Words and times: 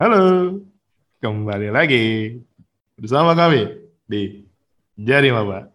Halo, 0.00 0.56
kembali 1.20 1.68
lagi 1.68 2.40
bersama 2.96 3.36
kami 3.36 3.68
di 4.08 4.48
Jari 4.96 5.28
Maba. 5.28 5.68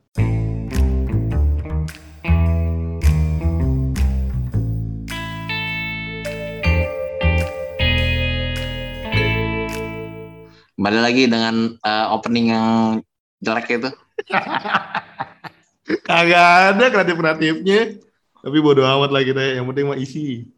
Kembali 10.74 11.00
lagi 11.06 11.30
dengan 11.30 11.78
uh, 11.86 12.18
opening 12.18 12.50
yang 12.50 13.06
jelek 13.46 13.78
itu. 13.78 13.94
Kagak 16.10 16.74
ada 16.74 16.86
kreatif-kreatifnya. 16.90 18.02
Tapi 18.42 18.58
bodo 18.58 18.90
amat 18.90 19.14
lah 19.14 19.22
kita, 19.22 19.62
yang 19.62 19.70
penting 19.70 19.86
mah 19.86 20.02
isi. 20.02 20.50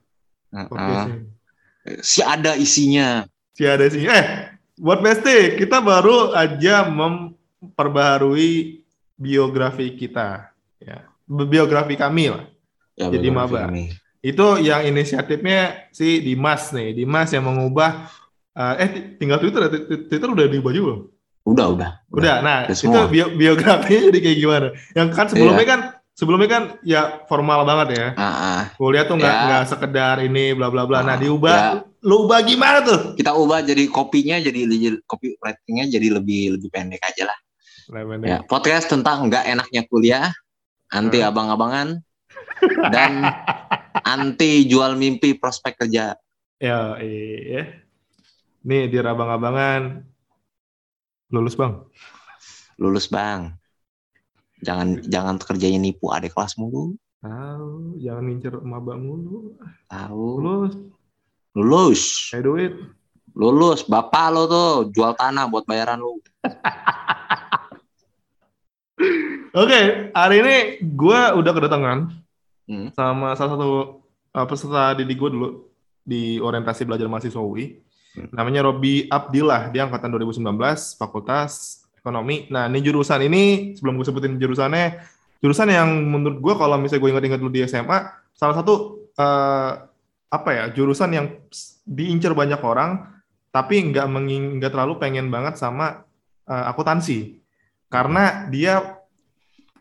Uh, 0.56 0.72
uh, 0.72 1.04
si 2.00 2.24
ada 2.24 2.56
isinya. 2.56 3.28
Si 3.58 3.66
ada 3.66 3.86
sih. 3.90 4.06
Eh, 4.06 4.24
buat 4.78 5.02
Besti, 5.02 5.58
kita 5.58 5.82
baru 5.82 6.30
aja 6.32 6.86
memperbaharui 6.86 8.82
biografi 9.18 9.98
kita. 9.98 10.54
Ya, 10.78 11.10
biografi 11.26 11.98
kami 11.98 12.30
lah. 12.30 12.46
Ya, 12.94 13.10
Jadi 13.10 13.28
maba. 13.30 13.70
Itu 14.22 14.58
yang 14.58 14.82
inisiatifnya 14.84 15.90
si 15.90 16.22
Dimas 16.22 16.70
nih. 16.70 16.94
Dimas 16.94 17.30
yang 17.30 17.46
mengubah 17.46 18.10
eh, 18.54 18.74
eh 18.78 18.90
tinggal 19.18 19.38
Twitter 19.38 19.66
ya? 19.66 19.70
Twitter 20.06 20.28
udah 20.28 20.46
diubah 20.46 20.70
juga 20.70 20.86
belum? 20.88 21.02
Udah, 21.48 21.66
udah. 21.72 21.90
Udah. 22.12 22.36
Nah, 22.42 22.58
Udah 22.66 22.76
itu 22.76 23.00
bio- 23.08 23.34
biografinya 23.34 24.00
jadi 24.10 24.20
kayak 24.20 24.38
gimana? 24.38 24.68
Yang 24.94 25.08
kan 25.14 25.26
sebelumnya 25.30 25.64
Iya. 25.64 25.72
kan 25.72 25.80
sebelumnya 26.12 26.50
kan 26.50 26.64
ya 26.84 27.02
formal 27.26 27.64
banget 27.64 27.88
ya. 27.96 28.06
Ah, 28.14 28.26
ah. 28.28 28.62
Kuliah 28.76 29.06
tuh 29.06 29.16
nggak 29.16 29.32
Ya. 29.32 29.42
nggak 29.48 29.64
sekedar 29.66 30.16
ini 30.20 30.52
bla 30.54 30.68
bla 30.68 30.84
bla. 30.84 31.00
Nah, 31.02 31.16
Ah, 31.16 31.18
diubah 31.18 31.56
ya. 31.56 31.72
Lu 32.06 32.30
ubah 32.30 32.46
gimana 32.46 32.84
tuh? 32.86 33.18
Kita 33.18 33.34
ubah 33.34 33.66
jadi 33.66 33.90
kopinya 33.90 34.38
jadi 34.38 34.68
kopi 35.06 35.38
ratingnya 35.42 35.90
jadi 35.90 36.18
lebih 36.22 36.60
lebih 36.60 36.70
pendek 36.70 37.02
aja 37.02 37.34
lah. 37.34 37.40
Ya, 38.28 38.44
podcast 38.44 38.92
tentang 38.92 39.32
nggak 39.32 39.48
enaknya 39.48 39.88
kuliah, 39.88 40.28
anti 40.92 41.24
Hmm. 41.24 41.32
abang-abangan, 41.32 41.88
dan 42.92 43.24
anti 44.04 44.68
jual 44.68 45.00
mimpi 45.00 45.40
prospek 45.40 45.80
kerja. 45.80 46.20
Ya, 46.60 47.00
iya. 47.00 47.80
Nih 48.68 48.92
di 48.92 49.00
abang-abangan 49.00 50.04
lulus 51.32 51.56
bang. 51.56 51.80
Lulus 52.76 53.08
bang. 53.08 53.56
Jangan 54.60 55.00
jangan 55.08 55.36
kerjanya 55.40 55.80
nipu 55.80 56.12
adik 56.12 56.36
kelas 56.36 56.60
mulu. 56.60 56.98
Tahu, 57.24 57.98
jangan 58.04 58.24
ngincer 58.28 58.56
maba 58.68 59.00
mulu. 59.00 59.56
Tahu. 59.88 60.28
Lulus, 60.44 60.76
Lulus. 61.58 62.30
kayak 62.30 62.46
duit. 62.46 62.74
Lulus. 63.34 63.82
Bapak 63.90 64.30
lo 64.30 64.46
tuh 64.46 64.70
jual 64.94 65.18
tanah 65.18 65.50
buat 65.50 65.66
bayaran 65.66 65.98
lu. 65.98 66.22
Oke, 69.58 70.14
hari 70.14 70.36
ini 70.46 70.56
gue 70.86 71.20
udah 71.34 71.52
kedatangan 71.54 72.00
Hmm. 72.68 72.92
sama 72.92 73.32
salah 73.40 73.56
satu 73.56 74.04
uh, 74.36 74.44
peserta 74.44 74.92
didik 74.92 75.16
gue 75.16 75.32
dulu 75.32 75.72
di 76.04 76.36
orientasi 76.36 76.84
belajar 76.84 77.08
mahasiswa 77.08 77.40
UI. 77.40 77.80
Hmm. 78.12 78.28
Namanya 78.36 78.68
Robi 78.68 79.08
Abdillah, 79.08 79.72
dia 79.72 79.88
angkatan 79.88 80.12
2019, 80.12 80.44
Fakultas 81.00 81.84
Ekonomi. 81.96 82.44
Nah, 82.52 82.68
ini 82.68 82.84
jurusan 82.84 83.24
ini, 83.24 83.72
sebelum 83.72 83.96
gue 83.96 84.04
sebutin 84.04 84.36
jurusannya, 84.36 85.00
jurusan 85.40 85.72
yang 85.72 85.88
menurut 86.12 86.44
gue 86.44 86.54
kalau 86.60 86.76
misalnya 86.76 87.08
gue 87.08 87.10
ingat-ingat 87.16 87.40
dulu 87.40 87.52
di 87.56 87.64
SMA, 87.64 88.00
salah 88.36 88.56
satu 88.60 89.08
eh, 89.16 89.72
apa 90.28 90.50
ya, 90.52 90.64
jurusan 90.76 91.12
yang 91.16 91.28
diincar 91.88 92.36
banyak 92.36 92.60
orang, 92.60 93.18
tapi 93.52 93.80
nggak 93.92 94.08
menging- 94.12 94.52
nggak 94.60 94.72
terlalu 94.76 95.00
pengen 95.00 95.32
banget 95.32 95.56
sama 95.56 96.04
eh, 96.48 96.66
akuntansi. 96.72 97.40
Karena 97.92 98.48
dia 98.48 99.00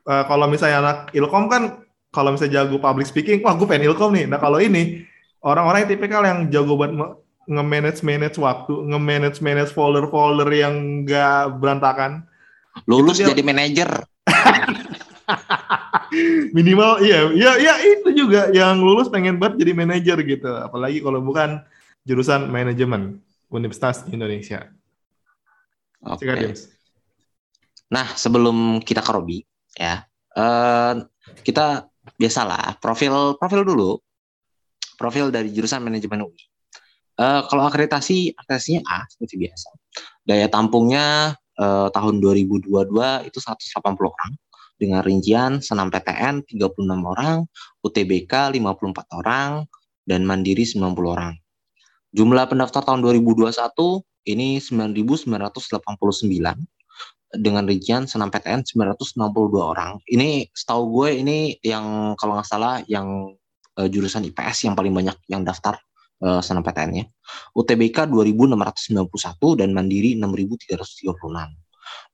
eh, 0.06 0.24
kalau 0.26 0.46
misalnya 0.46 0.78
anak 0.82 0.98
ilkom 1.14 1.46
kan 1.46 1.62
kalau 2.10 2.32
misalnya 2.32 2.64
jago 2.64 2.80
public 2.80 3.06
speaking, 3.06 3.44
wah 3.44 3.52
gue 3.54 3.66
pengen 3.68 3.92
ilkom 3.92 4.14
nih. 4.14 4.26
Nah 4.26 4.40
kalau 4.40 4.56
ini 4.56 5.04
orang-orang 5.44 5.84
yang 5.84 5.90
tipikal 5.92 6.22
yang 6.24 6.48
jago 6.48 6.74
buat 6.74 6.90
nge-manage 7.46 8.00
manage 8.02 8.36
waktu, 8.40 8.72
nge-manage 8.72 9.38
manage 9.44 9.70
folder-folder 9.76 10.48
yang 10.50 11.04
nggak 11.06 11.60
berantakan. 11.60 12.26
Lulus 12.88 13.22
jadi 13.22 13.42
manajer. 13.44 13.88
Minimal 16.56 17.02
iya, 17.02 17.30
iya, 17.34 17.52
iya 17.58 17.74
itu 17.82 18.08
juga 18.14 18.48
yang 18.54 18.78
lulus 18.78 19.10
pengen 19.10 19.42
banget 19.42 19.66
jadi 19.66 19.72
manajer 19.74 20.18
gitu. 20.22 20.50
Apalagi 20.50 21.02
kalau 21.02 21.18
bukan 21.22 21.62
jurusan 22.06 22.46
manajemen 22.48 23.18
Universitas 23.50 24.06
Indonesia. 24.10 24.70
Oke. 26.06 26.26
James. 26.26 26.70
Nah, 27.90 28.06
sebelum 28.18 28.82
kita 28.82 29.02
ke 29.02 29.10
Robi, 29.14 29.38
ya, 29.74 30.02
eh, 30.34 30.94
kita 31.42 31.86
biasalah 32.18 32.78
profil 32.78 33.34
profil 33.38 33.62
dulu, 33.66 33.98
profil 34.98 35.30
dari 35.30 35.50
jurusan 35.50 35.82
manajemen 35.82 36.26
UI. 36.26 36.42
Eh, 37.16 37.40
kalau 37.46 37.62
akreditasi, 37.66 38.34
akreditasinya 38.34 38.82
A 38.86 38.98
seperti 39.10 39.34
biasa. 39.38 39.68
Daya 40.26 40.46
tampungnya 40.50 41.34
eh, 41.56 41.88
tahun 41.90 42.20
2022 42.20 42.68
itu 43.26 43.38
180 43.38 43.82
orang 44.06 44.32
dengan 44.76 45.00
rincian 45.00 45.64
senam 45.64 45.88
PTN 45.88 46.44
36 46.44 46.84
orang, 46.84 47.48
UTBK 47.80 48.56
54 48.56 49.18
orang, 49.20 49.64
dan 50.06 50.22
Mandiri 50.22 50.62
90 50.62 50.94
orang. 51.08 51.34
Jumlah 52.14 52.46
pendaftar 52.48 52.80
tahun 52.86 53.02
2021 53.04 53.52
ini 54.30 54.62
9.989 54.62 55.26
dengan 57.36 57.64
rincian 57.66 58.06
senam 58.06 58.30
PTN 58.30 58.62
962 58.64 59.18
orang. 59.58 59.98
Ini 60.06 60.48
setahu 60.54 60.82
gue 60.94 61.20
ini 61.20 61.38
yang 61.60 62.14
kalau 62.16 62.38
nggak 62.38 62.48
salah 62.48 62.80
yang 62.86 63.34
eh, 63.76 63.88
jurusan 63.90 64.24
IPS 64.30 64.70
yang 64.70 64.74
paling 64.78 64.94
banyak 64.94 65.18
yang 65.28 65.42
daftar 65.42 65.76
eh, 66.22 66.40
senam 66.40 66.62
PTN-nya. 66.62 67.04
UTBK 67.52 68.06
2691 68.08 69.60
dan 69.60 69.74
Mandiri 69.74 70.14
6336. 70.16 71.65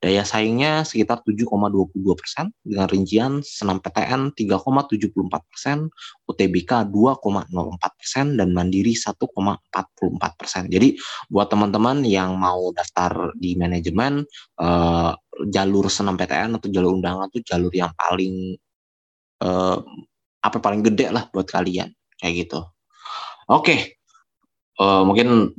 Daya 0.03 0.27
saingnya 0.27 0.83
sekitar 0.83 1.23
7,22 1.23 1.95
persen 2.19 2.51
dengan 2.63 2.87
rincian 2.91 3.33
senam 3.41 3.79
PTN 3.79 4.35
3,74 4.35 5.51
persen, 5.51 5.87
UTBK 6.27 6.91
2,04 6.91 7.99
persen 7.99 8.27
dan 8.35 8.51
Mandiri 8.51 8.99
1,44 8.99 10.39
persen. 10.39 10.67
Jadi 10.67 10.99
buat 11.31 11.47
teman-teman 11.47 12.03
yang 12.03 12.35
mau 12.35 12.75
daftar 12.75 13.31
di 13.39 13.55
manajemen 13.55 14.27
eh, 14.59 15.13
jalur 15.49 15.87
senam 15.87 16.19
PTN 16.19 16.59
atau 16.59 16.69
jalur 16.69 16.99
undangan 16.99 17.31
tuh 17.31 17.43
jalur 17.47 17.71
yang 17.71 17.95
paling 17.95 18.59
eh, 19.43 19.79
apa 20.43 20.59
paling 20.59 20.83
gede 20.83 21.15
lah 21.15 21.31
buat 21.31 21.47
kalian 21.47 21.91
kayak 22.19 22.35
gitu. 22.47 22.61
Oke, 23.47 24.03
Eh, 24.83 25.03
mungkin 25.05 25.53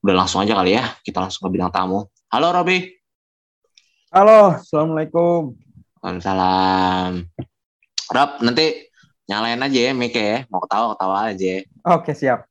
udah 0.00 0.14
langsung 0.16 0.40
aja 0.40 0.56
kali 0.56 0.78
ya 0.78 0.86
kita 1.02 1.20
langsung 1.20 1.50
ke 1.50 1.58
bidang 1.58 1.74
tamu. 1.74 2.06
Halo 2.30 2.54
Robi, 2.54 2.86
Halo, 4.10 4.58
assalamualaikum. 4.58 5.54
Waalaikumsalam. 6.02 7.30
Rob 8.10 8.30
nanti 8.42 8.90
nyalain 9.30 9.62
aja 9.62 9.80
ya 9.86 9.92
mic 9.94 10.18
ya, 10.18 10.42
mau 10.50 10.58
ketawa 10.66 10.98
ketawa 10.98 11.16
aja. 11.30 11.54
Oke, 11.94 12.10
siap. 12.18 12.42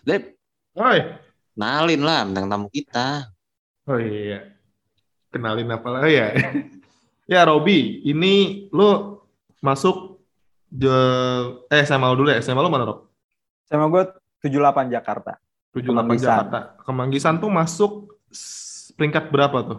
Dep, 0.00 0.32
Oi. 0.80 1.12
nalin 1.52 2.00
lah 2.00 2.24
bintang 2.24 2.48
tamu 2.48 2.72
kita. 2.72 3.28
Oh 3.84 4.00
iya. 4.00 4.56
Kenalin 5.28 5.76
apa 5.76 5.88
lagi 5.92 6.16
ya? 6.16 6.32
ya 7.36 7.44
Robi, 7.44 8.00
ini 8.08 8.64
lu 8.72 9.20
masuk 9.60 10.24
de 10.72 10.88
eh 11.68 11.84
SMA 11.84 12.16
lu 12.16 12.24
dulu 12.24 12.32
ya. 12.32 12.40
SMA 12.40 12.64
lu 12.64 12.72
mana, 12.72 12.88
Rob? 12.88 13.12
Sama 13.68 13.92
gue 13.92 14.08
78 14.40 14.88
Jakarta. 14.88 15.41
78 15.72 15.88
Kemanggisan. 15.88 16.20
Jakarta. 16.22 16.58
Kemanggisan 16.82 17.34
tuh 17.36 17.48
masuk 17.48 17.92
peringkat 18.92 19.28
berapa 19.28 19.58
tuh? 19.62 19.78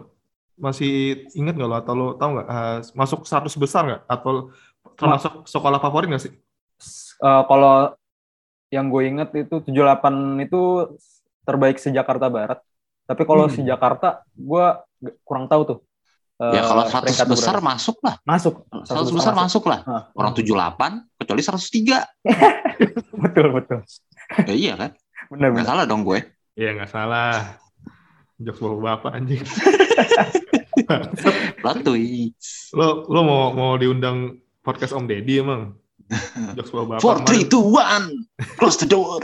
Masih 0.54 1.24
inget 1.32 1.54
nggak 1.54 1.66
lo 1.66 1.76
atau 1.76 1.92
lo 1.92 2.06
tahu 2.14 2.30
nggak? 2.34 2.46
eh, 2.46 2.78
masuk 2.92 3.22
100 3.22 3.54
besar 3.54 3.82
nggak? 3.84 4.02
Atau 4.06 4.50
termasuk 4.94 5.42
sekolah 5.44 5.78
favorit 5.78 6.06
nggak 6.06 6.22
sih? 6.22 6.32
Eh, 7.16 7.42
kalau 7.46 7.94
yang 8.68 8.90
gue 8.90 9.02
inget 9.04 9.30
itu 9.36 9.62
78 9.62 10.10
itu 10.40 10.90
terbaik 11.42 11.78
se 11.78 11.90
Jakarta 11.90 12.26
Barat. 12.26 12.58
Tapi 13.04 13.22
kalau 13.22 13.46
Hmm. 13.46 13.52
si 13.52 13.60
Jakarta, 13.62 14.24
gue 14.32 14.64
kurang 15.22 15.46
tahu 15.46 15.62
tuh. 15.64 15.78
eh, 16.34 16.50
ya 16.50 16.66
kalau 16.66 16.82
100 16.82 16.98
peringkat 17.06 17.26
besar 17.30 17.54
berapa. 17.54 17.68
masuk 17.70 17.96
lah. 18.02 18.14
masuk. 18.26 18.54
100 18.82 19.14
besar 19.14 19.32
masuk 19.32 19.64
lah. 19.70 19.80
Hah. 19.86 20.02
Orang 20.10 20.34
78 20.34 21.06
kecuali 21.14 21.42
103. 21.46 22.02
Betul, 23.22 23.46
betul. 23.54 23.78
Ya 24.42 24.50
iya 24.50 24.74
kan? 24.74 24.90
Benar, 25.32 25.48
Nggak 25.52 25.62
benar. 25.62 25.68
salah 25.68 25.84
dong 25.86 26.02
gue. 26.04 26.20
Iya 26.54 26.70
nggak 26.76 26.90
salah. 26.90 27.58
Jokes 28.38 28.60
bapak 28.60 28.80
bapak 28.82 29.10
anjing. 29.14 29.42
Twist. 31.86 32.74
Lo 32.76 33.08
lo 33.08 33.20
mau 33.24 33.42
mau 33.54 33.72
diundang 33.78 34.36
podcast 34.60 34.92
Om 34.92 35.06
Deddy 35.08 35.40
emang? 35.40 35.72
Jokes 36.56 36.70
bapak 36.70 37.00
Four, 37.00 37.24
three, 37.24 37.48
two, 37.48 37.62
one, 37.62 38.28
close 38.60 38.76
the 38.76 38.88
door. 38.88 39.22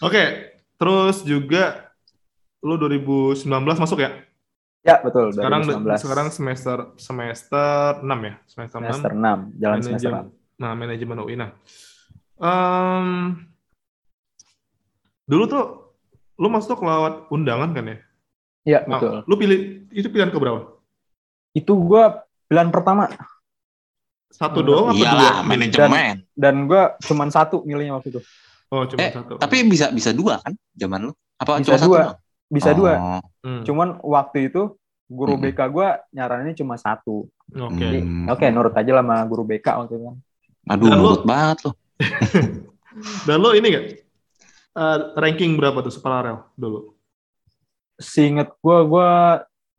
Oke, 0.00 0.54
terus 0.78 1.26
juga 1.26 1.92
lu 2.62 2.76
2019 2.76 3.44
masuk 3.76 3.98
ya? 4.00 4.10
Ya, 4.80 4.96
betul. 5.04 5.28
Sekarang 5.36 5.60
2019. 5.64 6.00
sekarang 6.00 6.28
semester 6.32 6.76
semester 6.96 8.00
6 8.00 8.08
ya? 8.08 8.34
Semester, 8.48 8.78
semester 8.80 9.10
6. 9.12 9.60
6, 9.60 9.60
jalan 9.60 9.78
semester 9.84 10.08
Manajemen, 10.08 10.56
nah, 10.56 10.72
manajemen 10.72 11.16
UI. 11.20 11.36
Nah, 11.36 11.50
em, 12.40 13.04
dulu 15.30 15.44
tuh 15.46 15.64
lu 16.34 16.48
masuk 16.48 16.80
lewat 16.80 17.30
undangan 17.30 17.70
kan 17.70 17.84
ya? 17.86 17.96
6. 17.96 18.66
Iya, 18.66 18.78
Nah, 18.84 18.98
betul. 18.98 19.16
lu 19.24 19.34
pilih 19.36 19.58
itu 19.88 20.08
pilihan 20.08 20.28
keberapa? 20.28 20.74
Itu 21.52 21.72
gua 21.76 22.20
pilihan 22.44 22.68
pertama 22.68 23.06
Satu 24.28 24.60
doang 24.60 24.90
apa 24.90 24.98
dua? 25.00 25.30
Manajemen. 25.42 26.22
dan 26.32 26.54
gua 26.64 26.94
cuman 27.00 27.28
satu 27.28 27.62
milihnya 27.62 27.92
waktu 27.92 28.10
itu. 28.10 28.20
Oh, 28.68 28.86
cuma 28.86 28.98
Eh, 29.00 29.10
satu. 29.12 29.34
Tapi 29.36 29.56
bisa 29.64 29.90
bisa 29.90 30.10
dua 30.10 30.38
kan 30.38 30.54
zaman 30.72 31.06
lu? 31.06 31.12
Apa 31.36 31.58
Bisa 31.58 31.66
cuma 31.66 31.76
satu? 31.76 31.88
dua. 31.88 32.00
doang? 32.00 32.18
Bisa 32.48 32.68
Oh, 32.68 32.76
dua. 32.76 32.92
Hmm, 33.40 33.62
Cuman 33.64 33.88
waktu 34.00 34.38
itu 34.46 34.62
guru 35.08 35.34
Hmm. 35.34 35.42
BK 35.44 35.60
gua 35.68 35.88
nyaraninnya 36.08 36.54
cuma 36.54 36.74
satu. 36.76 37.26
Oke. 37.50 37.80
Jadi, 37.80 37.98
Hmm. 38.00 38.26
Oke, 38.28 38.46
nurut 38.48 38.70
aja 38.72 38.90
lah 38.92 39.02
sama 39.02 39.16
guru 39.24 39.42
BK 39.44 39.66
waktu 39.76 39.92
itu 39.92 40.04
kan. 40.04 40.16
Aduh, 40.68 40.86
Dan 40.86 40.96
lu- 40.96 41.04
nurut 41.04 41.22
banget 41.24 41.56
lu. 41.60 41.70
Dan 43.26 43.36
lo 43.38 43.50
ini 43.52 43.66
gak? 43.68 43.84
Eh, 44.70 44.98
ranking 45.18 45.58
berapa 45.58 45.82
tuh 45.82 45.90
separalel 45.90 46.46
dulu? 46.54 46.94
Seinget 47.98 48.54
gua 48.62 48.78
gua 48.86 49.08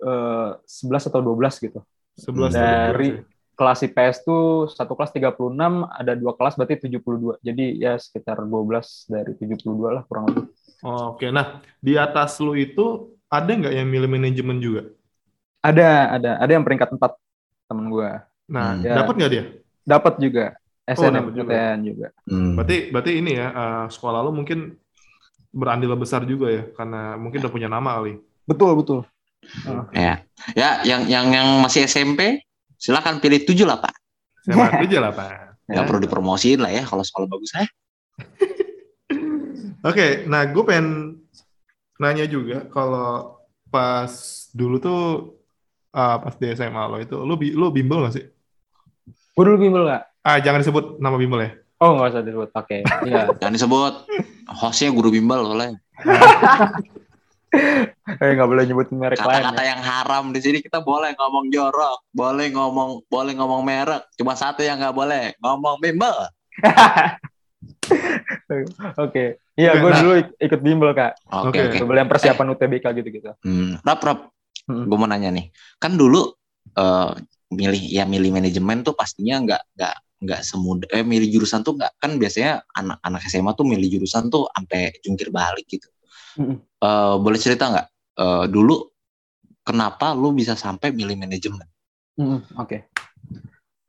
eh, 0.02 0.50
11 0.68 1.08
atau 1.08 1.22
12 1.24 1.56
gitu. 1.58 1.80
11 2.20 2.52
Dari- 2.54 2.60
atau 2.60 3.00
12 3.00 3.08
ya? 3.16 3.24
Kelas 3.52 3.80
IPS 3.86 4.18
tuh 4.26 4.66
satu 4.74 4.98
kelas 4.98 5.14
36, 5.14 5.86
ada 5.86 6.18
dua 6.18 6.34
kelas 6.34 6.58
berarti 6.58 6.82
72. 6.82 7.38
Jadi 7.46 7.78
ya 7.78 7.94
sekitar 7.94 8.42
12 8.42 9.06
dari 9.06 9.38
72 9.38 10.02
lah 10.02 10.04
kurang 10.10 10.34
lebih. 10.34 10.50
Oh, 10.82 11.14
Oke, 11.14 11.30
nah 11.30 11.62
di 11.78 11.94
atas 11.94 12.42
lu 12.42 12.58
itu 12.58 13.14
ada 13.30 13.46
nggak 13.54 13.70
yang 13.70 13.86
milih 13.86 14.10
manajemen 14.10 14.58
juga? 14.58 14.90
Ada, 15.62 16.18
ada, 16.18 16.32
ada 16.42 16.52
yang 16.52 16.66
peringkat 16.66 16.90
4 16.98 17.14
temen 17.70 17.86
gua. 17.94 18.26
Nah, 18.50 18.76
Hmm. 18.76 18.82
Ya. 18.82 18.96
dapat 18.98 19.14
nggak 19.14 19.32
dia? 19.32 19.44
Dapat 19.86 20.14
juga. 20.18 20.46
SNM 20.90 21.14
dapet 21.30 21.34
juga. 21.38 21.54
Juga. 21.86 22.08
Hmm. 22.26 22.54
Berarti 22.58 22.78
berarti 22.90 23.12
ini 23.22 23.32
ya 23.38 23.48
eh, 23.54 23.86
sekolah 23.94 24.20
lu 24.26 24.34
mungkin 24.34 24.74
berandil 25.52 25.92
besar 25.94 26.24
juga 26.24 26.48
ya 26.48 26.64
karena 26.72 27.16
mungkin 27.16 27.44
udah 27.44 27.52
punya 27.52 27.68
nama 27.68 28.00
kali. 28.00 28.18
Betul, 28.44 28.72
betul. 28.76 29.00
Ya. 29.92 30.24
Ya, 30.54 30.82
yang 30.82 31.06
yang 31.06 31.26
yang 31.30 31.48
masih 31.60 31.86
SMP 31.86 32.40
silakan 32.76 33.20
pilih 33.20 33.44
tujuh 33.44 33.64
lah, 33.64 33.78
Pak. 33.78 33.94
Aja 34.48 35.00
lah, 35.00 35.12
Pak. 35.12 35.30
Nggak 35.68 35.84
Ya. 35.84 35.88
perlu 35.88 36.00
dipromosiin 36.02 36.60
lah 36.60 36.72
ya 36.72 36.84
kalau 36.84 37.00
sekolah 37.00 37.28
bagus 37.28 37.52
eh. 37.56 37.70
Oke, 39.82 40.26
nah 40.26 40.46
gue 40.46 40.64
pengen 40.64 41.18
nanya 41.98 42.26
juga 42.26 42.66
kalau 42.68 43.38
pas 43.68 44.10
dulu 44.52 44.78
tuh 44.78 45.02
ah, 45.90 46.18
pas 46.18 46.34
di 46.34 46.48
SMA 46.50 46.84
lo 46.86 46.98
itu 46.98 47.16
lu 47.18 47.34
bi- 47.36 47.52
lu 47.52 47.70
bimbel 47.70 48.06
gak 48.06 48.14
sih? 48.14 48.26
Gue 49.32 49.44
dulu 49.44 49.58
bimbel 49.60 49.84
nggak? 49.86 50.04
Ah 50.22 50.38
jangan 50.38 50.62
disebut 50.62 50.98
nama 50.98 51.16
bimbel 51.16 51.40
ya. 51.40 51.52
Oh, 51.78 51.98
nggak 51.98 52.14
usah 52.14 52.22
disebut. 52.22 52.50
Oke. 52.54 52.78
Iya. 53.02 53.34
Jangan 53.42 53.54
disebut 53.58 53.94
hostnya 54.54 54.90
guru 54.90 55.10
bimbel 55.10 55.44
soalnya. 55.44 55.80
Eh, 58.08 58.32
nggak 58.32 58.48
boleh 58.48 58.64
nyebutin 58.64 58.96
merek 58.96 59.20
lain. 59.20 59.28
Kata-kata 59.44 59.60
Ya. 59.60 59.76
yang 59.76 59.84
haram 59.84 60.32
di 60.32 60.40
sini 60.40 60.64
kita 60.64 60.80
boleh 60.80 61.12
ngomong 61.14 61.52
jorok, 61.52 62.00
boleh 62.10 62.48
ngomong 62.48 63.04
boleh 63.06 63.36
ngomong 63.36 63.60
merek. 63.60 64.08
Cuma 64.16 64.40
satu 64.40 64.64
yang 64.64 64.80
nggak 64.80 64.96
boleh, 64.96 65.36
ngomong 65.38 65.76
bimbel. 65.78 66.16
Oke. 68.98 69.40
Iya, 69.54 69.78
gue 69.78 69.90
Nah. 69.90 70.00
dulu 70.00 70.12
ik- 70.18 70.36
ikut 70.40 70.60
bimbel, 70.62 70.92
Kak. 70.92 71.14
Oke 71.44 71.60
oke. 71.62 71.78
Bimbel 71.78 71.98
yang 71.98 72.08
persiapan 72.08 72.48
UTBK 72.50 72.86
gitu-gitu. 72.96 73.32
Hmm. 73.44 73.76
Rap 73.82 74.00
rap, 74.00 74.20
Hmm. 74.64 74.88
gue 74.88 74.98
mau 74.98 75.06
nanya 75.06 75.28
nih. 75.30 75.52
Kan 75.76 75.96
dulu 75.96 76.32
eh, 76.72 77.12
milih 77.52 77.84
ya 77.84 78.08
milih 78.08 78.32
manajemen 78.32 78.80
tuh 78.80 78.96
pastinya 78.96 79.44
nggak 79.44 79.62
nggak 79.76 79.96
nggak 80.24 80.42
semudah. 80.50 80.88
Eh 80.96 81.04
milih 81.06 81.30
jurusan 81.34 81.62
tuh 81.68 81.74
nggak 81.80 81.94
kan 82.02 82.12
biasanya 82.22 82.52
anak-anak 82.80 83.22
SMA 83.32 83.52
tuh 83.60 83.66
milih 83.72 83.88
jurusan 84.00 84.24
tuh 84.34 84.44
sampai 84.56 84.82
jungkir 85.04 85.30
balik 85.34 85.66
gitu. 85.70 85.88
Mm-mm. 86.38 86.62
Eh, 86.88 87.16
boleh 87.24 87.40
cerita 87.42 87.66
nggak 87.74 87.88
Eh, 88.22 88.46
dulu 88.52 88.76
kenapa 89.68 90.14
lu 90.22 90.30
bisa 90.36 90.54
sampai 90.60 90.90
milih 90.92 91.16
manajemen? 91.24 91.68
Mm, 92.20 92.40
Oke. 92.60 92.88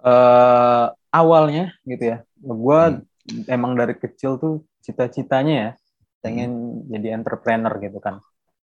Eh, 0.03 0.87
awalnya 1.15 1.71
gitu 1.87 2.05
ya, 2.11 2.17
gue 2.43 2.81
Hmm. 2.83 3.07
emang 3.47 3.73
dari 3.79 3.95
kecil 3.95 4.35
tuh 4.43 4.67
cita-citanya 4.83 5.55
ya 5.55 5.71
pengen 6.25 6.83
jadi 6.91 7.15
entrepreneur 7.19 7.71
gitu 7.79 7.99
kan. 8.03 8.19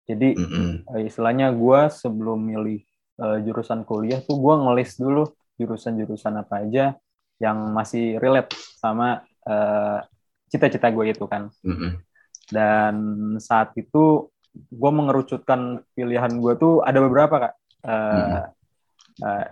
Jadi 0.10 0.40
Mm-mm. 0.40 0.88
eh, 0.96 1.04
istilahnya 1.10 1.52
gue 1.56 1.82
sebelum 1.92 2.40
milih 2.52 2.80
eh, 3.24 3.38
jurusan 3.46 3.84
kuliah 3.90 4.20
tuh 4.24 4.38
gue 4.40 4.56
ngelis 4.64 4.92
dulu 5.00 5.24
jurusan-jurusan 5.60 6.34
apa 6.44 6.56
aja 6.68 6.86
yang 7.38 7.74
masih 7.74 8.18
relate 8.18 8.54
sama 8.78 9.22
eh, 9.46 10.00
cita-cita 10.50 10.90
gue 10.90 11.14
itu 11.14 11.26
kan. 11.30 11.54
Mm-mm. 11.62 12.02
Dan 12.48 12.96
saat 13.44 13.76
itu 13.76 14.32
gue 14.56 14.92
mengerucutkan 14.92 15.86
pilihan 15.94 16.32
gue 16.40 16.54
tuh 16.58 16.82
ada 16.82 17.00
beberapa 17.04 17.36
kak. 17.50 17.54
Eh, 17.88 18.44
eh, 19.22 19.48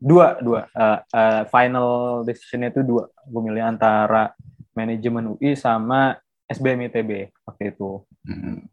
dua 0.00 0.40
dua 0.40 0.64
Eh, 0.72 0.98
eh, 1.12 1.42
final 1.52 2.22
decisionnya 2.24 2.72
itu 2.72 2.80
dua. 2.86 3.10
Gue 3.28 3.42
milih 3.44 3.60
antara 3.60 4.32
manajemen 4.72 5.36
UI 5.36 5.52
sama 5.58 6.16
SBM 6.48 6.88
ITB 6.88 7.30
waktu 7.44 7.74
itu. 7.76 8.02
Mm-mm. 8.24 8.64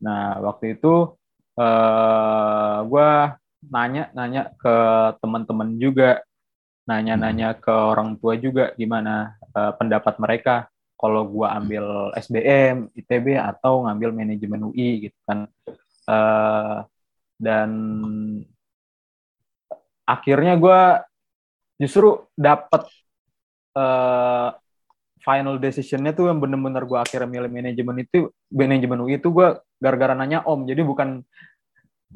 Nah 0.00 0.38
waktu 0.44 0.78
itu 0.78 1.16
eh 1.56 2.78
gue 2.84 3.08
nanya 3.72 4.12
nanya 4.12 4.52
ke 4.60 4.76
teman-teman 5.18 5.74
juga, 5.80 6.20
nanya-nanya 6.86 7.58
ke 7.58 7.70
orang 7.70 8.16
tua 8.22 8.38
juga 8.38 8.72
gimana 8.78 9.34
eh, 9.52 9.72
pendapat 9.76 10.14
mereka. 10.22 10.70
Kalau 10.96 11.28
gue 11.28 11.44
ambil 11.44 11.84
SBM, 12.16 12.88
ITB 12.96 13.36
atau 13.36 13.84
ngambil 13.84 14.16
manajemen 14.16 14.72
UI 14.72 15.10
gitu 15.10 15.18
kan. 15.28 15.44
Eh, 16.08 16.78
dan 17.36 17.70
akhirnya 20.06 20.54
gue 20.56 20.80
justru 21.82 22.24
dapat 22.38 22.88
eh, 23.76 24.50
final 25.26 25.58
decisionnya 25.58 26.14
tuh 26.14 26.30
yang 26.30 26.38
bener-bener 26.38 26.86
gue 26.86 26.98
akhirnya 27.02 27.26
milih 27.26 27.50
manajemen 27.50 28.06
itu 28.06 28.30
manajemen 28.48 29.02
UI 29.02 29.18
itu 29.18 29.28
gue 29.34 29.58
gara-gara 29.82 30.14
nanya 30.14 30.46
om. 30.46 30.62
Jadi 30.62 30.86
bukan 30.86 31.20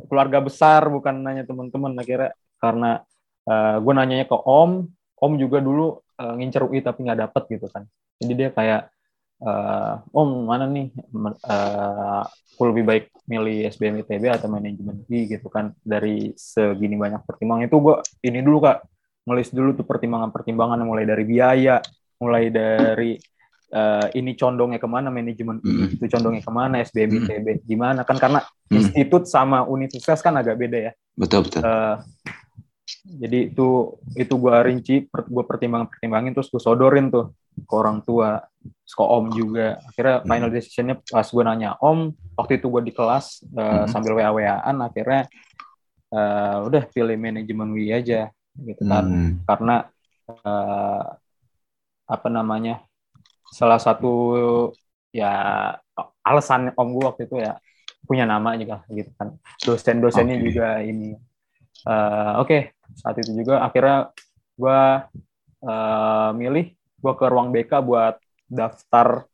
keluarga 0.06 0.38
besar 0.38 0.86
bukan 0.86 1.18
nanya 1.20 1.42
teman-teman 1.42 1.98
akhirnya. 1.98 2.32
Karena 2.62 3.02
eh, 3.46 3.76
gue 3.78 3.92
nanyanya 3.92 4.26
ke 4.26 4.36
om 4.36 4.84
om 5.20 5.32
juga 5.36 5.60
dulu 5.60 6.00
eh, 6.16 6.34
ngincer 6.36 6.66
UI 6.66 6.80
tapi 6.80 7.04
nggak 7.06 7.20
dapet 7.24 7.42
gitu 7.48 7.66
kan 7.68 7.84
jadi 8.20 8.32
dia 8.36 8.48
kayak 8.52 8.82
eh, 9.40 9.94
om 10.12 10.44
mana 10.44 10.66
nih 10.66 10.92
aku 12.54 12.62
lebih 12.68 12.84
baik 12.84 13.04
milih 13.24 13.68
SBM 13.70 14.04
ITB 14.04 14.24
atau 14.28 14.48
manajemen 14.50 15.00
UI 15.06 15.30
gitu 15.30 15.48
kan 15.48 15.72
dari 15.80 16.34
segini 16.36 16.98
banyak 16.98 17.24
pertimbangan 17.24 17.64
itu 17.66 17.76
gue 17.78 17.96
ini 18.26 18.40
dulu 18.42 18.58
kak 18.60 18.84
ngelis 19.24 19.52
dulu 19.52 19.76
tuh 19.76 19.86
pertimbangan-pertimbangan 19.86 20.80
mulai 20.82 21.04
dari 21.06 21.24
biaya 21.24 21.78
mulai 22.20 22.48
dari 22.50 23.16
eh, 23.70 24.06
ini 24.18 24.34
condongnya 24.34 24.82
ke 24.82 24.88
mana 24.90 25.08
manajemen 25.08 25.62
Mm. 25.62 25.94
itu 25.94 26.04
condongnya 26.10 26.42
ke 26.42 26.52
mana 26.52 26.82
SBM 26.82 27.10
Mm. 27.10 27.18
ITB 27.22 27.46
gimana 27.64 28.02
kan 28.02 28.18
karena 28.18 28.42
Mm. 28.66 28.74
institut 28.76 29.24
sama 29.30 29.62
universitas 29.62 30.18
kan 30.20 30.34
agak 30.34 30.58
beda 30.58 30.90
ya 30.90 30.92
Betul 31.14 31.46
betul. 31.46 31.60
Eh, 31.62 31.96
jadi 33.00 33.48
itu 33.48 33.96
itu 34.12 34.34
gue 34.36 34.54
rinci 34.60 34.94
gue 35.08 35.44
pertimbang 35.48 35.88
pertimbangin 35.88 36.36
terus 36.36 36.52
gue 36.52 36.60
sodorin 36.60 37.08
tuh 37.08 37.32
ke 37.56 37.72
orang 37.72 38.04
tua 38.04 38.44
terus 38.60 38.94
ke 38.94 39.04
om 39.04 39.24
juga 39.32 39.80
akhirnya 39.88 40.16
Hmm. 40.20 40.28
final 40.28 40.50
decisionnya 40.52 40.96
pas 41.08 41.24
gue 41.24 41.42
nanya 41.44 41.80
om 41.80 42.12
waktu 42.36 42.60
itu 42.60 42.66
gue 42.68 42.82
di 42.84 42.92
kelas 42.92 43.40
eh, 43.46 43.64
Hmm. 43.64 43.88
sambil 43.88 44.20
wa 44.20 44.36
waan 44.36 44.76
akhirnya 44.84 45.24
eh, 46.12 46.56
udah 46.66 46.82
pilih 46.92 47.16
manajemen 47.16 47.72
UI 47.72 47.88
aja 47.94 48.28
gitu 48.60 48.82
kan 48.84 49.04
Hmm. 49.08 49.32
karena 49.48 49.76
eh, 50.28 51.04
apa 52.10 52.28
namanya 52.28 52.82
salah 53.50 53.78
satu 53.78 54.12
ya 55.10 55.32
alasan 56.22 56.70
om 56.76 56.88
gue 56.92 57.04
waktu 57.06 57.22
itu 57.26 57.40
ya 57.40 57.56
punya 58.06 58.26
nama 58.26 58.54
juga 58.58 58.82
gitu 58.90 59.10
kan 59.14 59.38
dosen-dosennya 59.62 60.36
Oke. 60.38 60.44
juga 60.50 60.68
ini 60.82 61.14
Eh, 61.82 62.32
oke 62.36 62.58
saat 62.92 63.16
itu 63.16 63.32
juga 63.34 63.60
akhirnya 63.60 64.12
gue 64.54 64.80
eh, 65.62 66.30
milih 66.34 66.66
gue 66.74 67.12
ke 67.14 67.26
ruang 67.26 67.48
BK 67.50 67.72
buat 67.80 68.18
daftar 68.44 69.24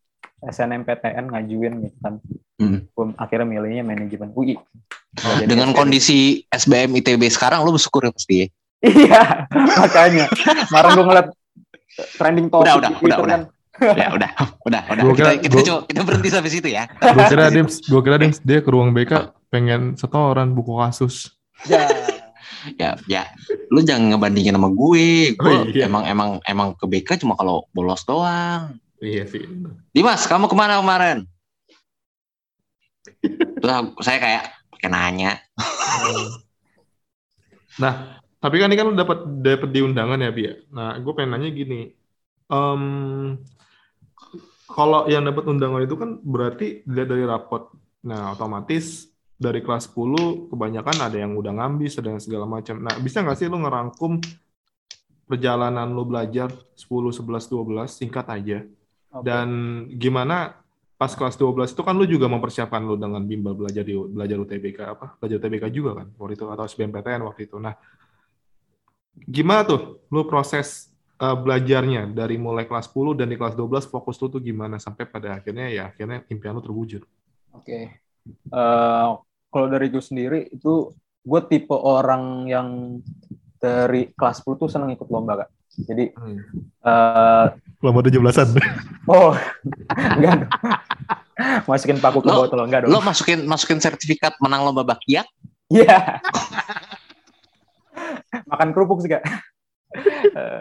SNMPTN 0.43 1.25
ngajuin 1.27 1.75
gitu 1.83 1.99
kan 2.01 2.15
Hmm. 2.57 2.89
Gua 2.91 3.13
akhirnya 3.17 3.45
milihnya 3.45 3.85
manajemen 3.85 4.33
UI 4.33 4.57
jadi 5.13 5.45
Dengan 5.45 5.69
SBM. 5.69 5.77
kondisi 5.77 6.19
SBM 6.49 6.89
ITB 6.97 7.29
sekarang 7.29 7.61
lu 7.61 7.77
bersyukur 7.77 8.01
ya 8.01 8.13
pasti 8.13 8.35
ya. 8.35 8.47
Iya, 8.81 9.23
makanya. 9.85 10.25
Kemarin 10.65 10.89
gue 10.91 11.05
ngeliat 11.05 11.29
trending 12.17 12.49
topik 12.49 12.65
Udah, 12.65 12.75
udah, 12.79 12.91
Twitter 12.97 13.19
udah, 13.19 13.29
kan. 13.29 13.41
ya 13.93 14.09
udah, 14.09 14.31
udah, 14.65 14.83
udah. 14.89 15.03
Gua 15.05 15.13
Kita, 15.13 15.21
kira- 15.29 15.37
kita, 15.39 15.53
gua- 15.53 15.67
coba, 15.69 15.81
kita 15.85 16.01
berhenti 16.01 16.29
sampai 16.33 16.49
situ 16.51 16.69
ya. 16.71 16.85
Gue 16.89 17.25
kira 17.29 17.45
Dims, 17.55 17.75
gue 17.83 18.01
kira 18.01 18.17
Dims 18.17 18.39
dia 18.41 18.59
ke 18.61 18.69
ruang 18.69 18.91
BK 18.93 19.13
pengen 19.49 19.81
setoran 19.93 20.57
buku 20.57 20.81
kasus. 20.81 21.37
Ya. 21.65 21.85
Ya 22.77 22.97
ya 23.07 23.23
lu 23.69 23.81
jangan 23.81 24.15
ngebandingin 24.15 24.57
sama 24.57 24.71
gue 24.71 25.35
gue 25.35 25.55
Oh, 25.57 25.65
iya. 25.69 25.87
emang 25.87 26.05
emang 26.05 26.31
emang 26.45 26.69
ke 26.75 26.85
BK 26.85 27.21
cuma 27.21 27.35
kalau 27.35 27.69
bolos 27.71 28.03
doang 28.03 28.77
Iya 28.97 29.29
sih. 29.29 29.45
Dimas 29.93 30.25
kamu 30.25 30.49
ke 30.49 30.57
mana 30.57 30.81
kemarin 30.81 31.29
Terus 33.61 33.77
saya 34.01 34.19
kayak 34.19 34.43
pakai 34.73 34.89
nanya 34.89 35.37
Nah, 37.77 37.93
tapi 38.41 38.57
kan 38.57 38.73
ini 38.73 38.77
kan 38.81 38.89
lu 38.89 38.97
dapat 38.97 39.19
dapat 39.45 39.69
diundangan 39.69 40.17
ya, 40.17 40.31
Bi. 40.33 40.43
ya? 40.49 40.55
Nah, 40.73 40.97
gue 40.97 41.13
pengen 41.13 41.37
nanya 41.37 41.53
gini. 41.53 41.93
Em, 42.49 42.83
kalau 44.67 45.05
yang 45.07 45.29
dapat 45.29 45.45
undangan 45.45 45.85
itu 45.85 45.93
kan 45.93 46.17
berarti 46.25 46.81
dilihat 46.89 47.09
dari 47.11 47.25
rapot. 47.29 47.69
Nah, 48.01 48.33
otomatis 48.33 49.13
dari 49.37 49.61
kelas 49.61 49.93
10 49.93 50.49
kebanyakan 50.49 50.97
ada 50.97 51.17
yang 51.21 51.37
udah 51.37 51.53
ngambis, 51.61 52.01
ada 52.01 52.17
yang 52.17 52.23
segala 52.25 52.49
macam. 52.49 52.81
Nah, 52.81 52.97
bisa 53.01 53.21
nggak 53.21 53.37
sih 53.37 53.47
lu 53.53 53.61
ngerangkum 53.61 54.21
perjalanan 55.29 55.93
lu 55.93 56.09
belajar 56.09 56.49
10, 56.73 57.13
11, 57.13 57.21
12 57.21 57.93
singkat 57.93 58.27
aja. 58.33 58.59
Oke. 59.13 59.25
Dan 59.29 59.49
gimana 59.93 60.57
pas 60.97 61.13
kelas 61.13 61.37
12 61.37 61.77
itu 61.77 61.83
kan 61.85 61.93
lu 61.93 62.09
juga 62.09 62.25
mempersiapkan 62.33 62.81
lu 62.81 62.97
dengan 62.97 63.21
bimbel 63.21 63.53
belajar 63.53 63.85
di 63.85 63.93
belajar 63.93 64.41
UTBK 64.41 64.79
apa? 64.97 65.07
Belajar 65.21 65.37
UTBK 65.45 65.65
juga 65.69 66.01
kan 66.01 66.09
waktu 66.17 66.33
itu 66.41 66.45
atau 66.49 66.65
SBMPTN 66.65 67.21
waktu 67.29 67.45
itu. 67.45 67.61
Nah, 67.61 67.77
gimana 69.29 69.69
tuh 69.69 70.01
lu 70.09 70.25
proses 70.25 70.89
uh, 71.21 71.37
belajarnya 71.37 72.09
dari 72.13 72.41
mulai 72.41 72.65
kelas 72.65 72.89
10 72.89 73.21
dan 73.21 73.29
di 73.29 73.37
kelas 73.37 73.53
12 73.53 73.93
fokus 73.93 74.17
lu 74.25 74.33
tuh 74.33 74.41
gimana 74.41 74.81
sampai 74.81 75.05
pada 75.05 75.37
akhirnya 75.37 75.69
ya 75.69 75.93
akhirnya 75.93 76.25
impian 76.33 76.57
lu 76.57 76.65
terwujud. 76.65 77.05
Oke. 77.53 78.06
Eh, 78.47 79.09
kalau 79.49 79.67
dari 79.67 79.87
gue 79.89 80.01
sendiri 80.01 80.41
itu 80.49 80.93
gue 81.23 81.41
tipe 81.47 81.73
orang 81.73 82.47
yang 82.47 82.99
dari 83.57 84.13
kelas 84.13 84.41
10 84.41 84.57
tuh 84.57 84.69
seneng 84.69 84.93
ikut 84.93 85.07
lomba 85.07 85.43
kak. 85.43 85.51
Jadi 85.77 86.05
eh 86.83 87.47
Lama 87.77 88.01
17-an. 88.01 88.49
oh 89.07 89.37
enggak 90.17 90.49
masukin 91.65 91.99
paku 91.99 92.19
ke 92.19 92.29
Lo- 92.29 92.49
botol 92.49 92.65
enggak 92.65 92.85
dong. 92.85 92.91
lo 92.91 93.01
masukin 93.01 93.45
masukin 93.45 93.77
sertifikat 93.77 94.33
menang 94.41 94.65
lomba 94.65 94.87
bakiak 94.87 95.29
Iya. 95.69 96.23
Makan 98.47 98.71
kerupuk 98.71 99.03
sih 99.03 99.11
kak. 99.11 99.25
Eh, 100.37 100.61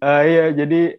eh, 0.00 0.22
iya 0.24 0.44
jadi 0.54 0.96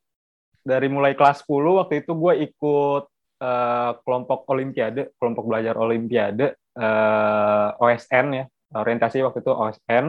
dari 0.62 0.88
mulai 0.88 1.12
kelas 1.14 1.44
10 1.44 1.50
waktu 1.76 2.04
itu 2.04 2.12
gue 2.12 2.34
ikut 2.46 3.04
eh, 3.44 3.92
kelompok 4.00 4.48
olimpiade, 4.48 5.12
kelompok 5.20 5.44
belajar 5.52 5.76
olimpiade 5.76 6.56
eh, 6.56 7.70
OSN 7.84 8.28
ya. 8.32 8.46
Orientasi 8.74 9.22
waktu 9.22 9.44
itu 9.44 9.52
OSN. 9.52 10.06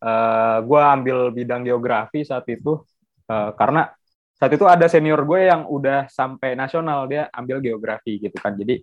Eh, 0.00 0.58
gue 0.64 0.80
ambil 0.80 1.18
bidang 1.32 1.64
geografi 1.64 2.24
saat 2.24 2.44
itu 2.52 2.84
eh, 3.28 3.50
karena 3.56 3.88
saat 4.40 4.56
itu 4.56 4.64
ada 4.64 4.88
senior 4.88 5.20
gue 5.28 5.52
yang 5.52 5.68
udah 5.68 6.08
sampai 6.08 6.56
nasional 6.56 7.04
dia 7.04 7.28
ambil 7.32 7.60
geografi 7.60 8.16
gitu 8.16 8.36
kan. 8.40 8.56
Jadi 8.56 8.80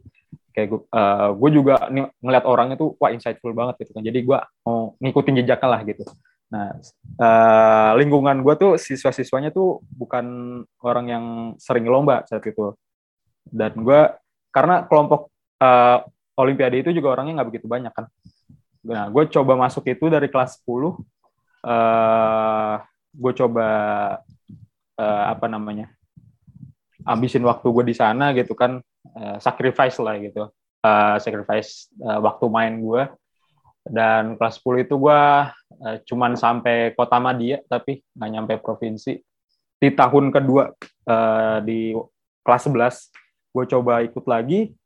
kayak 0.53 0.67
gue, 0.69 0.81
eh, 0.89 1.29
gue 1.33 1.49
juga 1.49 1.89
nih 1.89 2.05
ngeliat 2.21 2.45
orangnya 2.45 2.77
tuh 2.77 2.93
wah 2.97 3.09
insightful 3.09 3.53
banget 3.57 3.85
gitu 3.85 3.97
kan. 3.97 4.05
Jadi 4.05 4.19
gue 4.21 4.39
mau 4.65 4.93
ngikutin 5.01 5.37
jejaknya 5.41 5.69
lah 5.69 5.81
gitu. 5.85 6.05
Nah, 6.53 6.77
eh, 7.19 7.91
lingkungan 7.99 8.45
gue 8.45 8.55
tuh 8.57 8.71
siswa-siswanya 8.77 9.49
tuh 9.49 9.81
bukan 9.89 10.25
orang 10.85 11.05
yang 11.09 11.25
sering 11.57 11.89
lomba 11.89 12.21
saat 12.29 12.45
itu. 12.45 12.77
Dan 13.51 13.73
gue 13.81 14.01
karena 14.51 14.85
kelompok 14.85 15.29
eh, 15.61 15.99
Olimpiade 16.37 16.85
itu 16.85 16.93
juga 16.93 17.17
orangnya 17.17 17.41
nggak 17.41 17.49
begitu 17.49 17.65
banyak 17.65 17.89
kan. 17.89 18.05
Nah, 18.85 19.09
gue 19.09 19.23
coba 19.33 19.57
masuk 19.57 19.89
itu 19.89 20.05
dari 20.07 20.29
kelas 20.29 20.61
10. 20.61 20.95
Eh, 21.65 22.75
gue 23.17 23.33
coba 23.43 23.67
eh, 25.01 25.23
apa 25.33 25.49
namanya? 25.49 25.89
Ambisin 27.07 27.41
waktu 27.41 27.67
gue 27.73 27.85
di 27.89 27.95
sana 27.97 28.37
gitu 28.37 28.53
kan, 28.53 28.77
eh, 29.17 29.37
sacrifice 29.41 29.97
lah 29.97 30.15
gitu. 30.21 30.53
Eh, 30.85 31.17
sacrifice 31.17 31.89
eh, 31.97 32.19
waktu 32.21 32.45
main 32.53 32.77
gue. 32.77 33.03
Dan 33.87 34.35
kelas 34.37 34.61
10 34.61 34.85
itu 34.85 34.95
gue 35.01 35.21
eh, 35.83 35.97
cuman 36.05 36.37
sampai 36.37 36.93
kota 36.93 37.17
Madia 37.17 37.65
tapi 37.65 38.05
nggak 38.13 38.29
nyampe 38.29 38.53
provinsi. 38.61 39.17
Di 39.77 39.89
tahun 39.89 40.29
kedua 40.29 40.69
eh, 41.09 41.57
di 41.65 41.97
kelas 42.45 42.69
11 42.69 43.26
gue 43.57 43.65
coba 43.67 44.05
ikut 44.05 44.21
lagi 44.23 44.77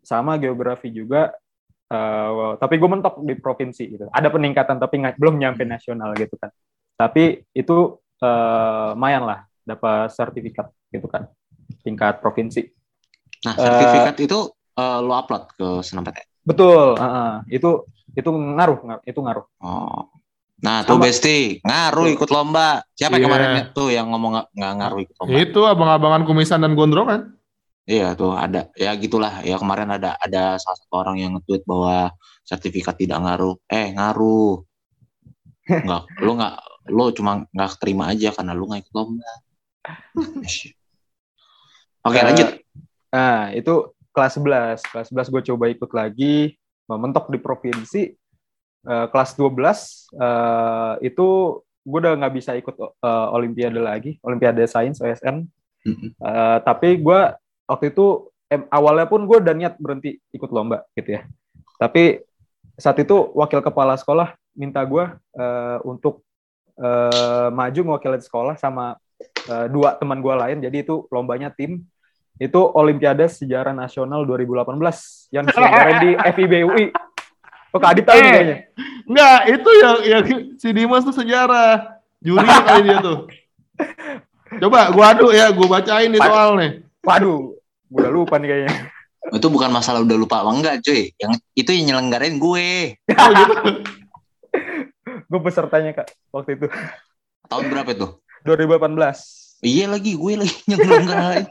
sama 0.00 0.36
geografi 0.36 0.88
juga 0.88 1.36
eh, 1.86 2.52
tapi 2.56 2.74
gue 2.76 2.88
mentok 2.88 3.20
di 3.20 3.34
provinsi 3.34 3.84
gitu. 3.90 4.08
Ada 4.08 4.28
peningkatan 4.28 4.76
tapi 4.76 4.96
nggak- 4.98 5.16
belum 5.16 5.36
nyampe 5.36 5.64
nasional 5.64 6.12
gitu 6.12 6.36
kan. 6.36 6.48
Tapi 6.94 7.44
itu 7.52 7.76
eh, 8.18 8.86
lumayan 8.92 9.22
lah 9.22 9.40
dapat 9.62 10.08
sertifikat 10.08 10.72
gitu 10.88 11.04
kan 11.04 11.28
tingkat 11.84 12.18
provinsi. 12.18 12.64
nah 13.38 13.54
sertifikat 13.54 14.16
itu 14.18 14.38
eh, 14.74 14.98
lo 14.98 15.14
upload 15.14 15.52
ke 15.52 15.68
SNMPTN 15.78 16.26
Betul, 16.42 16.96
heeh. 16.96 17.32
itu 17.52 17.84
itu 18.16 18.24
ngaruh, 18.26 18.78
ngar- 18.82 19.04
itu 19.04 19.20
ngaruh. 19.20 19.44
oh 19.60 20.08
nah 20.58 20.82
tuh 20.82 20.98
Sama- 20.98 21.06
Besti 21.06 21.62
ngaruh 21.62 22.10
ikut 22.10 22.26
lomba 22.28 22.82
siapa 22.90 23.14
Iya. 23.14 23.30
kemarin 23.30 23.48
tuh 23.70 23.94
yang 23.94 24.10
ngomong 24.10 24.34
nggak- 24.34 24.50
nggak 24.50 24.72
ngaruh 24.74 24.98
ikut 24.98 25.14
lomba 25.22 25.36
Itu 25.38 25.60
abang-abangan 25.62 26.22
kumisan 26.26 26.58
dan 26.58 26.74
gondrongan. 26.74 27.37
Iya 27.88 28.12
tuh 28.12 28.36
ada. 28.36 28.68
Ya 28.76 28.92
gitulah. 29.00 29.40
Ya 29.40 29.56
kemarin 29.56 29.88
ada 29.88 30.12
ada 30.20 30.60
salah 30.60 30.76
satu 30.76 30.92
orang 30.92 31.16
yang 31.24 31.32
nge-tweet 31.40 31.64
bahwa 31.64 32.12
sertifikat 32.44 33.00
tidak 33.00 33.16
ngaruh. 33.24 33.56
Eh 33.64 33.96
ngaruh. 33.96 34.60
Nggak 35.64 36.02
lu 36.20 36.36
nggak 36.36 36.54
lu 36.92 37.04
cuma 37.16 37.48
nggak 37.48 37.80
terima 37.80 38.12
aja 38.12 38.28
karena 38.36 38.52
lu 38.52 38.68
nggak 38.68 38.84
ikut 38.84 38.92
lomba. 38.92 39.32
Oke 42.06 42.18
lanjut. 42.20 42.60
Nah, 43.08 43.56
itu 43.56 43.96
kelas 44.12 44.36
11. 44.36 44.84
Kelas 44.84 45.08
11 45.08 45.32
gue 45.32 45.42
coba 45.48 45.64
ikut 45.72 45.90
lagi, 45.96 46.36
mentok 46.88 47.32
di 47.32 47.40
provinsi. 47.40 48.12
Eh, 48.88 49.06
kelas 49.10 49.32
12 49.32 50.12
eh, 50.12 50.94
itu 51.08 51.26
gue 51.88 51.98
udah 52.04 52.14
nggak 52.20 52.34
bisa 52.36 52.52
ikut 52.52 52.76
eh, 52.76 53.28
olimpiade 53.32 53.80
lagi, 53.80 54.20
olimpiade 54.20 54.68
sains 54.68 55.00
OSN. 55.00 55.40
Eh, 55.88 56.58
tapi 56.68 57.00
gue 57.00 57.20
waktu 57.68 57.92
itu 57.92 58.32
em, 58.48 58.64
awalnya 58.72 59.06
pun 59.06 59.28
gue 59.28 59.36
udah 59.38 59.54
niat 59.54 59.74
berhenti 59.76 60.16
ikut 60.32 60.50
lomba 60.50 60.88
gitu 60.96 61.20
ya. 61.20 61.28
Tapi 61.78 62.24
saat 62.74 62.98
itu 62.98 63.30
wakil 63.36 63.60
kepala 63.60 63.94
sekolah 63.94 64.34
minta 64.56 64.82
gue 64.82 65.04
eh, 65.38 65.78
untuk 65.86 66.24
eh, 66.80 67.48
maju 67.52 67.80
mewakili 67.94 68.18
sekolah 68.18 68.56
sama 68.56 68.96
eh, 69.46 69.66
dua 69.68 69.94
teman 70.00 70.18
gue 70.18 70.34
lain. 70.34 70.58
Jadi 70.64 70.82
itu 70.82 71.06
lombanya 71.12 71.52
tim. 71.52 71.84
Itu 72.38 72.70
Olimpiade 72.70 73.26
Sejarah 73.26 73.74
Nasional 73.74 74.22
2018 74.22 74.78
yang 75.34 75.42
diselenggarain 75.42 75.98
di 75.98 76.10
FIB 76.38 76.54
UI. 76.70 76.84
Oh, 77.74 77.82
Kak 77.82 77.98
Adit 77.98 78.06
tahu 78.06 78.14
Eh. 78.16 78.22
kayaknya. 78.30 78.56
Enggak, 79.10 79.38
itu 79.50 79.70
yang, 79.82 79.96
yang 80.06 80.22
si 80.54 80.68
Dimas 80.70 81.02
tuh 81.02 81.12
sejarah. 81.12 81.98
Juri 82.22 82.46
kali 82.46 82.80
dia 82.86 82.98
tuh. 83.02 83.26
Coba 84.62 84.88
gua 84.94 85.18
adu 85.18 85.34
ya, 85.34 85.50
gua 85.50 85.82
bacain 85.82 86.14
nih 86.14 86.22
soal 86.22 86.54
nih. 86.62 86.70
Waduh, 87.02 87.57
gue 87.88 87.98
udah 87.98 88.12
lupa 88.12 88.36
nih 88.36 88.48
kayaknya. 88.48 88.72
itu 89.36 89.46
bukan 89.50 89.68
masalah 89.68 90.00
udah 90.00 90.16
lupa 90.16 90.40
apa 90.40 90.50
enggak 90.54 90.74
cuy 90.80 91.12
yang 91.20 91.32
itu 91.52 91.70
yang 91.74 91.84
nyelenggarain 91.92 92.36
gue 92.36 92.68
Oh 93.20 93.30
gitu. 93.34 93.68
Gue 95.28 95.40
pesertanya 95.42 95.92
Kak 95.92 96.08
waktu 96.32 96.56
itu. 96.56 96.66
tahun 97.48 97.64
berapa 97.72 97.90
itu 97.92 98.06
2018. 98.44 99.60
iya 99.64 99.88
lagi 99.88 100.12
gue 100.14 100.32
lagi 100.36 100.56
nyelenggarain 100.68 101.48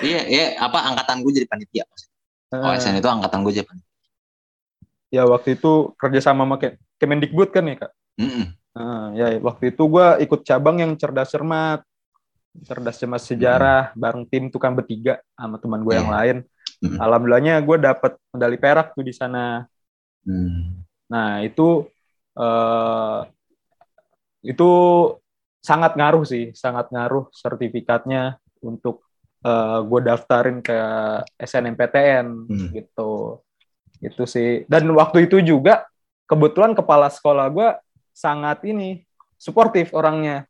iya 0.00 0.20
iya 0.26 0.44
apa 0.58 0.80
angkatan 0.82 1.20
gue 1.20 1.32
jadi 1.36 1.48
panitia 1.48 1.84
Eh, 2.46 2.62
OSN 2.62 3.02
itu 3.02 3.08
angkatan 3.10 3.42
gue 3.44 3.52
jadi 3.52 3.66
panitia 3.68 3.92
ya 5.10 5.22
waktu 5.24 5.56
itu 5.56 5.92
kerjasama 5.96 6.44
sama 6.44 6.56
Ke- 6.58 6.76
Kemendikbud 6.96 7.52
kan 7.52 7.64
ya 7.68 7.76
Kak? 7.76 7.92
Mm-mm. 8.16 8.46
Nah, 8.76 9.12
ya 9.16 9.36
waktu 9.40 9.72
itu 9.72 9.82
gue 9.88 10.06
ikut 10.24 10.40
cabang 10.44 10.80
yang 10.80 10.92
cerdas 10.96 11.32
cermat, 11.32 11.80
cerdas 12.64 12.96
cermat 12.96 13.20
sejarah, 13.20 13.92
bareng 13.92 14.24
tim 14.24 14.48
tukang 14.48 14.72
bertiga 14.72 15.20
sama 15.34 15.58
teman 15.58 15.82
gue 15.82 15.94
yang 15.94 16.08
Iya. 16.08 16.16
lain. 16.16 16.36
Hmm. 16.76 16.96
Alhamdulillahnya 17.00 17.54
gue 17.60 17.76
dapet 17.80 18.12
medali 18.30 18.56
perak 18.56 18.92
tuh 18.92 19.04
di 19.04 19.12
sana. 19.12 19.64
Hmm. 20.22 20.80
Nah 21.08 21.40
itu 21.40 21.88
eh, 22.36 23.20
itu 24.44 24.70
sangat 25.58 25.98
ngaruh 25.98 26.22
sih, 26.22 26.54
sangat 26.54 26.92
ngaruh 26.92 27.26
sertifikatnya 27.32 28.38
untuk 28.62 29.02
eh, 29.42 29.78
gue 29.82 30.00
daftarin 30.02 30.58
ke 30.60 30.74
SNMPTN 31.38 32.26
Hmm. 32.50 32.68
gitu. 32.74 33.40
Itu 33.98 34.26
sih. 34.26 34.66
Dan 34.68 34.90
waktu 34.92 35.30
itu 35.30 35.40
juga 35.40 35.86
kebetulan 36.26 36.74
kepala 36.74 37.08
sekolah 37.08 37.46
gue 37.48 37.68
sangat 38.10 38.60
ini 38.66 39.06
suportif 39.38 39.94
orangnya. 39.94 40.44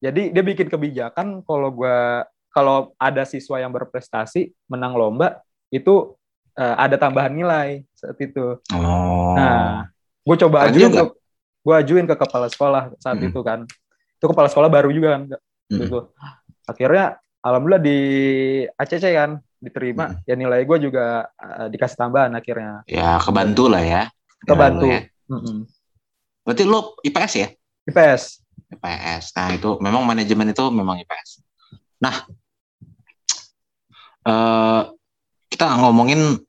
Jadi 0.00 0.30
dia 0.30 0.42
bikin 0.44 0.68
kebijakan 0.68 1.40
kalau 1.44 1.72
gua 1.72 2.28
kalau 2.56 2.96
ada 2.96 3.28
siswa 3.28 3.60
yang 3.60 3.68
berprestasi 3.68 4.48
menang 4.64 4.96
lomba 4.96 5.44
itu 5.68 6.16
uh, 6.56 6.76
ada 6.80 6.96
tambahan 6.96 7.32
nilai 7.36 7.84
saat 7.92 8.16
itu. 8.16 8.56
Oh. 8.72 9.36
Nah, 9.36 9.92
gue 10.24 10.36
coba 10.40 10.72
ajuin 10.72 10.88
ke 10.88 11.04
gue 11.66 11.74
ajuin 11.74 12.06
ke 12.08 12.16
kepala 12.16 12.48
sekolah 12.48 12.96
saat 12.96 13.20
Mm-mm. 13.20 13.28
itu 13.28 13.40
kan. 13.44 13.68
Itu 14.16 14.32
kepala 14.32 14.48
sekolah 14.48 14.72
baru 14.72 14.88
juga 14.88 15.20
kan. 15.20 15.22
Mm-mm. 15.28 15.80
Gitu. 15.84 15.98
Akhirnya 16.64 17.20
alhamdulillah 17.44 17.82
di 17.84 17.98
ACC 18.72 19.04
kan 19.12 19.30
diterima. 19.60 20.16
Mm-mm. 20.16 20.24
Ya 20.24 20.34
nilai 20.40 20.64
gue 20.64 20.78
juga 20.80 21.28
uh, 21.36 21.68
dikasih 21.68 21.98
tambahan 22.00 22.32
akhirnya. 22.32 22.88
Ya 22.88 23.20
kebantu 23.20 23.68
lah 23.68 23.84
ya. 23.84 24.02
Kebantu. 24.48 24.88
Ya, 24.88 25.04
Mm-mm. 25.28 25.68
Berarti 26.46 26.62
lo 26.64 26.96
IPS 27.04 27.32
ya? 27.36 27.48
IPS. 27.90 28.45
IPS. 28.72 29.34
Nah 29.38 29.48
itu 29.54 29.70
memang 29.78 30.02
manajemen 30.02 30.50
itu 30.50 30.64
memang 30.72 30.98
IPS. 31.02 31.42
Nah 32.02 32.14
eh 34.26 34.82
kita 35.46 35.66
ngomongin 35.78 36.42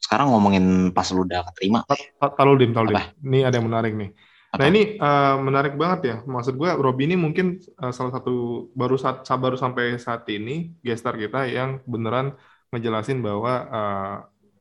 sekarang 0.00 0.34
ngomongin 0.34 0.90
pas 0.90 1.06
lu 1.14 1.22
udah 1.22 1.46
keterima. 1.52 1.86
Tahu 2.18 2.58
dim, 2.58 2.74
tahu 2.74 2.90
dim. 2.90 2.98
Apa? 2.98 3.14
Ini 3.22 3.38
ada 3.46 3.54
yang 3.62 3.70
menarik 3.70 3.94
nih. 3.94 4.10
Apa? 4.50 4.58
Nah 4.58 4.66
ini 4.66 4.82
eh, 4.98 5.34
menarik 5.38 5.74
banget 5.78 6.00
ya. 6.02 6.16
Maksud 6.26 6.58
gue 6.58 6.70
Robi 6.74 7.06
ini 7.06 7.14
mungkin 7.14 7.62
eh, 7.62 7.92
salah 7.94 8.18
satu 8.18 8.66
baru 8.74 8.98
saat 8.98 9.22
baru 9.22 9.54
sampai 9.54 9.94
saat 10.02 10.26
ini 10.26 10.74
gestar 10.82 11.14
kita 11.14 11.46
yang 11.46 11.78
beneran 11.86 12.34
ngejelasin 12.74 13.22
bahwa 13.22 13.52
eh, 13.70 14.16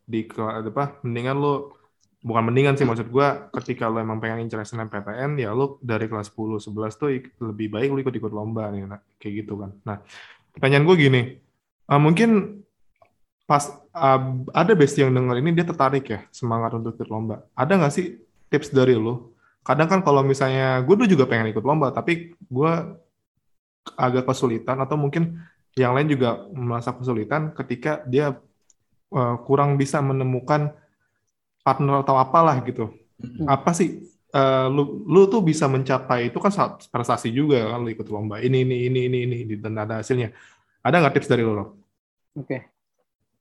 di 0.05 0.21
apa 0.29 1.01
mendingan 1.01 1.37
lo 1.41 1.78
bukan 2.19 2.51
mendingan 2.51 2.75
sih 2.75 2.83
maksud 2.83 3.07
gue 3.07 3.27
ketika 3.55 3.87
lo 3.87 4.03
emang 4.03 4.19
pengen 4.19 4.43
incer 4.43 4.59
SNMPTN 4.59 5.39
ya 5.39 5.55
lo 5.55 5.79
dari 5.79 6.11
kelas 6.11 6.35
10 6.35 6.59
11 6.67 6.99
tuh 6.99 7.09
lebih 7.47 7.71
baik 7.71 7.89
lo 7.95 7.99
ikut-ikut 8.03 8.31
lomba 8.35 8.67
nih 8.75 8.83
nah, 8.83 8.99
kayak 9.15 9.33
gitu 9.43 9.55
kan. 9.55 9.71
Nah, 9.87 10.03
pertanyaan 10.51 10.83
gue 10.83 10.95
gini. 10.99 11.21
eh, 11.89 11.99
mungkin 12.01 12.61
pas 13.47 13.71
eh, 13.95 14.21
ada 14.51 14.73
besti 14.75 15.07
yang 15.07 15.15
denger 15.15 15.35
ini 15.39 15.49
dia 15.55 15.65
tertarik 15.65 16.05
ya 16.11 16.19
semangat 16.35 16.75
untuk 16.75 16.99
ikut 16.99 17.07
lomba. 17.07 17.47
Ada 17.55 17.79
nggak 17.79 17.93
sih 17.95 18.19
tips 18.51 18.75
dari 18.75 18.99
lo? 18.99 19.31
Kadang 19.63 19.87
kan 19.87 19.99
kalau 20.03 20.19
misalnya 20.19 20.83
gue 20.83 20.95
dulu 20.99 21.07
juga 21.07 21.23
pengen 21.23 21.55
ikut 21.55 21.63
lomba, 21.63 21.95
tapi 21.95 22.35
gue 22.35 22.71
agak 23.95 24.27
kesulitan 24.27 24.75
atau 24.83 24.99
mungkin 24.99 25.39
yang 25.79 25.95
lain 25.95 26.11
juga 26.11 26.45
merasa 26.51 26.91
kesulitan 26.91 27.55
ketika 27.55 28.03
dia 28.03 28.35
eh, 29.15 29.35
kurang 29.47 29.79
bisa 29.79 30.03
menemukan 30.03 30.75
partner 31.65 32.03
atau 32.03 32.15
apalah 32.17 32.57
gitu. 32.67 32.91
Apa 33.47 33.71
sih 33.77 33.89
eh, 34.35 34.67
lu 34.75 35.05
lu 35.07 35.21
tuh 35.31 35.41
bisa 35.45 35.65
mencapai 35.69 36.29
itu 36.29 36.37
kan 36.43 36.51
saat 36.53 36.71
prestasi 36.93 37.29
juga 37.33 37.57
kan 37.75 37.79
lu 37.85 37.89
ikut 37.95 38.07
lomba 38.13 38.41
ini 38.45 38.65
ini 38.65 38.75
ini 38.89 38.99
ini 39.07 39.37
ini 39.45 39.53
dan 39.59 39.73
ada 39.83 40.01
hasilnya. 40.01 40.29
Ada 40.85 40.95
nggak 41.01 41.13
tips 41.19 41.29
dari? 41.31 41.43
Rob? 41.45 41.75
Oke. 42.39 42.57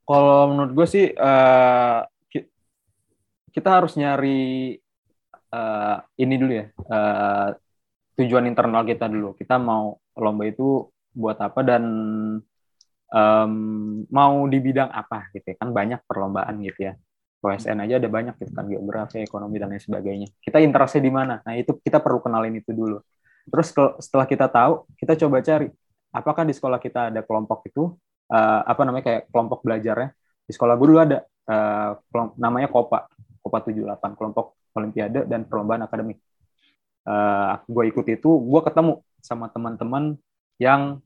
Kalau 0.08 0.38
menurut 0.50 0.72
gue 0.76 0.86
sih 0.94 1.04
ki- 2.30 2.48
kita 3.54 3.68
harus 3.80 3.92
nyari 3.98 4.76
eh, 5.54 5.96
ini 6.22 6.34
dulu 6.40 6.52
ya 6.52 6.66
eh, 6.68 7.48
tujuan 8.18 8.46
internal 8.50 8.84
kita 8.86 9.06
dulu. 9.10 9.34
Kita 9.38 9.56
mau 9.60 9.96
lomba 10.18 10.44
itu 10.48 10.88
buat 11.14 11.38
apa 11.42 11.60
dan 11.66 11.84
em, 13.12 13.52
mau 14.10 14.34
di 14.52 14.58
bidang 14.60 14.90
apa 14.92 15.28
gitu 15.34 15.46
ya. 15.54 15.56
Kan 15.60 15.70
banyak 15.76 16.00
perlombaan 16.08 16.56
gitu 16.64 16.80
ya. 16.92 16.94
OSN 17.38 17.78
aja 17.86 18.02
ada 18.02 18.10
banyak 18.10 18.34
gitu 18.38 18.50
kan 18.50 18.66
geografi, 18.66 19.22
ekonomi 19.22 19.62
dan 19.62 19.70
lain 19.70 19.78
sebagainya. 19.82 20.28
Kita 20.42 20.58
interestnya 20.58 21.02
di 21.06 21.12
mana? 21.14 21.34
Nah 21.42 21.54
itu 21.54 21.78
kita 21.78 22.02
perlu 22.02 22.18
kenalin 22.18 22.58
itu 22.58 22.74
dulu. 22.74 22.98
Terus 23.48 23.72
setelah 24.02 24.26
kita 24.26 24.50
tahu, 24.50 24.84
kita 24.98 25.14
coba 25.26 25.38
cari 25.40 25.70
apakah 26.10 26.42
di 26.42 26.52
sekolah 26.56 26.78
kita 26.82 27.14
ada 27.14 27.20
kelompok 27.22 27.68
itu 27.70 27.94
eh, 28.32 28.60
apa 28.66 28.82
namanya 28.82 29.04
kayak 29.06 29.22
kelompok 29.30 29.62
belajarnya 29.62 30.08
di 30.48 30.52
sekolah 30.56 30.74
gue 30.74 30.86
dulu 30.88 31.00
ada 31.00 31.18
eh, 31.24 31.90
kelom- 32.10 32.34
namanya 32.40 32.68
Kopa 32.72 33.06
Kopa 33.38 33.58
78 33.62 34.18
kelompok 34.18 34.58
Olimpiade 34.74 35.24
dan 35.30 35.46
perlombaan 35.46 35.84
akademik 35.86 36.18
Eh, 37.08 37.52
gue 37.64 37.84
ikut 37.88 38.04
itu 38.04 38.30
gue 38.36 38.60
ketemu 38.68 39.00
sama 39.24 39.48
teman-teman 39.48 40.20
yang 40.60 41.00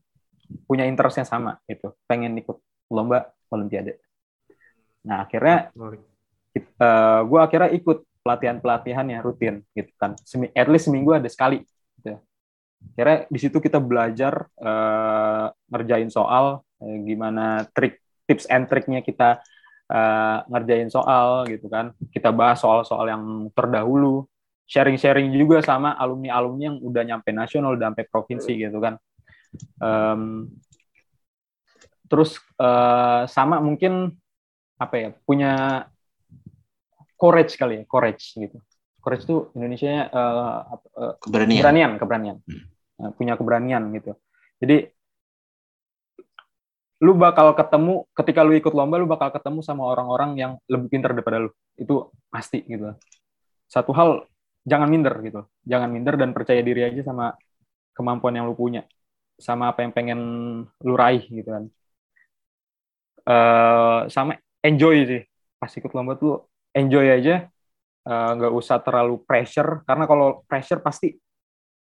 punya 0.67 0.83
interestnya 0.83 1.23
sama 1.23 1.63
gitu 1.63 1.95
pengen 2.03 2.35
ikut 2.35 2.59
lomba 2.91 3.31
Olimpiade 3.47 4.03
nah 5.07 5.23
akhirnya 5.23 5.71
gue 7.23 7.39
akhirnya 7.41 7.71
ikut 7.73 8.05
pelatihan 8.23 8.57
pelatihannya 8.63 9.19
rutin 9.19 9.61
gitu 9.75 9.91
kan. 9.99 10.15
Semi, 10.23 10.47
at 10.55 10.71
least 10.71 10.87
seminggu 10.87 11.11
ada 11.11 11.27
sekali 11.27 11.61
gitu. 11.99 12.17
akhirnya 12.95 13.27
di 13.27 13.39
situ 13.39 13.57
kita 13.59 13.83
belajar 13.83 14.47
eh, 14.59 15.45
ngerjain 15.67 16.07
soal 16.11 16.63
eh, 16.79 16.97
gimana 17.03 17.67
trik 17.75 17.99
tips 18.23 18.47
and 18.47 18.71
triknya 18.71 19.03
kita 19.03 19.43
eh, 19.91 20.37
ngerjain 20.47 20.87
soal 20.87 21.43
gitu 21.51 21.67
kan. 21.67 21.91
Kita 22.09 22.31
bahas 22.31 22.63
soal-soal 22.63 23.11
yang 23.11 23.23
terdahulu 23.51 24.23
sharing-sharing 24.63 25.27
juga 25.35 25.59
sama 25.59 25.91
alumni-alumni 25.99 26.71
yang 26.71 26.77
udah 26.79 27.03
nyampe 27.03 27.35
nasional 27.35 27.75
udah 27.75 27.91
sampai 27.91 28.07
provinsi 28.07 28.51
gitu 28.55 28.79
kan. 28.79 28.95
Em, 29.83 30.47
terus 32.07 32.39
eh, 32.39 33.23
sama 33.27 33.59
mungkin 33.59 34.15
apa 34.79 34.95
ya 34.97 35.09
punya 35.23 35.85
courage 37.23 37.55
kali 37.55 37.73
ya 37.79 37.83
courage 37.87 38.35
gitu. 38.35 38.59
Courage 38.99 39.23
itu 39.23 39.37
Indonesia 39.55 40.11
Keberanian. 41.23 41.59
keberanian 41.63 41.91
keberanian. 41.95 42.37
Hmm. 42.43 42.63
Nah, 42.99 43.09
punya 43.15 43.33
keberanian 43.39 43.83
gitu. 43.95 44.11
Jadi 44.59 44.91
lu 47.03 47.15
bakal 47.19 47.51
ketemu 47.55 48.07
ketika 48.15 48.43
lu 48.47 48.55
ikut 48.55 48.71
lomba 48.71 48.95
lu 48.95 49.07
bakal 49.07 49.31
ketemu 49.31 49.59
sama 49.59 49.83
orang-orang 49.87 50.39
yang 50.39 50.51
lebih 50.67 50.87
pintar 50.91 51.15
daripada 51.15 51.47
lu. 51.47 51.49
Itu 51.79 52.11
pasti 52.27 52.63
gitu. 52.67 52.95
Satu 53.67 53.95
hal 53.95 54.27
jangan 54.67 54.87
minder 54.91 55.15
gitu. 55.23 55.47
Jangan 55.63 55.91
minder 55.91 56.15
dan 56.19 56.35
percaya 56.35 56.59
diri 56.59 56.83
aja 56.83 57.03
sama 57.07 57.35
kemampuan 57.95 58.35
yang 58.35 58.47
lu 58.47 58.55
punya. 58.55 58.83
Sama 59.39 59.71
apa 59.71 59.83
yang 59.83 59.91
pengen 59.95 60.19
lu 60.83 60.93
raih 60.95 61.23
gitu 61.27 61.47
kan. 61.47 61.63
Eh, 63.23 63.99
sama 64.11 64.39
enjoy 64.63 64.95
sih. 65.07 65.21
Pas 65.59 65.71
ikut 65.71 65.91
lomba 65.91 66.15
tuh 66.15 66.52
enjoy 66.73 67.07
aja 67.09 67.49
Eh, 68.03 68.31
nggak 68.35 68.51
usah 68.51 68.83
terlalu 68.83 69.23
pressure 69.23 69.79
karena 69.87 70.03
kalau 70.03 70.43
pressure 70.43 70.83
pasti 70.83 71.15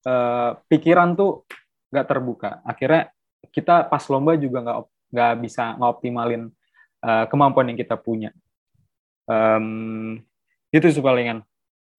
eh, 0.07 0.51
pikiran 0.67 1.15
tuh 1.15 1.47
nggak 1.95 2.07
terbuka. 2.11 2.51
Akhirnya 2.67 3.11
kita 3.55 3.87
pas 3.87 4.03
lomba 4.11 4.35
juga 4.35 4.59
nggak 4.67 4.79
nggak 5.15 5.35
bisa 5.45 5.65
ngoptimalin 5.79 6.51
eh, 7.07 7.25
kemampuan 7.31 7.71
yang 7.71 7.79
kita 7.79 7.95
punya. 7.99 8.35
Em, 9.29 10.19
itu 10.73 10.87
sih 10.93 11.05
palingan. 11.05 11.45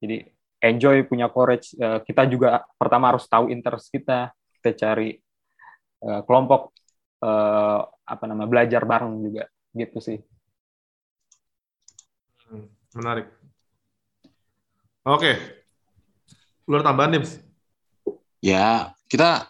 Jadi 0.02 0.26
enjoy 0.64 1.08
punya 1.10 1.28
courage 1.32 1.74
Eh, 1.80 2.00
kita 2.08 2.28
juga 2.28 2.66
pertama 2.80 3.14
harus 3.16 3.26
tahu 3.30 3.52
interest 3.54 3.92
kita 3.94 4.34
kita 4.60 4.70
cari 4.76 5.16
eh, 6.04 6.22
kelompok 6.28 6.62
eh, 7.24 7.82
apa 7.86 8.24
nama 8.30 8.46
belajar 8.50 8.84
bareng 8.88 9.16
juga. 9.24 9.44
Gitu 9.76 10.00
sih 10.04 10.20
Menarik. 12.98 13.30
Oke. 15.06 15.38
Lu 16.66 16.78
ada 16.78 16.90
tambahan, 16.90 17.18
Dims? 17.18 17.42
Ya, 18.42 18.94
kita 19.10 19.50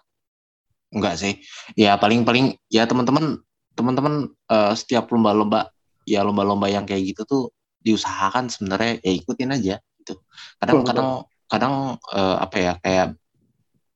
enggak 0.89 1.15
sih. 1.19 1.39
Ya 1.78 1.95
paling-paling 1.95 2.58
ya 2.71 2.89
teman-teman 2.89 3.39
teman-teman 3.78 4.34
eh, 4.49 4.73
setiap 4.75 5.08
lomba-lomba 5.13 5.71
ya 6.04 6.25
lomba-lomba 6.25 6.67
yang 6.67 6.84
kayak 6.84 7.13
gitu 7.13 7.21
tuh 7.23 7.43
diusahakan 7.80 8.52
sebenarnya 8.52 8.99
ya 8.99 9.12
ikutin 9.13 9.56
aja 9.56 9.75
gitu. 10.02 10.19
Kadang 10.60 10.84
Betul, 10.84 10.88
kadang 10.89 11.10
kadang 11.49 11.73
eh, 12.12 12.38
apa 12.41 12.56
ya 12.58 12.73
kayak 12.82 13.08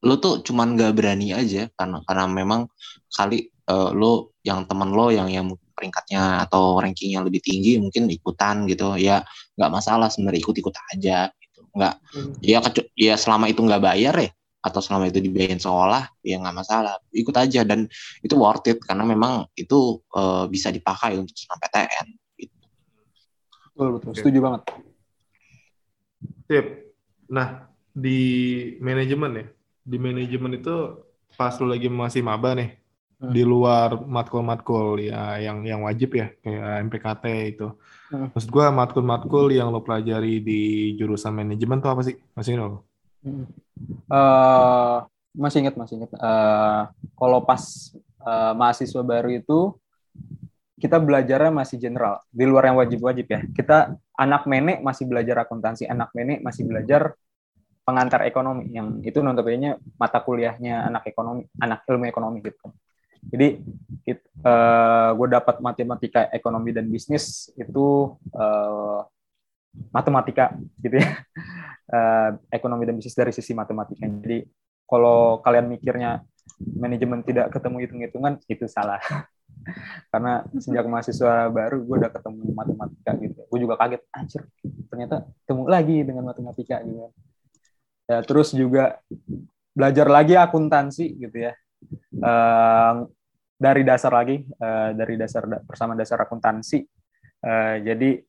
lu 0.04 0.20
tuh 0.20 0.44
cuman 0.44 0.76
nggak 0.76 0.94
berani 0.96 1.32
aja 1.32 1.72
karena 1.80 2.04
karena 2.06 2.26
memang 2.30 2.62
kali 3.12 3.50
eh, 3.50 3.90
lu 3.92 4.30
yang 4.46 4.64
teman 4.70 4.94
lo 4.94 5.10
yang 5.10 5.28
yang 5.32 5.48
peringkatnya 5.74 6.48
atau 6.48 6.80
rankingnya 6.80 7.26
lebih 7.26 7.42
tinggi 7.44 7.82
mungkin 7.82 8.08
ikutan 8.08 8.66
gitu 8.70 8.96
ya 8.98 9.26
nggak 9.58 9.72
masalah 9.74 10.08
sebenarnya 10.08 10.42
ikut-ikut 10.46 10.76
aja 10.94 11.30
gitu 11.34 11.62
nggak 11.74 11.94
ya 12.46 12.58
kecu- 12.62 12.90
ya 12.96 13.16
selama 13.18 13.50
itu 13.50 13.62
nggak 13.66 13.84
bayar 13.84 14.16
ya 14.18 14.30
atau 14.64 14.80
selama 14.80 15.12
itu 15.12 15.20
dibayarin 15.20 15.60
sekolah 15.60 16.08
ya 16.24 16.40
nggak 16.40 16.56
masalah 16.56 16.96
ikut 17.12 17.36
aja 17.36 17.68
dan 17.68 17.90
itu 18.24 18.36
worth 18.40 18.64
it 18.72 18.80
karena 18.80 19.04
memang 19.04 19.52
itu 19.60 20.00
eh, 20.16 20.46
bisa 20.48 20.72
dipakai 20.72 21.20
untuk 21.20 21.36
SNMPTN 21.36 22.08
gitu. 22.40 22.56
betul 23.76 23.88
betul 24.00 24.10
Oke. 24.14 24.20
setuju 24.24 24.40
banget 24.40 24.62
Sip. 26.48 26.66
Nah, 27.32 27.72
di 27.96 28.20
manajemen 28.84 29.32
ya, 29.40 29.46
di 29.84 29.98
manajemen 29.98 30.60
itu 30.60 30.76
pas 31.40 31.56
lu 31.58 31.72
lagi 31.72 31.88
masih 31.90 32.22
maba 32.22 32.54
nih, 32.54 32.76
Hmm. 32.76 32.83
Di 33.32 33.44
luar 33.48 33.96
matkul-matkul 34.04 35.00
ya 35.00 35.40
yang 35.40 35.64
yang 35.64 35.80
wajib 35.88 36.20
ya 36.20 36.28
kayak 36.44 36.92
MPKT 36.92 37.26
itu. 37.56 37.68
Hmm. 38.12 38.28
Maksud 38.36 38.50
gua 38.52 38.74
matkul-matkul 38.76 39.56
yang 39.56 39.72
lo 39.72 39.80
pelajari 39.80 40.44
di 40.44 40.94
jurusan 41.00 41.32
manajemen 41.32 41.80
tuh 41.80 41.92
apa 41.96 42.02
sih? 42.04 42.20
Masih 42.36 42.60
lo? 42.60 42.84
Hmm. 43.24 43.48
Eh, 44.12 44.98
Masih 45.34 45.66
ingat, 45.66 45.74
masih 45.74 45.98
ingat. 45.98 46.14
Eh, 46.14 46.82
kalau 47.18 47.42
pas 47.42 47.64
eh, 48.22 48.54
mahasiswa 48.54 49.02
baru 49.02 49.34
itu 49.34 49.74
kita 50.78 51.00
belajarnya 51.02 51.50
masih 51.50 51.80
general, 51.80 52.22
di 52.30 52.44
luar 52.46 52.70
yang 52.70 52.78
wajib-wajib 52.78 53.26
ya. 53.26 53.40
Kita 53.50 53.98
anak 54.20 54.46
menek 54.46 54.84
masih 54.86 55.10
belajar 55.10 55.42
akuntansi, 55.42 55.90
anak 55.90 56.14
menek 56.14 56.44
masih 56.46 56.68
belajar 56.68 57.18
pengantar 57.84 58.24
ekonomi 58.28 58.72
yang 58.72 59.00
itu 59.04 59.20
notabene 59.20 59.80
mata 60.00 60.20
kuliahnya 60.24 60.88
anak 60.88 61.08
ekonomi, 61.10 61.50
anak 61.60 61.82
ilmu 61.88 62.06
ekonomi 62.08 62.40
gitu. 62.46 62.70
Jadi 63.30 63.64
uh, 64.44 65.10
gue 65.16 65.28
dapat 65.32 65.56
matematika 65.64 66.28
ekonomi 66.34 66.76
dan 66.76 66.90
bisnis 66.92 67.50
itu 67.56 68.18
uh, 68.36 69.02
matematika 69.90 70.54
gitu 70.84 71.00
ya, 71.00 71.08
uh, 71.94 72.30
ekonomi 72.58 72.84
dan 72.84 72.96
bisnis 73.00 73.16
dari 73.16 73.32
sisi 73.32 73.56
matematika. 73.56 74.04
Jadi 74.04 74.44
kalau 74.86 75.40
kalian 75.42 75.72
mikirnya 75.72 76.22
manajemen 76.76 77.24
tidak 77.24 77.50
ketemu 77.56 77.88
hitung-hitungan 77.88 78.34
itu 78.52 78.68
salah. 78.68 79.00
Karena 80.12 80.44
sejak 80.60 80.84
mahasiswa 80.92 81.48
baru 81.48 81.88
gue 81.88 81.96
udah 82.04 82.12
ketemu 82.12 82.52
matematika 82.52 83.12
gitu. 83.16 83.40
Gue 83.48 83.60
juga 83.64 83.80
kaget, 83.80 84.02
anjir 84.12 84.42
ternyata 84.92 85.24
ketemu 85.46 85.64
lagi 85.72 85.98
dengan 86.04 86.24
matematika 86.28 86.84
gitu. 86.84 87.08
Ya, 88.04 88.20
terus 88.20 88.52
juga 88.52 89.00
belajar 89.72 90.12
lagi 90.12 90.36
akuntansi 90.36 91.18
gitu 91.18 91.38
ya 91.50 91.56
uh, 92.20 93.06
dari 93.58 93.82
dasar 93.88 94.12
lagi 94.12 94.44
uh, 94.60 94.92
dari 94.92 95.16
dasar 95.16 95.48
bersama 95.64 95.96
dasar 95.96 96.20
akuntansi. 96.20 96.84
Uh, 97.44 97.80
jadi 97.84 98.24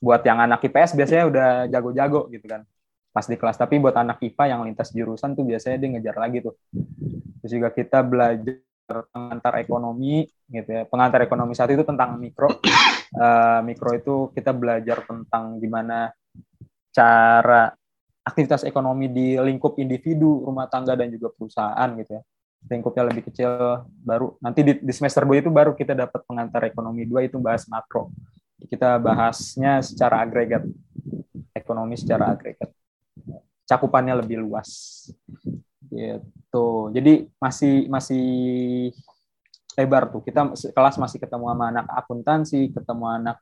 buat 0.00 0.24
yang 0.24 0.40
anak 0.40 0.64
IPS 0.64 0.96
biasanya 0.96 1.24
udah 1.28 1.48
jago-jago 1.68 2.30
gitu 2.32 2.46
kan 2.48 2.62
pas 3.10 3.26
di 3.26 3.36
kelas. 3.36 3.58
Tapi 3.58 3.82
buat 3.82 3.94
anak 3.98 4.22
IPA 4.22 4.44
yang 4.56 4.60
lintas 4.64 4.94
jurusan 4.94 5.34
tuh 5.34 5.42
biasanya 5.42 5.76
dia 5.82 5.88
ngejar 5.98 6.16
lagi 6.16 6.38
tuh. 6.46 6.54
Terus 7.42 7.50
juga 7.50 7.68
kita 7.74 8.06
belajar 8.06 8.62
pengantar 8.86 9.54
ekonomi 9.58 10.26
gitu 10.46 10.70
ya. 10.70 10.82
Pengantar 10.86 11.26
ekonomi 11.26 11.52
satu 11.58 11.74
itu 11.74 11.84
tentang 11.84 12.16
mikro. 12.22 12.48
Uh, 13.10 13.60
mikro 13.66 13.90
itu 13.98 14.14
kita 14.30 14.54
belajar 14.54 15.02
tentang 15.02 15.58
gimana 15.58 16.14
cara 16.94 17.74
aktivitas 18.22 18.62
ekonomi 18.62 19.10
di 19.10 19.34
lingkup 19.34 19.78
individu 19.82 20.46
rumah 20.46 20.70
tangga 20.70 20.94
dan 20.94 21.10
juga 21.10 21.34
perusahaan 21.34 21.90
gitu 21.98 22.18
ya 22.18 22.22
lingkupnya 22.68 23.08
lebih 23.08 23.30
kecil 23.30 23.86
baru 24.04 24.36
nanti 24.42 24.60
di, 24.60 24.72
di 24.78 24.92
semester 24.92 25.24
2 25.24 25.46
itu 25.46 25.50
baru 25.50 25.72
kita 25.72 25.96
dapat 25.96 26.20
pengantar 26.28 26.68
ekonomi 26.68 27.08
2 27.08 27.30
itu 27.32 27.36
bahas 27.40 27.64
makro. 27.70 28.12
Kita 28.60 29.00
bahasnya 29.00 29.80
secara 29.80 30.20
agregat 30.20 30.62
ekonomi 31.56 31.96
secara 31.96 32.28
agregat. 32.28 32.68
Cakupannya 33.64 34.20
lebih 34.20 34.44
luas. 34.44 34.68
Gitu. 35.88 36.66
Jadi 36.92 37.26
masih 37.40 37.88
masih 37.88 38.24
lebar 39.80 40.12
tuh. 40.12 40.20
Kita 40.20 40.52
kelas 40.52 41.00
masih 41.00 41.18
ketemu 41.18 41.48
sama 41.48 41.64
anak 41.72 41.86
akuntansi 41.88 42.70
ketemu 42.76 43.04
anak 43.08 43.36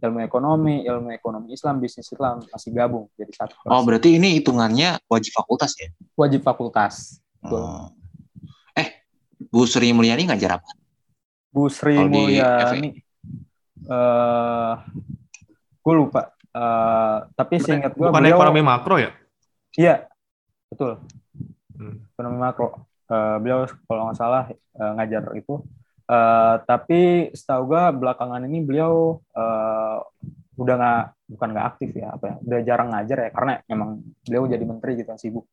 ilmu 0.00 0.20
ekonomi 0.24 0.84
ilmu 0.84 1.12
ekonomi 1.12 1.52
Islam 1.52 1.80
bisnis 1.80 2.08
Islam 2.08 2.40
masih 2.48 2.72
gabung 2.72 3.08
jadi 3.16 3.32
satu 3.32 3.52
kelas. 3.60 3.72
oh 3.72 3.82
berarti 3.84 4.16
ini 4.16 4.40
hitungannya 4.40 5.00
wajib 5.08 5.32
fakultas 5.36 5.76
ya? 5.76 5.88
Wajib 6.16 6.40
fakultas. 6.40 7.20
Oh. 7.44 7.92
Bu 9.54 9.70
Sri 9.70 9.94
Mulyani 9.94 10.26
ngajar 10.26 10.58
apa? 10.58 10.66
Bu 11.54 11.70
Sri 11.70 11.94
Kalo 11.94 12.10
Mulyani, 12.10 12.90
uh, 13.86 14.82
gue 15.78 15.94
lupa. 15.94 16.34
Uh, 16.50 17.30
tapi 17.38 17.62
seingat 17.62 17.94
gue 17.94 18.02
bukan 18.02 18.18
beliau, 18.18 18.42
ekonomi 18.42 18.66
makro 18.66 18.98
ya? 18.98 19.14
Iya, 19.78 20.10
betul. 20.66 20.98
Hmm. 21.78 22.02
Ekonomi 22.18 22.38
makro. 22.42 22.82
Uh, 23.06 23.38
beliau 23.38 23.70
kalau 23.86 24.10
nggak 24.10 24.18
salah 24.18 24.50
uh, 24.50 24.92
ngajar 24.98 25.22
itu. 25.38 25.62
Uh, 26.10 26.58
tapi 26.66 27.30
setahu 27.30 27.70
gue 27.70 27.82
belakangan 27.94 28.42
ini 28.50 28.58
beliau 28.58 29.22
uh, 29.38 30.02
udah 30.58 30.74
nggak 30.74 31.04
bukan 31.30 31.48
nggak 31.54 31.66
aktif 31.70 31.90
ya 31.94 32.10
apa 32.10 32.24
ya 32.26 32.34
udah 32.42 32.60
jarang 32.66 32.88
ngajar 32.90 33.18
ya 33.26 33.30
karena 33.32 33.52
emang 33.66 34.02
beliau 34.22 34.44
jadi 34.46 34.64
menteri 34.68 35.00
gitu 35.00 35.10
sibuk 35.18 35.48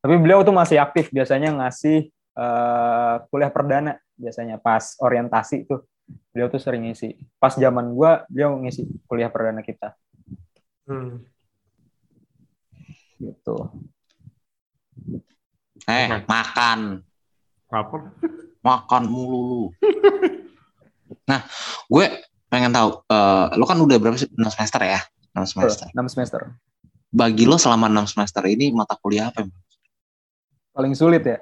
tapi 0.00 0.16
beliau 0.18 0.40
tuh 0.42 0.56
masih 0.56 0.80
aktif 0.80 1.12
biasanya 1.12 1.54
ngasih 1.54 2.10
uh, 2.36 3.24
kuliah 3.30 3.50
perdana 3.50 3.98
biasanya 4.18 4.60
pas 4.60 4.98
orientasi 5.00 5.66
tuh. 5.66 5.86
Beliau 6.34 6.50
tuh 6.50 6.58
sering 6.58 6.90
ngisi. 6.90 7.14
Pas 7.38 7.54
zaman 7.54 7.94
gue 7.94 8.10
beliau 8.30 8.58
ngisi 8.58 8.86
kuliah 9.06 9.30
perdana 9.30 9.62
kita. 9.62 9.94
Hmm. 10.90 11.22
gitu. 13.20 13.68
Eh 15.86 16.08
makan. 16.24 17.04
Apa? 17.70 17.96
Makan 18.60 19.02
mulu 19.06 19.70
nah 21.30 21.46
gue 21.86 22.06
pengen 22.50 22.74
tahu 22.74 23.06
uh, 23.06 23.54
lo 23.54 23.62
kan 23.62 23.78
udah 23.78 24.02
berapa 24.02 24.18
sih? 24.18 24.26
Enam 24.34 24.50
semester 24.50 24.82
ya? 24.82 24.98
Enam 25.30 25.46
semester. 25.46 25.86
enam 25.94 26.06
semester. 26.10 26.40
Bagi 27.14 27.46
lo 27.46 27.54
selama 27.54 27.86
enam 27.86 28.10
semester 28.10 28.42
ini 28.50 28.74
mata 28.74 28.98
kuliah 28.98 29.30
apa 29.30 29.46
paling 30.74 30.94
sulit 30.94 31.22
ya 31.26 31.38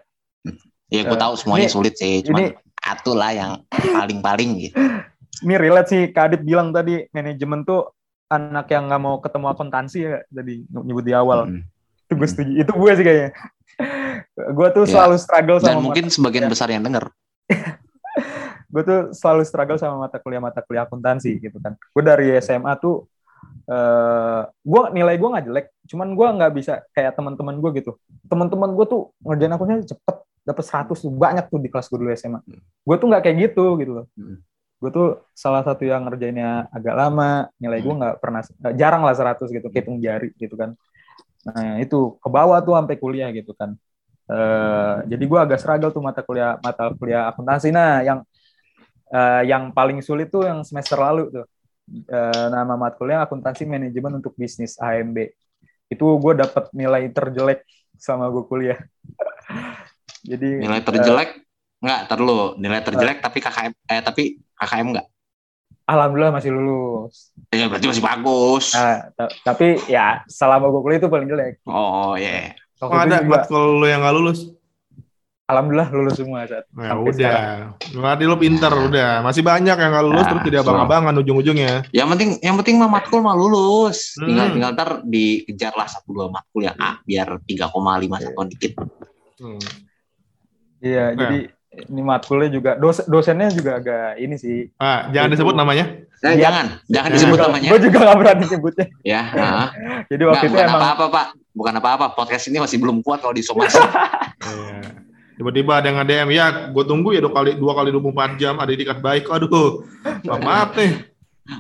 Ya 0.89 1.05
gue 1.05 1.17
uh, 1.17 1.21
tahu 1.21 1.35
semuanya 1.37 1.69
ini, 1.69 1.75
sulit 1.75 1.95
sih, 2.01 2.25
cuma 2.25 2.57
satu 2.81 3.13
lah 3.13 3.31
yang 3.37 3.53
paling-paling 3.71 4.51
gitu. 4.69 4.77
Ini 5.45 5.55
relate 5.55 5.89
sih, 5.93 6.03
Kadit 6.11 6.43
bilang 6.43 6.75
tadi 6.75 7.07
manajemen 7.15 7.63
tuh 7.63 7.95
anak 8.29 8.69
yang 8.75 8.91
nggak 8.91 9.03
mau 9.03 9.23
ketemu 9.23 9.47
akuntansi 9.55 9.99
ya 10.03 10.21
tadi 10.29 10.67
nyebut 10.69 11.05
di 11.05 11.15
awal. 11.15 11.49
Hmm. 11.49 11.63
Itu 12.09 12.13
gue 12.19 12.29
setuju. 12.29 12.53
Itu 12.65 12.73
gue 12.75 12.93
sih 12.99 13.05
kayaknya. 13.05 13.31
gue 14.59 14.69
tuh 14.75 14.85
ya. 14.85 14.91
selalu 14.91 15.17
struggle 15.21 15.59
sama 15.63 15.69
Dan 15.71 15.85
mungkin 15.85 16.05
sebagian 16.11 16.47
ya. 16.47 16.51
besar 16.51 16.69
yang 16.69 16.83
denger. 16.83 17.09
gue 18.73 18.83
tuh 18.85 19.01
selalu 19.17 19.43
struggle 19.49 19.81
sama 19.81 19.97
mata 20.05 20.21
kuliah 20.21 20.43
mata 20.43 20.61
kuliah 20.61 20.85
akuntansi 20.85 21.41
gitu 21.41 21.57
kan. 21.63 21.79
Gue 21.95 22.03
dari 22.05 22.37
SMA 22.43 22.75
tuh 22.77 23.09
uh, 23.69 23.73
eh, 23.73 24.43
gue 24.49 24.83
nilai 24.93 25.17
gue 25.17 25.29
nggak 25.29 25.47
jelek, 25.49 25.67
cuman 25.89 26.09
gue 26.13 26.29
nggak 26.37 26.53
bisa 26.53 26.73
kayak 26.93 27.17
teman-teman 27.17 27.57
gue 27.63 27.71
gitu. 27.81 27.97
Teman-teman 28.29 28.77
gue 28.77 28.87
tuh 28.89 29.03
ngerjain 29.25 29.55
akunnya 29.57 29.77
cepet, 29.89 30.17
dapat 30.49 30.65
100 30.65 30.97
tuh 30.97 31.13
banyak 31.13 31.45
tuh 31.53 31.61
di 31.61 31.69
kelas 31.69 31.93
gue 31.93 31.99
dulu 32.01 32.11
SMA. 32.17 32.41
Hmm. 32.41 32.61
Gue 32.65 32.97
tuh 32.97 33.07
nggak 33.13 33.23
kayak 33.29 33.37
gitu 33.45 33.65
gitu 33.77 33.93
loh. 34.01 34.07
Hmm. 34.17 34.41
Gue 34.81 34.91
tuh 34.95 35.07
salah 35.37 35.61
satu 35.61 35.85
yang 35.85 36.09
ngerjainnya 36.09 36.73
agak 36.73 36.95
lama, 36.97 37.53
nilai 37.61 37.85
gue 37.85 37.93
hmm. 37.93 38.01
nggak 38.01 38.15
pernah 38.25 38.41
jarang 38.73 39.03
lah 39.05 39.13
100 39.13 39.45
gitu, 39.53 39.69
hitung 39.69 40.01
jari 40.01 40.33
gitu 40.41 40.57
kan. 40.57 40.73
Nah 41.45 41.77
itu 41.85 42.17
ke 42.17 42.29
bawah 42.33 42.57
tuh 42.65 42.81
sampai 42.81 42.97
kuliah 42.97 43.29
gitu 43.37 43.53
kan. 43.53 43.77
Uh, 44.29 45.05
jadi 45.09 45.25
gue 45.25 45.41
agak 45.41 45.57
struggle 45.61 45.89
tuh 45.93 46.05
mata 46.05 46.21
kuliah 46.25 46.57
mata 46.65 46.93
kuliah 46.97 47.29
akuntansi. 47.29 47.69
Nah 47.69 48.01
yang 48.01 48.19
uh, 49.13 49.43
yang 49.45 49.73
paling 49.77 50.01
sulit 50.01 50.33
tuh 50.33 50.49
yang 50.49 50.65
semester 50.65 50.97
lalu 50.97 51.29
tuh. 51.29 51.47
Uh, 51.89 52.53
nama 52.53 52.77
mata 52.77 52.97
kuliah 53.01 53.25
akuntansi 53.25 53.65
manajemen 53.69 54.21
untuk 54.21 54.33
bisnis 54.37 54.77
AMB. 54.81 55.33
Itu 55.89 56.21
gue 56.21 56.33
dapat 56.37 56.69
nilai 56.77 57.09
terjelek 57.13 57.65
sama 57.97 58.29
gue 58.29 58.45
kuliah. 58.49 58.79
Jadi 60.25 60.49
nilai 60.63 60.81
terjelek 60.83 61.31
uh, 61.37 61.83
enggak 61.85 62.01
terlalu 62.11 62.39
nilai 62.59 62.81
terjelek 62.83 63.19
uh, 63.19 63.23
tapi 63.23 63.39
KKM 63.39 63.73
eh 63.87 64.01
tapi 64.03 64.23
KKM 64.59 64.87
enggak. 64.95 65.07
Alhamdulillah 65.89 66.37
masih 66.37 66.53
lulus. 66.53 67.33
Ya 67.49 67.65
berarti 67.65 67.89
masih 67.89 68.05
bagus. 68.05 68.77
Nah, 68.77 69.09
tapi 69.41 69.81
ya 69.89 70.21
selama 70.29 70.69
gue 70.69 70.85
kuliah 70.85 71.01
itu 71.01 71.09
paling 71.09 71.29
jelek. 71.33 71.65
Oh 71.65 72.13
iya. 72.13 72.53
Yeah. 72.53 72.85
Oh, 72.85 72.95
ada 72.95 73.25
kalau 73.49 73.81
lu 73.81 73.87
yang 73.89 74.05
nggak 74.05 74.15
lulus? 74.15 74.53
Alhamdulillah 75.49 75.89
lulus 75.97 76.15
semua 76.21 76.45
saat. 76.45 76.69
Ya 76.77 76.93
udah. 76.93 77.73
Berarti 77.81 78.25
lu 78.29 78.37
pinter 78.37 78.69
udah. 78.69 79.25
Masih 79.25 79.41
banyak 79.41 79.81
yang 79.81 79.91
nggak 79.97 80.05
lulus 80.05 80.25
nah, 80.29 80.31
terus 80.37 80.45
tidak 80.45 80.61
abang-abangan 80.69 81.15
ujung-ujungnya. 81.25 81.89
Yang 81.89 82.09
penting 82.13 82.31
yang 82.45 82.57
penting 82.61 82.77
mah 82.77 82.91
matkul 82.93 83.25
mah 83.25 83.33
lulus. 83.33 84.13
Hmm. 84.21 84.29
Tinggal 84.29 84.47
tinggal 84.53 84.71
ntar 84.77 84.91
dikejar 85.09 85.73
lah 85.73 85.89
satu 85.89 86.13
dua 86.13 86.29
matkul 86.29 86.69
yang 86.69 86.77
A 86.77 87.01
biar 87.01 87.41
3,5 87.49 87.65
satu 88.29 88.41
dikit. 88.45 88.73
Hmm. 89.41 89.88
Iya, 90.79 91.05
nah. 91.13 91.19
jadi 91.19 91.39
ini 91.87 92.01
matkulnya 92.03 92.49
juga 92.51 92.71
dos 92.75 93.05
dosennya 93.07 93.55
juga 93.55 93.79
agak 93.79 94.19
ini 94.19 94.35
sih. 94.41 94.67
Ah, 94.81 95.07
jangan 95.15 95.31
disebut 95.31 95.55
namanya. 95.55 95.87
Ya. 96.19 96.35
jangan, 96.35 96.67
jangan 96.91 97.11
disebut 97.15 97.39
namanya. 97.39 97.69
Gue 97.71 97.81
juga 97.87 97.99
gak 98.03 98.19
berani 98.19 98.45
sebutnya. 98.51 98.87
Ya. 99.07 99.23
Nah. 99.31 99.69
jadi 100.11 100.23
waktu 100.27 100.45
nah, 100.45 100.51
itu 100.51 100.57
bukan 100.59 100.67
emang 100.67 100.83
apa-apa, 100.83 101.07
Pak. 101.13 101.27
Bukan 101.55 101.75
apa-apa. 101.79 102.07
Podcast 102.19 102.51
ini 102.51 102.59
masih 102.59 102.83
belum 102.83 103.05
kuat 103.07 103.23
kalau 103.23 103.35
disomasi. 103.35 103.79
Iya. 104.39 105.03
Tiba-tiba 105.35 105.83
ada 105.83 105.87
yang 105.87 106.03
DM, 106.03 106.31
ya 106.35 106.47
gue 106.71 106.85
tunggu 106.87 107.15
ya 107.15 107.23
dua 107.23 107.31
kali 107.31 107.55
dua 107.59 107.71
kali 107.75 107.91
24 107.95 108.43
jam 108.43 108.55
ada 108.59 108.71
dikat 108.75 108.99
baik. 108.99 109.31
Aduh, 109.31 109.87
maaf, 110.27 110.43
maaf 110.43 110.71
nih. 110.75 110.95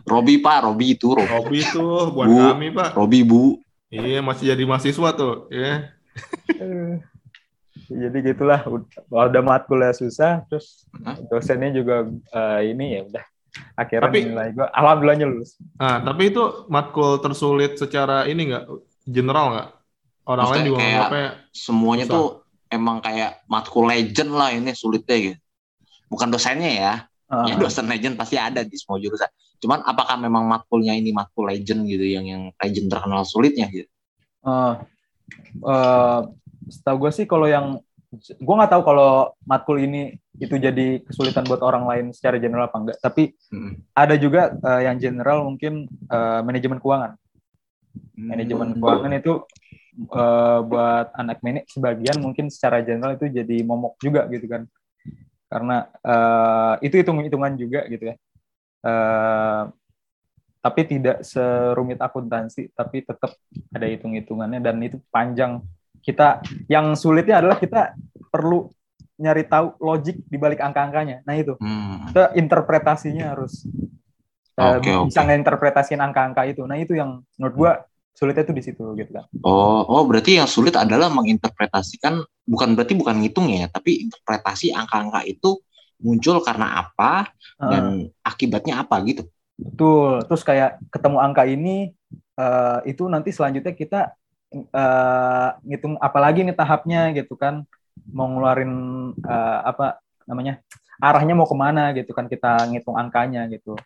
Robi 0.02 0.42
Pak, 0.42 0.58
Robi 0.66 0.86
itu. 0.98 1.14
Robi, 1.14 1.30
Robi 1.30 1.58
itu 1.62 1.86
buat 2.10 2.26
bu, 2.26 2.38
kami 2.54 2.68
Pak. 2.74 2.88
Robi 2.98 3.20
Bu. 3.22 3.62
Iya 3.90 4.18
masih 4.20 4.50
jadi 4.50 4.62
mahasiswa 4.66 5.10
tuh, 5.14 5.46
ya. 5.50 5.94
Jadi 7.88 8.18
gitulah 8.32 8.60
udah 9.08 9.42
matkulnya 9.42 9.96
susah 9.96 10.44
terus 10.46 10.84
dosennya 11.32 11.72
juga 11.72 12.08
uh, 12.36 12.60
ini 12.60 13.00
ya 13.00 13.00
udah 13.08 13.24
akhirnya 13.74 14.06
tapi, 14.12 14.18
nilai 14.28 14.48
gue 14.54 14.66
alhamdulillahnya 14.70 15.26
lulus 15.26 15.56
nah 15.80 16.04
tapi 16.04 16.30
itu 16.30 16.68
matkul 16.68 17.18
tersulit 17.18 17.80
secara 17.80 18.28
ini 18.28 18.52
enggak 18.52 18.64
general 19.08 19.46
nggak 19.56 19.68
orang 20.28 20.44
Maksudnya 20.44 20.60
lain 20.60 20.68
juga 20.68 21.08
kayak 21.08 21.32
semuanya 21.56 22.04
susah. 22.04 22.14
tuh 22.14 22.28
emang 22.68 23.00
kayak 23.00 23.30
matkul 23.48 23.84
legend 23.88 24.30
lah 24.36 24.52
ini 24.52 24.76
sulitnya 24.76 25.16
gitu. 25.16 25.38
Bukan 26.08 26.28
dosennya 26.28 26.70
ya. 26.70 26.94
Ah. 27.28 27.44
Ya 27.44 27.60
dosen 27.60 27.88
legend 27.88 28.16
pasti 28.16 28.36
ada 28.40 28.64
di 28.64 28.76
semua 28.76 29.00
jurusan. 29.00 29.28
Cuman 29.60 29.84
apakah 29.84 30.16
memang 30.16 30.48
matkulnya 30.48 30.96
ini 30.96 31.12
matkul 31.12 31.48
legend 31.48 31.84
gitu 31.88 32.04
yang 32.04 32.24
yang 32.24 32.42
legend 32.56 32.88
terkenal 32.88 33.24
sulitnya 33.24 33.68
gitu? 33.68 33.88
Eh, 34.44 34.74
eh, 35.64 36.20
setahu 36.68 36.96
gue 37.06 37.10
sih 37.12 37.26
kalau 37.28 37.48
yang 37.48 37.80
gue 38.24 38.54
nggak 38.56 38.72
tahu 38.72 38.82
kalau 38.88 39.36
matkul 39.44 39.76
ini 39.76 40.16
itu 40.40 40.56
jadi 40.56 41.02
kesulitan 41.04 41.44
buat 41.44 41.60
orang 41.60 41.84
lain 41.84 42.06
secara 42.16 42.40
general 42.40 42.70
apa 42.70 42.76
enggak 42.80 42.98
tapi 43.04 43.36
Hmm. 43.52 43.80
ada 43.96 44.14
juga 44.16 44.52
eh, 44.56 44.88
yang 44.88 44.96
general 45.00 45.44
mungkin 45.44 45.88
eh, 45.88 46.40
manajemen 46.44 46.80
keuangan. 46.80 47.16
Manajemen 48.16 48.76
Hmm. 48.76 48.80
keuangan 48.80 49.12
itu 49.16 49.32
eh, 49.98 50.60
buat 50.64 51.06
anak 51.16 51.40
menik 51.44 51.64
sebagian 51.68 52.20
mungkin 52.20 52.48
secara 52.52 52.84
general 52.84 53.16
itu 53.16 53.28
jadi 53.28 53.56
momok 53.64 53.96
juga 54.00 54.24
gitu 54.28 54.46
kan. 54.48 54.62
Karena 55.48 55.88
eh, 56.04 56.74
itu 56.88 56.94
hitung 57.00 57.20
hitungan 57.24 57.56
juga 57.56 57.84
gitu 57.88 58.04
ya. 58.12 58.14
Eh, 58.88 59.62
tapi 60.58 60.80
tidak 60.84 61.22
serumit 61.22 61.96
akuntansi 62.02 62.68
tapi 62.74 63.00
tetap 63.06 63.30
ada 63.72 63.86
hitung 63.88 64.12
hitungannya 64.18 64.58
dan 64.58 64.76
itu 64.82 64.98
panjang 65.08 65.62
kita 66.08 66.40
yang 66.72 66.96
sulitnya 66.96 67.44
adalah 67.44 67.60
kita 67.60 67.92
perlu 68.32 68.72
nyari 69.20 69.44
tahu 69.44 69.76
logik 69.82 70.24
di 70.24 70.40
balik 70.40 70.64
angka-angkanya 70.64 71.20
nah 71.28 71.36
itu 71.36 71.52
Hmm. 71.60 72.08
kita 72.08 72.32
interpretasinya 72.32 73.36
harus 73.36 73.68
eh, 74.58 74.74
Oke, 74.80 74.90
oke. 74.90 75.06
bisa 75.12 75.22
ngeinterpretasiin 75.22 76.02
angka-angka 76.02 76.42
itu. 76.50 76.66
Nah 76.66 76.74
itu 76.74 76.98
yang 76.98 77.22
menurut 77.38 77.54
gua 77.54 77.72
sulitnya 78.10 78.42
tuh 78.42 78.56
di 78.58 78.62
situ 78.66 78.82
gitu 78.98 79.10
kan. 79.14 79.30
Oh, 79.46 79.86
oh 79.86 80.02
berarti 80.02 80.34
yang 80.34 80.50
sulit 80.50 80.74
adalah 80.74 81.06
menginterpretasikan 81.14 82.18
bukan 82.42 82.74
berarti 82.74 82.98
bukan 82.98 83.22
ngitung 83.22 83.46
ya, 83.54 83.70
tapi 83.70 84.02
interpretasi 84.10 84.74
angka-angka 84.74 85.22
itu 85.30 85.62
muncul 86.02 86.42
karena 86.42 86.82
apa 86.82 87.30
dan 87.54 88.10
akibatnya 88.26 88.82
apa 88.82 88.98
gitu. 89.06 89.22
Betul. 89.54 90.26
Terus 90.26 90.42
kayak 90.42 90.82
ketemu 90.90 91.18
angka 91.22 91.46
ini 91.46 91.94
eh, 92.34 92.78
itu 92.90 93.06
nanti 93.06 93.30
selanjutnya 93.30 93.74
kita 93.78 94.17
eh, 94.52 95.48
ngitung 95.64 96.00
apalagi 96.00 96.44
nih 96.44 96.56
tahapnya 96.56 97.12
gitu 97.12 97.36
kan 97.36 97.64
mau 98.08 98.30
ngeluarin 98.30 98.72
eh, 99.20 99.58
apa 99.68 100.00
namanya 100.28 100.60
arahnya 100.98 101.34
mau 101.38 101.46
ke 101.46 101.56
mana 101.56 101.94
gitu 101.94 102.10
kan 102.12 102.26
kita 102.26 102.68
ngitung 102.68 102.98
angkanya 102.98 103.46
gitu. 103.48 103.78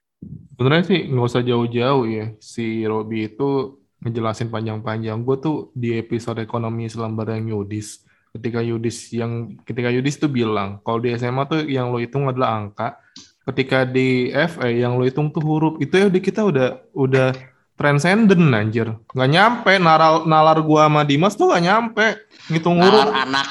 Sebenarnya 0.57 0.85
sih 0.87 1.01
nggak 1.12 1.29
usah 1.29 1.42
jauh-jauh 1.44 2.05
ya. 2.09 2.27
Si 2.40 2.87
Robi 2.87 3.29
itu 3.29 3.83
ngejelasin 4.03 4.48
panjang-panjang. 4.48 5.20
Gue 5.22 5.37
tuh 5.38 5.57
di 5.77 5.98
episode 5.98 6.40
ekonomi 6.42 6.88
selembar 6.88 7.37
yang 7.37 7.59
Yudis. 7.59 8.03
Ketika 8.33 8.64
Yudis 8.64 9.12
yang 9.12 9.61
ketika 9.68 9.92
Yudis 9.92 10.16
tuh 10.16 10.33
bilang 10.33 10.81
kalau 10.81 11.05
di 11.05 11.12
SMA 11.14 11.44
tuh 11.44 11.68
yang 11.68 11.92
lo 11.92 12.01
hitung 12.01 12.27
adalah 12.27 12.57
angka. 12.57 12.96
Ketika 13.42 13.83
di 13.83 14.31
FE 14.31 14.70
yang 14.70 14.96
lo 14.96 15.05
hitung 15.05 15.35
tuh 15.35 15.42
huruf. 15.42 15.75
Itu 15.83 15.98
ya 15.98 16.07
di 16.09 16.22
kita 16.22 16.46
udah 16.46 16.81
udah 16.94 17.35
transcendent 17.76 18.52
anjir. 18.52 18.88
Nggak 19.12 19.30
nyampe 19.30 19.72
nalar 19.80 20.24
nalar 20.28 20.58
gua 20.62 20.87
sama 20.88 21.02
Dimas 21.02 21.35
tuh 21.35 21.50
nggak 21.50 21.64
nyampe 21.64 22.06
ngitung 22.52 22.78
huruf. 22.78 23.08
Nalar 23.08 23.26
anak 23.28 23.48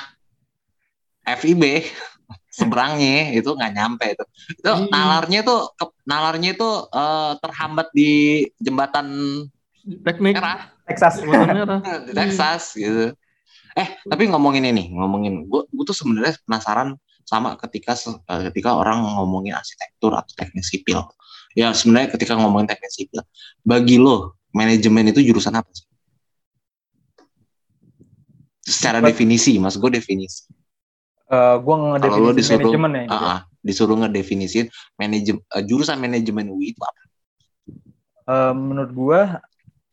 FIB 1.39 1.63
seberangnya 2.57 3.35
itu 3.35 3.49
nggak 3.51 3.73
nyampe 3.73 4.05
itu. 4.13 4.25
Itu 4.59 4.71
Iya. 4.71 4.87
nalarnya 4.91 5.39
tuh 5.45 5.59
nalarnya 6.05 6.49
itu 6.53 6.69
eh, 6.91 7.33
terhambat 7.41 7.87
di 7.95 8.11
jembatan 8.61 9.07
Teknik 9.81 10.37
merah 10.37 10.69
Texas. 10.85 11.13
Texas 12.17 12.63
gitu. 12.77 13.15
Eh, 13.71 13.87
tapi 14.03 14.27
ngomongin 14.27 14.67
ini, 14.67 14.91
ngomongin 14.91 15.47
gue 15.47 15.63
gue 15.71 15.85
tuh 15.87 15.95
sebenarnya 15.95 16.35
penasaran 16.43 16.99
sama 17.23 17.55
ketika 17.55 17.95
eh, 18.27 18.51
ketika 18.51 18.75
orang 18.75 18.99
ngomongin 18.99 19.55
arsitektur 19.55 20.11
atau 20.11 20.33
teknik 20.35 20.67
sipil. 20.67 21.07
Ya 21.57 21.75
sebenarnya 21.75 22.15
ketika 22.15 22.39
ngomongin 22.39 22.71
teknik 22.71 22.91
sipil, 22.91 23.21
bagi 23.63 23.99
lo 23.99 24.39
manajemen 24.55 25.11
itu 25.11 25.19
jurusan 25.23 25.55
apa 25.55 25.67
sih? 25.75 25.85
Secara 28.61 29.03
Buat- 29.03 29.11
definisi, 29.11 29.59
mas 29.59 29.75
gue 29.75 29.91
definisi. 29.91 30.47
Eh, 31.31 31.55
gua 31.63 31.75
Kalau 32.03 32.17
lo 32.19 32.35
ngedefinisi 32.35 32.39
disuruh, 32.43 32.59
manajemen 32.59 32.91
ya. 32.91 33.01
gitu. 33.07 33.15
ah, 33.15 33.23
ah, 33.23 33.39
disuruh 33.63 33.95
ngedefinisin 34.03 34.65
manajem 34.99 35.37
eh, 35.39 35.63
jurusan 35.63 35.95
manajemen 35.95 36.51
UI 36.51 36.75
itu 36.75 36.81
apa? 36.83 37.01
Eh, 38.27 38.53
menurut 38.55 38.91
gua 38.91 39.21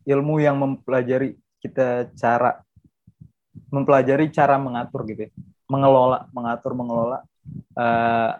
ilmu 0.03 0.43
yang 0.43 0.59
mempelajari 0.59 1.39
kita 1.63 2.11
cara 2.19 2.59
mempelajari 3.71 4.27
cara 4.35 4.59
mengatur 4.59 5.07
gitu 5.07 5.27
ya. 5.27 5.31
mengelola 5.69 6.27
mengatur 6.35 6.75
mengelola 6.75 7.23
eh, 7.77 8.31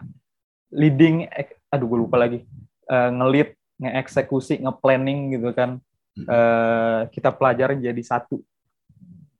leading 0.76 1.24
aduh 1.70 1.88
gue 1.88 2.00
lupa 2.04 2.18
lagi 2.20 2.44
Eh, 2.90 3.10
ngelit 3.12 3.50
ngeeksekusi 3.78 4.60
ngeplanning 4.60 5.32
gitu 5.32 5.54
kan 5.54 5.78
Eh, 6.20 7.02
kita 7.10 7.32
pelajari 7.32 7.80
jadi 7.80 8.02
satu 8.02 8.44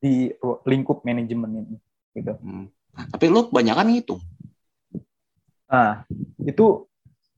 di 0.00 0.32
lingkup 0.64 1.02
manajemen 1.02 1.60
ini 1.60 1.76
gitu 2.14 2.32
Hmm. 2.38 2.70
Tapi 2.90 3.26
lo 3.26 3.46
kebanyakan 3.46 3.90
ngitung. 3.90 4.22
nah 5.66 6.02
itu 6.40 6.88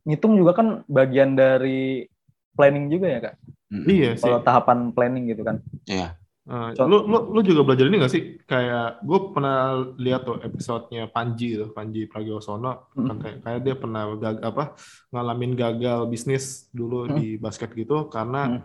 ngitung 0.02 0.34
juga 0.34 0.52
kan 0.54 0.68
bagian 0.86 1.32
dari 1.32 2.06
planning 2.52 2.88
juga 2.88 3.06
ya 3.08 3.20
kak 3.22 3.34
Hmm. 3.66 3.84
Iya 3.84 4.10
sih. 4.14 4.22
kalau 4.22 4.38
tahapan 4.38 4.78
planning 4.88 5.24
gitu 5.26 5.42
kan 5.42 5.64
Iya. 5.84 6.12
Uh, 6.42 6.74
So- 6.74 6.90
lu, 6.90 7.06
lu, 7.06 7.38
lu 7.38 7.40
juga 7.46 7.62
belajar 7.62 7.86
ini 7.86 8.02
gak 8.02 8.10
sih? 8.10 8.22
Kayak 8.42 8.98
gue 9.06 9.18
pernah 9.30 9.78
lihat 9.94 10.26
tuh 10.26 10.42
episodenya 10.42 11.06
Panji 11.06 11.54
tuh, 11.54 11.70
Panji 11.70 12.10
Pragiwaksono. 12.10 12.90
Hmm. 12.98 13.14
Kayak, 13.22 13.36
kayak 13.46 13.60
dia 13.62 13.74
pernah 13.78 14.02
gag, 14.18 14.42
apa 14.42 14.74
ngalamin 15.14 15.54
gagal 15.54 16.10
bisnis 16.10 16.66
dulu 16.74 17.06
Hmm. 17.06 17.14
di 17.14 17.38
basket 17.38 17.70
gitu 17.78 18.10
karena 18.10 18.58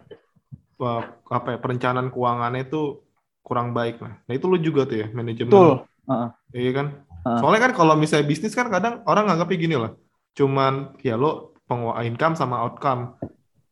uh, 0.81 1.01
apa 1.29 1.47
ya 1.53 1.57
perencanaan 1.61 2.09
keuangannya 2.09 2.65
itu 2.65 3.05
kurang 3.45 3.77
baik 3.77 4.01
lah. 4.01 4.25
Nah 4.25 4.33
itu 4.33 4.45
lu 4.49 4.57
juga 4.57 4.89
tuh 4.89 4.97
ya 4.97 5.07
manajemen. 5.13 5.53
betul 5.53 5.85
Heeh. 6.07 6.29
Iya 6.57 6.71
kan? 6.73 6.87
Heeh. 7.29 7.39
Soalnya 7.43 7.61
kan 7.61 7.73
kalau 7.77 7.93
misalnya 7.93 8.25
bisnis 8.25 8.57
kan 8.57 8.73
kadang 8.73 9.05
orang 9.05 9.29
nganggapnya 9.29 9.57
gini 9.57 9.75
lah. 9.77 9.91
Cuman 10.33 10.97
ya 11.05 11.13
lo 11.13 11.53
penguasa 11.69 12.01
income 12.09 12.33
sama 12.33 12.57
outcome. 12.63 13.21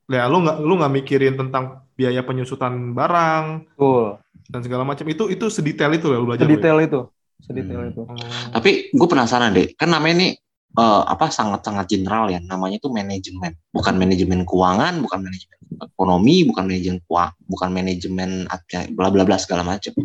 Ya 0.05 0.29
lu 0.29 0.45
nggak 0.45 0.61
lu 0.61 0.77
nggak 0.77 0.93
mikirin 0.93 1.33
tentang 1.33 1.84
biaya 1.95 2.21
penyusutan 2.21 2.91
barang, 2.91 3.71
betul 3.75 4.19
dan 4.45 4.61
segala 4.61 4.83
macam 4.85 5.07
itu 5.09 5.25
itu 5.31 5.45
sedetail 5.49 5.95
itu 5.95 6.11
ya 6.11 6.17
lu 6.21 6.27
belajar 6.29 6.45
ya? 6.45 6.53
sedetail 6.53 6.77
itu 6.83 7.01
sedetail 7.41 7.81
Hmm. 7.81 7.91
itu 7.91 8.01
Oh. 8.05 8.15
Tapi 8.53 8.93
gue 8.93 9.07
penasaran 9.09 9.55
deh, 9.55 9.73
kan 9.73 9.89
namanya 9.89 10.15
ini 10.21 10.29
eh, 10.75 11.03
apa 11.07 11.31
sangat-sangat 11.31 11.87
general 11.87 12.27
ya, 12.27 12.43
namanya 12.43 12.83
itu 12.83 12.91
manajemen, 12.91 13.55
bukan 13.71 13.95
manajemen 13.95 14.43
keuangan, 14.43 14.99
bukan 14.99 15.23
manajemen 15.23 15.57
ekonomi, 15.79 16.43
bukan 16.43 16.63
manajemen 16.67 16.99
keuangan, 17.07 17.35
bukan 17.47 17.69
manajemen 17.71 18.29
apa- 18.51 18.91
bla 18.91 19.07
bla 19.07 19.23
bla 19.23 19.39
segala 19.39 19.63
macam. 19.63 19.95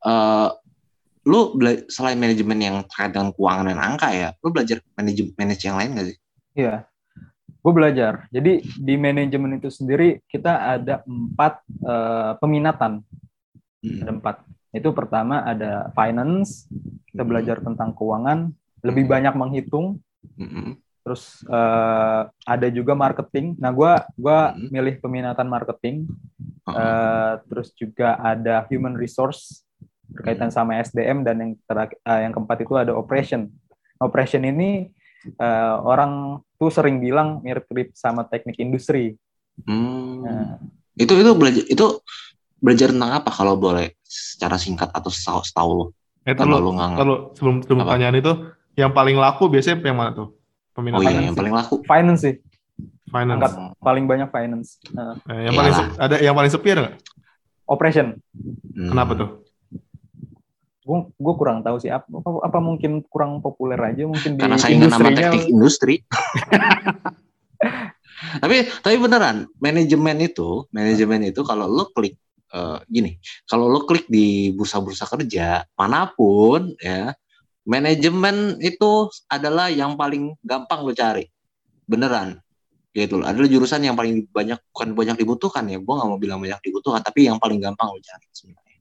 Eh, 0.00 0.48
lu 1.28 1.52
bela- 1.52 1.84
selain 1.92 2.16
manajemen 2.16 2.56
yang 2.58 2.76
terkait 2.88 3.12
dengan 3.12 3.28
keuangan 3.36 3.68
dan 3.68 3.76
angka 3.76 4.08
ya, 4.08 4.32
lu 4.40 4.48
belajar 4.48 4.80
manajemen 4.96 5.36
manage 5.36 5.68
yang 5.68 5.76
lain 5.76 5.92
gak 5.92 6.06
sih? 6.08 6.16
Iya, 6.56 6.88
gue 7.60 7.72
belajar. 7.72 8.24
Jadi 8.32 8.64
di 8.64 8.94
manajemen 8.96 9.60
itu 9.60 9.68
sendiri 9.68 10.24
kita 10.26 10.80
ada 10.80 11.04
empat 11.04 11.60
eh, 11.84 12.32
peminatan, 12.40 13.04
Hmm. 13.80 14.00
ada 14.04 14.10
empat. 14.12 14.36
Itu 14.76 14.92
pertama 14.92 15.40
ada 15.40 15.88
finance, 15.96 16.68
kita 17.08 17.24
Hmm. 17.24 17.30
belajar 17.32 17.56
tentang 17.64 17.96
keuangan, 17.96 18.52
lebih 18.84 19.08
Hmm. 19.08 19.12
banyak 19.16 19.34
menghitung. 19.36 19.86
Mm-mm. 20.36 20.76
Terus 21.00 21.40
eh, 21.48 22.22
ada 22.28 22.68
juga 22.68 22.92
marketing. 22.92 23.56
Nah, 23.56 23.72
gue 23.72 23.92
gua 24.20 24.52
Hmm. 24.52 24.68
milih 24.68 25.00
peminatan 25.00 25.48
marketing. 25.48 26.04
Eh, 26.70 27.32
terus 27.48 27.72
juga 27.74 28.20
ada 28.20 28.62
human 28.68 28.94
resource 28.94 29.64
berkaitan 30.12 30.52
sama 30.52 30.76
SDM 30.78 31.24
dan 31.24 31.36
yang 31.40 31.52
terakhir, 31.64 31.98
eh, 32.04 32.20
yang 32.28 32.32
keempat 32.36 32.58
itu 32.62 32.74
ada 32.76 32.92
operation. 32.94 33.48
Operation 33.96 34.44
ini 34.44 34.92
eh, 35.26 35.74
orang 35.82 36.38
tuh 36.56 36.70
sering 36.70 36.98
bilang 36.98 37.40
mirip-mirip 37.40 37.92
sama 37.92 38.24
teknik 38.24 38.56
industri. 38.58 39.16
hmm. 39.64 40.14
Nah, 40.22 40.56
Itu 40.94 41.16
itu 41.16 41.32
belajar 41.32 41.64
itu 41.64 41.86
belajar 42.60 42.92
tentang 42.92 43.12
apa 43.16 43.30
kalau 43.32 43.56
boleh 43.56 43.96
secara 44.04 44.56
singkat 44.56 44.92
atau 44.92 45.08
setahu, 45.08 45.40
setahu 45.40 45.70
lo? 45.72 45.86
Eh, 46.22 46.36
Kalau 46.36 46.60
kalau 46.60 46.64
lu 46.68 46.70
nggak 46.76 46.90
kalau 46.94 47.14
sebelum 47.32 47.54
sebelum 47.64 47.78
Apa? 47.80 47.86
pertanyaan 47.88 48.16
itu 48.20 48.32
yang 48.76 48.92
paling 48.92 49.16
laku 49.16 49.48
biasanya 49.48 49.80
yang 49.80 49.96
mana 49.96 50.12
tuh? 50.12 50.28
Oh 50.30 50.36
Peminat 50.76 51.00
iya, 51.00 51.08
finance 51.08 51.24
yang 51.24 51.34
sih. 51.34 51.40
paling 51.40 51.54
laku. 51.56 51.74
finance 51.82 52.20
sih, 52.20 52.34
finance. 53.08 53.40
angkat. 53.40 53.52
paling 53.80 54.04
banyak 54.06 54.28
finance. 54.28 54.68
Nah, 54.92 55.16
Eh, 55.26 55.48
yang 55.48 55.54
paling 55.54 55.72
Iyalah. 55.72 55.88
se- 55.88 55.98
ada 55.98 56.16
yang 56.20 56.34
paling 56.36 56.50
sepi 56.50 56.68
ada 56.70 56.80
nggak? 56.84 56.96
operation, 57.66 58.06
Hmm. 58.70 58.90
Kenapa 58.90 59.12
tuh? 59.14 59.28
Gue 60.90 60.98
gue 61.22 61.34
kurang 61.38 61.62
tahu 61.62 61.78
sih 61.78 61.90
apa, 61.94 62.06
apa, 62.10 62.50
apa 62.50 62.58
mungkin 62.58 63.06
kurang 63.06 63.38
populer 63.38 63.78
aja 63.78 64.10
mungkin 64.10 64.34
di 64.34 64.42
karena 64.42 64.58
saingan 64.58 64.90
sama 64.90 65.14
industrinya. 65.14 65.30
teknik 65.30 65.46
industri. 65.46 65.94
tapi 68.42 68.56
tapi 68.82 68.96
beneran 68.98 69.46
manajemen 69.62 70.18
itu 70.18 70.66
manajemen 70.74 71.30
itu 71.30 71.46
kalau 71.46 71.70
lo 71.70 71.94
klik 71.94 72.18
uh, 72.50 72.82
gini, 72.90 73.22
kalau 73.46 73.70
lo 73.70 73.86
klik 73.86 74.10
di 74.10 74.50
bursa-bursa 74.50 75.06
kerja 75.06 75.62
mana 75.78 76.10
pun 76.10 76.74
ya, 76.82 77.14
manajemen 77.62 78.58
itu 78.58 79.06
adalah 79.30 79.70
yang 79.70 79.94
paling 79.94 80.34
gampang 80.42 80.82
lo 80.82 80.90
cari. 80.90 81.30
Beneran. 81.86 82.42
Gitu 82.90 83.22
loh. 83.22 83.26
Adalah 83.30 83.46
jurusan 83.46 83.86
yang 83.86 83.94
paling 83.94 84.26
banyak 84.34 84.58
bukan 84.74 84.98
banyak 84.98 85.16
dibutuhkan 85.22 85.62
ya. 85.70 85.78
Gue 85.78 85.94
nggak 85.94 86.08
mau 86.10 86.18
bilang 86.18 86.42
banyak 86.42 86.58
dibutuhkan, 86.58 87.02
tapi 87.02 87.30
yang 87.30 87.38
paling 87.38 87.62
gampang 87.62 87.94
lo 87.94 88.02
cari 88.02 88.26
sebenarnya. 88.34 88.78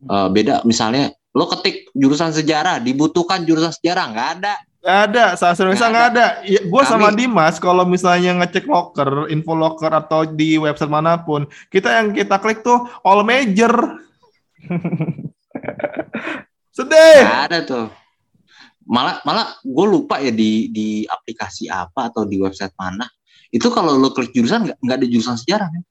Uh, 0.00 0.28
beda 0.32 0.64
misalnya 0.64 1.12
lo 1.30 1.46
ketik 1.46 1.90
jurusan 1.94 2.34
sejarah 2.34 2.82
dibutuhkan 2.82 3.46
jurusan 3.46 3.70
sejarah 3.70 4.10
nggak 4.10 4.28
ada 4.40 4.54
Gak 4.80 5.12
ada, 5.12 5.36
saat 5.36 5.60
Indonesia 5.60 5.92
nggak 5.92 6.08
ada. 6.16 6.26
Ya, 6.40 6.64
gue 6.64 6.82
sama 6.88 7.12
Dimas 7.12 7.60
kalau 7.60 7.84
misalnya 7.84 8.32
ngecek 8.40 8.64
locker, 8.64 9.28
info 9.28 9.52
locker 9.52 9.92
atau 9.92 10.24
di 10.24 10.56
website 10.56 10.88
mana 10.88 11.20
pun, 11.20 11.44
kita 11.68 12.00
yang 12.00 12.16
kita 12.16 12.40
klik 12.40 12.64
tuh 12.64 12.88
all 13.04 13.20
major. 13.20 14.00
Sedih. 16.76 17.20
Gak 17.28 17.44
ada 17.52 17.58
tuh. 17.60 17.86
Malah 18.88 19.20
malah 19.28 19.60
gue 19.60 19.84
lupa 19.84 20.16
ya 20.16 20.32
di 20.32 20.72
di 20.72 21.04
aplikasi 21.04 21.68
apa 21.68 22.08
atau 22.08 22.24
di 22.24 22.40
website 22.40 22.72
mana. 22.80 23.04
Itu 23.52 23.68
kalau 23.68 24.00
lo 24.00 24.16
klik 24.16 24.32
jurusan 24.32 24.64
nggak 24.64 24.80
nggak 24.80 24.96
ada 24.96 25.06
jurusan 25.12 25.36
sejarah 25.36 25.68
kan? 25.68 25.82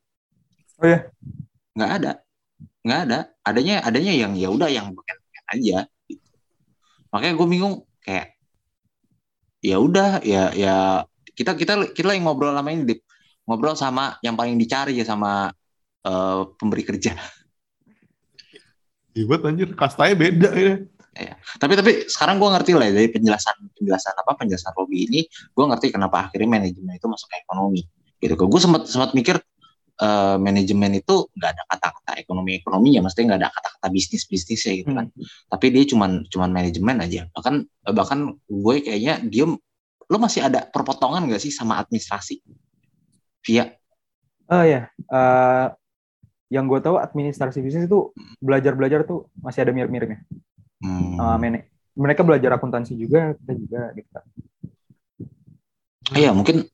Oh 0.82 0.88
ya? 0.90 1.00
Nggak 1.78 1.92
ada, 2.02 2.12
nggak 2.82 3.00
ada. 3.06 3.20
Adanya 3.46 3.86
adanya 3.86 4.14
yang 4.18 4.34
ya 4.34 4.50
udah 4.50 4.66
yang 4.66 4.90
bukan 4.98 5.19
aja. 5.50 5.90
Makanya 7.10 7.34
gue 7.36 7.48
bingung 7.50 7.76
kayak 8.06 8.38
ya 9.60 9.76
udah 9.76 10.24
ya 10.24 10.56
ya 10.56 11.04
kita 11.36 11.56
kita 11.56 11.92
kita 11.92 12.08
lagi 12.08 12.22
ngobrol 12.24 12.56
sama 12.56 12.72
ini 12.72 12.84
Dip. 12.88 13.00
ngobrol 13.50 13.74
sama 13.74 14.16
yang 14.22 14.38
paling 14.38 14.56
dicari 14.62 14.94
ya 14.94 15.06
sama 15.10 15.50
uh, 16.06 16.42
pemberi 16.54 16.86
kerja. 16.86 17.18
Ribet 19.10 19.42
anjir, 19.42 19.74
kastanya 19.74 20.16
beda 20.16 20.50
ya. 20.54 20.74
ya. 21.18 21.34
Tapi 21.58 21.74
tapi 21.74 21.92
sekarang 22.06 22.38
gue 22.38 22.46
ngerti 22.46 22.72
lah 22.78 22.88
ya, 22.88 22.94
dari 22.94 23.10
penjelasan 23.10 23.58
penjelasan 23.74 24.14
apa 24.22 24.32
penjelasan 24.38 24.72
Robi 24.78 25.10
ini, 25.10 25.26
gue 25.28 25.66
ngerti 25.66 25.90
kenapa 25.90 26.30
akhirnya 26.30 26.62
manajemen 26.62 26.94
itu 26.94 27.10
masuk 27.10 27.26
ke 27.26 27.42
ekonomi. 27.42 27.82
Gitu. 28.22 28.38
Gue 28.38 28.62
sempat 28.62 28.86
sempat 28.86 29.18
mikir 29.18 29.42
uh, 30.00 30.36
manajemen 30.40 30.98
itu 30.98 31.28
nggak 31.36 31.52
ada 31.56 31.64
kata-kata 31.70 32.12
ekonomi 32.20 32.60
ekonomi 32.60 32.96
ya, 32.96 33.02
maksudnya 33.04 33.36
nggak 33.36 33.42
ada 33.46 33.50
kata-kata 33.52 33.88
bisnis 33.92 34.24
bisnis 34.26 34.62
ya 34.66 34.74
gitu 34.80 34.92
kan. 34.96 35.12
Hmm. 35.12 35.26
Tapi 35.52 35.66
dia 35.72 35.84
cuman 35.86 36.26
cuman 36.32 36.50
manajemen 36.50 36.98
aja. 37.04 37.28
Bahkan 37.36 37.56
bahkan 37.94 38.20
gue 38.48 38.76
kayaknya 38.82 39.22
dia 39.28 39.46
lo 40.10 40.18
masih 40.18 40.42
ada 40.42 40.66
perpotongan 40.66 41.30
gak 41.30 41.44
sih 41.44 41.54
sama 41.54 41.78
administrasi? 41.78 42.42
Via? 43.46 43.70
Oh 44.50 44.66
ya, 44.66 44.90
uh, 45.14 45.70
yang 46.50 46.66
gue 46.66 46.82
tahu 46.82 46.98
administrasi 46.98 47.62
bisnis 47.62 47.86
itu 47.86 48.10
belajar-belajar 48.42 49.06
tuh 49.06 49.30
masih 49.38 49.62
ada 49.62 49.72
mirip-miripnya. 49.72 50.26
Hmm. 50.82 51.16
Uh, 51.22 51.38
mereka 52.00 52.26
belajar 52.26 52.58
akuntansi 52.58 52.98
juga, 52.98 53.38
kita 53.38 53.54
juga 53.54 53.82
gitu 53.94 54.10
kan. 54.10 54.26
Iya 56.10 56.34
mungkin 56.34 56.66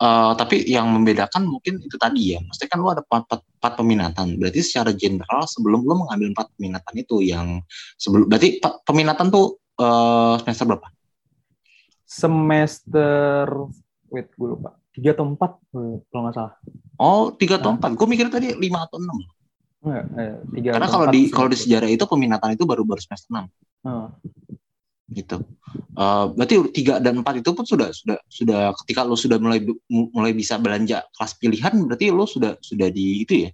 uh, 0.00 0.32
tapi 0.36 0.64
yang 0.68 0.88
membedakan 0.90 1.46
mungkin 1.46 1.80
itu 1.80 1.96
tadi 1.96 2.36
ya. 2.36 2.40
Maksudnya 2.42 2.70
kan 2.72 2.78
lo 2.80 2.88
ada 2.92 3.02
empat, 3.04 3.22
empat, 3.28 3.40
empat 3.42 3.72
peminatan. 3.78 4.26
Berarti 4.40 4.60
secara 4.64 4.90
general 4.96 5.44
sebelum 5.48 5.84
lo 5.84 6.06
mengambil 6.06 6.32
empat 6.32 6.46
peminatan 6.56 6.94
itu 6.96 7.16
yang 7.22 7.60
sebelum 7.96 8.28
berarti 8.28 8.62
peminatan 8.84 9.28
tuh 9.32 9.60
uh, 9.80 10.40
semester 10.40 10.64
berapa? 10.68 10.88
semester 12.06 13.50
wait 14.08 14.30
gue 14.38 14.48
lupa 14.48 14.78
tiga 14.94 15.12
atau 15.12 15.26
empat 15.26 15.58
kalau 16.08 16.22
nggak 16.22 16.34
salah 16.38 16.54
oh 17.02 17.34
tiga 17.34 17.58
atau 17.58 17.74
nah. 17.74 17.76
empat 17.82 17.90
gue 17.98 18.06
mikir 18.06 18.26
tadi 18.30 18.54
lima 18.54 18.86
atau 18.86 19.02
enam 19.02 19.18
Enggak, 19.86 20.04
eh, 20.18 20.34
tiga 20.56 20.70
karena 20.78 20.88
kalau 20.88 21.06
di 21.10 21.20
kalau 21.28 21.48
di 21.50 21.58
sejarah 21.58 21.90
itu 21.90 22.06
peminatan 22.06 22.54
itu 22.54 22.64
baru 22.64 22.86
baru 22.86 23.02
semester 23.02 23.28
enam 23.34 23.46
hmm. 23.82 24.06
Gitu 25.06 25.38
uh, 25.94 26.34
berarti 26.34 26.66
tiga 26.74 26.98
dan 26.98 27.22
empat 27.22 27.38
itu 27.38 27.50
pun 27.54 27.62
sudah 27.62 27.94
sudah 27.94 28.18
sudah 28.26 28.74
ketika 28.82 29.06
lo 29.06 29.14
sudah 29.14 29.38
mulai 29.38 29.62
mulai 29.88 30.34
bisa 30.34 30.58
belanja 30.58 31.06
kelas 31.14 31.38
pilihan 31.38 31.74
berarti 31.86 32.10
lo 32.10 32.26
sudah 32.26 32.58
sudah 32.58 32.90
di 32.90 33.22
itu 33.22 33.46
ya 33.46 33.50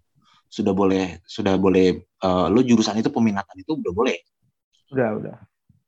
sudah 0.49 0.73
boleh 0.73 1.21
sudah 1.29 1.61
boleh 1.61 2.01
uh, 2.25 2.49
lo 2.49 2.61
jurusan 2.65 3.01
itu 3.01 3.13
peminatan 3.13 3.57
itu 3.61 3.77
udah 3.77 3.93
boleh 3.93 4.17
udah 4.93 5.09
udah 5.21 5.37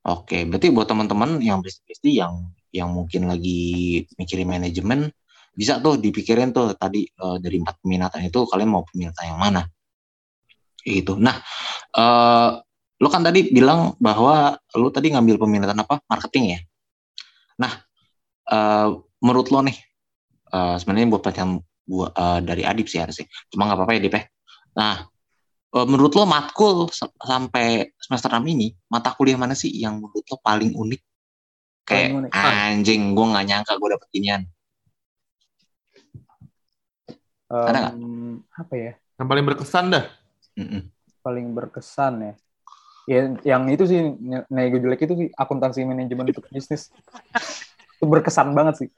Oke, 0.05 0.44
berarti 0.44 0.68
buat 0.68 0.85
teman-teman 0.85 1.40
yang 1.40 1.64
besti 1.64 2.12
yang 2.12 2.53
yang 2.68 2.92
mungkin 2.92 3.24
lagi 3.24 4.05
mikirin 4.20 4.44
manajemen 4.44 5.09
bisa 5.57 5.81
tuh 5.81 5.96
dipikirin 5.96 6.53
tuh 6.53 6.77
tadi 6.77 7.09
uh, 7.24 7.40
dari 7.40 7.57
empat 7.57 7.81
peminatan 7.81 8.20
itu 8.29 8.44
kalian 8.44 8.68
mau 8.68 8.85
peminatan 8.85 9.24
yang 9.33 9.40
mana? 9.40 9.62
Itu. 10.85 11.16
Nah, 11.16 11.40
uh, 11.96 12.61
lo 13.02 13.09
kan 13.11 13.22
tadi 13.26 13.50
bilang 13.50 13.98
bahwa 13.98 14.54
lo 14.78 14.88
tadi 14.90 15.11
ngambil 15.14 15.37
peminatan 15.40 15.78
apa? 15.78 16.02
Marketing 16.07 16.44
ya. 16.54 16.61
Nah, 17.59 17.72
uh, 18.50 18.88
menurut 19.22 19.50
lo 19.50 19.62
nih, 19.66 19.76
uh, 20.54 20.78
sebenarnya 20.78 21.11
buat 21.11 21.22
pertanyaan 21.22 21.62
buat 21.85 22.11
uh, 22.16 22.40
dari 22.40 22.62
Adip 22.62 22.87
sih 22.87 23.02
harusnya. 23.02 23.26
Cuma 23.50 23.66
nggak 23.66 23.78
apa-apa 23.83 23.92
ya 23.98 24.00
Dip 24.00 24.14
ya. 24.14 24.24
Nah, 24.74 24.94
Eh, 25.74 25.87
menurut 25.90 26.14
lo 26.14 26.22
matkul 26.22 26.87
sampai 27.18 27.90
semester 27.98 28.30
6 28.30 28.46
ini 28.46 28.70
mata 28.87 29.11
kuliah 29.11 29.35
mana 29.35 29.59
sih 29.59 29.74
yang 29.74 29.98
menurut 29.98 30.22
lo 30.30 30.38
paling 30.38 30.70
unik? 30.70 31.02
Kayak 31.83 32.11
unik. 32.14 32.30
anjing, 32.30 33.02
gue 33.11 33.26
nggak 33.26 33.46
nyangka 33.50 33.72
gue 33.74 33.88
dapet 33.90 34.09
ginian. 34.14 34.42
Um, 37.50 37.66
Ada 37.66 37.78
gak? 37.90 37.94
Apa 38.54 38.74
ya? 38.78 38.92
Yang 39.18 39.28
paling 39.35 39.44
berkesan 39.50 39.85
dah. 39.90 40.04
Mm 40.54 40.66
-mm. 40.70 40.80
Paling 41.26 41.46
berkesan 41.50 42.14
ya. 42.22 42.35
Ya, 43.05 43.37
yang 43.45 43.69
itu 43.69 43.85
sih 43.85 44.01
nego 44.49 44.81
jelek 44.81 45.05
itu 45.05 45.14
sih 45.14 45.29
akuntansi 45.37 45.85
manajemen 45.85 46.33
untuk 46.33 46.49
bisnis. 46.49 46.88
itu 48.01 48.05
berkesan 48.09 48.57
banget 48.57 48.75
sih. 48.85 48.88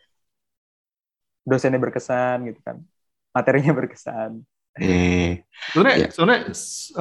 Dosennya 1.43 1.83
berkesan 1.83 2.47
gitu 2.47 2.61
kan. 2.63 2.83
Materinya 3.35 3.75
berkesan. 3.75 4.47
Eh, 4.77 5.41
sebenarnya, 5.73 5.97
ya. 5.97 6.09
sebenarnya 6.13 6.43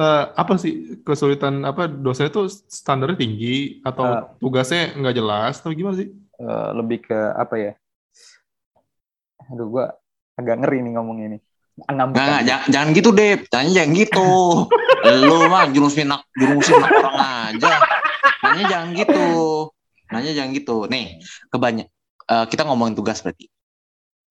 uh, 0.00 0.24
apa 0.32 0.56
sih 0.56 0.96
kesulitan 1.04 1.60
apa 1.60 1.84
dosen 1.92 2.32
itu 2.32 2.48
standarnya 2.48 3.20
tinggi 3.20 3.84
atau 3.84 4.06
uh, 4.16 4.32
tugasnya 4.40 4.96
nggak 4.96 5.16
jelas 5.16 5.60
atau 5.60 5.76
gimana 5.76 6.00
sih? 6.00 6.08
Uh, 6.40 6.72
lebih 6.72 7.04
ke 7.04 7.18
apa 7.36 7.54
ya? 7.60 7.72
Aduh, 9.52 9.68
gua 9.68 9.92
agak 10.40 10.56
ngeri 10.64 10.88
nih 10.88 10.92
ngomong 10.96 11.16
ini. 11.20 11.38
Nggak, 11.76 12.16
nggak, 12.16 12.42
jangan, 12.48 12.66
jangan 12.72 12.88
gitu 12.96 13.10
deh, 13.12 13.32
jangan 13.52 13.68
jangan 13.76 13.90
gitu. 13.92 14.28
Lu 15.14 15.46
mah 15.46 15.70
jurus 15.70 15.94
minak 15.94 16.26
jurus 16.34 16.66
minak 16.72 16.90
orang 16.90 17.18
aja. 17.20 17.74
Nanya 18.42 18.64
jangan 18.66 18.88
gitu. 18.96 19.26
Nanya 20.10 20.32
jangan 20.34 20.50
gitu. 20.54 20.76
Nih, 20.90 21.20
kebanyak 21.50 21.88
uh, 22.30 22.46
kita 22.46 22.66
ngomongin 22.66 22.94
tugas 22.98 23.22
berarti. 23.22 23.46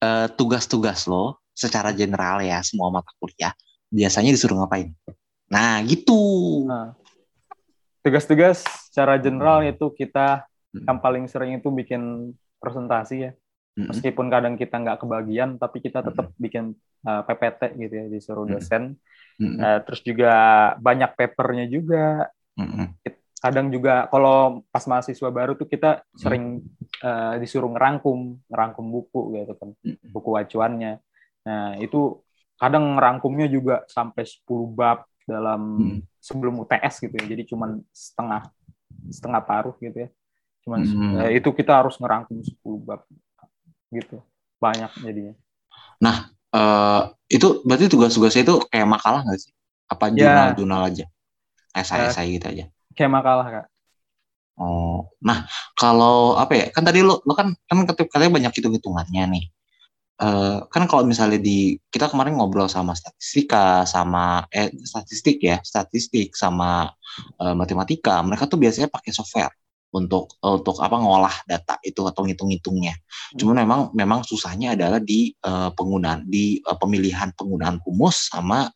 Uh, 0.04 0.28
tugas-tugas 0.36 1.08
lo 1.08 1.40
secara 1.56 1.96
general 1.96 2.44
ya 2.44 2.60
semua 2.60 2.92
mata 2.92 3.10
kuliah 3.16 3.56
biasanya 3.88 4.36
disuruh 4.36 4.60
ngapain? 4.60 4.92
Nah 5.48 5.80
gitu. 5.88 6.20
Nah, 6.68 6.94
tugas-tugas 8.04 8.62
secara 8.92 9.16
general 9.18 9.64
hmm. 9.64 9.72
itu 9.72 9.86
kita 9.96 10.44
hmm. 10.76 10.86
yang 10.86 11.00
paling 11.00 11.26
sering 11.32 11.58
itu 11.58 11.72
bikin 11.72 12.36
presentasi 12.60 13.16
ya. 13.30 13.32
Hmm. 13.76 13.92
Meskipun 13.92 14.28
kadang 14.32 14.56
kita 14.56 14.80
nggak 14.80 15.00
kebagian, 15.04 15.60
tapi 15.60 15.80
kita 15.80 16.04
tetap 16.04 16.32
hmm. 16.32 16.40
bikin 16.40 16.66
uh, 17.08 17.22
PPT 17.24 17.76
gitu 17.80 17.94
ya 17.96 18.06
disuruh 18.12 18.46
hmm. 18.46 18.54
dosen. 18.56 18.84
Hmm. 18.96 19.00
Uh, 19.40 19.80
terus 19.84 20.02
juga 20.06 20.34
banyak 20.80 21.12
papernya 21.16 21.66
juga. 21.68 22.32
Hmm. 22.56 22.96
Kadang 23.40 23.70
juga 23.70 24.08
kalau 24.10 24.64
pas 24.74 24.82
mahasiswa 24.88 25.30
baru 25.30 25.54
tuh 25.54 25.70
kita 25.70 26.02
sering 26.18 26.64
uh, 27.04 27.38
disuruh 27.38 27.70
ngerangkum, 27.70 28.42
ngerangkum 28.50 28.86
buku 28.90 29.22
gitu 29.38 29.54
kan, 29.60 29.70
buku 30.10 30.30
acuannya. 30.34 30.98
Nah, 31.46 31.78
itu 31.78 32.26
kadang 32.56 32.96
rangkumnya 32.98 33.46
juga 33.52 33.84
sampai 33.86 34.24
10 34.26 34.48
bab 34.74 35.06
dalam 35.26 35.62
hmm. 35.78 36.00
sebelum 36.18 36.64
UTS 36.66 37.06
gitu 37.06 37.16
ya. 37.22 37.26
Jadi 37.36 37.44
cuman 37.50 37.82
setengah 37.92 38.50
setengah 39.12 39.42
paruh 39.44 39.76
gitu 39.78 40.08
ya. 40.08 40.10
Cuman 40.66 40.82
hmm. 40.82 41.16
eh, 41.22 41.32
itu 41.38 41.50
kita 41.54 41.84
harus 41.84 42.00
ngerangkum 42.02 42.42
10 42.42 42.58
bab 42.82 43.06
gitu. 43.94 44.24
Banyak 44.58 44.92
jadinya. 45.04 45.36
Nah, 46.02 46.35
uh, 46.56 47.02
itu 47.28 47.62
berarti 47.68 47.92
tugas-tugasnya 47.92 48.48
itu 48.48 48.56
kayak 48.72 48.88
makalah 48.88 49.28
nggak 49.28 49.40
sih? 49.44 49.52
Apa 49.92 50.10
ya. 50.10 50.32
jurnal-jurnal 50.32 50.82
aja? 50.88 51.06
Esai-esai 51.76 52.32
ya, 52.32 52.34
gitu 52.40 52.46
aja. 52.48 52.66
Kayak 52.96 53.12
makalah, 53.12 53.46
Kak. 53.52 53.66
Oh, 54.56 55.12
nah 55.20 55.44
kalau 55.76 56.40
apa 56.40 56.54
ya? 56.56 56.66
Kan 56.72 56.88
tadi 56.88 57.04
lo, 57.04 57.20
lo 57.28 57.36
kan 57.36 57.52
kan 57.68 57.84
katanya 57.84 58.32
banyak 58.32 58.54
hitung-hitungannya 58.56 59.24
nih. 59.36 59.46
Uh, 60.16 60.64
kan 60.72 60.88
kalau 60.88 61.04
misalnya 61.04 61.36
di 61.44 61.76
kita 61.92 62.08
kemarin 62.08 62.40
ngobrol 62.40 62.72
sama 62.72 62.96
statistika 62.96 63.84
sama 63.84 64.48
eh 64.48 64.72
statistik 64.72 65.44
ya 65.44 65.60
statistik 65.60 66.32
sama 66.40 66.88
uh, 67.36 67.52
matematika 67.52 68.24
mereka 68.24 68.48
tuh 68.48 68.56
biasanya 68.56 68.88
pakai 68.88 69.12
software 69.12 69.52
untuk 69.96 70.36
untuk 70.44 70.76
apa 70.84 71.00
ngolah 71.00 71.36
data 71.48 71.80
itu 71.80 72.04
atau 72.04 72.28
ngitung-ngitungnya. 72.28 72.92
Hmm. 73.00 73.38
Cuman 73.40 73.56
memang 73.64 73.82
memang 73.96 74.20
susahnya 74.28 74.76
adalah 74.76 75.00
di 75.00 75.32
uh, 75.48 75.72
penggunaan 75.72 76.28
di 76.28 76.60
uh, 76.68 76.76
pemilihan 76.76 77.32
penggunaan 77.32 77.80
rumus 77.88 78.28
sama 78.28 78.68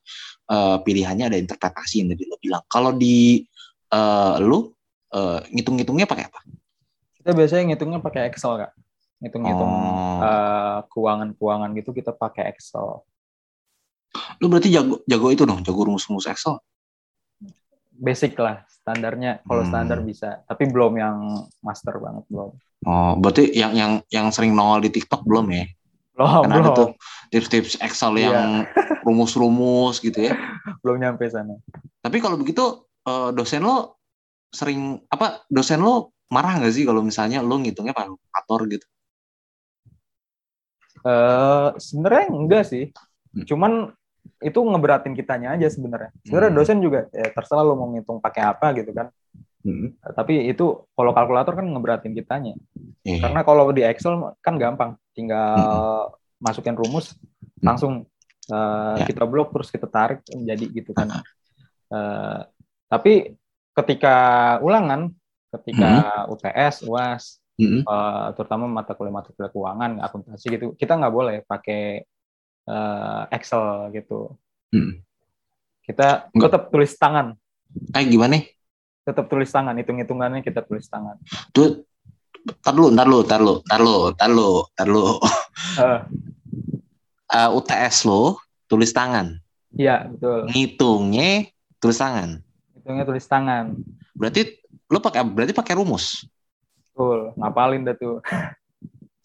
uh, 0.48 0.78
pilihannya 0.80 1.28
ada 1.28 1.38
interpretasi 1.38 2.02
yang 2.04 2.16
tadi 2.16 2.24
lo 2.24 2.40
bilang. 2.40 2.64
Kalau 2.72 2.96
di 2.96 3.44
uh, 3.92 4.40
lu 4.40 4.72
uh, 5.12 5.44
ngitung-ngitungnya 5.52 6.08
pakai 6.08 6.32
apa? 6.32 6.40
Kita 7.20 7.36
biasanya 7.36 7.76
ngitungnya 7.76 8.00
pakai 8.00 8.32
Excel 8.32 8.56
kak. 8.64 8.72
Ngitung-ngitung 9.20 9.68
Oh. 9.70 10.24
uh, 10.24 10.80
keuangan-keuangan 10.88 11.76
gitu 11.76 11.92
kita 11.92 12.16
pakai 12.16 12.48
Excel. 12.56 13.04
Lu 14.40 14.48
berarti 14.48 14.72
jago 14.72 15.04
jago 15.04 15.28
itu 15.30 15.44
dong, 15.44 15.62
jago 15.68 15.84
rumus-rumus 15.84 16.26
Excel. 16.32 16.56
Basic 18.00 18.32
lah 18.40 18.64
standarnya. 18.72 19.44
Kalau 19.44 19.62
Hmm. 19.68 19.70
standar 19.70 20.00
bisa, 20.02 20.40
tapi 20.48 20.72
belum 20.72 20.96
yang 20.96 21.18
master 21.60 22.00
banget 22.00 22.24
belum. 22.32 22.56
Oh, 22.88 23.12
berarti 23.20 23.52
yang 23.52 23.76
yang 23.76 23.92
yang 24.08 24.32
sering 24.32 24.56
nongol 24.56 24.88
di 24.88 24.92
TikTok 24.96 25.28
belum 25.28 25.52
ya? 25.52 25.68
Belum, 26.16 26.44
ada 26.48 26.56
belum, 26.64 26.76
tuh 26.76 26.90
tips-tips 27.28 27.76
Excel 27.84 28.16
Iya. 28.16 28.32
yang 28.32 28.40
rumus-rumus 29.04 30.00
gitu 30.00 30.32
ya. 30.32 30.34
belum 30.84 30.96
nyampe 31.04 31.28
sana. 31.28 31.60
Tapi 32.00 32.18
kalau 32.24 32.40
begitu 32.40 32.88
eh, 33.04 33.30
dosen 33.36 33.68
lo 33.68 34.00
sering 34.50 34.98
apa 35.12 35.44
dosen 35.52 35.84
lo 35.84 36.16
marah 36.32 36.58
nggak 36.58 36.72
sih 36.74 36.88
kalau 36.88 37.04
misalnya 37.04 37.44
lo 37.44 37.60
ngitungnya 37.60 37.92
pakai 37.92 38.16
kalkulator 38.16 38.62
gitu? 38.72 38.88
Eh 41.00 41.70
sebenarnya 41.80 42.26
enggak 42.32 42.64
sih. 42.68 42.84
Hmm. 43.36 43.46
Cuman 43.48 43.72
itu 44.40 44.60
ngeberatin 44.60 45.14
kitanya 45.14 45.56
aja 45.56 45.68
sebenarnya. 45.68 46.12
Sebenarnya 46.24 46.52
Hmm. 46.56 46.60
dosen 46.60 46.80
juga 46.80 47.00
ya 47.12 47.28
terserah 47.32 47.64
lo 47.64 47.76
mau 47.76 47.92
ngitung 47.92 48.24
pakai 48.24 48.44
apa 48.48 48.72
gitu 48.76 48.92
kan. 48.96 49.12
Hmm. 49.60 49.92
Tapi 50.00 50.48
itu 50.48 50.88
kalau 50.96 51.12
kalkulator 51.12 51.52
kan 51.52 51.68
ngeberatin 51.68 52.16
kitanya. 52.16 52.56
Iya. 53.04 53.20
Karena 53.28 53.44
kalau 53.44 53.68
di 53.76 53.84
Excel 53.84 54.16
kan 54.40 54.56
gampang, 54.56 54.96
tinggal 55.12 56.16
masukin 56.40 56.76
rumus 56.76 57.20
langsung 57.60 58.08
eh, 58.50 58.96
Ya. 58.98 59.06
kita 59.06 59.30
blok 59.30 59.54
terus 59.54 59.70
kita 59.70 59.86
tarik 59.86 60.24
jadi 60.26 60.66
gitu 60.72 60.90
kan. 60.96 61.22
Eh, 61.92 62.40
tapi 62.90 63.38
ketika 63.76 64.16
ulangan, 64.66 65.14
ketika 65.54 66.26
UTS, 66.32 66.82
UAS, 66.88 67.38
Hmm. 67.60 67.84
eh, 67.84 68.28
terutama 68.34 68.66
mata 68.66 68.96
kuliah 68.96 69.14
mata 69.14 69.30
kuliah 69.36 69.52
keuangan, 69.52 70.00
akuntansi 70.02 70.48
gitu, 70.50 70.66
kita 70.74 70.96
nggak 70.96 71.14
boleh 71.14 71.38
pakai 71.46 72.08
eh, 72.70 73.24
Excel 73.34 73.90
gitu. 73.92 74.38
Hmm. 74.70 75.02
Kita 75.82 76.30
tetap 76.30 76.70
tulis 76.70 76.94
tangan, 76.94 77.34
Eh 77.98 78.06
gimana? 78.06 78.38
tetap 79.02 79.26
tulis 79.26 79.50
tangan, 79.50 79.74
hitung-hitungannya 79.74 80.46
kita 80.46 80.62
tulis 80.62 80.86
tangan. 80.86 81.18
Tuh, 81.50 81.82
tar 82.62 82.78
lu, 82.78 82.94
tar 82.94 83.10
lu, 83.10 83.26
tar 83.26 83.42
lu, 83.42 83.56
tar 83.66 83.82
lu, 83.82 83.98
tar 84.14 84.30
lu, 84.30 84.50
tar 84.78 84.86
lu. 84.86 85.18
Eh, 85.82 86.00
Eh, 87.30 87.46
UTS 87.46 88.10
lo 88.10 88.42
tulis 88.66 88.90
tangan, 88.90 89.38
Iya 89.70 90.10
betul, 90.10 90.50
ngitungnya 90.50 91.46
tulis 91.78 92.02
tangan. 92.02 92.42
hitungnya 92.74 93.06
tulis 93.06 93.22
tangan. 93.30 93.78
Berarti 94.18 94.58
lo 94.90 94.98
pakai 94.98 95.22
berarti 95.22 95.54
pakai 95.54 95.78
rumus. 95.78 96.26
Betul, 96.90 97.30
ngapalin 97.38 97.86
dah 97.86 97.94
tuh. 97.94 98.18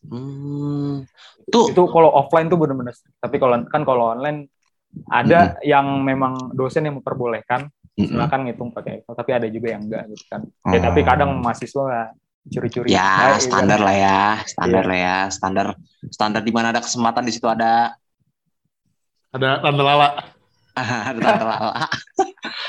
Hmm. 0.04 1.04
Tuh, 1.48 1.72
Itu 1.72 1.82
kalau 1.88 2.12
offline 2.12 2.48
tuh 2.48 2.60
bener-bener. 2.60 2.92
Tapi 3.18 3.36
kalau 3.40 3.64
kan 3.68 3.82
kalau 3.82 4.12
online 4.12 4.48
ada 5.10 5.58
yang 5.66 6.04
memang 6.04 6.54
dosen 6.54 6.86
yang 6.86 7.00
memperbolehkan 7.02 7.66
Mm-mm. 7.94 8.10
silakan 8.10 8.46
ngitung 8.46 8.70
pakai 8.74 9.02
Excel, 9.02 9.14
tapi 9.14 9.30
ada 9.34 9.46
juga 9.46 9.70
yang 9.74 9.86
enggak 9.86 10.10
gitu 10.10 10.24
kan. 10.26 10.42
Ya, 10.70 10.78
Oh. 10.78 10.82
tapi 10.90 11.00
kadang 11.02 11.30
mahasiswa 11.38 12.10
curi-curi. 12.44 12.90
Ya, 12.90 13.02
Nah, 13.02 13.28
iya. 13.34 13.38
standar 13.38 13.80
lah 13.80 13.96
ya, 13.96 14.20
standar 14.44 14.82
Iya. 14.82 14.90
lah 14.90 14.98
ya, 14.98 15.16
standar 15.30 15.66
standar 16.10 16.42
di 16.42 16.52
mana 16.52 16.74
ada 16.74 16.82
kesempatan 16.82 17.22
di 17.22 17.32
situ 17.32 17.46
ada 17.46 17.94
Ada 19.30 19.62
tanda 19.62 19.82
lala. 19.82 20.08
ada 21.10 21.18
tante 21.18 21.44
lala. 21.46 21.86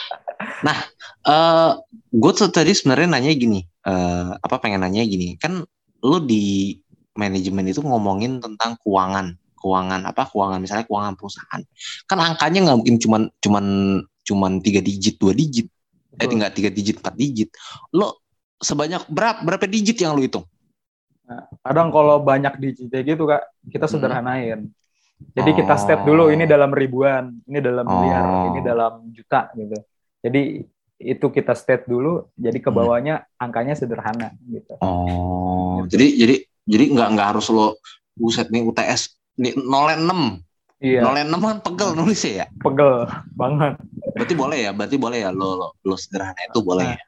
nah, 0.65 0.77
eh 1.25 1.69
gue 2.09 2.31
tuh 2.33 2.49
tadi 2.49 2.73
sebenarnya 2.73 3.17
nanya 3.17 3.31
gini, 3.33 3.59
eh 3.61 4.29
apa 4.33 4.55
pengen 4.57 4.81
nanya 4.81 5.05
gini, 5.05 5.38
kan 5.38 5.61
lu 6.01 6.17
di 6.21 6.77
manajemen 7.16 7.66
itu 7.72 7.80
ngomongin 7.80 8.43
tentang 8.43 8.76
keuangan, 8.84 9.39
keuangan 9.55 10.03
apa 10.03 10.28
keuangan 10.28 10.59
misalnya 10.59 10.86
keuangan 10.86 11.16
perusahaan, 11.16 11.61
kan 12.05 12.18
angkanya 12.20 12.70
nggak 12.70 12.78
mungkin 12.84 12.95
cuman 12.99 13.22
cuman 13.39 13.66
cuman 14.28 14.51
tiga 14.59 14.84
digit 14.84 15.16
dua 15.18 15.32
digit, 15.32 15.72
eh 16.20 16.28
tinggal 16.28 16.51
tiga 16.51 16.70
digit 16.70 16.99
empat 16.99 17.16
digit, 17.16 17.49
lo 17.95 18.20
sebanyak 18.59 19.07
berapa 19.07 19.41
berapa 19.43 19.66
digit 19.66 19.95
yang 19.99 20.13
lu 20.13 20.28
hitung? 20.28 20.45
Kadang 21.66 21.89
kalau 21.89 22.22
banyak 22.22 22.53
digit 22.61 22.91
gitu 22.93 23.26
kak, 23.26 23.49
kita 23.74 23.89
Hmm. 23.89 23.93
sederhanain. 23.97 24.59
Jadi 25.34 25.55
kita 25.55 25.80
step 25.80 26.03
dulu 26.05 26.28
ini 26.30 26.43
dalam 26.45 26.70
ribuan, 26.76 27.34
ini 27.47 27.63
dalam 27.63 27.88
miliar, 27.88 28.26
Oh. 28.28 28.45
ini 28.51 28.59
dalam 28.61 29.09
juta 29.16 29.49
gitu. 29.55 29.80
Jadi 30.22 30.68
itu 30.95 31.26
kita 31.28 31.55
step 31.57 31.88
dulu, 31.89 32.30
jadi 32.38 32.59
ke 32.61 32.70
Hmm. 32.70 32.78
bawahnya 32.78 33.16
angkanya 33.41 33.74
sederhana 33.74 34.32
gitu. 34.47 34.78
Oh, 34.80 35.82
Gitu. 35.84 35.97
jadi 35.97 36.07
jadi 36.13 36.36
jadi 36.66 36.84
nggak 36.91 37.07
nggak 37.13 37.28
harus 37.34 37.47
lo 37.49 37.78
buset 38.13 38.49
nih 38.49 38.61
UTS 38.61 39.01
nih 39.38 39.53
06 39.57 40.41
Iya, 40.76 41.01
06 41.07 41.39
kan 41.39 41.57
pegel 41.63 41.95
nulisnya 41.95 42.34
ya. 42.36 42.45
pegel 42.59 43.07
banget. 43.34 43.80
Berarti 44.11 44.34
boleh 44.36 44.57
ya, 44.59 44.72
berarti 44.76 44.97
boleh 44.99 45.18
ya 45.24 45.32
lo 45.32 45.55
lo, 45.55 45.68
lo 45.82 45.95
sederhana 45.95 46.38
itu 46.38 46.59
boleh 46.61 46.93
ya. 46.93 46.99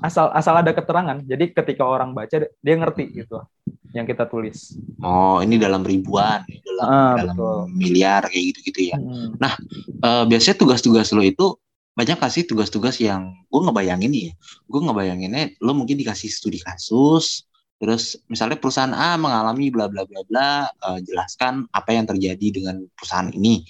Asal 0.00 0.32
asal 0.32 0.56
ada 0.56 0.72
keterangan. 0.72 1.20
Jadi 1.20 1.52
ketika 1.52 1.84
orang 1.84 2.16
baca 2.16 2.48
dia 2.48 2.74
ngerti 2.74 3.04
gitu 3.12 3.44
yang 3.92 4.08
kita 4.08 4.24
tulis. 4.24 4.72
Oh, 5.04 5.44
ini 5.44 5.60
dalam 5.60 5.84
ribuan, 5.84 6.42
ini 6.48 6.64
dalam 6.64 6.84
Ah, 6.88 7.14
dalam 7.20 7.36
betul. 7.36 7.58
miliar 7.76 8.24
kayak 8.24 8.44
gitu-gitu 8.56 8.80
ya. 8.88 8.96
Hmm. 8.96 9.36
Eh, 9.36 10.24
biasanya 10.26 10.56
tugas-tugas 10.56 11.12
lo 11.12 11.20
itu 11.20 11.46
banyak 11.92 12.16
kasih 12.16 12.48
tugas-tugas 12.48 12.96
yang 13.04 13.36
gue 13.52 13.60
ngebayangin 13.60 14.10
nih 14.10 14.22
ya. 14.30 14.34
Gue 14.64 14.80
ngebayanginnya 14.80 15.60
lo 15.60 15.76
mungkin 15.76 16.00
dikasih 16.00 16.32
studi 16.32 16.56
kasus, 16.56 17.44
terus 17.80 18.20
misalnya 18.28 18.60
perusahaan 18.60 18.92
A 18.92 19.16
mengalami 19.16 19.72
bla 19.72 19.88
bla 19.88 20.04
bla 20.04 20.20
bla, 20.28 20.68
eh, 20.68 21.00
jelaskan 21.00 21.64
apa 21.72 21.96
yang 21.96 22.04
terjadi 22.04 22.46
dengan 22.60 22.84
perusahaan 22.92 23.32
ini 23.32 23.64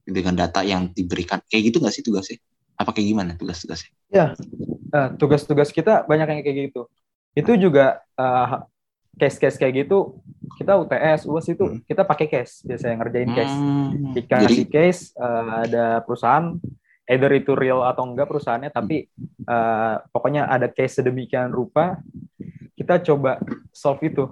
dengan 0.00 0.32
data 0.32 0.64
yang 0.64 0.88
diberikan. 0.96 1.44
Kayak 1.44 1.62
gitu 1.70 1.76
nggak 1.84 1.94
sih 1.94 2.00
tugasnya? 2.00 2.40
Apa 2.80 2.96
kayak 2.96 3.06
gimana 3.12 3.30
tugas-tugasnya? 3.36 3.92
Eh, 4.10 5.08
tugas-tugas 5.20 5.68
kita 5.70 6.08
banyak 6.08 6.26
yang 6.26 6.40
kayak 6.40 6.72
gitu. 6.72 6.88
Itu 7.36 7.52
juga 7.60 8.00
eh, 8.16 8.64
case-case 9.20 9.60
kayak 9.60 9.84
gitu 9.84 10.16
kita 10.56 10.80
UTS, 10.80 11.28
UAS 11.28 11.46
itu 11.52 11.64
Hmm. 11.64 11.80
kita 11.84 12.02
pakai 12.08 12.26
case 12.26 12.64
biasanya 12.64 12.96
ngerjain 13.04 13.30
case. 13.36 13.54
Hmm, 13.54 14.12
Jika 14.16 14.34
jadi 14.40 14.44
ngasih 14.48 14.66
case 14.72 15.02
eh, 15.20 15.52
ada 15.68 16.00
perusahaan 16.00 16.56
either 17.10 17.32
itu 17.36 17.52
real 17.52 17.84
atau 17.84 18.08
enggak 18.08 18.28
perusahaannya 18.30 18.72
tapi 18.72 19.04
eh, 19.44 19.94
pokoknya 20.08 20.48
ada 20.48 20.72
case 20.72 21.04
sedemikian 21.04 21.52
rupa 21.52 22.00
kita 22.90 23.06
coba 23.06 23.38
solve 23.70 24.02
itu. 24.02 24.26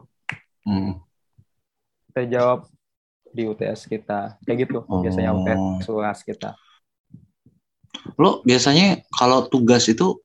hmm. 0.66 0.98
Kita 2.10 2.26
jawab 2.26 2.66
di 3.30 3.46
UTS 3.46 3.86
kita. 3.86 4.34
Kayak 4.42 4.66
gitu 4.66 4.82
biasanya 4.82 5.30
Oh. 5.30 5.78
UTS 5.78 5.86
UAS 5.86 6.20
kita. 6.26 6.58
lo 8.16 8.42
biasanya 8.42 8.98
kalau 9.12 9.46
tugas 9.46 9.86
itu 9.86 10.18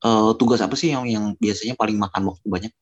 eh, 0.00 0.30
tugas 0.40 0.64
apa 0.64 0.72
sih 0.72 0.88
yang 0.88 1.04
yang 1.04 1.36
biasanya 1.36 1.76
paling 1.76 2.00
makan 2.00 2.32
waktu 2.32 2.46
banyak? 2.48 2.72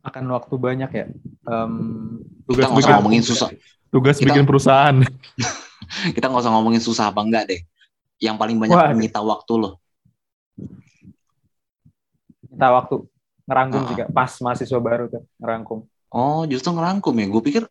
Akan 0.00 0.30
waktu 0.30 0.54
banyak 0.54 0.90
ya. 0.94 1.06
Em, 1.42 1.72
Kita 2.46 2.70
nggak 2.70 2.78
usah 2.78 2.78
bikin- 2.78 2.94
ngomongin 2.94 3.24
susah, 3.24 3.48
Tugas 3.90 4.14
Kita- 4.14 4.30
bikin 4.30 4.44
perusahaan. 4.46 4.94
kita 6.14 6.24
nggak 6.28 6.42
usah 6.44 6.52
ngomongin 6.54 6.78
susah 6.78 7.10
apa 7.10 7.18
enggak 7.18 7.50
deh. 7.50 7.60
Yang 8.22 8.36
paling 8.38 8.56
banyak 8.62 8.76
Wah. 8.78 8.92
menyita 8.94 9.18
waktu 9.18 9.52
lo. 9.58 9.82
Kita 12.58 12.74
waktu 12.74 12.96
ngerangkum 13.46 13.80
Ah. 13.80 13.88
juga 13.88 14.04
pas 14.10 14.30
mahasiswa 14.42 14.80
baru 14.82 15.04
tuh 15.06 15.22
ngerangkum. 15.38 15.78
Oh, 16.08 16.42
justru 16.44 16.74
ngerangkum 16.74 17.14
ya. 17.14 17.26
Gue 17.28 17.42
pikir 17.44 17.62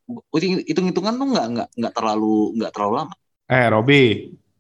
hitung-hitungan 0.64 1.12
tuh 1.12 1.28
nggak 1.28 1.46
nggak 1.52 1.68
nggak 1.76 1.94
terlalu 1.94 2.56
nggak 2.56 2.72
terlalu 2.72 2.94
lama. 2.96 3.14
Eh, 3.46 3.68
Robi, 3.68 4.04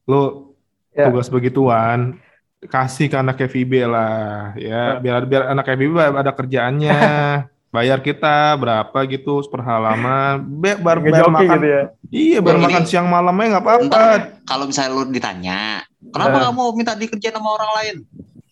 lu 0.03 0.51
Ya. 0.91 1.07
tugas 1.07 1.29
begituan 1.29 2.19
kasih 2.59 3.05
ke 3.05 3.15
anak 3.15 3.37
FIB 3.39 3.85
lah, 3.85 4.51
ya, 4.57 4.97
Ya. 4.97 4.99
biar 4.99 5.23
biar 5.23 5.43
anak 5.47 5.69
FIB 5.69 5.93
ada 5.95 6.33
kerjaannya. 6.33 6.91
Bayar 7.67 7.99
kita 7.99 8.57
berapa 8.57 8.95
gitu 9.05 9.43
per 9.45 9.61
halaman. 9.61 10.41
Be, 10.41 10.73
bar, 10.73 10.97
bayar 10.97 11.29
makan. 11.29 11.45
gitu 11.53 11.67
ya. 11.67 11.83
Iya, 12.09 12.37
bayar 12.41 12.57
Ini- 12.57 12.65
makan 12.65 12.83
siang 12.83 13.05
malamnya 13.05 13.45
nggak 13.53 13.63
apa-apa. 13.63 14.03
Kalau 14.43 14.65
misalnya 14.65 14.91
lo 14.91 15.03
ditanya, 15.05 15.83
kenapa 16.09 16.35
Eh. 16.35 16.43
kamu 16.49 16.61
minta 16.73 16.93
dikerjain 16.93 17.35
sama 17.35 17.49
orang 17.53 17.71
lain? 17.77 17.95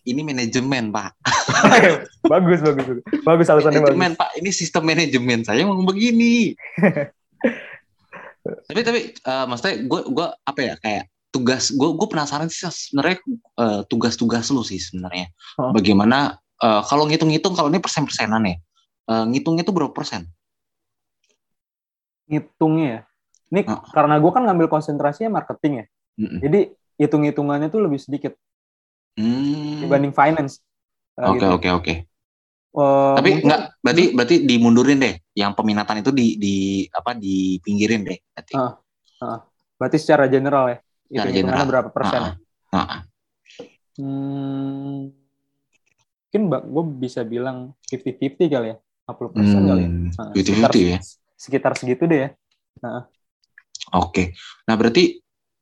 Ini 0.04 0.20
manajemen 0.22 0.94
pak. 0.94 1.10
bagus, 2.32 2.60
bagus, 2.60 2.84
bagus. 2.86 2.98
Bagus 3.22 3.46
alasannya 3.48 3.80
bagus. 3.80 3.96
Manajemen 3.96 4.12
pak. 4.16 4.30
Ini 4.38 4.50
sistem 4.50 4.82
manajemen 4.84 5.40
saya 5.42 5.62
mau 5.64 5.78
begini. 5.82 6.52
tapi 8.70 8.80
tapi 8.86 9.00
eh, 9.10 9.44
maksudnya 9.50 9.74
gue 9.82 10.00
gue 10.06 10.26
apa 10.30 10.60
ya 10.62 10.74
kayak 10.78 11.04
tugas 11.34 11.74
gue 11.74 11.88
gue 11.98 12.06
penasaran 12.06 12.46
sih 12.46 12.62
sebenarnya 12.62 13.18
eh, 13.58 13.80
tugas-tugas 13.90 14.46
lu 14.54 14.62
sih 14.62 14.78
sebenarnya 14.78 15.34
Oh. 15.58 15.74
bagaimana 15.74 16.38
eh, 16.62 16.82
kalau 16.86 17.10
ngitung-ngitung 17.10 17.58
kalau 17.58 17.66
ini 17.74 17.82
persen-persenan 17.82 18.46
ya 18.46 18.56
eh, 19.10 19.24
ngitungnya 19.34 19.66
itu 19.66 19.74
berapa 19.74 19.90
persen 19.90 20.30
Ngitungnya 22.26 22.86
ya. 22.86 23.00
Ini 23.54 23.60
Ah. 23.70 23.82
karena 23.94 24.18
gue 24.18 24.30
kan 24.34 24.42
ngambil 24.42 24.66
konsentrasinya 24.66 25.38
marketing 25.38 25.72
ya. 25.78 25.84
Mm-mm. 26.18 26.38
Jadi 26.42 26.60
hitung-hitungannya 26.98 27.70
tuh 27.70 27.82
lebih 27.86 28.02
sedikit 28.02 28.34
Hmm. 29.16 29.86
dibanding 29.86 30.10
finance. 30.10 30.58
Oke 31.16 31.40
gitu. 31.40 31.46
oke 31.48 31.68
oke. 31.72 31.94
Eh, 32.76 33.14
Tapi 33.16 33.28
mungkin- 33.32 33.44
enggak 33.48 33.60
berarti 33.80 34.04
berarti 34.12 34.36
dimundurin 34.44 34.98
deh. 35.00 35.14
Yang 35.32 35.52
peminatan 35.56 35.96
itu 36.04 36.10
di 36.12 36.26
di 36.36 36.54
apa 36.92 37.16
dipinggirin 37.16 38.04
deh. 38.04 38.18
Berarti. 38.30 38.52
Ah. 38.54 39.40
Berarti 39.76 39.96
secara 39.96 40.28
general 40.28 40.64
ya. 40.68 40.78
Secara 40.78 41.08
Hitung-hitungannya 41.08 41.56
general. 41.56 41.70
berapa 41.72 41.88
persen 41.88 42.20
ya? 42.20 42.32
Ah, 42.68 42.78
ah. 42.80 43.00
Hmm, 43.96 45.08
mungkin 46.28 46.42
gue 46.52 46.84
bisa 47.00 47.24
bilang 47.24 47.72
50-50 47.88 48.44
kali 48.52 48.66
ya. 48.72 48.76
50 49.08 49.32
persen 49.32 49.60
kali 49.64 49.80
ya. 49.80 49.88
Hmm, 49.88 50.08
Nah, 50.12 50.28
50-50 50.36 50.84
ya. 50.84 51.00
Sekitar 51.32 51.72
segitu 51.80 52.04
deh 52.04 52.28
ya. 52.28 52.30
Oke. 53.94 54.36
Nah 54.68 54.74
berarti 54.76 55.16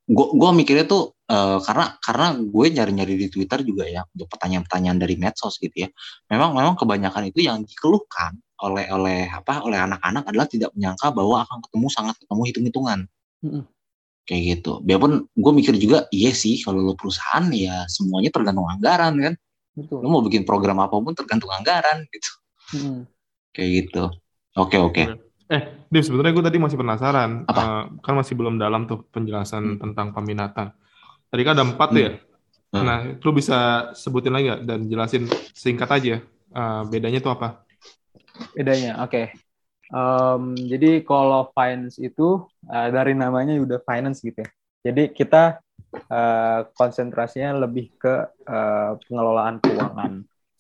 gua 0.05 0.27
gua 0.37 0.51
mikirnya 0.53 0.85
tuh 0.85 1.17
eh, 1.29 1.59
karena 1.65 1.97
karena 2.01 2.27
gue 2.37 2.67
nyari-nyari 2.77 3.15
di 3.17 3.29
Twitter 3.33 3.65
juga 3.65 3.89
ya 3.89 4.05
untuk 4.05 4.29
pertanyaan-pertanyaan 4.29 4.99
dari 5.01 5.17
medsos 5.17 5.57
gitu 5.57 5.87
ya. 5.87 5.89
Memang 6.29 6.53
memang 6.53 6.75
kebanyakan 6.77 7.33
itu 7.33 7.45
yang 7.45 7.65
dikeluhkan 7.65 8.37
oleh 8.65 8.87
oleh 8.93 9.27
apa 9.29 9.65
oleh 9.65 9.81
anak-anak 9.81 10.25
adalah 10.31 10.47
tidak 10.47 10.71
menyangka 10.77 11.11
bahwa 11.11 11.43
akan 11.45 11.59
ketemu 11.65 11.87
sangat 11.91 12.15
ketemu 12.21 12.43
hitung-hitungan. 12.49 12.99
Mm-mm. 13.45 13.63
Kayak 14.25 14.43
gitu. 14.57 14.73
Biarpun 14.81 15.29
gue 15.33 15.53
mikir 15.53 15.75
juga 15.77 16.09
iya 16.09 16.33
sih 16.33 16.61
kalau 16.65 16.81
lo 16.81 16.95
perusahaan 16.97 17.45
ya 17.53 17.85
semuanya 17.89 18.33
tergantung 18.33 18.69
anggaran 18.69 19.15
kan. 19.21 19.35
Betul. 19.75 20.01
Lo 20.01 20.09
mau 20.09 20.23
bikin 20.25 20.49
program 20.49 20.81
apa 20.81 20.97
pun 20.97 21.13
tergantung 21.13 21.53
anggaran 21.53 22.09
gitu. 22.09 22.31
Mm. 22.77 23.01
Kayak 23.53 23.71
gitu. 23.85 24.05
Oke 24.57 24.77
oke. 24.81 25.24
Eh, 25.45 25.63
Dim, 25.93 26.01
sebenarnya 26.01 26.33
gue 26.33 26.45
tadi 26.45 26.59
masih 26.59 26.79
penasaran. 26.81 27.45
Apa? 27.45 27.61
Eh, 27.61 27.83
kan 28.01 28.15
masih 28.17 28.35
belum 28.35 28.57
dalam 28.57 28.89
tuh 28.89 29.05
penjelasan 29.13 29.77
Hmm. 29.77 29.81
tentang 29.81 30.17
peminatan. 30.17 30.73
Tadi 31.29 31.43
kan 31.45 31.53
ada 31.59 31.65
empat 31.69 31.89
tuh 31.93 32.01
ya. 32.01 32.13
Hmm. 32.75 32.85
Nah, 32.87 32.99
lu 33.21 33.31
bisa 33.31 33.91
sebutin 33.95 34.33
lagi 34.35 34.51
nggak 34.51 34.63
dan 34.67 34.81
jelasin 34.89 35.25
singkat 35.53 35.91
aja 35.91 36.17
eh, 36.55 36.83
bedanya 36.89 37.21
tuh 37.21 37.35
apa? 37.37 37.61
Bedanya, 38.55 39.03
oke. 39.05 39.31
Em, 39.95 40.43
jadi 40.65 41.05
kalau 41.05 41.53
finance 41.53 42.01
itu 42.01 42.43
eh, 42.67 42.89
dari 42.91 43.13
namanya 43.13 43.53
udah 43.61 43.79
finance 43.85 44.25
gitu 44.25 44.43
ya. 44.43 44.51
Jadi 44.91 45.13
kita 45.13 45.61
eh, 45.95 46.61
konsentrasinya 46.75 47.69
lebih 47.69 47.95
ke 48.01 48.15
eh, 48.49 48.91
pengelolaan 49.07 49.61
keuangan. 49.61 50.13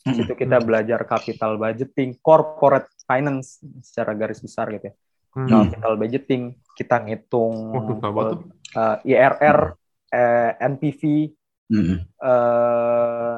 Di 0.04 0.12
Hmm. 0.12 0.16
situ 0.20 0.36
kita 0.36 0.60
belajar 0.60 1.00
capital 1.08 1.56
budgeting, 1.56 2.20
corporate 2.20 2.92
finance 3.08 3.56
secara 3.80 4.12
garis 4.12 4.36
besar 4.36 4.68
gitu 4.68 4.92
ya. 4.92 4.94
Hmm. 5.32 5.48
Capital 5.48 5.96
budgeting, 5.96 6.42
kita 6.76 7.00
ngitung 7.00 7.72
Wah, 7.72 7.82
susah 7.88 8.10
banget 8.12 8.32
tuh. 8.36 8.40
eh, 8.76 8.96
IRR, 9.08 9.58
eh, 10.12 10.50
NPV, 10.60 11.02
Mm-mm. 11.66 11.98
eh 12.04 13.34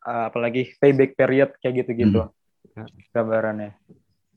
apalagi 0.00 0.76
payback 0.76 1.16
period 1.16 1.50
kayak 1.56 1.82
gitu-gitu 1.82 2.28
Hmm. 2.70 2.86
gambarannya. 3.10 3.74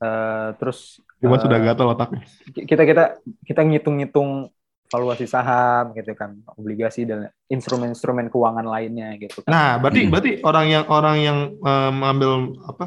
Eh, 0.00 0.48
terus 0.56 1.04
Cuma 1.20 1.36
eh, 1.36 1.42
sudah 1.44 1.58
gatal 1.60 1.92
otaknya. 1.92 2.24
kita 2.50 2.82
kita 2.82 3.04
kita 3.44 3.60
ngitung-ngitung 3.62 4.50
valuasi 4.88 5.26
saham 5.26 5.90
gitu 5.92 6.14
kan, 6.14 6.38
obligasi 6.54 7.02
dan 7.02 7.26
instrumen-instrumen 7.50 8.30
keuangan 8.30 8.62
lainnya 8.62 9.16
gitu 9.18 9.42
kan. 9.42 9.50
Nah, 9.50 9.70
berarti 9.76 10.00
Hmm. 10.06 10.10
berarti 10.12 10.30
orang 10.40 10.66
yang 10.70 10.84
orang 10.86 11.16
yang 11.18 11.38
eh, 11.58 11.90
mengambil 11.90 12.30
apa 12.64 12.86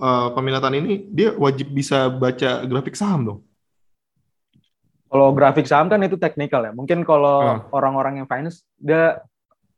eh, 0.00 0.28
peminatan 0.34 0.74
ini 0.76 0.92
dia 1.08 1.32
wajib 1.34 1.70
bisa 1.70 2.08
baca 2.08 2.64
grafik 2.64 2.96
saham 2.96 3.20
dong. 3.24 3.40
Kalau 5.10 5.34
grafik 5.34 5.66
saham 5.66 5.90
kan 5.90 5.98
itu 6.06 6.14
teknikal 6.14 6.62
ya. 6.62 6.70
Mungkin 6.70 7.02
kalau 7.02 7.58
Hmm. 7.58 7.60
orang-orang 7.74 8.22
yang 8.22 8.28
finance 8.30 8.62
dia 8.78 9.18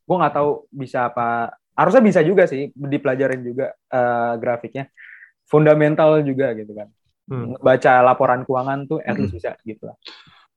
gue 0.05 0.17
nggak 0.19 0.35
tahu 0.35 0.69
bisa 0.69 1.09
apa. 1.09 1.57
Harusnya 1.73 2.05
bisa 2.05 2.21
juga 2.21 2.45
sih 2.45 2.69
dipelajarin 2.75 3.41
juga 3.41 3.73
eh, 3.73 4.33
grafiknya. 4.37 4.93
Fundamental 5.49 6.21
juga 6.21 6.53
gitu 6.53 6.73
kan. 6.77 6.89
Hmm. 7.31 7.57
Baca 7.57 7.93
laporan 8.03 8.45
keuangan 8.45 8.85
tuh 8.85 8.99
at 9.01 9.15
Hmm. 9.15 9.25
least 9.25 9.37
bisa 9.37 9.57
gitu 9.65 9.89
lah. 9.89 9.97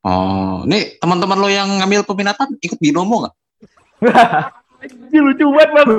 Oh, 0.05 0.61
nih 0.69 1.01
teman-teman 1.01 1.33
lo 1.41 1.49
yang 1.49 1.81
ngambil 1.81 2.05
peminatan 2.05 2.53
ikut 2.61 2.77
binomo 2.77 3.25
nggak? 3.25 3.35
Ini 5.09 5.17
lucu 5.17 5.49
banget 5.49 5.73
bang. 5.73 5.89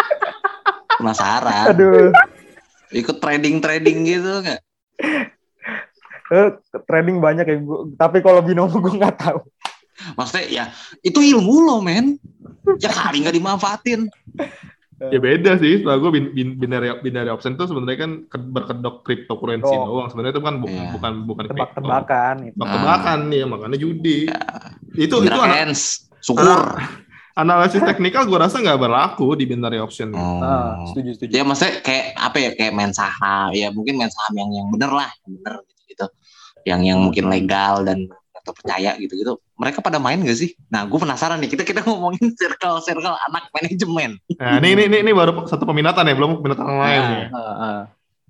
Penasaran? 1.04 1.76
Aduh. 1.76 2.16
Ikut 2.96 3.20
trading-trading 3.20 3.98
gitu 4.08 4.40
nggak? 4.40 4.60
Eh, 6.32 6.48
trading 6.88 7.20
banyak 7.20 7.44
ya. 7.44 7.56
Gua, 7.60 7.84
tapi 8.00 8.24
kalau 8.24 8.40
binomo 8.40 8.72
gue 8.80 8.96
nggak 8.96 9.20
tahu. 9.20 9.44
Maksudnya 10.16 10.44
ya 10.48 10.64
itu 11.04 11.20
ilmu 11.20 11.60
lo 11.60 11.84
men. 11.84 12.16
Ya 12.80 12.88
kali 12.88 13.20
nggak 13.20 13.36
dimanfaatin. 13.36 14.08
Ya 14.96 15.20
beda 15.20 15.60
sih, 15.60 15.84
setelah 15.84 16.00
gue 16.00 16.08
bin, 16.08 16.24
bin, 16.32 16.48
binary, 16.56 16.88
binary 17.00 17.28
option 17.28 17.52
itu 17.52 17.68
sebenarnya 17.68 17.98
kan 18.00 18.10
ke- 18.24 18.40
berkedok 18.40 19.04
cryptocurrency 19.04 19.68
Oh. 19.68 19.84
doang. 19.86 20.08
Sebenarnya 20.08 20.32
itu 20.32 20.40
kan 20.40 20.54
bu- 20.56 20.66
Iya. 20.66 20.88
bukan 20.90 21.12
bukan 21.22 21.44
crypto. 21.44 21.60
Tebak-tebakan 21.76 22.34
gitu. 22.42 22.54
Tebak-tebakan 22.56 23.18
nih, 23.28 23.42
makanya 23.44 23.76
judi. 23.76 24.18
Itu 24.94 25.20
itu 25.20 25.28
Bener 25.28 25.36
ana- 25.38 25.52
hands, 25.54 25.82
syukur. 26.18 26.48
analisis 27.36 27.84
teknikal 27.84 28.24
gue 28.24 28.38
rasa 28.40 28.56
nggak 28.56 28.80
berlaku 28.80 29.36
di 29.36 29.44
binary 29.44 29.76
option. 29.76 30.08
Oh. 30.10 30.40
Ah, 30.40 30.80
setuju 30.88 31.12
setuju. 31.12 31.32
Ya 31.34 31.44
maksudnya 31.44 31.84
kayak 31.84 32.16
apa 32.16 32.36
ya 32.38 32.50
kayak 32.54 32.72
main 32.72 32.92
saham 32.92 33.52
ya 33.52 33.68
mungkin 33.68 33.94
main 33.94 34.08
saham 34.08 34.32
yang 34.34 34.50
yang 34.50 34.68
bener 34.72 34.88
lah 34.90 35.12
yang 35.20 35.30
bener 35.36 35.54
gitu 35.62 35.82
gitu 35.86 36.06
yang 36.64 36.80
yang 36.82 36.98
mungkin 36.98 37.28
legal 37.28 37.84
dan 37.84 38.08
atau 38.46 38.54
percaya 38.54 38.94
gitu 38.94 39.18
gitu 39.18 39.42
mereka 39.58 39.82
pada 39.82 39.98
main 39.98 40.22
gak 40.22 40.38
sih? 40.38 40.54
Nah 40.70 40.86
gue 40.86 40.94
penasaran 40.94 41.42
nih 41.42 41.50
kita 41.50 41.66
kita 41.66 41.82
ngomongin 41.82 42.30
circle 42.38 42.78
circle 42.78 43.18
anak 43.26 43.50
manajemen. 43.50 44.22
Nah, 44.38 44.62
ini, 44.62 44.78
ini 44.78 44.82
ini 44.86 44.96
ini 45.02 45.10
baru 45.10 45.50
satu 45.50 45.66
peminatan 45.66 46.06
ya, 46.06 46.14
belum 46.14 46.38
peminatan 46.38 46.66
lain 46.70 46.78
Nah. 46.78 47.10
nih. 47.10 47.24
Ah, 47.34 47.42
ah. 47.42 47.78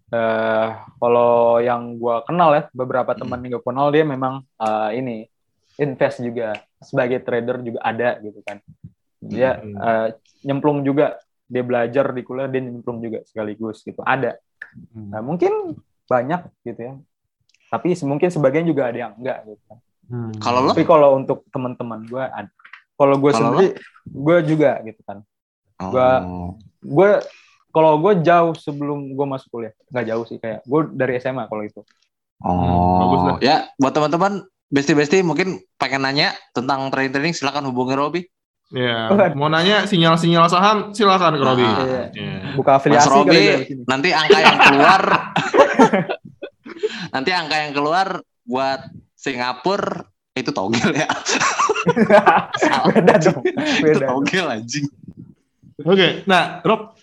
Eh, 0.06 0.66
kalau 1.02 1.58
yang 1.58 1.98
gue 1.98 2.16
kenal 2.24 2.54
ya 2.54 2.70
beberapa 2.72 3.12
Hmm. 3.12 3.20
teman 3.20 3.42
yang 3.44 3.58
gue 3.58 3.64
kenal 3.66 3.90
dia 3.90 4.06
memang 4.06 4.40
eh, 4.56 4.90
ini 4.96 5.16
invest 5.76 6.22
juga 6.22 6.62
sebagai 6.78 7.20
trader 7.20 7.60
juga 7.60 7.82
ada 7.82 8.16
gitu 8.22 8.38
kan 8.40 8.62
dia 9.18 9.58
Hmm. 9.58 9.74
eh, 9.76 10.08
nyemplung 10.40 10.86
juga 10.86 11.18
dia 11.44 11.60
belajar 11.60 12.14
di 12.14 12.22
kuliah 12.22 12.46
dia 12.46 12.62
nyemplung 12.62 13.02
juga 13.02 13.20
sekaligus 13.26 13.82
gitu 13.82 13.98
ada 14.00 14.38
Nah, 14.94 15.20
mungkin 15.20 15.74
banyak 16.06 16.48
gitu 16.62 16.80
ya 16.80 16.94
tapi 17.66 17.98
mungkin 18.06 18.30
sebagian 18.30 18.62
juga 18.62 18.86
ada 18.86 19.10
yang 19.10 19.12
enggak 19.18 19.42
gitu 19.42 19.62
kan 19.66 19.78
Hmm. 20.06 20.30
Kalau 20.38 20.60
lo? 20.62 20.70
tapi 20.70 20.82
kalau 20.82 21.08
untuk 21.14 21.42
teman-teman 21.48 22.04
gue 22.04 22.22
ada 22.22 22.46
kalau 22.94 23.18
gue 23.18 23.30
sendiri 23.30 23.68
gue 24.06 24.36
juga 24.46 24.78
gitu 24.82 25.02
kan 25.02 25.20
Oh. 25.76 25.92
Gua- 25.92 26.24
gue 26.80 27.10
kalau 27.68 27.98
gue 27.98 28.22
jauh 28.22 28.54
sebelum 28.54 29.12
gue 29.12 29.26
masuk 29.26 29.50
kuliah 29.50 29.74
nggak 29.86 30.06
jauh 30.06 30.24
sih 30.24 30.38
kayak 30.38 30.62
gue 30.62 30.80
dari 30.90 31.18
SMA 31.18 31.44
kalau 31.44 31.60
itu 31.60 31.84
Oh, 32.38 32.96
bagus 33.02 33.20
dah. 33.22 33.36
ya 33.42 33.56
buat 33.76 33.90
teman-teman 33.90 34.40
besti-besti 34.66 35.20
mungkin 35.20 35.60
pengen 35.74 36.00
nanya 36.00 36.32
tentang 36.50 36.88
trading-trading 36.88 37.32
silakan 37.32 37.66
hubungi 37.66 37.94
Robi. 37.94 38.22
Ya, 38.68 39.06
mau 39.32 39.46
nanya 39.46 39.84
sinyal-sinyal 39.84 40.46
saham 40.46 40.90
silakan 40.90 41.34
ke 41.34 41.44
Robi. 41.44 41.62
Ah. 41.62 41.76
Iya. 41.78 42.04
Iya. 42.12 42.38
buka 42.54 42.70
Mas 42.72 42.78
afiliasi 42.78 43.04
kali 43.04 43.14
Robi 43.14 43.36
ya 43.38 43.56
nanti 43.84 44.08
angka 44.10 44.38
yang 44.38 44.58
keluar 44.60 45.02
nanti 47.14 47.30
angka 47.30 47.56
yang 47.58 47.72
keluar 47.72 48.06
buat 48.42 48.80
Singapura 49.26 50.06
itu 50.38 50.54
togel 50.54 50.94
ya. 50.94 51.10
Beda 52.94 53.14
dong 53.18 53.42
itu 53.42 53.72
beda 53.82 53.98
togel 54.06 54.46
anjing. 54.46 54.86
Oke, 55.82 56.22
nah 56.24 56.60
Rob, 56.64 56.96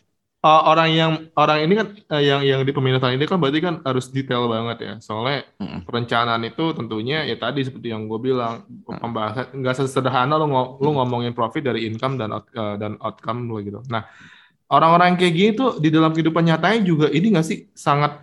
uh, 0.43 0.61
orang 0.69 0.89
yang 0.91 1.11
orang 1.37 1.65
ini 1.65 1.73
kan 1.77 1.87
uh, 2.13 2.23
yang 2.23 2.41
yang 2.41 2.61
di 2.65 2.71
peminatan 2.73 3.15
ini 3.15 3.25
kan 3.25 3.37
berarti 3.37 3.59
kan 3.59 3.75
harus 3.85 4.09
detail 4.09 4.45
banget 4.49 4.77
ya. 4.81 4.93
Soalnya 5.01 5.45
Mm-mm. 5.59 5.83
perencanaan 5.85 6.41
itu 6.45 6.73
tentunya 6.77 7.25
ya 7.25 7.35
tadi 7.39 7.63
seperti 7.65 7.93
yang 7.93 8.05
gue 8.05 8.19
bilang 8.21 8.65
pembahasan 8.85 9.55
nggak 9.55 9.75
sesederhana 9.77 10.37
lo 10.37 10.77
lo 10.77 10.89
ngomongin 11.01 11.33
profit 11.33 11.73
dari 11.73 11.89
income 11.89 12.17
dan 12.21 12.29
out- 12.33 12.53
uh, 12.53 12.75
dan 12.77 12.97
outcome 13.01 13.49
lo 13.49 13.57
gitu. 13.61 13.79
Nah 13.89 14.05
orang-orang 14.69 15.13
yang 15.13 15.19
kayak 15.21 15.35
gini 15.37 15.51
tuh 15.53 15.69
di 15.77 15.89
dalam 15.93 16.13
kehidupan 16.13 16.43
nyatanya 16.43 16.79
juga 16.85 17.07
ini 17.13 17.33
nggak 17.33 17.45
sih 17.45 17.69
sangat 17.73 18.21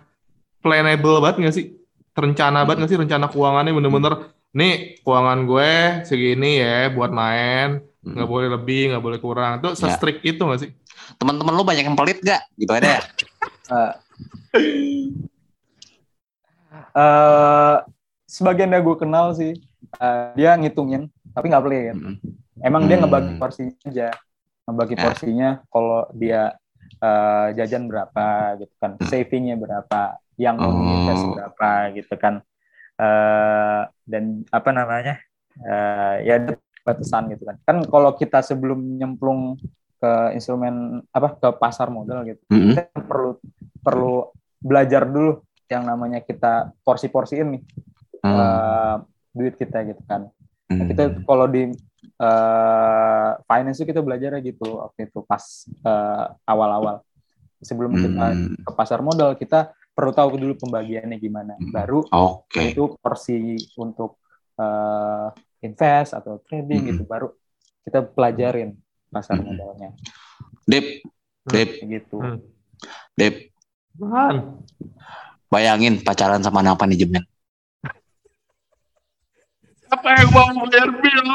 planable 0.63 1.19
banget 1.19 1.37
nggak 1.47 1.55
sih? 1.55 1.80
Terencana 2.11 2.67
banget 2.67 2.77
nggak 2.83 2.91
sih 2.91 2.99
rencana 2.99 3.25
keuangannya 3.27 3.71
bener-bener 3.71 4.13
nih 4.51 4.99
keuangan 4.99 5.39
gue 5.47 5.71
segini 6.03 6.59
ya 6.59 6.91
buat 6.91 7.07
main 7.09 7.79
nggak 8.03 8.27
boleh 8.27 8.47
lebih 8.51 8.91
nggak 8.91 9.03
boleh 9.03 9.19
kurang 9.21 9.61
tuh 9.61 9.71
Ya. 9.71 9.79
se-strict 9.79 10.19
itu 10.21 10.41
nggak 10.41 10.59
sih? 10.59 10.69
Teman-teman 11.15 11.53
lu 11.53 11.63
banyak 11.63 11.85
yang 11.85 11.95
pelit 11.95 12.19
gak? 12.19 12.41
Gitu 12.55 12.71
aja. 12.71 12.99
ya. 12.99 12.99
Eh, 16.91 17.75
sebagian 18.25 18.71
yang 18.71 18.83
gue 18.83 18.95
kenal 18.95 19.31
sih 19.31 19.55
eh, 19.97 20.23
dia 20.35 20.55
ngitungin 20.55 21.07
tapi 21.31 21.47
nggak 21.47 21.63
pelit 21.63 21.95
Mm-mm. 21.95 22.15
Emang 22.61 22.85
dia 22.85 22.95
Hmm. 22.95 23.07
ngebagi 23.07 23.31
porsinya 23.35 23.73
aja, 23.87 24.09
ngebagi 24.63 24.95
Ya. 24.95 25.01
porsinya 25.01 25.49
kalau 25.67 26.05
dia 26.13 26.41
eh, 27.01 27.47
jajan 27.57 27.89
berapa 27.89 28.25
gitu 28.55 28.73
kan, 28.77 28.93
Hmm. 28.99 29.07
savingnya 29.09 29.57
berapa, 29.57 30.20
yang 30.41 30.57
Oh. 30.57 30.73
invest 30.73 31.25
berapa 31.29 31.69
gitu 31.93 32.15
kan, 32.17 32.41
Eh, 32.97 33.81
dan 34.05 34.23
apa 34.49 34.69
namanya, 34.69 35.17
Eh, 35.51 36.15
ya 36.23 36.39
ada 36.39 36.53
batasan 36.81 37.27
gitu 37.29 37.43
kan. 37.43 37.57
Kan 37.61 37.77
kalau 37.85 38.15
kita 38.15 38.39
sebelum 38.39 38.77
nyemplung 38.95 39.59
ke 39.97 40.11
instrumen 40.31 41.01
apa 41.09 41.35
ke 41.35 41.49
pasar 41.59 41.91
modal 41.91 42.23
gitu, 42.23 42.39
Mm-mm. 42.47 42.71
kita 42.71 42.87
perlu 43.03 43.35
perlu 43.81 44.13
belajar 44.57 45.03
dulu 45.03 45.43
yang 45.67 45.83
namanya 45.83 46.21
kita 46.21 46.71
porsi-porsiin 46.81 47.47
nih 47.51 47.63
Hmm. 48.21 48.31
eh, 48.31 48.95
duit 49.33 49.53
kita 49.55 49.81
gitu 49.83 50.01
kan. 50.07 50.31
Nah, 50.69 50.75
Hmm. 50.77 50.87
kita 50.87 51.03
kalau 51.25 51.45
di 51.45 51.67
eh, 52.17 53.29
finance 53.43 53.81
itu 53.81 53.89
kita 53.89 54.01
belajar 54.01 54.37
gitu 54.39 54.77
waktu 54.77 55.09
itu 55.09 55.19
pas 55.25 55.43
awal-awal 56.45 57.01
sebelum 57.59 57.91
kita 57.93 58.25
Hmm. 58.29 58.55
ke 58.61 58.71
pasar 58.71 59.01
modal 59.01 59.33
kita 59.35 59.73
perlu 59.91 60.11
tahu 60.11 60.29
dulu 60.37 60.53
pembagiannya 60.57 61.17
gimana. 61.17 61.53
Hmm. 61.55 61.69
Baru 61.69 61.99
Oke. 62.07 62.71
itu 62.71 62.95
porsi 62.97 63.37
untuk 63.75 64.17
eh, 64.55 65.27
invest 65.61 66.13
atau 66.13 66.37
trading 66.43 66.85
Hmm. 66.85 66.89
gitu 66.91 67.03
baru 67.03 67.27
kita 67.81 68.05
pelajarin 68.05 68.77
pasar 69.09 69.41
Hmm. 69.41 69.47
modalnya 69.49 69.89
Dep, 70.69 71.01
Dep, 71.49 71.69
Kayak 71.81 71.89
gitu. 71.89 72.17
Hmm. 72.21 72.37
Dep, 73.17 73.49
Man. 73.97 74.61
bayangin 75.49 75.99
pacaran 75.99 76.39
sama 76.39 76.61
anak 76.61 76.77
manajemen. 76.77 77.25
Apa 79.89 80.07
yang 80.15 80.29
mau 80.31 80.47
bayar 80.69 80.89
bill? 80.93 81.27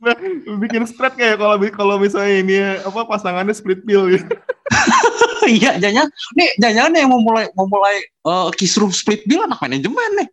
Nah, 0.00 0.16
bikin 0.60 0.84
spread 0.84 1.16
kayak 1.16 1.36
kalau 1.36 1.56
kalau 1.72 1.96
misalnya 1.96 2.34
ini 2.38 2.56
apa 2.80 3.00
pasangannya 3.04 3.52
split 3.52 3.82
bill 3.82 4.08
gitu. 4.12 4.28
Iya, 5.60 5.76
jangan 5.76 6.08
nih, 6.36 6.50
jangan 6.56 6.92
yang 6.96 7.08
mau 7.12 7.20
mulai 7.20 7.52
mau 7.52 7.68
mulai 7.68 8.00
eh, 8.04 8.48
kisruh 8.56 8.88
split 8.88 9.28
bill 9.28 9.44
anak 9.44 9.60
manajemen 9.60 10.24
nih. 10.24 10.28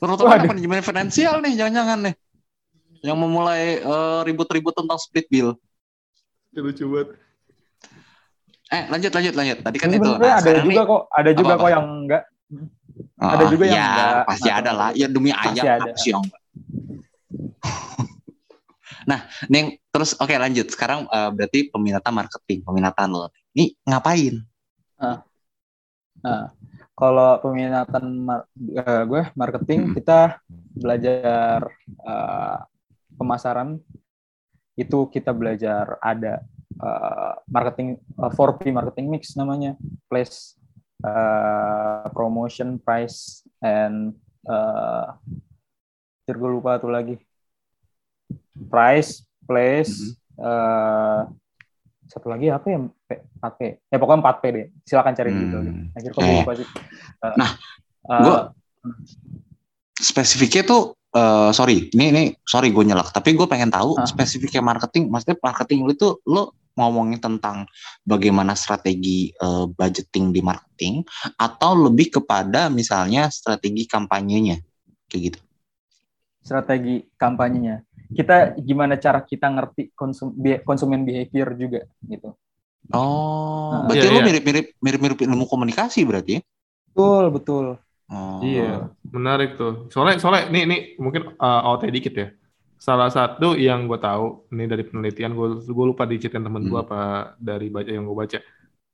Terutama 0.00 0.40
anak 0.40 0.50
manajemen 0.50 0.84
finansial 0.84 1.40
nih, 1.44 1.52
jangan-jangan 1.56 1.98
nih. 2.10 2.14
Yang 3.04 3.16
mau 3.20 3.28
mulai 3.28 3.84
eh, 3.84 4.20
ribut-ribut 4.24 4.72
tentang 4.72 4.96
split 4.96 5.28
bill. 5.28 5.52
Lucu 6.54 6.86
banget. 6.86 7.08
Eh, 8.72 8.82
lanjut 8.88 9.12
lanjut 9.12 9.34
lanjut. 9.36 9.58
Tadi 9.60 9.76
kan 9.76 9.88
itu. 9.92 10.02
Nah, 10.02 10.40
ada 10.40 10.50
juga 10.64 10.66
nih- 10.66 10.88
kok, 10.88 11.02
ada 11.12 11.30
juga 11.36 11.52
Apa-apa? 11.54 11.62
kok 11.62 11.70
yang 11.70 11.84
enggak. 11.84 12.22
Oh, 13.18 13.30
ada 13.30 13.44
juga 13.50 13.64
yang 13.66 13.76
ya, 13.76 13.88
enggak. 13.90 14.26
pasti 14.26 14.50
ada 14.50 14.70
lah. 14.72 14.88
Ya 14.94 15.06
demi 15.10 15.30
ayam 15.34 15.64
ada. 15.66 15.82
apa 15.82 15.98
sih 15.98 16.10
yang 16.14 16.24
nah, 19.10 19.20
Neng, 19.50 19.76
terus 19.92 20.16
oke 20.16 20.32
lanjut. 20.32 20.72
Sekarang 20.72 21.04
eh, 21.10 21.30
berarti 21.34 21.68
peminatan 21.68 22.12
marketing, 22.14 22.64
peminatan 22.64 23.08
lo. 23.12 23.28
Ini 23.52 23.76
ngapain? 23.84 24.53
Nah, 26.24 26.44
kalau 26.96 27.30
peminatan 27.42 28.04
mar- 28.24 28.48
eh, 28.56 29.02
gue 29.10 29.22
marketing 29.36 29.80
Hmm. 29.90 29.94
kita 29.98 30.20
belajar 30.78 31.58
eh, 32.04 32.58
pemasaran. 33.18 33.68
Itu 34.74 35.06
kita 35.12 35.30
belajar 35.30 35.98
ada 36.02 36.42
eh, 36.80 37.34
marketing 37.50 37.88
eh, 38.00 38.30
4P 38.32 38.72
marketing 38.74 39.06
mix 39.12 39.36
namanya. 39.36 39.76
Place 40.10 40.56
eh, 41.04 42.06
promotion 42.16 42.80
price 42.80 43.44
and 43.62 44.16
eh 44.44 45.08
anjir, 46.24 46.36
gue 46.40 46.50
lupa 46.56 46.80
tuh 46.80 46.92
lagi. 46.92 47.16
Price 48.72 49.24
place 49.44 50.16
eh, 50.40 51.20
satu 52.04 52.28
lagi 52.28 52.48
apa 52.48 52.66
ya 52.66 52.78
P- 52.80 53.22
4P 53.38 53.60
ya 53.88 53.96
pokoknya 53.96 54.20
4P 54.20 54.42
deh 54.50 54.66
silakan 54.82 55.12
cari 55.12 55.30
Hmm. 55.30 55.40
gitu 55.40 55.56
akhir 55.92 56.10
gue 56.12 56.22
ya. 56.22 56.34
lupa 56.40 56.52
sih 56.54 56.68
Eh, 57.24 57.34
Nah, 57.34 57.50
eh, 58.04 58.20
gua- 58.20 58.44
Spesifiknya 59.94 60.62
tuh 60.64 60.82
eh, 61.10 61.50
sorry, 61.50 61.88
ini 61.90 62.04
ini 62.10 62.22
sorry 62.42 62.68
gue 62.68 62.82
nyelak, 62.82 63.08
tapi 63.08 63.32
gue 63.32 63.46
pengen 63.46 63.70
tahu 63.70 63.94
Ah. 63.94 64.04
spesifiknya 64.04 64.60
marketing. 64.60 65.06
Maksudnya 65.06 65.38
marketing 65.38 65.86
lu 65.86 65.94
itu 65.94 66.18
lo 66.26 66.52
ngomongin 66.74 67.22
tentang 67.22 67.70
bagaimana 68.02 68.52
strategi 68.52 69.30
eh, 69.30 69.66
budgeting 69.70 70.34
di 70.34 70.42
marketing 70.42 71.06
atau 71.36 71.78
lebih 71.80 72.10
kepada 72.12 72.66
misalnya 72.66 73.30
strategi 73.30 73.86
kampanyenya 73.86 74.58
kayak 75.06 75.22
gitu. 75.30 75.40
strategi 76.44 77.00
kampanyenya 77.16 77.80
kita 78.12 78.58
gimana 78.60 78.94
cara 79.00 79.24
kita 79.24 79.46
ngerti 79.48 79.94
konsum, 79.96 80.36
konsumen 80.68 81.06
behavior 81.08 81.48
juga 81.56 81.80
gitu 82.04 82.36
Oh, 82.92 83.72
Ah. 83.72 83.88
berarti 83.88 84.04
Iya, 84.04 84.12
lu 84.12 84.20
iya. 84.20 84.26
mirip-mirip 84.28 84.66
mirip-mirip 84.76 85.18
ilmu 85.24 85.44
komunikasi 85.48 86.04
berarti 86.04 86.30
ya? 86.36 86.40
betul 86.92 87.24
betul 87.32 87.66
Oh. 88.04 88.44
Iya, 88.44 88.92
menarik 89.08 89.56
tuh. 89.56 89.88
Soalnya 89.88 90.20
soalnya 90.20 90.52
nih 90.52 90.62
nih 90.68 90.80
mungkin 91.00 91.32
uh, 91.40 91.60
out 91.64 91.80
dikit 91.88 92.12
ya. 92.12 92.28
Salah 92.76 93.08
satu 93.08 93.56
yang 93.56 93.88
gue 93.88 93.96
tahu 93.96 94.44
ini 94.52 94.68
dari 94.68 94.84
penelitian 94.84 95.32
gue 95.32 95.64
gue 95.64 95.86
lupa 95.88 96.04
diceritain 96.04 96.44
temen 96.44 96.68
gue 96.68 96.76
Hmm. 96.76 96.84
apa 96.84 97.00
dari 97.40 97.72
baca 97.72 97.88
yang 97.88 98.04
gue 98.04 98.12
baca. 98.12 98.38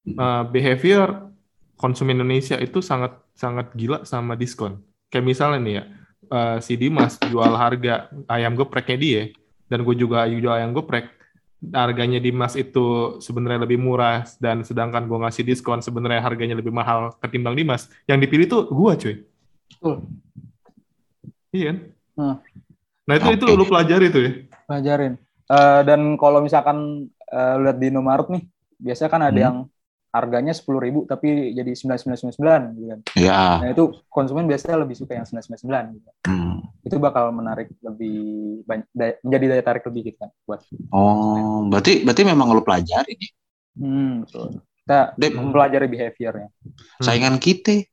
Uh, 0.07 0.43
behavior 0.49 1.29
konsumen 1.75 2.23
Indonesia 2.23 2.57
itu 2.63 2.79
sangat 2.81 3.19
sangat 3.35 3.75
gila 3.75 4.07
sama 4.07 4.39
diskon. 4.39 4.79
Kayak 5.11 5.27
misalnya 5.27 5.59
nih 5.59 5.75
ya, 5.75 5.85
uh, 6.31 6.57
si 6.63 6.79
Dimas 6.79 7.19
jual 7.27 7.53
harga 7.59 8.09
ayam 8.31 8.55
gepreknya 8.57 8.97
dia 8.97 9.23
dan 9.67 9.83
gue 9.85 9.95
juga 9.99 10.25
jual 10.31 10.55
ayam 10.55 10.73
geprek. 10.73 11.11
Harganya 11.61 12.17
Dimas 12.17 12.57
itu 12.57 13.19
sebenarnya 13.21 13.69
lebih 13.69 13.77
murah 13.77 14.25
dan 14.41 14.65
sedangkan 14.65 15.05
gue 15.05 15.19
ngasih 15.21 15.45
diskon 15.45 15.85
sebenarnya 15.85 16.25
harganya 16.25 16.57
lebih 16.57 16.73
mahal 16.73 17.13
ketimbang 17.21 17.53
Dimas. 17.53 17.93
Yang 18.09 18.19
dipilih 18.25 18.47
tuh 18.49 18.63
gue 18.73 18.93
cuy. 18.97 19.15
betul 19.77 19.97
Iya 21.53 21.65
kan? 21.69 21.77
Hmm. 22.17 22.37
Nah 23.05 23.15
itu 23.19 23.29
itu 23.37 23.47
lu 23.53 23.65
pelajari 23.69 24.07
tuh 24.09 24.23
ya. 24.25 24.31
pelajarin 24.65 25.21
Eh, 25.51 25.81
dan 25.83 26.15
kalau 26.15 26.39
misalkan 26.39 27.11
eh, 27.27 27.55
lihat 27.59 27.77
di 27.83 27.91
Indomaret 27.91 28.31
nih 28.31 28.43
biasanya 28.79 29.11
kan 29.11 29.23
ada 29.27 29.35
Hmm. 29.35 29.43
yang 29.43 29.57
harganya 30.11 30.51
sepuluh 30.51 30.79
ribu 30.79 31.07
tapi 31.07 31.55
jadi 31.55 31.71
sembilan 31.71 31.99
sembilan 31.99 32.19
sembilan 32.19 32.35
sembilan 32.35 32.61
gitu 32.75 32.87
kan 32.87 33.01
Ya. 33.15 33.43
nah 33.63 33.69
itu 33.71 33.85
konsumen 34.07 34.45
biasanya 34.45 34.83
lebih 34.83 34.97
suka 34.99 35.15
yang 35.15 35.23
sembilan 35.23 35.45
sembilan 35.45 35.61
sembilan 35.63 35.85
gitu. 35.95 36.11
Hmm. 36.27 36.57
itu 36.81 36.97
bakal 36.97 37.31
menarik 37.31 37.71
lebih 37.79 38.17
banyak 38.65 38.87
menjadi 39.23 39.45
daya 39.49 39.63
tarik 39.63 39.85
lebih 39.87 40.03
gitu 40.07 40.19
kan 40.19 40.31
buat 40.45 40.61
Oh, 40.91 41.67
berarti 41.67 42.03
berarti 42.03 42.23
memang 42.25 42.51
lu 42.51 42.61
pelajari 42.61 43.15
nih. 43.15 43.31
hmm, 43.79 44.13
betul 44.25 44.49
kita 44.81 45.01
Dep, 45.15 45.33
mempelajari 45.35 45.87
behaviornya 45.87 46.49
Hmm. 46.51 47.05
saingan 47.05 47.39
kita. 47.39 47.87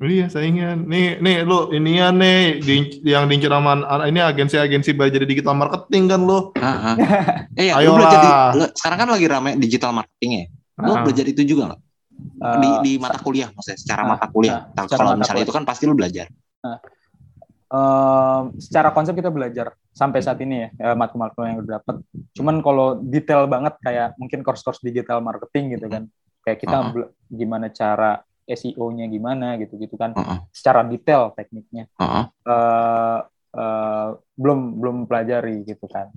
Iya 0.00 0.32
saingan. 0.32 0.88
Nih 0.88 1.20
nih 1.20 1.44
lu 1.44 1.68
inian 1.68 2.16
nih 2.16 2.56
di, 2.56 2.74
yang 3.04 3.28
diincar 3.28 3.52
sama 3.52 3.76
ini 4.06 4.16
agensi-agensi 4.16 4.96
belajar 4.96 5.28
digital 5.28 5.52
marketing 5.52 6.08
kan 6.08 6.20
lu. 6.24 6.54
Heeh. 6.56 6.94
Eh, 7.60 7.64
ya, 7.68 7.76
lu 7.76 7.92
Ayolah. 7.92 7.98
belajar 8.00 8.18
di, 8.18 8.30
lu- 8.58 8.72
sekarang 8.74 8.98
kan 8.98 9.08
lagi 9.12 9.26
rame 9.28 9.50
digital 9.60 9.92
marketing 9.92 10.30
ya. 10.32 10.44
Lu 10.76 10.92
Ah. 10.92 11.02
belajar 11.02 11.26
itu 11.26 11.42
juga 11.44 11.72
nggak? 11.72 11.82
di, 12.14 12.46
Eh, 12.70 12.78
di 12.86 12.92
mata 12.96 13.18
kuliah 13.18 13.50
maksudnya 13.50 13.74
secara 13.74 14.02
Ah, 14.02 14.08
mata 14.14 14.26
kuliah. 14.30 14.70
Nah, 14.70 14.86
secara 14.86 14.98
kalau 15.02 15.10
misalnya 15.18 15.34
kuliah. 15.34 15.46
itu 15.46 15.54
kan 15.54 15.64
pasti 15.64 15.82
lu 15.84 15.94
belajar. 15.94 16.26
Ehm, 17.66 18.42
secara 18.56 18.88
konsep 18.94 19.18
kita 19.18 19.34
belajar 19.34 19.74
sampai 19.90 20.22
saat 20.22 20.38
ini 20.38 20.62
ya 20.62 20.68
eh, 20.70 20.94
matkul-matkul 20.94 21.42
yang 21.42 21.58
udah 21.58 21.82
dapat. 21.82 21.96
Cuman 22.30 22.62
kalau 22.62 23.00
detail 23.00 23.50
banget 23.50 23.74
kayak 23.82 24.14
mungkin 24.14 24.46
course-course 24.46 24.78
digital 24.80 25.18
marketing 25.18 25.74
gitu 25.74 25.90
kan. 25.90 26.06
Kayak 26.44 26.58
kita 26.60 26.76
bela- 26.92 27.12
gimana 27.26 27.66
cara 27.68 28.22
SEO-nya 28.44 29.08
gimana 29.08 29.56
gitu-gitu 29.56 29.96
kan. 29.96 30.14
Heeh. 30.14 30.38
Secara 30.54 30.86
detail 30.86 31.34
tekniknya. 31.34 31.90
Heeh. 31.98 32.24
Eh, 32.46 33.18
eh, 33.54 34.08
belum 34.36 34.78
belum 34.78 34.96
pelajari 35.08 35.66
gitu 35.66 35.88
kan. 35.88 36.14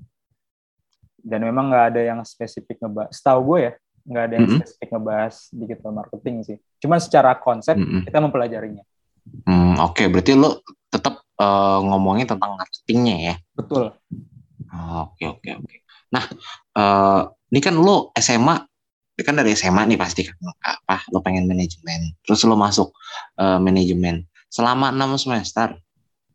Dan 1.17 1.41
memang 1.41 1.73
nggak 1.73 1.85
ada 1.89 2.01
yang 2.05 2.19
spesifik 2.21 2.77
ngebahas. 2.79 3.09
Setahu 3.11 3.55
gue 3.55 3.59
ya, 3.63 3.73
nggak 4.07 4.23
ada 4.23 4.33
yang 4.39 4.47
Mm-mm. 4.47 4.59
spesifik 4.63 4.89
ngebahas 4.95 5.35
digital 5.51 5.91
marketing 5.91 6.35
sih. 6.47 6.57
Cuman 6.79 6.99
secara 7.03 7.35
konsep 7.35 7.75
Mm-mm. 7.75 8.07
kita 8.07 8.23
mempelajarinya. 8.23 8.83
Hmm, 9.43 9.75
Oke, 9.83 10.07
berarti 10.07 10.31
lu 10.33 10.55
tetap 10.87 11.19
eh, 11.35 11.79
ngomongin 11.83 12.23
tentang 12.23 12.55
marketingnya 12.55 13.15
ya. 13.19 13.35
Betul. 13.51 13.91
Oh, 14.71 15.11
Oke 15.11 15.27
oke 15.27 15.49
oke. 15.59 15.75
Nah, 16.15 16.23
eh, 16.79 17.21
ini 17.51 17.59
kan 17.59 17.75
lu 17.75 18.11
SMA, 18.15 18.55
ini 19.19 19.23
kan 19.27 19.35
dari 19.35 19.51
SMA 19.51 19.83
nih 19.91 19.99
pasti 19.99 20.23
kan 20.23 20.35
apa? 20.63 21.03
Lu 21.11 21.19
pengen 21.19 21.43
manajemen, 21.43 22.15
terus 22.23 22.47
lu 22.47 22.55
masuk 22.55 22.95
eh, 23.35 23.59
manajemen 23.59 24.23
selama 24.47 24.95
enam 24.95 25.19
semester. 25.19 25.75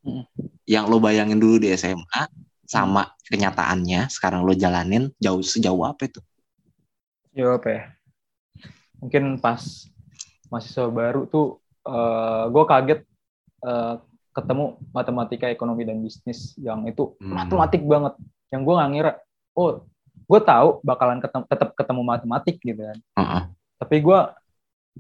Mm. 0.05 0.29
Yang 0.68 0.85
lu 0.93 0.97
bayangin 1.01 1.41
dulu 1.41 1.57
di 1.62 1.73
SMA 1.73 2.29
sama 2.68 3.12
kenyataannya 3.29 4.09
sekarang 4.12 4.45
lu 4.45 4.53
jalanin 4.53 5.09
jauh 5.16 5.41
sejauh 5.41 5.89
apa 5.89 6.09
itu? 6.09 6.20
Ya 7.33 7.57
apa 7.57 7.68
ya? 7.68 7.83
Mungkin 9.01 9.41
pas 9.41 9.89
mahasiswa 10.53 10.87
baru 10.93 11.24
tuh 11.26 11.59
gue 12.53 12.64
kaget 12.68 13.01
eh, 13.66 13.95
ketemu 14.33 14.80
matematika 14.95 15.47
ekonomi 15.51 15.85
dan 15.85 16.01
bisnis 16.01 16.55
yang 16.57 16.87
itu 16.89 17.12
Hmm. 17.20 17.37
matematik 17.37 17.83
banget 17.85 18.14
yang 18.49 18.62
gue 18.64 18.74
nggak 18.74 18.91
ngira 18.95 19.12
oh 19.53 19.85
gue 20.28 20.41
tahu 20.41 20.80
bakalan 20.80 21.20
ketemu, 21.20 21.45
tetap 21.51 21.68
ketemu 21.76 22.01
matematik 22.07 22.57
gitu 22.62 22.80
kan 22.80 22.99
Heeh. 23.18 23.43
tapi 23.76 23.97
gue 24.01 24.18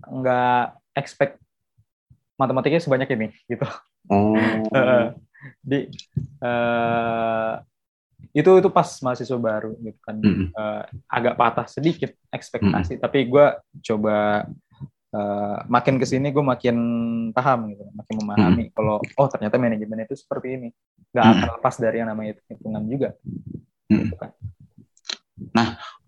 nggak 0.04 0.64
expect 0.98 1.40
matematikanya 2.36 2.82
sebanyak 2.82 3.08
ini 3.14 3.28
gitu 3.46 3.64
Oh. 4.10 4.34
Di 5.64 5.86
eh, 6.42 7.52
itu 8.30 8.50
itu 8.54 8.68
pas 8.70 8.86
mahasiswa 9.02 9.34
baru 9.34 9.74
gitu 9.82 9.98
kan 9.98 10.16
Mm-mm. 10.22 10.54
Eh, 10.54 10.82
agak 11.10 11.34
patah 11.34 11.66
sedikit 11.66 12.14
ekspektasi 12.30 13.02
tapi 13.02 13.26
gue 13.26 13.46
coba 13.82 14.46
eh, 15.10 15.58
makin 15.66 15.98
ke 15.98 16.06
sini 16.06 16.30
gue 16.30 16.44
makin 16.46 16.76
paham 17.34 17.74
gitu 17.74 17.82
makin 17.92 18.14
memahami 18.22 18.64
kalau 18.70 19.02
oh 19.18 19.26
ternyata 19.26 19.58
manajemen 19.58 20.06
itu 20.06 20.14
seperti 20.14 20.48
ini 20.56 20.68
nggak 21.12 21.24
Mm. 21.26 21.32
akan 21.36 21.48
lepas 21.60 21.74
dari 21.76 21.96
yang 22.00 22.08
namanya 22.08 22.32
hitungan 22.48 22.84
juga 22.88 23.08
Mm. 23.90 23.98
gitu 24.08 24.16
kan. 24.16 24.30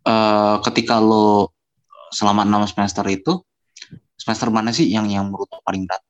Eh, 0.05 0.57
ketika 0.69 1.01
lo 1.01 1.49
selama 2.12 2.45
enam 2.45 2.69
semester 2.69 3.05
itu 3.09 3.41
semester 4.21 4.53
mana 4.53 4.69
sih 4.71 4.87
yang 4.93 5.09
yang 5.09 5.27
menurut 5.29 5.49
lo 5.49 5.61
paling 5.65 5.89
berat? 5.89 6.03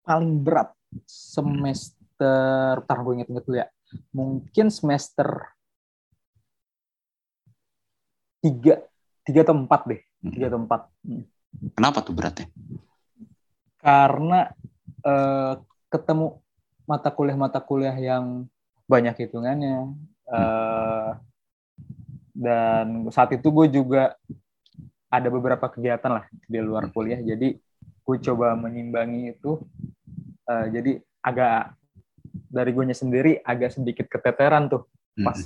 paling 0.00 0.32
berat 0.42 0.72
semester 1.06 2.82
tar 2.82 2.98
gue 3.04 3.12
inget-inget 3.20 3.44
dulu 3.44 3.56
ya 3.60 3.68
mungkin 4.14 4.70
semester 4.70 5.50
tiga 8.40 8.80
tiga 9.26 9.40
atau 9.44 9.56
empat 9.56 9.80
deh 9.86 10.00
tiga 10.32 10.46
atau 10.48 10.60
empat. 10.62 10.80
Kenapa 11.74 11.98
tuh 12.04 12.14
beratnya? 12.14 12.48
karena 13.80 14.52
eh, 15.00 15.56
ketemu 15.88 16.36
mata 16.84 17.08
kuliah-mata 17.08 17.64
kuliah 17.64 17.96
yang 17.96 18.44
banyak 18.84 19.24
hitungannya 19.24 19.88
eh, 20.28 21.10
dan 22.36 23.08
saat 23.08 23.32
itu 23.32 23.48
gue 23.48 23.72
juga 23.72 24.20
ada 25.08 25.32
beberapa 25.32 25.64
kegiatan 25.72 26.12
lah 26.12 26.28
di 26.44 26.60
luar 26.60 26.92
kuliah 26.92 27.24
jadi 27.24 27.56
gue 28.04 28.16
coba 28.20 28.52
menimbangi 28.52 29.32
itu 29.32 29.64
Eh, 30.50 30.66
jadi 30.74 30.92
agak 31.22 31.78
dari 32.30 32.70
gue 32.70 32.84
sendiri 32.94 33.42
agak 33.42 33.74
sedikit 33.74 34.06
keteteran 34.06 34.70
tuh 34.70 34.86
pas 35.20 35.38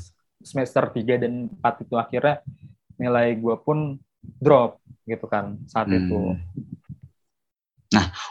semester 0.44 0.84
3 0.92 1.22
dan 1.22 1.48
4 1.60 1.84
itu 1.84 1.94
akhirnya 1.96 2.44
nilai 3.00 3.34
gue 3.36 3.56
pun 3.60 3.98
drop 4.40 4.80
gitu 5.08 5.26
kan 5.28 5.58
saat 5.68 5.88
Hmm. 5.88 5.98
itu 6.00 6.20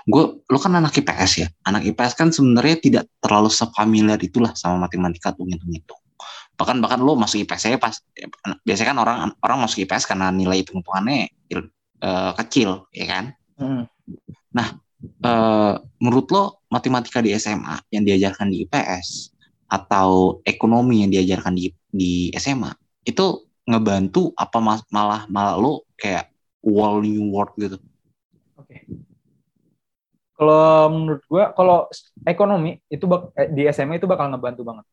Gue, 0.03 0.43
lo 0.43 0.59
kan 0.59 0.75
anak 0.75 0.99
IPS 0.99 1.31
ya. 1.39 1.47
Anak 1.63 1.87
IPS 1.87 2.13
kan 2.19 2.29
sebenarnya 2.35 2.75
tidak 2.83 3.03
terlalu 3.23 3.47
sefamiliar 3.47 4.19
itulah 4.19 4.51
sama 4.51 4.87
matematika 4.87 5.31
tuh 5.31 5.47
ngitung-ngitung. 5.47 5.99
Bahkan 6.59 6.83
bahkan 6.83 6.99
lo 6.99 7.15
masuk 7.15 7.47
IPS 7.47 7.71
ya 7.71 7.79
pas 7.79 7.95
biasanya 8.67 8.91
kan 8.91 8.99
orang 8.99 9.17
orang 9.39 9.57
masuk 9.63 9.87
IPS 9.87 10.03
karena 10.11 10.35
nilai 10.35 10.61
hitung-hitungannya 10.67 11.31
eh, 12.03 12.31
kecil, 12.43 12.91
ya 12.91 13.05
kan? 13.07 13.25
Hmm. 13.55 13.83
Eh, 15.03 15.73
menurut 15.99 16.27
lo 16.29 16.43
matematika 16.67 17.19
di 17.19 17.35
SMA 17.35 17.79
yang 17.91 18.03
diajarkan 18.03 18.47
di 18.47 18.63
IPS 18.63 19.31
atau 19.67 20.39
ekonomi 20.43 21.01
yang 21.01 21.11
diajarkan 21.11 21.53
di 21.53 21.67
di 21.87 22.11
SMA 22.33 22.71
itu 23.03 23.25
ngebantu 23.63 24.31
apa 24.33 24.57
mas- 24.59 24.87
malah 24.89 25.23
malah 25.27 25.55
lo 25.55 25.83
kayak 25.93 26.27
wall 26.61 26.99
new 26.99 27.31
world 27.31 27.51
gitu 27.55 27.77
Oke. 28.53 28.85
Kalau 30.33 30.89
menurut 30.89 31.21
gua, 31.29 31.53
kalau 31.53 31.85
ekonomi 32.23 32.81
itu 32.87 33.05
bak- 33.05 33.31
eh, 33.37 33.49
di 33.49 33.63
SMA 33.69 33.97
itu 33.97 34.09
bakal 34.09 34.33
ngebantu 34.33 34.65
banget. 34.65 34.85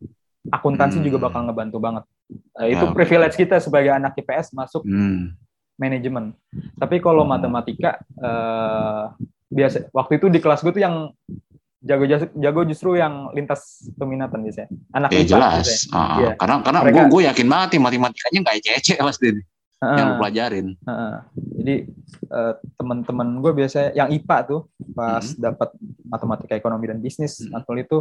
Akuntansi 0.49 1.01
Hmm. 1.01 1.07
juga 1.07 1.19
bakal 1.21 1.49
ngebantu 1.49 1.77
banget. 1.81 2.05
Eh, 2.61 2.77
itu 2.77 2.85
oke. 2.85 2.95
privilege 2.95 3.37
kita 3.37 3.57
sebagai 3.57 3.89
anak 3.91 4.17
IPS 4.17 4.53
masuk 4.53 4.85
hmm. 4.85 5.33
manajemen. 5.77 6.37
Tapi 6.77 7.01
kalau 7.01 7.25
Hmm. 7.25 7.33
matematika 7.33 8.01
eh, 8.21 9.05
biasa 9.51 9.91
waktu 9.91 10.13
itu 10.17 10.27
di 10.27 10.39
kelas 10.39 10.63
gue 10.63 10.73
tuh 10.73 10.81
yang 10.81 11.11
jago 11.81 12.05
jago 12.37 12.61
justru 12.63 12.95
yang 12.95 13.33
lintas 13.33 13.89
peminatan 13.97 14.41
biasanya. 14.41 14.69
Anak 14.93 15.11
ya 15.11 15.19
IPA 15.19 15.27
jelas 15.27 15.55
biasanya. 15.59 15.91
Ah, 15.93 16.17
Iya. 16.17 16.31
karena 16.37 16.55
karena 16.61 16.81
gue 16.87 17.05
gue 17.09 17.23
yakin 17.27 17.47
banget 17.47 17.69
nih 17.73 17.83
matematikanya 17.83 18.39
nggak 18.41 18.57
ece-ece 18.57 18.95
pasti 19.09 19.27
nih, 19.33 19.45
yang 19.81 20.11
pelajarin 20.17 20.67
Heeh. 20.79 21.15
Jadi 21.61 21.75
eh, 22.31 22.55
teman-teman 22.77 23.29
gue 23.41 23.53
biasanya 23.55 23.91
yang 23.93 24.09
IPA 24.09 24.37
tuh 24.45 24.61
pas 24.93 25.25
Hmm. 25.25 25.41
dapat 25.41 25.69
matematika 26.05 26.55
ekonomi 26.55 26.85
dan 26.87 26.99
bisnis 26.99 27.41
Hmm. 27.41 27.51
matkul 27.53 27.77
itu 27.77 27.99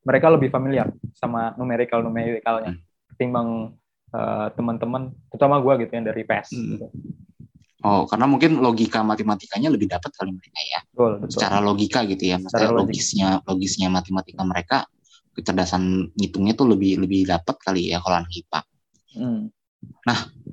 mereka 0.00 0.26
lebih 0.26 0.48
familiar 0.48 0.88
sama 1.12 1.52
numerikal 1.54 2.00
numerikalnya 2.00 2.72
Hmm. 2.72 2.82
ketimbang 3.06 3.48
eh, 4.10 4.48
teman-teman 4.52 5.14
terutama 5.28 5.60
gue 5.60 5.86
gitu 5.86 5.92
yang 5.92 6.02
dari 6.02 6.24
PS. 6.24 6.50
Hmm. 6.50 6.66
Gitu. 6.74 6.86
Oh 7.84 8.04
karena 8.08 8.26
mungkin 8.28 8.60
logika 8.60 9.00
matematikanya 9.00 9.68
lebih 9.72 9.88
dapat 9.88 10.10
kali 10.12 10.30
mereka 10.32 10.60
ya. 10.60 10.80
Betul, 10.92 11.12
betul. 11.24 11.30
secara 11.36 11.58
logika 11.64 12.00
gitu 12.04 12.24
ya 12.28 12.36
maksudnya 12.36 12.70
logisnya 12.72 13.28
logisnya 13.48 13.88
matematika 13.88 14.42
mereka 14.44 14.78
kecerdasan 15.34 16.10
ngitungnya 16.18 16.54
tuh 16.58 16.66
lebih 16.74 17.00
lebih 17.00 17.24
dapat 17.24 17.56
kali 17.62 17.92
ya 17.92 18.02
kalau 18.02 18.20
anak 18.20 18.32
IPA 18.34 18.60
Hmm. 19.10 19.50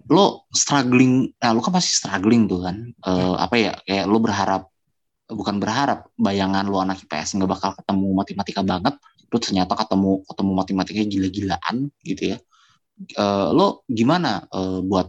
lo 0.10 0.50
struggling 0.50 1.30
nah 1.38 1.54
lo 1.54 1.62
kan 1.62 1.78
pasti 1.78 1.94
struggling 2.02 2.50
tuh 2.50 2.66
kan 2.66 2.90
Eh, 3.06 3.36
apa 3.38 3.56
ya 3.60 3.72
kayak 3.86 4.10
lo 4.10 4.18
berharap 4.18 4.66
bukan 5.30 5.62
berharap 5.62 6.10
bayangan 6.18 6.66
lo 6.66 6.82
anak 6.82 7.06
IPS 7.06 7.38
nggak 7.38 7.52
bakal 7.54 7.72
ketemu 7.78 8.08
matematika 8.18 8.62
banget 8.66 8.96
terus 9.30 9.42
ternyata 9.46 9.78
ketemu 9.78 10.26
ketemu 10.26 10.52
matematika 10.58 11.02
gila-gilaan 11.06 11.76
gitu 12.02 12.24
ya. 12.34 12.38
Eh, 12.98 13.48
lo 13.54 13.86
gimana 13.86 14.42
eh, 14.50 14.80
buat 14.82 15.06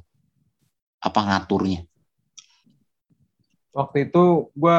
apa 0.99 1.21
ngaturnya 1.25 1.88
Waktu 3.79 4.11
itu 4.11 4.51
gue 4.59 4.77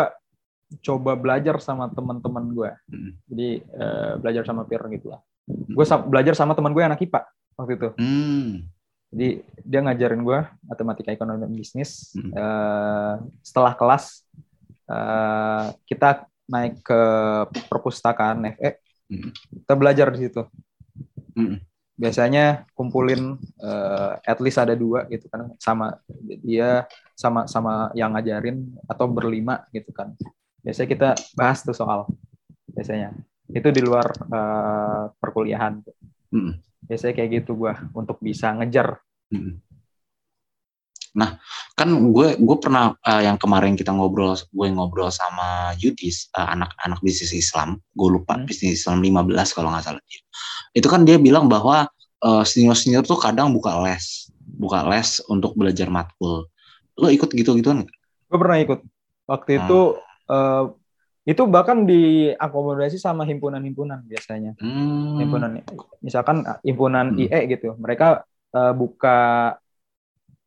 coba 0.84 1.12
belajar 1.16 1.56
sama 1.64 1.88
teman-teman 1.88 2.46
gue. 2.52 2.72
Hmm. 2.92 3.12
Jadi 3.32 3.50
eh, 3.64 4.14
belajar 4.20 4.44
sama 4.44 4.68
peer 4.68 4.84
gitu 4.92 5.16
lah. 5.16 5.24
Gue 5.48 5.86
belajar 6.12 6.36
sama 6.36 6.54
teman 6.54 6.76
gue 6.76 6.84
anak 6.84 7.00
IPA 7.00 7.24
waktu 7.56 7.74
itu. 7.80 7.90
hmm 7.96 8.68
Jadi 9.10 9.42
dia 9.66 9.80
ngajarin 9.82 10.22
gue 10.22 10.40
matematika 10.68 11.10
ekonomi 11.10 11.42
dan 11.42 11.54
bisnis. 11.56 12.14
Hmm. 12.14 12.30
Eh, 12.30 13.16
setelah 13.42 13.74
kelas 13.74 14.28
eh, 14.86 15.66
kita 15.88 16.28
naik 16.50 16.84
ke 16.84 17.02
perpustakaan 17.66 18.46
FE. 18.54 18.78
Hmm. 19.10 19.32
Kita 19.34 19.74
belajar 19.74 20.14
di 20.14 20.28
situ. 20.28 20.44
Hmm. 21.34 21.58
Biasanya 22.00 22.64
kumpulin 22.72 23.36
eh, 23.60 24.14
at 24.24 24.40
least 24.40 24.58
ada 24.64 24.72
dua 24.74 25.04
gitu 25.12 25.28
kan 25.28 25.52
sama 25.60 26.00
dia 26.40 26.88
sama 27.12 27.44
sama 27.52 27.92
yang 27.92 28.16
ngajarin 28.16 28.72
atau 28.88 29.06
berlima 29.12 29.68
gitu 29.76 29.92
kan. 29.92 30.16
Biasanya 30.64 30.90
kita 30.90 31.10
bahas 31.36 31.60
tuh 31.62 31.76
soal 31.76 32.08
biasanya. 32.72 33.12
Itu 33.52 33.70
di 33.76 33.84
luar 33.84 34.08
eh, 34.16 35.04
perkuliahan. 35.20 35.84
Hmm. 36.32 36.56
Biasanya 36.88 37.14
kayak 37.20 37.44
gitu 37.44 37.60
gua 37.60 37.76
untuk 37.92 38.18
bisa 38.24 38.56
ngejar 38.56 39.04
Hmm. 39.30 39.62
Nah, 41.18 41.42
kan 41.74 41.90
gue 41.90 42.38
gue 42.38 42.58
pernah 42.62 42.94
eh, 43.02 43.26
yang 43.26 43.42
kemarin 43.42 43.74
kita 43.74 43.90
ngobrol 43.90 44.38
gue 44.38 44.68
ngobrol 44.70 45.10
sama 45.10 45.74
Yudis 45.82 46.30
eh, 46.34 46.48
anak-anak 46.54 47.00
bisnis 47.02 47.34
Islam, 47.34 47.82
gue 47.94 48.10
lupa 48.14 48.38
Hmm. 48.38 48.46
bisnis 48.46 48.84
Islam 48.84 49.02
15 49.02 49.56
kalau 49.58 49.74
nggak 49.74 49.86
salah 49.86 50.04
dia. 50.06 50.22
Itu 50.78 50.86
kan 50.86 51.02
dia 51.08 51.18
bilang 51.18 51.50
bahwa 51.50 51.90
eh, 52.22 52.44
senior-senior 52.46 53.02
tuh 53.02 53.18
kadang 53.18 53.50
buka 53.50 53.80
les, 53.82 54.30
buka 54.38 54.86
les 54.86 55.18
untuk 55.26 55.58
belajar 55.58 55.90
matkul. 55.90 56.46
Lo 57.00 57.08
ikut 57.10 57.32
gitu-gituan 57.32 57.86
nggak? 57.86 57.96
gue 58.30 58.38
pernah 58.38 58.62
ikut 58.62 58.80
waktu 59.26 59.58
itu 59.58 59.80
eh, 60.30 60.64
itu 61.26 61.42
bahkan 61.46 61.86
diakomodasi 61.86 62.98
sama 62.98 63.26
himpunan-himpunan 63.26 64.06
biasanya 64.06 64.54
Hmm. 64.58 65.18
himpunan 65.18 65.62
misalkan 66.02 66.46
himpunan 66.62 67.14
Hmm. 67.14 67.22
IE 67.26 67.40
gitu 67.50 67.74
mereka 67.82 68.22
eh, 68.50 68.74
buka 68.74 69.18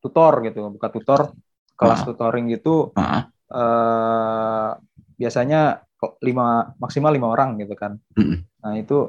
tutor 0.03 0.43
gitu 0.43 0.67
buka 0.67 0.91
tutor 0.91 1.31
kelas 1.73 2.03
Ah. 2.03 2.05
tutoring 2.05 2.45
gitu 2.51 2.91
Ah, 2.93 3.31
eh, 3.49 4.69
biasanya 5.15 5.79
kok 5.95 6.19
lima 6.19 6.75
maksimal 6.77 7.15
lima 7.15 7.31
orang 7.31 7.55
gitu 7.57 7.73
kan 7.73 7.95
Mm-mm. 8.13 8.43
nah 8.59 8.75
itu 8.75 9.07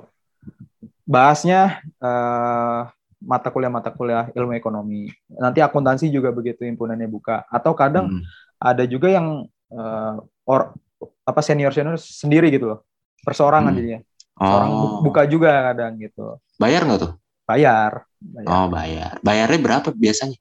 bahasnya 1.04 1.82
eh, 1.98 2.80
mata 3.24 3.48
kuliah 3.48 3.72
mata 3.72 3.90
kuliah 3.90 4.28
ilmu 4.30 4.52
ekonomi 4.54 5.08
nanti 5.34 5.58
akuntansi 5.58 6.08
juga 6.08 6.28
begitu 6.30 6.62
himpunannya 6.62 7.08
buka 7.08 7.48
atau 7.48 7.72
kadang 7.72 8.06
hmm. 8.12 8.22
ada 8.60 8.84
juga 8.84 9.08
yang 9.10 9.48
eh, 9.72 10.14
or 10.44 10.76
apa 11.24 11.40
senior 11.40 11.72
senior 11.72 11.96
sendiri 11.96 12.52
gitu 12.52 12.68
loh 12.70 12.78
perseorangan 13.24 13.72
Hmm. 13.72 13.78
jadinya 13.80 14.00
orang 14.36 14.70
Oh, 14.70 15.00
buka 15.00 15.24
juga 15.24 15.72
kadang 15.72 15.96
gitu 15.96 16.36
bayar 16.56 16.84
nggak 16.84 17.00
tuh? 17.00 17.12
bayar, 17.44 18.08
bayar. 18.18 18.48
Oh, 18.48 18.66
bayar. 18.72 19.12
Bayarnya 19.20 19.60
berapa 19.60 19.88
biasanya? 19.92 20.36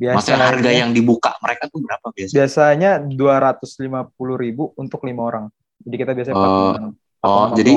Biasanya 0.00 0.16
Maksudnya 0.16 0.48
harga 0.48 0.70
yang 0.72 0.90
dibuka 0.96 1.36
mereka 1.44 1.68
tuh 1.68 1.84
berapa 1.84 2.06
biasanya? 2.08 2.36
biasanya 2.40 2.90
dua 3.04 3.34
ratus 3.36 3.76
lima 3.76 4.08
puluh 4.08 4.40
ribu 4.40 4.72
untuk 4.80 5.04
lima 5.04 5.20
orang 5.28 5.44
jadi 5.84 5.96
kita 6.00 6.12
biasanya 6.16 6.36
empat 6.40 6.50
puluh 6.56 6.92
Oh, 7.20 7.52
450. 7.52 7.58
jadi 7.60 7.72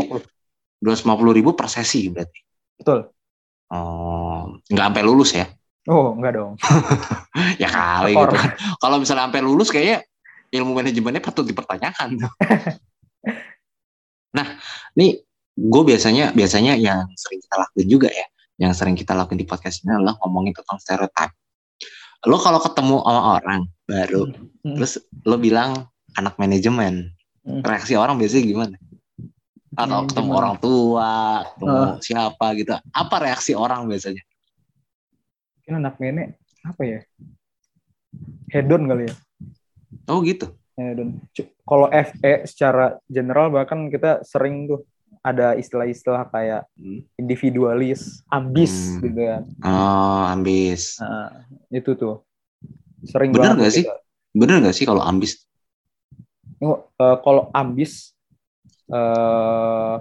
250 0.80 1.36
ribu 1.36 1.52
per 1.52 1.68
sesi 1.68 2.08
berarti. 2.08 2.40
betul. 2.80 3.12
Oh, 3.68 4.56
nggak 4.72 4.86
sampai 4.88 5.04
lulus 5.04 5.36
ya? 5.36 5.52
Oh, 5.92 6.16
enggak 6.16 6.40
dong. 6.40 6.56
Ya 7.60 7.68
kali 7.68 8.16
gitu 8.16 8.36
kan. 8.40 8.56
Kalau 8.80 9.04
misalnya 9.04 9.28
sampai 9.28 9.44
lulus 9.44 9.68
kayaknya 9.68 10.00
ilmu 10.48 10.72
manajemennya 10.80 11.20
patut 11.20 11.44
dipertanyakan. 11.44 12.24
nah, 14.38 14.48
nih 14.96 15.20
gue 15.54 15.84
biasanya 15.84 16.32
biasanya 16.32 16.80
yang 16.80 17.04
sering 17.20 17.44
kita 17.44 17.56
lakuin 17.60 17.88
juga 17.92 18.08
ya, 18.16 18.26
yang 18.64 18.72
sering 18.72 18.96
kita 18.96 19.12
lakuin 19.12 19.44
di 19.44 19.48
podcast 19.50 19.84
ini 19.84 19.92
adalah 19.92 20.16
ngomongin 20.24 20.56
tentang 20.56 20.80
stereotip. 20.80 21.36
Lo 22.24 22.40
kalau 22.40 22.60
ketemu 22.60 23.04
sama 23.04 23.22
orang 23.36 23.62
baru, 23.84 24.32
Hmm. 24.64 24.80
terus 24.80 24.96
lo 25.28 25.36
bilang 25.36 25.92
anak 26.16 26.40
manajemen, 26.40 27.12
Hmm. 27.44 27.60
reaksi 27.60 28.00
orang 28.00 28.16
biasanya 28.16 28.46
gimana? 28.48 28.76
Atau 29.74 30.06
ketemu 30.08 30.32
Manajemen. 30.32 30.40
orang 30.40 30.56
tua, 30.62 31.12
ketemu 31.52 31.76
Ah. 31.76 31.94
siapa 32.00 32.46
gitu, 32.56 32.72
apa 32.80 33.16
reaksi 33.20 33.52
orang 33.52 33.90
biasanya? 33.90 34.24
Mungkin 35.58 35.74
anak 35.80 35.96
nenek 36.00 36.28
apa 36.64 36.82
ya? 36.84 37.00
Hedon 38.54 38.86
kali 38.86 39.04
ya. 39.10 39.14
Oh 40.08 40.22
gitu. 40.22 40.48
Hedon. 40.78 41.20
Kalau 41.66 41.88
FE 41.90 42.46
secara 42.46 43.02
general 43.10 43.50
bahkan 43.50 43.90
kita 43.90 44.22
sering 44.24 44.70
tuh 44.70 44.86
ada 45.24 45.56
istilah-istilah 45.56 46.28
kayak 46.30 46.68
Hmm. 46.76 47.02
individualis, 47.16 48.22
ambis 48.28 49.00
Hmm. 49.00 49.08
gitu 49.08 49.22
kan. 49.24 49.42
Oh, 49.64 50.24
ambis. 50.28 51.00
Nah, 51.00 51.32
itu 51.72 51.96
tuh 51.96 52.22
sering 53.08 53.32
Bener 53.32 53.56
banget 53.56 53.58
nggak 53.64 53.74
sih? 53.74 53.84
kita. 53.88 53.96
Bener 54.36 54.56
nggak 54.60 54.76
sih 54.76 54.86
kalau 54.86 55.02
ambis? 55.02 55.48
Oh, 56.60 56.84
eh, 57.00 57.18
kalau 57.24 57.48
ambis 57.52 58.12
eh 58.92 59.96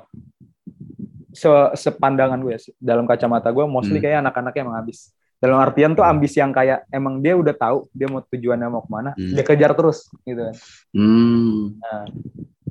se 1.33 1.49
sepandangan 1.79 2.37
gue 2.45 2.61
se- 2.61 2.77
dalam 2.77 3.09
kacamata 3.09 3.49
gue 3.49 3.65
mostly 3.65 3.97
Hmm. 3.97 4.05
kayak 4.05 4.19
anak-anaknya 4.21 4.63
emang 4.69 4.79
ambis 4.85 4.99
dalam 5.41 5.59
artian 5.59 5.97
tuh 5.97 6.05
ambis 6.05 6.37
yang 6.37 6.53
kayak 6.53 6.85
emang 6.93 7.19
dia 7.19 7.35
udah 7.35 7.55
tahu 7.57 7.89
dia 7.91 8.07
mau 8.07 8.21
tujuannya 8.21 8.69
mau 8.69 8.85
ke 8.85 8.91
mana 8.93 9.11
Hmm. 9.17 9.33
dia 9.33 9.43
kejar 9.43 9.73
terus 9.73 10.07
gitu 10.23 10.39
kan 10.39 10.55
Hmm. 10.93 11.81
nah 11.81 12.05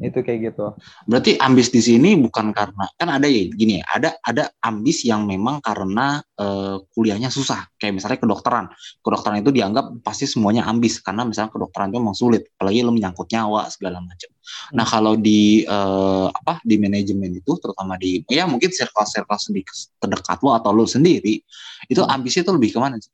itu 0.02 0.20
kayak 0.26 0.40
gitu 0.52 0.74
Berarti 1.06 1.38
ambis 1.38 1.70
di 1.70 1.82
sini 1.82 2.18
bukan 2.18 2.50
karena 2.52 2.90
kan 2.98 3.10
ada 3.10 3.30
ya 3.30 3.46
gini 3.54 3.82
ya, 3.82 3.86
ada 3.86 4.10
ada 4.26 4.44
ambis 4.66 5.06
yang 5.06 5.30
memang 5.30 5.62
karena 5.62 6.22
eh, 6.38 6.78
kuliahnya 6.94 7.30
susah. 7.30 7.70
Kayak 7.78 8.02
misalnya 8.02 8.20
kedokteran. 8.22 8.66
Kedokteran 9.02 9.46
itu 9.46 9.54
dianggap 9.54 10.02
pasti 10.02 10.26
semuanya 10.26 10.66
ambis 10.66 10.98
karena 11.02 11.26
misalnya 11.26 11.54
kedokteran 11.54 11.94
itu 11.94 11.98
memang 12.02 12.18
sulit, 12.18 12.50
apalagi 12.58 12.82
lo 12.82 12.92
menyangkut 12.94 13.30
nyawa 13.30 13.70
segala 13.70 14.02
macam. 14.02 14.30
Nah, 14.74 14.86
kalau 14.90 15.14
di 15.18 15.64
eh, 15.66 16.28
apa 16.30 16.60
di 16.66 16.76
manajemen 16.82 17.38
itu 17.38 17.52
terutama 17.62 17.96
di 18.02 18.26
ya 18.30 18.50
mungkin 18.50 18.74
circle-circle 18.74 19.40
sedikit 19.40 19.78
terdekat 20.02 20.42
lo 20.42 20.58
atau 20.58 20.74
lo 20.74 20.90
sendiri, 20.90 21.42
itu 21.90 22.02
Hmm. 22.02 22.14
ambisnya 22.18 22.42
itu 22.42 22.54
lebih 22.58 22.74
ke 22.74 22.80
mana 22.82 22.98
sih? 22.98 23.12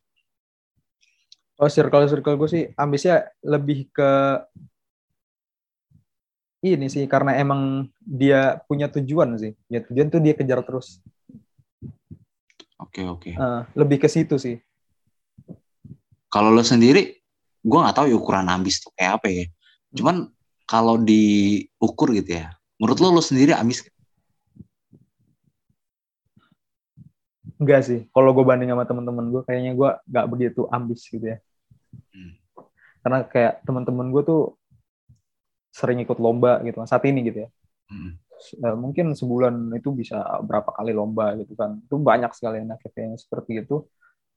oh 1.57 1.69
circle 1.69 2.05
circle 2.05 2.37
gue 2.37 2.49
sih 2.49 2.63
ambisnya 2.77 3.33
lebih 3.41 3.89
ke 3.89 4.11
ini 6.65 6.87
sih 6.89 7.05
karena 7.05 7.37
emang 7.37 7.91
dia 8.01 8.57
punya 8.65 8.89
tujuan 8.89 9.37
sih 9.37 9.53
ya 9.69 9.83
tujuan 9.85 10.09
tuh 10.09 10.21
dia 10.21 10.33
kejar 10.33 10.61
terus 10.65 11.01
Oke, 12.77 13.01
oke. 13.01 13.31
Eh, 13.33 13.61
lebih 13.73 13.97
ke 13.97 14.05
situ 14.05 14.37
sih 14.37 14.61
Kalau 16.27 16.51
lo 16.51 16.61
sendiri, 16.61 17.17
gue 17.63 17.79
nggak 17.79 17.95
tahu 17.95 18.11
ya 18.11 18.19
ukuran 18.19 18.51
ambis 18.51 18.83
tuh 18.83 18.91
kayak 18.99 19.17
apa 19.17 19.27
ya. 19.31 19.45
Cuman 19.95 20.27
kalau 20.67 20.99
diukur 20.99 22.11
gitu 22.11 22.43
ya, 22.43 22.51
menurut 22.75 22.99
lo 22.99 23.15
lo 23.15 23.23
sendiri 23.23 23.55
ambis? 23.55 23.87
nggak? 23.87 23.95
Enggak 27.63 27.81
sih. 27.87 27.99
Kalau 28.11 28.35
gue 28.35 28.43
banding 28.43 28.75
sama 28.75 28.83
teman-teman 28.83 29.31
gue, 29.31 29.41
kayaknya 29.47 29.71
gue 29.73 29.89
nggak 30.03 30.25
begitu 30.27 30.61
ambis 30.67 31.07
gitu 31.07 31.25
ya. 31.25 31.37
Hmm. 32.11 32.35
Karena 33.01 33.23
kayak 33.23 33.63
teman-teman 33.63 34.11
gue 34.11 34.23
tuh 34.27 34.41
sering 35.77 36.01
ikut 36.01 36.17
lomba 36.17 36.57
gitu 36.65 36.81
kan. 36.81 36.89
Saat 36.89 37.05
ini 37.05 37.21
gitu 37.29 37.45
ya. 37.45 37.49
Hmm. 37.93 38.17
Eh, 38.37 38.75
mungkin 38.77 39.13
sebulan 39.13 39.73
itu 39.77 39.93
bisa 39.93 40.17
berapa 40.41 40.73
kali 40.73 40.91
lomba 40.97 41.37
gitu 41.37 41.53
kan. 41.53 41.77
Itu 41.85 42.01
banyak 42.01 42.33
sekali 42.33 42.65
anak 42.65 42.81
yang 42.97 43.13
seperti 43.13 43.61
itu. 43.61 43.85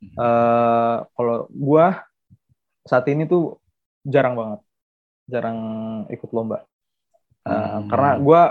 Hmm. 0.04 0.12
Eh, 0.20 0.96
kalau 1.16 1.48
gue 1.48 1.86
saat 2.84 3.04
ini 3.08 3.24
tuh 3.24 3.56
jarang 4.04 4.36
banget, 4.36 4.60
jarang 5.28 5.58
ikut 6.12 6.30
lomba. 6.36 6.64
Eh, 7.48 7.52
Hmm. 7.52 7.88
Karena 7.88 8.10
gue 8.20 8.42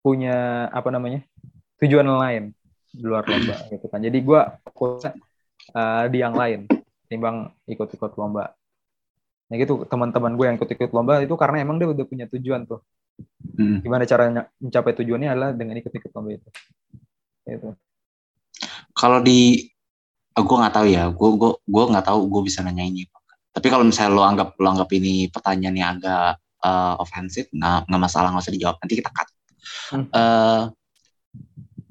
punya 0.00 0.68
apa 0.72 0.88
namanya 0.88 1.20
tujuan 1.84 2.08
lain 2.08 2.56
di 2.88 3.04
luar 3.04 3.28
lomba 3.28 3.54
gitu 3.72 3.86
kan. 3.92 4.00
Jadi 4.00 4.18
gue 4.24 4.40
fokusnya 4.64 5.12
eh, 5.76 6.04
di 6.08 6.18
yang 6.20 6.32
lain 6.36 6.64
timbang 7.10 7.50
ikut-ikut 7.68 8.16
lomba. 8.16 8.54
Nah 9.50 9.56
gitu 9.58 9.82
teman-teman 9.90 10.38
gue 10.38 10.46
yang 10.46 10.56
ikut-ikut 10.56 10.90
lomba 10.94 11.18
itu 11.18 11.34
karena 11.34 11.66
emang 11.66 11.82
dia 11.82 11.90
udah 11.90 12.06
punya 12.06 12.30
tujuan 12.30 12.70
tuh. 12.70 12.80
Hmm. 13.58 13.82
Gimana 13.82 14.06
caranya 14.06 14.46
mencapai 14.62 14.94
tujuannya 14.94 15.28
adalah 15.28 15.50
dengan 15.52 15.74
ikut-ikut 15.82 16.10
lomba 16.14 16.30
itu. 16.38 16.48
Gitu. 17.50 17.68
Kalau 18.94 19.18
di, 19.18 19.66
gue 20.38 20.56
nggak 20.56 20.74
tahu 20.74 20.86
ya, 20.86 21.10
gue 21.10 21.30
gue 21.34 21.52
gue 21.66 21.84
nggak 21.90 22.06
tahu 22.06 22.18
gue 22.30 22.42
bisa 22.46 22.62
nanya 22.62 22.86
ini. 22.86 23.10
Tapi 23.50 23.66
kalau 23.66 23.82
misalnya 23.82 24.14
lo 24.14 24.22
anggap 24.22 24.54
lo 24.54 24.68
anggap 24.70 24.90
ini 24.94 25.26
pertanyaan 25.26 25.74
yang 25.74 25.90
agak 25.98 26.38
eh, 26.62 26.94
ofensif, 27.02 27.50
nah 27.50 27.82
nggak 27.82 28.02
masalah 28.06 28.30
nggak 28.30 28.46
usah 28.46 28.54
dijawab. 28.54 28.76
Nanti 28.78 28.94
kita 28.94 29.10
cut. 29.10 29.28
Hmm. 29.90 30.06
Eh, 30.06 30.62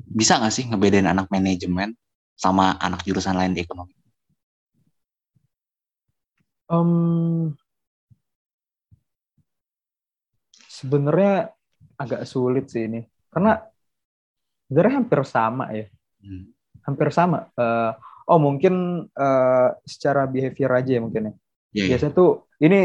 bisa 0.09 0.39
nggak 0.39 0.53
sih 0.55 0.63
ngebedain 0.71 1.11
anak 1.11 1.27
manajemen 1.27 1.91
sama 2.39 2.79
anak 2.79 3.03
jurusan 3.03 3.35
lain 3.35 3.51
di 3.51 3.67
ekonomi? 3.67 3.98
Em, 6.69 7.57
sebenarnya 10.69 11.49
agak 11.97 12.23
sulit 12.29 12.69
sih 12.71 12.85
ini. 12.87 13.03
Karena 13.33 13.59
sebenarnya 14.69 14.93
hampir 15.01 15.19
sama 15.25 15.65
ya. 15.73 15.85
Hmm. 16.19 16.51
hampir 16.83 17.11
sama. 17.13 17.45
Eh, 17.53 17.91
oh 18.31 18.39
mungkin 18.41 19.05
eh, 19.13 19.69
secara 19.85 20.25
behavior 20.25 20.71
aja 20.73 20.91
ya 20.97 21.01
mungkin 21.03 21.21
ya. 21.21 21.33
Iya, 21.33 21.37
iya. 21.73 21.85
biasanya 21.93 22.13
tuh 22.17 22.29
ini 22.65 22.79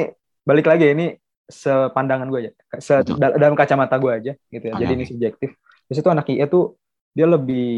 balik 0.44 0.66
lagi 0.68 0.84
ya, 0.84 0.92
ini 0.92 1.06
sepandangan 1.48 2.28
gue 2.28 2.40
aja. 2.44 2.50
Se- 2.80 3.00
Betul. 3.00 3.16
dal- 3.16 3.36
dalam 3.40 3.56
kacamata 3.56 3.96
gue 3.96 4.12
aja 4.12 4.32
gitu 4.52 4.64
ya. 4.68 4.72
Oke, 4.76 4.80
jadi 4.84 4.92
ini 4.92 5.04
oke. 5.04 5.10
subjektif. 5.14 5.50
Biasanya 5.88 6.04
tuh 6.04 6.12
anak 6.12 6.26
IE 6.28 6.44
tuh 6.48 6.64
dia 7.14 7.26
lebih 7.30 7.68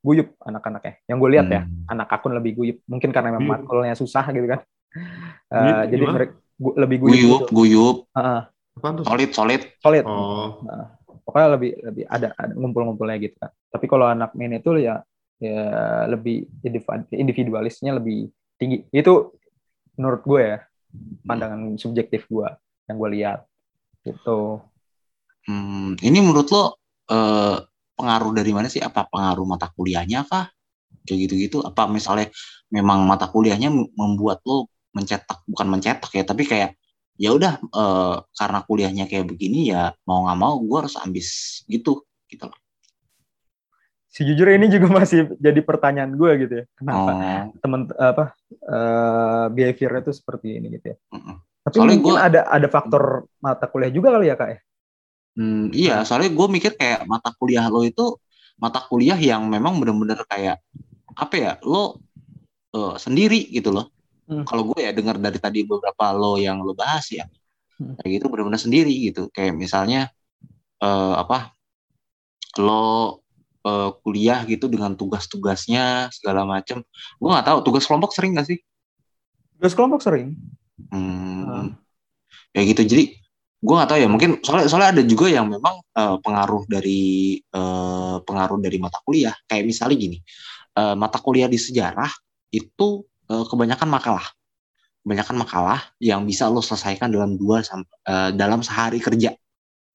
guyup 0.00 0.28
anak-anaknya. 0.40 0.94
Yang 1.10 1.16
gue 1.20 1.30
lihat 1.34 1.46
ya 1.50 1.60
Hmm. 1.66 1.84
anak 1.92 2.08
akun 2.08 2.32
lebih 2.32 2.52
guyup. 2.56 2.78
Mungkin 2.88 3.10
karena 3.12 3.28
memang 3.36 3.60
matkulnya 3.60 3.94
susah 3.98 4.24
gitu 4.32 4.46
kan 4.48 4.60
Eh, 5.50 5.58
Guyup 5.58 5.90
jadi 5.90 6.02
gimana? 6.02 6.14
mereka 6.14 6.32
gu- 6.62 6.76
lebih 6.78 6.96
guyup, 7.02 7.18
Guyup, 7.18 7.40
gitu. 7.42 7.46
guyup, 7.50 7.96
tuh? 8.98 9.04
solid, 9.06 9.30
solid. 9.34 9.60
solid 9.82 10.04
Oh, 10.06 10.48
pokoknya 11.26 11.48
lebih 11.56 11.70
lebih 11.84 12.04
ada, 12.10 12.28
ada 12.36 12.52
ngumpul-ngumpulnya 12.56 13.16
gitu 13.22 13.36
kan 13.38 13.50
tapi 13.70 13.86
kalau 13.86 14.06
anak 14.08 14.34
main 14.34 14.56
itu 14.58 14.70
ya 14.82 15.02
ya 15.40 15.62
lebih 16.10 16.44
individu- 16.66 17.16
individualisnya 17.16 17.96
lebih 17.96 18.28
tinggi 18.60 18.84
itu 18.92 19.32
menurut 19.96 20.22
gue 20.26 20.42
ya 20.42 20.58
pandangan 21.24 21.60
subjektif 21.80 22.26
gue 22.28 22.48
yang 22.90 22.96
gue 22.98 23.10
lihat 23.20 23.38
gitu 24.04 24.60
Hmm, 25.48 25.96
ini 26.04 26.18
menurut 26.20 26.48
lo 26.52 26.64
eh, 27.10 27.56
pengaruh 27.96 28.32
dari 28.36 28.52
mana 28.56 28.68
sih? 28.70 28.80
Apa 28.80 29.08
pengaruh 29.08 29.44
mata 29.48 29.66
kuliahnya 29.72 30.24
kah? 30.28 30.46
Kayak 31.06 31.18
gitu-gitu. 31.28 31.58
Apa 31.64 31.88
misalnya 31.90 32.28
memang 32.72 33.04
mata 33.08 33.26
kuliahnya 33.30 33.68
mem- 33.72 33.92
membuat 33.96 34.40
lo 34.48 34.68
mencetak, 34.96 35.38
bukan 35.50 35.66
mencetak 35.72 36.10
ya, 36.18 36.24
tapi 36.26 36.42
kayak 36.50 36.70
ya 37.20 37.30
udah 37.36 37.52
eh, 37.60 38.14
karena 38.38 38.58
kuliahnya 38.68 39.04
kayak 39.10 39.26
begini 39.30 39.58
ya 39.72 39.92
mau 40.08 40.24
nggak 40.26 40.38
mau 40.40 40.54
gue 40.64 40.76
harus 40.86 40.96
ambis 41.04 41.28
gitu 41.68 42.02
gitu 42.30 42.44
loh. 42.50 42.58
sejujurnya 44.10 44.54
ini 44.60 44.66
juga 44.74 44.86
masih 45.00 45.18
jadi 45.38 45.60
pertanyaan 45.62 46.12
gue 46.18 46.30
gitu 46.46 46.54
ya 46.62 46.64
kenapa 46.78 47.10
Oh, 47.10 47.52
temen 47.62 47.86
apa 47.98 48.34
eh 48.50 49.44
behaviornya 49.54 50.00
tuh 50.08 50.14
seperti 50.16 50.46
ini 50.58 50.66
gitu 50.80 50.86
ya 50.94 50.96
mm-mm. 51.14 51.36
tapi 51.66 51.78
Soalnya 51.78 51.96
mungkin 51.96 52.14
gua- 52.14 52.24
ada 52.26 52.46
ada 52.48 52.68
faktor 52.70 53.28
mata 53.42 53.66
kuliah 53.70 53.92
juga 53.92 54.14
kali 54.16 54.26
ya 54.32 54.36
kak 54.38 54.50
ya 54.54 54.58
Hmm, 55.38 55.70
iya, 55.78 55.92
soalnya 56.06 56.30
gue 56.38 56.46
mikir 56.56 56.72
kayak 56.80 57.00
mata 57.12 57.28
kuliah 57.38 57.64
lo 57.72 57.80
itu 57.90 58.02
mata 58.62 58.78
kuliah 58.88 59.18
yang 59.30 59.42
memang 59.54 59.72
bener-bener 59.80 60.18
kayak 60.30 60.56
apa 61.22 61.34
ya, 61.44 61.50
lo 61.70 61.78
eh, 62.76 62.94
sendiri 63.04 63.38
gitu 63.56 63.70
loh. 63.76 63.86
Hmm. 64.30 64.46
Kalau 64.46 64.62
gue 64.70 64.78
ya 64.86 64.94
dengar 64.94 65.18
dari 65.18 65.42
tadi 65.42 65.66
beberapa 65.66 66.14
lo 66.14 66.38
yang 66.38 66.62
lo 66.62 66.72
bahas 66.78 67.10
ya, 67.10 67.26
Hmm. 67.80 67.96
kayak 67.98 68.20
gitu 68.20 68.26
bener-bener 68.30 68.60
sendiri 68.60 68.92
gitu. 69.10 69.26
Kayak 69.34 69.58
misalnya 69.58 70.12
eh, 70.80 71.14
apa, 71.18 71.52
lo 72.62 73.20
eh, 73.66 73.90
kuliah 74.06 74.46
gitu 74.46 74.70
dengan 74.70 74.94
tugas-tugasnya 74.94 76.08
segala 76.14 76.46
macem. 76.48 76.80
Gue 77.18 77.28
nggak 77.28 77.46
tahu 77.50 77.58
tugas 77.66 77.84
kelompok 77.84 78.14
sering 78.14 78.38
gak 78.38 78.48
sih? 78.48 78.60
terus 79.60 79.76
kelompok 79.76 80.00
sering 80.00 80.40
Hmm, 80.88 81.44
Hmm. 81.44 81.68
kayak 82.56 82.66
gitu. 82.72 82.82
Jadi 82.96 83.04
gue 83.60 83.74
nggak 83.76 83.90
tahu 83.92 84.00
ya 84.00 84.08
mungkin 84.08 84.40
soalnya 84.40 84.72
soalnya 84.72 84.90
ada 84.96 85.02
juga 85.04 85.28
yang 85.28 85.44
memang 85.52 85.84
uh, 85.92 86.16
pengaruh 86.24 86.64
dari 86.64 87.36
uh, 87.52 88.24
pengaruh 88.24 88.56
dari 88.56 88.80
mata 88.80 88.96
kuliah 89.04 89.36
kayak 89.44 89.68
misalnya 89.68 90.00
gini 90.00 90.16
uh, 90.80 90.96
mata 90.96 91.20
kuliah 91.20 91.44
di 91.44 91.60
sejarah 91.60 92.08
itu 92.48 93.04
uh, 93.30 93.44
kebanyakan 93.46 93.86
makalah 93.86 94.26
kebanyakan 95.06 95.36
makalah 95.40 95.80
yang 96.02 96.26
bisa 96.28 96.50
lo 96.50 96.60
selesaikan 96.60 97.08
dalam 97.08 97.38
dua 97.40 97.64
uh, 97.64 98.30
dalam 98.34 98.60
sehari 98.60 99.00
kerja 99.00 99.32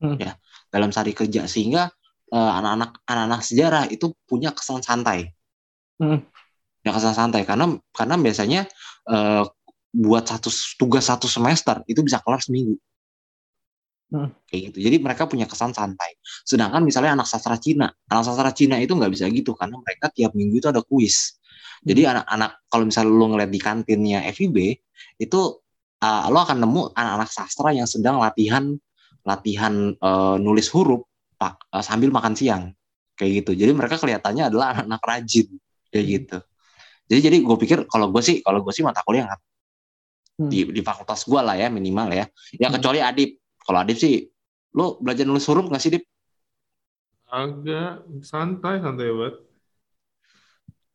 hmm. 0.02 0.18
ya 0.18 0.34
dalam 0.72 0.90
sehari 0.90 1.14
kerja 1.14 1.46
sehingga 1.46 1.92
anak-anak 2.34 2.92
uh, 3.06 3.12
anak-anak 3.12 3.42
sejarah 3.46 3.84
itu 3.94 4.16
punya 4.26 4.50
kesan 4.56 4.82
santai 4.82 5.30
hmm. 6.02 6.20
ya 6.82 6.92
kesan 6.96 7.14
santai 7.14 7.46
karena 7.46 7.78
karena 7.94 8.16
biasanya 8.18 8.62
uh, 9.12 9.46
buat 9.96 10.26
satu 10.28 10.50
tugas 10.76 11.08
satu 11.08 11.30
semester 11.30 11.86
itu 11.86 12.02
bisa 12.02 12.20
kelar 12.24 12.42
seminggu 12.42 12.76
Hmm. 14.14 14.30
Kayak 14.46 14.62
gitu. 14.72 14.78
Jadi 14.86 14.98
mereka 15.02 15.26
punya 15.26 15.50
kesan 15.50 15.74
santai. 15.74 16.14
Sedangkan 16.46 16.86
misalnya 16.86 17.18
anak 17.18 17.28
sastra 17.28 17.58
Cina, 17.58 17.90
anak 18.06 18.24
sastra 18.24 18.54
Cina 18.54 18.78
itu 18.78 18.94
nggak 18.94 19.12
bisa 19.12 19.26
gitu 19.34 19.58
karena 19.58 19.82
mereka 19.82 20.14
tiap 20.14 20.32
minggu 20.38 20.62
itu 20.62 20.68
ada 20.70 20.86
kuis. 20.86 21.42
Jadi 21.82 22.02
hmm. 22.06 22.12
anak-anak 22.16 22.52
kalau 22.70 22.84
misalnya 22.88 23.12
lo 23.12 23.26
ngeliat 23.34 23.52
di 23.52 23.60
kantinnya 23.60 24.20
FIB 24.32 24.58
itu 25.20 25.42
uh, 26.00 26.26
lo 26.30 26.40
akan 26.46 26.58
nemu 26.64 26.82
anak-anak 26.96 27.30
sastra 27.32 27.74
yang 27.76 27.90
sedang 27.90 28.22
latihan 28.22 28.78
latihan 29.26 29.98
uh, 30.00 30.38
nulis 30.38 30.70
huruf 30.70 31.04
pak, 31.36 31.58
uh, 31.74 31.82
sambil 31.82 32.14
makan 32.14 32.38
siang 32.38 32.72
kayak 33.18 33.44
gitu. 33.44 33.58
Jadi 33.58 33.72
mereka 33.74 33.98
kelihatannya 33.98 34.54
adalah 34.54 34.78
anak-anak 34.78 35.02
rajin 35.04 35.48
kayak 35.92 36.06
hmm. 36.06 36.16
gitu. 36.22 36.38
Jadi 37.06 37.20
jadi 37.22 37.38
gue 37.42 37.58
pikir 37.58 37.78
kalau 37.90 38.14
gue 38.14 38.22
sih 38.22 38.40
kalau 38.46 38.62
gue 38.62 38.74
sih 38.74 38.82
mata 38.86 39.02
kuliah 39.06 39.30
hmm. 40.40 40.50
di 40.50 40.70
di 40.70 40.82
fakultas 40.86 41.26
gue 41.26 41.42
lah 41.42 41.58
ya 41.58 41.68
minimal 41.74 42.14
ya. 42.14 42.26
Ya 42.56 42.70
hmm. 42.70 42.76
kecuali 42.80 43.02
adip 43.02 43.42
kalau 43.66 43.82
Adip 43.82 43.98
sih, 43.98 44.30
lo 44.78 45.02
belajar 45.02 45.26
nulis 45.26 45.50
huruf 45.50 45.66
nggak 45.66 45.82
sih, 45.82 45.92
Dip? 45.98 46.06
Agak 47.26 48.06
santai, 48.22 48.78
santai 48.78 49.10
banget. 49.10 49.36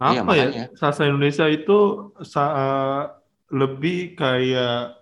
Iya, 0.00 0.24
Apa 0.24 0.32
iya, 0.32 0.44
ya? 0.48 0.64
Sastra 0.72 1.12
Indonesia 1.12 1.44
itu 1.44 2.08
sa 2.24 2.44
uh, 2.48 3.02
lebih 3.52 4.16
kayak 4.16 4.96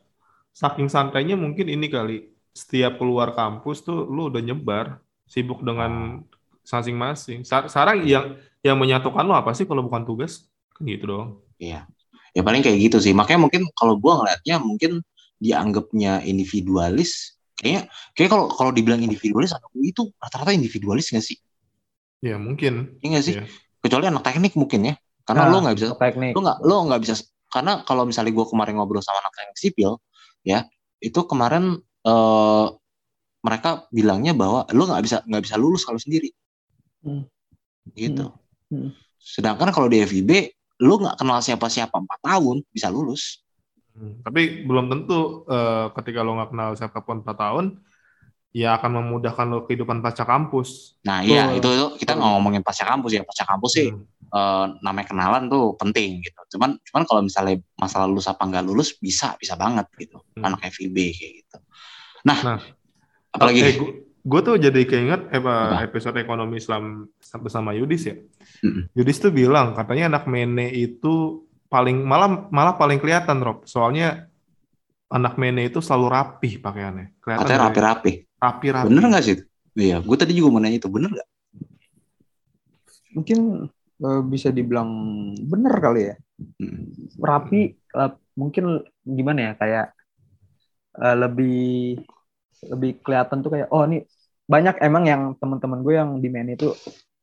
saking 0.50 0.90
santainya 0.90 1.38
mungkin 1.38 1.70
ini 1.70 1.86
kali. 1.86 2.34
Setiap 2.50 2.98
keluar 2.98 3.30
kampus 3.38 3.86
tuh 3.86 4.02
lu 4.10 4.26
udah 4.26 4.42
nyebar, 4.42 4.98
sibuk 5.30 5.62
dengan 5.62 6.26
masing-masing. 6.66 7.46
Sekarang 7.46 8.02
yang 8.02 8.34
yang 8.66 8.74
menyatukan 8.74 9.22
lo 9.22 9.38
apa 9.38 9.54
sih 9.54 9.70
kalau 9.70 9.86
bukan 9.86 10.02
tugas? 10.02 10.50
Kan 10.74 10.90
gitu 10.90 11.06
dong. 11.06 11.28
Iya. 11.62 11.86
Ya 12.34 12.42
paling 12.42 12.66
kayak 12.66 12.90
gitu 12.90 12.98
sih. 12.98 13.14
Makanya 13.14 13.46
mungkin 13.46 13.70
kalau 13.78 13.94
gua 13.94 14.18
ngeliatnya 14.18 14.58
mungkin 14.58 15.06
dianggapnya 15.38 16.26
individualis 16.26 17.38
kayaknya 17.54 17.86
kayak 18.18 18.30
kalau 18.34 18.50
kalau 18.50 18.74
dibilang 18.74 18.98
individualis 18.98 19.54
anak 19.54 19.70
UI 19.70 19.94
itu 19.94 20.10
rata-rata 20.18 20.50
individualis 20.50 21.14
nggak 21.14 21.22
sih? 21.22 21.38
Ya 22.18 22.34
mungkin. 22.34 22.98
Iya 22.98 23.08
nggak 23.14 23.24
sih? 23.24 23.34
Ya. 23.38 23.46
Kecuali 23.78 24.04
anak 24.10 24.24
teknik 24.26 24.54
mungkin 24.58 24.92
ya. 24.92 24.94
Karena 25.22 25.46
nah, 25.46 25.52
lo 25.52 25.56
nggak 25.64 25.76
bisa 25.76 25.88
teknik. 25.96 26.32
lo 26.32 26.40
nggak 26.40 26.58
lo 26.64 26.76
nggak 26.88 27.00
bisa 27.04 27.14
karena 27.48 27.72
kalau 27.84 28.04
misalnya 28.04 28.32
gue 28.32 28.46
kemarin 28.48 28.76
ngobrol 28.76 29.00
sama 29.04 29.24
anak 29.24 29.32
teknik 29.36 29.56
sipil 29.56 29.96
ya 30.44 30.68
itu 31.00 31.20
kemarin 31.24 31.80
eh, 31.80 32.66
mereka 33.44 33.86
bilangnya 33.94 34.32
bahwa 34.34 34.66
lo 34.74 34.82
nggak 34.88 35.02
bisa 35.04 35.16
nggak 35.24 35.42
bisa 35.44 35.56
lulus 35.56 35.86
kalau 35.86 36.00
sendiri. 36.00 36.34
Hmm. 37.04 37.24
Gitu. 37.94 38.26
Hmm. 38.68 38.90
Hmm. 38.90 38.90
Sedangkan 39.16 39.70
kalau 39.70 39.86
di 39.86 40.02
FIB 40.02 40.30
lo 40.82 40.94
nggak 40.98 41.18
kenal 41.18 41.38
siapa-siapa 41.42 41.94
empat 41.94 42.20
tahun 42.22 42.62
bisa 42.70 42.90
lulus. 42.90 43.42
Hmm, 43.98 44.22
tapi 44.22 44.62
belum 44.62 44.86
tentu 44.90 45.42
uh, 45.50 45.90
ketika 45.98 46.22
lo 46.22 46.38
nggak 46.38 46.50
kenal 46.54 46.70
siapa 46.78 47.02
pun 47.02 47.26
4 47.26 47.34
tahun, 47.34 47.64
ya 48.58 48.74
akan 48.74 48.90
memudahkan 48.98 49.46
lo 49.46 49.62
kehidupan 49.70 50.02
pasca 50.02 50.26
kampus. 50.26 50.98
Nah 51.06 51.22
iya 51.22 51.54
itu, 51.54 51.70
itu 51.70 51.86
kita 52.02 52.18
nggak 52.18 52.30
ngomongin 52.34 52.62
pasca 52.66 52.82
kampus 52.82 53.14
ya 53.14 53.22
pasca 53.22 53.46
kampus 53.46 53.70
sih 53.70 53.88
hmm. 53.94 54.34
uh, 54.34 54.66
namanya 54.82 55.14
kenalan 55.14 55.46
tuh 55.46 55.78
penting 55.78 56.18
gitu. 56.26 56.58
Cuman 56.58 56.74
cuman 56.82 57.02
kalau 57.06 57.22
misalnya 57.22 57.62
masalah 57.78 58.10
lulus 58.10 58.26
apa 58.26 58.42
nggak 58.42 58.66
lulus 58.66 58.98
bisa 58.98 59.38
bisa 59.38 59.54
banget 59.54 59.86
gitu 59.94 60.18
hmm. 60.18 60.42
anak 60.42 60.66
FIB 60.74 60.96
kayak 61.14 61.32
gitu. 61.46 61.56
Nah, 62.26 62.38
nah 62.42 62.58
apalagi 63.30 63.60
eh, 63.62 63.76
gue 64.26 64.40
tuh 64.42 64.58
jadi 64.58 64.80
keinget 64.82 65.30
eh, 65.30 65.42
episode 65.86 66.18
ekonomi 66.18 66.58
Islam 66.58 67.06
bersama 67.38 67.70
Yudis 67.78 68.10
ya. 68.10 68.18
Hmm. 68.66 68.90
Yudis 68.98 69.22
tuh 69.22 69.30
bilang 69.30 69.70
katanya 69.78 70.18
anak 70.18 70.26
Mene 70.26 70.66
itu 70.74 71.46
paling 71.70 72.02
malah 72.02 72.50
malah 72.50 72.74
paling 72.74 72.98
kelihatan 72.98 73.38
Rob. 73.38 73.62
Soalnya 73.70 74.26
anak 75.14 75.38
Mene 75.38 75.70
itu 75.70 75.78
selalu 75.78 76.06
rapih 76.10 76.58
pakaiannya. 76.58 77.22
Kelihatan 77.22 77.46
Katanya 77.46 77.62
rapi-rapi. 77.70 78.27
Rapi-rapi. 78.38 78.86
Bener 78.90 79.04
nggak 79.10 79.24
sih? 79.24 79.36
Iya, 79.78 80.02
gue 80.02 80.16
tadi 80.18 80.32
juga 80.34 80.54
mau 80.54 80.60
nanya 80.62 80.78
itu 80.78 80.90
bener 80.90 81.10
nggak? 81.14 81.28
Mungkin 83.14 83.38
uh, 84.02 84.22
bisa 84.26 84.48
dibilang 84.50 84.90
bener 85.38 85.74
kali 85.78 86.00
ya. 86.10 86.14
Hmm. 86.58 86.94
Rapi, 87.18 87.74
uh, 87.98 88.14
mungkin 88.38 88.86
gimana 89.02 89.50
ya 89.50 89.52
kayak 89.58 89.86
uh, 90.98 91.16
lebih 91.18 91.98
lebih 92.70 92.90
kelihatan 93.02 93.42
tuh 93.42 93.54
kayak 93.54 93.68
oh 93.70 93.86
ini 93.86 94.02
banyak 94.48 94.82
emang 94.82 95.04
yang 95.06 95.22
teman-teman 95.38 95.82
gue 95.82 95.94
yang 95.94 96.10
di 96.18 96.28
Mene 96.30 96.58
itu 96.58 96.74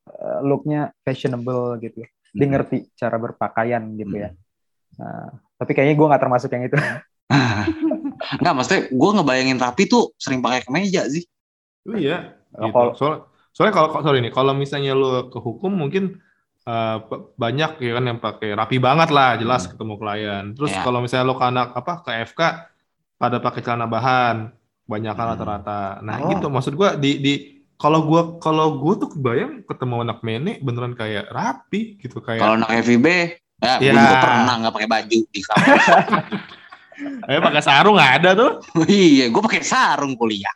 uh, 0.08 0.40
looknya 0.44 0.96
fashionable 1.04 1.76
gitu 1.84 2.08
dia 2.36 2.48
ngerti 2.52 2.92
cara 3.00 3.16
berpakaian 3.16 3.80
gitu 3.96 4.16
ya. 4.20 4.30
Nah, 5.00 5.32
tapi 5.56 5.72
kayaknya 5.72 5.96
gue 5.96 6.08
nggak 6.12 6.24
termasuk 6.28 6.52
yang 6.52 6.68
itu. 6.68 6.76
Enggak, 8.40 8.54
maksudnya 8.54 8.82
gue 8.90 9.10
ngebayangin 9.22 9.60
rapi 9.60 9.84
tuh 9.90 10.14
sering 10.18 10.40
pakai 10.42 10.66
kemeja 10.66 11.06
sih. 11.10 11.26
Oh, 11.86 11.98
iya. 11.98 12.38
Gitu. 12.54 12.72
Kalau 12.72 12.92
soalnya, 12.96 13.20
soalnya 13.52 13.74
kalau 13.74 13.88
sorry 14.02 14.20
nih, 14.24 14.34
kalau 14.34 14.54
misalnya 14.56 14.94
lu 14.98 15.30
ke 15.30 15.40
hukum 15.42 15.74
mungkin 15.74 16.22
uh, 16.66 16.98
banyak 17.38 17.82
ya 17.82 17.92
kan 17.98 18.06
yang 18.06 18.20
pakai 18.22 18.54
rapi 18.56 18.78
banget 18.78 19.10
lah, 19.12 19.38
jelas 19.38 19.66
hmm. 19.66 19.72
ketemu 19.76 19.94
klien. 20.00 20.46
Terus 20.58 20.74
ya. 20.74 20.82
kalau 20.82 21.00
misalnya 21.04 21.26
lu 21.28 21.36
ke 21.38 21.46
anak 21.46 21.68
apa 21.76 21.94
ke 22.02 22.12
FK 22.34 22.42
pada 23.16 23.38
pakai 23.42 23.62
celana 23.62 23.86
bahan, 23.86 24.54
banyak 24.86 25.14
kan 25.14 25.26
rata-rata. 25.36 25.82
Nah, 26.06 26.16
oh. 26.22 26.30
gitu 26.34 26.48
maksud 26.50 26.74
gue 26.78 26.90
di 27.02 27.12
di 27.22 27.34
kalau 27.76 28.08
gua 28.08 28.40
kalau 28.40 28.80
gua 28.80 28.96
tuh 28.96 29.12
kebayang 29.12 29.68
ketemu 29.68 29.96
anak 30.08 30.20
Mene 30.24 30.64
beneran 30.64 30.96
kayak 30.96 31.28
rapi 31.28 32.00
gitu 32.00 32.24
kayak 32.24 32.40
kalau 32.40 32.56
anak 32.56 32.72
FIB 32.88 33.08
ya, 33.60 33.76
ya. 33.84 33.92
gua 33.92 34.16
pernah 34.24 34.56
nggak 34.64 34.74
pakai 34.80 34.90
baju 34.90 35.18
di 35.28 35.40
kampus 35.44 35.84
eh 37.28 37.42
pakai 37.44 37.64
sarung 37.64 37.96
nggak 38.00 38.14
ada 38.22 38.30
tuh 38.36 38.52
iya 38.90 39.28
gua 39.32 39.44
pakai 39.46 39.64
sarung 39.64 40.14
kuliah 40.16 40.56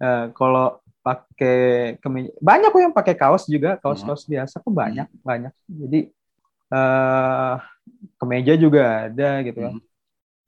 uh, 0.00 0.32
kalau 0.36 0.80
pakai 1.00 1.96
kemeja 1.98 2.30
banyak 2.44 2.68
kok 2.68 2.82
yang 2.84 2.94
pakai 2.94 3.14
kaos 3.16 3.48
juga 3.48 3.80
kaos-kaos 3.80 4.28
hmm. 4.28 4.32
biasa 4.36 4.54
kok 4.60 4.74
banyak 4.74 5.08
hmm. 5.08 5.20
banyak 5.24 5.52
jadi 5.66 6.00
uh, 6.72 7.54
kemeja 8.20 8.54
juga 8.60 9.08
ada 9.08 9.40
gitu 9.44 9.60
kan 9.64 9.74
hmm. 9.80 9.88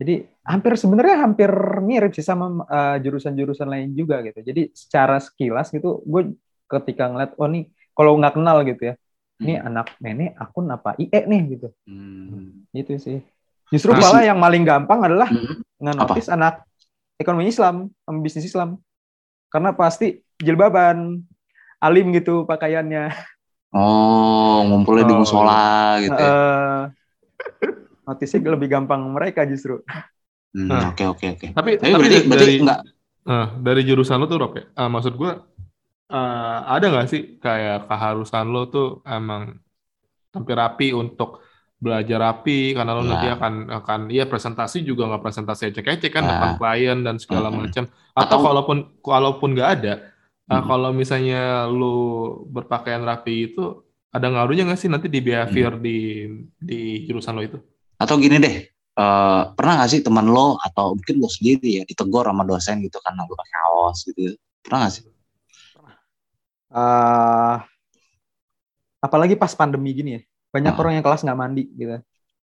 Jadi 0.02 0.26
hampir 0.42 0.74
sebenarnya 0.74 1.16
hampir 1.22 1.46
mirip 1.78 2.10
sih 2.10 2.26
sama 2.26 2.66
uh, 2.66 2.98
jurusan-jurusan 2.98 3.70
lain 3.70 3.94
juga 3.94 4.18
gitu. 4.26 4.42
Jadi 4.42 4.74
secara 4.74 5.22
sekilas 5.22 5.70
gitu, 5.70 6.02
gue 6.02 6.34
ketika 6.66 7.06
ngeliat, 7.06 7.38
oh 7.38 7.46
nih 7.46 7.70
kalau 7.94 8.18
nggak 8.18 8.34
kenal 8.34 8.66
gitu 8.66 8.82
ya, 8.90 8.94
ini 9.38 9.54
hmm. 9.54 9.68
anak 9.70 9.86
Mene 10.02 10.34
akun 10.34 10.66
apa 10.74 10.98
IE 10.98 11.20
nih 11.22 11.42
gitu. 11.54 11.68
Hmm. 11.86 12.66
Gitu 12.74 12.98
sih. 12.98 13.18
Justru 13.72 13.96
Masih. 13.96 14.04
malah 14.04 14.22
yang 14.22 14.38
paling 14.38 14.62
gampang 14.68 15.00
adalah 15.00 15.28
hmm. 15.32 15.80
nganotis 15.80 16.28
anak 16.28 16.60
ekonomi 17.16 17.48
Islam 17.48 17.88
bisnis 18.20 18.52
Islam. 18.52 18.76
Karena 19.48 19.72
pasti 19.72 20.20
jilbaban, 20.36 21.24
alim 21.80 22.12
gitu 22.12 22.44
pakaiannya. 22.44 23.08
Oh, 23.72 24.60
ngumpulnya 24.68 25.04
oh. 25.04 25.08
di 25.08 25.14
musola 25.16 25.96
gitu 26.04 26.12
ya. 26.12 26.28
Uh, 26.28 26.82
notisnya 28.04 28.52
lebih 28.52 28.68
gampang 28.68 29.00
mereka 29.08 29.48
justru. 29.48 29.80
Hmm, 30.52 30.68
nah. 30.68 30.92
Oke 30.92 31.08
oke 31.08 31.26
oke. 31.40 31.46
Tapi 31.56 31.70
tapi, 31.80 31.90
berarti, 31.96 32.16
dari, 32.20 32.28
berarti 32.28 32.54
enggak. 32.60 32.80
Uh, 33.22 33.46
dari 33.64 33.82
jurusan 33.88 34.20
lo 34.20 34.28
tuh 34.28 34.38
Rob 34.38 34.52
ya. 34.52 34.64
Uh, 34.76 34.90
maksud 34.92 35.16
gue 35.16 35.32
uh, 36.12 36.58
ada 36.68 36.86
nggak 36.92 37.08
sih 37.08 37.40
kayak 37.40 37.88
keharusan 37.88 38.52
lo 38.52 38.68
tuh 38.68 39.00
emang 39.08 39.56
hampir 40.36 40.56
rapi 40.56 40.92
untuk 40.92 41.40
belajar 41.82 42.22
rapi 42.22 42.78
karena 42.78 42.94
lo 42.94 43.02
nah. 43.02 43.18
nanti 43.18 43.26
akan 43.26 43.54
akan 43.82 44.00
iya 44.14 44.22
presentasi 44.30 44.86
juga 44.86 45.10
nggak 45.10 45.22
presentasi 45.26 45.74
ecek-ecek 45.74 46.14
kan 46.14 46.22
nah. 46.22 46.30
depan 46.30 46.50
klien 46.62 46.98
dan 47.02 47.18
segala 47.18 47.50
hmm. 47.50 47.58
macam 47.58 47.84
atau, 47.90 48.22
atau 48.22 48.38
kalaupun 48.38 48.78
kalaupun 49.02 49.48
nggak 49.58 49.70
ada 49.82 49.94
uh, 50.46 50.62
kalau 50.62 50.94
misalnya 50.94 51.66
lo 51.66 52.38
berpakaian 52.46 53.02
rapi 53.02 53.50
itu 53.50 53.82
ada 54.12 54.28
ngaruhnya 54.28 54.68
nggak 54.68 54.80
sih 54.80 54.92
nanti 54.92 55.08
di 55.08 55.24
behavior 55.24 55.80
hmm. 55.80 55.82
di 55.82 55.98
di 56.60 56.80
jurusan 57.08 57.32
lo 57.32 57.42
itu? 57.42 57.58
Atau 57.96 58.20
gini 58.20 58.36
deh, 58.36 58.68
uh, 59.00 59.56
pernah 59.56 59.80
nggak 59.80 59.90
sih 59.90 60.00
teman 60.04 60.28
lo 60.28 60.60
atau 60.60 60.92
mungkin 60.92 61.16
lo 61.16 61.32
sendiri 61.32 61.80
ya 61.80 61.84
ditegur 61.88 62.28
sama 62.28 62.44
dosen 62.44 62.84
gitu 62.84 63.00
karena 63.00 63.24
lo 63.24 63.32
pakai 63.32 63.56
kaos 63.56 63.98
gitu? 64.12 64.36
Pernah 64.60 64.78
nggak 64.84 64.92
sih? 64.92 65.04
Uh, 66.72 67.56
apalagi 69.00 69.34
pas 69.36 69.52
pandemi 69.56 69.96
gini 69.96 70.20
ya, 70.20 70.22
banyak 70.52 70.74
uh. 70.76 70.80
orang 70.80 70.92
yang 71.00 71.04
kelas 71.04 71.24
nggak 71.24 71.40
mandi 71.40 71.64
gitu. 71.74 71.98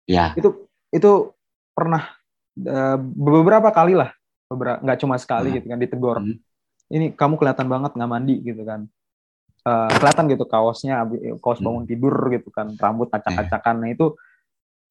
Ya. 0.05 0.36
Itu 0.36 0.68
itu 0.92 1.32
pernah 1.72 2.14
uh, 2.61 2.96
beberapa 3.00 3.72
kali 3.72 3.96
lah, 3.96 4.12
beberapa 4.46 4.78
nggak 4.84 4.98
cuma 5.00 5.16
sekali 5.18 5.50
Hmm. 5.50 5.57
gitu 5.59 5.66
kan 5.72 5.80
ditegur 5.80 6.18
Hmm. 6.22 6.36
ini 6.92 7.11
kamu 7.11 7.40
kelihatan 7.40 7.66
banget 7.66 7.96
nggak 7.96 8.11
mandi 8.11 8.38
gitu 8.44 8.62
kan 8.62 8.86
Eh, 9.64 9.90
kelihatan 9.96 10.28
gitu 10.28 10.44
kaosnya 10.44 11.00
abi- 11.09 11.40
kaos 11.40 11.57
Hmm. 11.57 11.72
bangun 11.72 11.84
tidur 11.88 12.12
gitu 12.28 12.52
kan 12.52 12.76
rambut 12.76 13.09
acak-acakan 13.09 13.80
nah 13.80 13.88
itu 13.88 14.12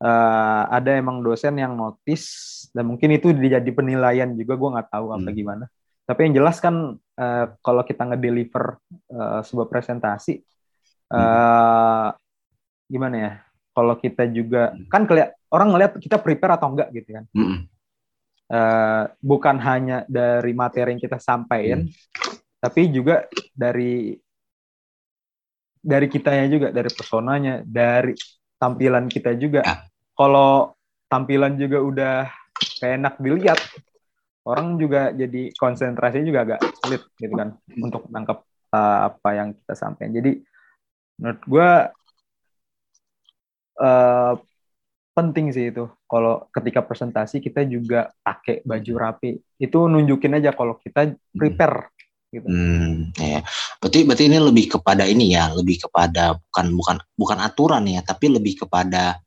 eh, 0.02 0.64
ada 0.66 0.98
emang 0.98 1.22
dosen 1.22 1.54
yang 1.62 1.78
notice 1.78 2.26
dan 2.74 2.90
mungkin 2.90 3.14
itu 3.14 3.30
jadi 3.38 3.70
penilaian 3.70 4.34
juga 4.34 4.58
gue 4.58 4.70
nggak 4.74 4.90
tahu 4.90 5.14
apa 5.14 5.30
Hmm. 5.30 5.38
gimana 5.38 5.66
tapi 6.04 6.26
yang 6.26 6.42
jelas 6.42 6.58
kan 6.58 6.98
eh, 6.98 7.46
kalau 7.62 7.86
kita 7.86 8.02
ngedeliver 8.02 8.82
eh, 9.14 9.40
sebuah 9.46 9.70
presentasi 9.70 10.42
eh 11.14 12.08
gimana 12.88 13.16
ya 13.18 13.32
kalau 13.74 13.98
kita 13.98 14.30
juga 14.30 14.72
Hmm. 14.74 14.86
kan 14.90 15.04
keliat 15.10 15.34
orang 15.50 15.70
ngeliat 15.74 15.92
kita 15.98 16.18
prepare 16.22 16.56
atau 16.58 16.70
enggak 16.74 16.90
gitu 16.94 17.10
kan 17.20 17.26
Mm-mm. 17.34 17.60
Eh, 18.44 19.04
bukan 19.18 19.58
hanya 19.58 20.06
dari 20.06 20.54
materi 20.54 20.94
yang 20.94 21.02
kita 21.02 21.18
sampaikan, 21.18 21.90
tapi 22.62 22.86
juga 22.92 23.26
dari 23.50 24.14
dari 25.82 26.06
kitanya 26.06 26.46
juga, 26.52 26.68
dari 26.70 26.92
personanya, 26.94 27.66
dari 27.66 28.14
tampilan 28.62 29.10
kita 29.10 29.34
juga. 29.42 29.66
Ya. 29.66 29.90
Kalau 30.14 30.76
tampilan 31.10 31.58
juga 31.58 31.82
udah 31.82 32.16
kayak 32.78 32.96
enak 33.02 33.16
dilihat, 33.18 33.60
orang 34.46 34.78
juga 34.78 35.10
jadi 35.10 35.50
konsentrasinya 35.58 36.28
juga 36.28 36.42
agak 36.46 36.60
sulit 36.84 37.02
gitu 37.18 37.34
kan 37.34 37.58
untuk 37.74 38.06
menangkap 38.12 38.38
eh, 38.70 39.00
apa 39.10 39.30
yang 39.34 39.50
kita 39.58 39.74
sampaikan. 39.74 40.14
Jadi 40.14 40.32
menurut 41.18 41.42
gue 41.48 41.70
eh, 43.84 44.34
penting 45.14 45.54
sih 45.54 45.70
itu. 45.70 45.86
Kalau 46.10 46.50
ketika 46.50 46.82
presentasi 46.82 47.40
kita 47.40 47.64
juga 47.70 48.10
pakai 48.26 48.66
baju 48.66 48.94
rapi. 48.98 49.32
Itu 49.62 49.86
nunjukin 49.86 50.40
aja 50.40 50.52
kalau 50.52 50.82
kita 50.82 51.14
prepare 51.38 51.94
gitu. 52.34 52.50
Hmm, 52.50 53.14
ya. 53.14 53.46
Berarti 53.78 54.00
berarti 54.10 54.24
ini 54.26 54.38
lebih 54.42 54.66
kepada 54.78 55.06
ini 55.06 55.38
ya, 55.38 55.54
lebih 55.54 55.86
kepada 55.86 56.36
bukan 56.50 56.66
bukan 56.74 56.98
bukan 57.14 57.40
aturan 57.40 57.86
ya, 57.86 58.02
tapi 58.02 58.34
lebih 58.34 58.66
kepada 58.66 59.22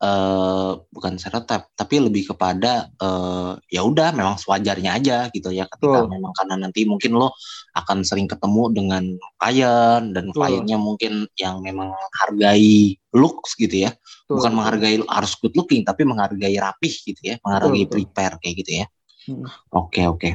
eh 0.00 0.72
bukan 0.80 1.20
stereotip, 1.20 1.76
tapi 1.76 2.00
lebih 2.00 2.32
kepada 2.32 2.88
eh 2.96 3.52
ya 3.68 3.84
udah 3.84 4.16
memang 4.16 4.40
sewajarnya 4.40 4.96
aja 4.96 5.18
gitu 5.28 5.52
ya 5.52 5.68
ketika 5.68 6.08
Betul. 6.08 6.12
memang 6.16 6.32
karena 6.32 6.54
nanti 6.56 6.88
mungkin 6.88 7.20
lo 7.20 7.36
akan 7.76 8.00
sering 8.00 8.24
ketemu 8.24 8.72
dengan 8.72 9.04
klien 9.36 10.16
dan 10.16 10.32
kliennya 10.32 10.80
mungkin 10.80 11.28
yang 11.36 11.60
memang 11.60 11.92
menghargai 11.92 12.96
looks 13.12 13.60
gitu 13.60 13.84
ya, 13.86 13.92
Tuh. 14.24 14.40
bukan 14.40 14.56
menghargai 14.56 15.04
harus 15.04 15.36
good 15.36 15.52
looking 15.52 15.84
tapi 15.84 16.08
menghargai 16.08 16.56
rapih 16.56 16.94
gitu 17.04 17.20
ya, 17.20 17.36
menghargai 17.44 17.84
betul. 17.84 17.94
prepare 18.00 18.34
kayak 18.40 18.54
gitu 18.64 18.72
ya. 18.80 18.86
Hmm. 19.28 19.44
Oke 19.76 20.08
oke. 20.08 20.30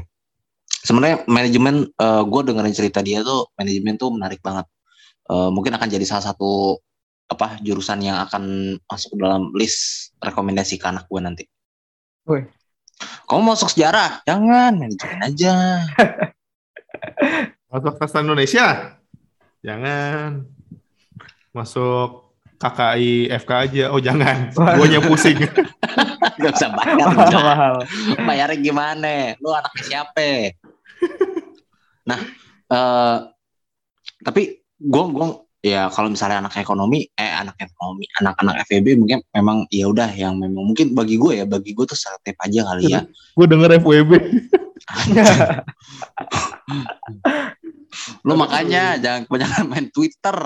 Sebenarnya 0.70 1.26
manajemen 1.26 1.90
gue 1.98 2.42
dengerin 2.46 2.76
cerita 2.78 3.02
dia 3.02 3.26
tuh 3.26 3.50
manajemen 3.58 3.98
tuh 3.98 4.14
menarik 4.14 4.46
banget. 4.46 4.70
Eh, 5.26 5.50
mungkin 5.50 5.74
akan 5.74 5.90
jadi 5.90 6.06
salah 6.06 6.22
satu 6.30 6.78
apa 7.26 7.58
jurusan 7.66 8.06
yang 8.06 8.22
akan 8.22 8.76
masuk 8.86 9.18
ke 9.18 9.18
dalam 9.18 9.50
list 9.58 10.12
rekomendasi 10.22 10.78
ke 10.78 10.86
anak 10.86 11.10
gue 11.10 11.22
nanti. 11.22 11.44
Woi. 12.30 12.46
Kamu 13.26 13.42
masuk 13.54 13.74
sejarah? 13.74 14.24
Jangan 14.24 14.78
manajemen 14.80 15.20
aja. 15.26 15.54
Masuk 17.76 18.00
sastra 18.00 18.24
Indonesia? 18.24 18.96
Jangan. 19.60 20.48
Masuk 21.52 22.32
KKI 22.56 23.36
FK 23.36 23.52
aja. 23.52 23.84
Oh 23.92 24.00
jangan. 24.00 24.48
Guanya 24.56 25.04
pusing. 25.04 25.44
Gak 26.40 26.52
bisa 26.56 26.72
bayar. 26.78 27.12
mahal 27.12 27.84
Bayarnya 28.24 28.58
gimana? 28.64 29.36
Lu 29.44 29.52
anaknya 29.52 29.84
siapa? 29.84 30.56
Nah, 32.08 32.20
eh 32.72 33.18
tapi 34.24 34.64
gue 34.80 35.04
gue 35.12 35.28
ya 35.66 35.90
kalau 35.90 36.14
misalnya 36.14 36.46
anak 36.46 36.62
ekonomi, 36.62 37.10
eh 37.18 37.34
anak 37.34 37.58
ekonomi, 37.58 38.06
anak-anak 38.22 38.62
FEB 38.70 39.02
mungkin 39.02 39.26
memang 39.34 39.66
ya 39.74 39.90
udah 39.90 40.14
yang 40.14 40.38
memang 40.38 40.62
mungkin 40.62 40.94
bagi 40.94 41.18
gue 41.18 41.42
ya, 41.42 41.46
bagi 41.50 41.74
gue 41.74 41.86
tuh 41.90 41.98
selektif 41.98 42.38
aja 42.38 42.62
kali 42.70 42.94
ya. 42.94 43.02
Gue 43.36 43.50
denger 43.52 43.82
FWB. 43.82 44.12
Lu 48.24 48.38
makanya 48.38 48.96
jangan 49.02 49.28
kebanyakan 49.28 49.64
main 49.68 49.88
Twitter. 49.90 50.38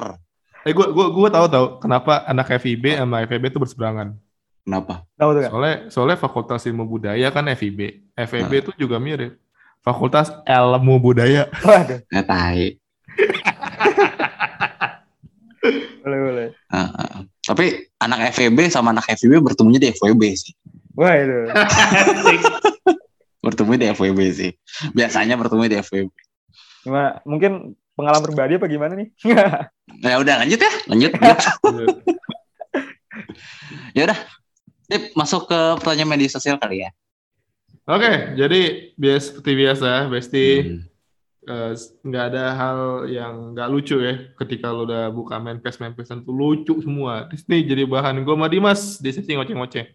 Eh 0.64 0.74
gue 0.74 0.88
gue 0.90 1.06
gue 1.12 1.30
tahu 1.30 1.46
tahu 1.52 1.66
kenapa 1.84 2.24
anak 2.26 2.56
FIB 2.58 2.96
sama 2.98 3.22
FEB 3.28 3.52
itu 3.52 3.60
berseberangan. 3.60 4.16
Kenapa? 4.64 5.06
tahu 5.20 5.30
tuh? 5.36 5.42
Soalnya 5.52 5.76
soalnya 5.92 6.18
Fakultas 6.18 6.66
Ilmu 6.66 6.88
Budaya 6.88 7.28
kan 7.30 7.46
FIB. 7.52 8.10
FEB 8.16 8.52
Nah. 8.56 8.62
itu 8.64 8.72
juga 8.80 8.98
mirip. 8.98 9.36
Fakultas 9.84 10.32
Ilmu 10.48 10.98
Budaya. 10.98 11.52
waduh 11.62 12.00
Eh 12.10 12.24
tai. 12.26 12.80
boleh 16.02 16.20
boleh 16.24 16.48
Ah, 16.70 16.90
ah. 16.90 17.14
Tapi 17.42 17.66
anak 17.98 18.32
FEB 18.32 18.70
sama 18.70 18.92
anak 18.92 19.10
FEB 19.12 19.42
bertemunya 19.42 19.78
di 19.78 19.90
FWB 19.92 20.24
sih. 20.32 20.54
wah 20.94 21.14
itu 21.14 21.40
Bertemu 23.46 23.72
di 23.76 23.86
FWB 23.90 24.20
sih. 24.30 24.52
Biasanya 24.92 25.36
bertemu 25.36 25.64
di 25.66 25.78
FWB. 25.80 26.12
gimana 26.80 27.20
mungkin 27.24 27.76
pengalaman 27.96 28.24
pribadi 28.24 28.56
apa 28.56 28.68
gimana 28.68 28.94
nih 28.96 29.12
Ya 30.08 30.16
udah 30.16 30.36
lanjut 30.40 30.60
ya, 30.60 30.72
lanjut. 30.88 31.12
lanjut. 31.16 31.90
ya 33.98 34.02
udah. 34.08 34.20
Tip 34.90 35.14
masuk 35.14 35.46
ke 35.46 35.60
pertanyaan 35.80 36.10
media 36.10 36.30
sosial 36.30 36.58
kali 36.58 36.82
ya. 36.82 36.90
Oke, 37.86 38.38
jadi 38.38 38.62
bias 38.96 39.34
seperti 39.34 39.52
biasa, 39.56 40.10
Besti 40.10 40.46
Hmm. 40.62 40.82
Eh, 41.48 41.72
nggak 42.04 42.24
ada 42.34 42.44
hal 42.58 42.80
yang 43.08 43.56
nggak 43.56 43.70
lucu 43.72 44.02
ya 44.02 44.34
ketika 44.36 44.74
lo 44.74 44.84
udah 44.84 45.14
buka 45.14 45.40
manifest 45.40 45.80
manifestan 45.80 46.26
tuh 46.26 46.36
lucu 46.36 46.76
semua. 46.84 47.30
Nih 47.48 47.64
jadi 47.64 47.84
bahan 47.88 48.26
gue 48.26 48.36
sama 48.36 48.48
Dimas 48.52 49.00
di 49.00 49.10
sesi 49.14 49.38
ngoceh-ngoceh. 49.38 49.86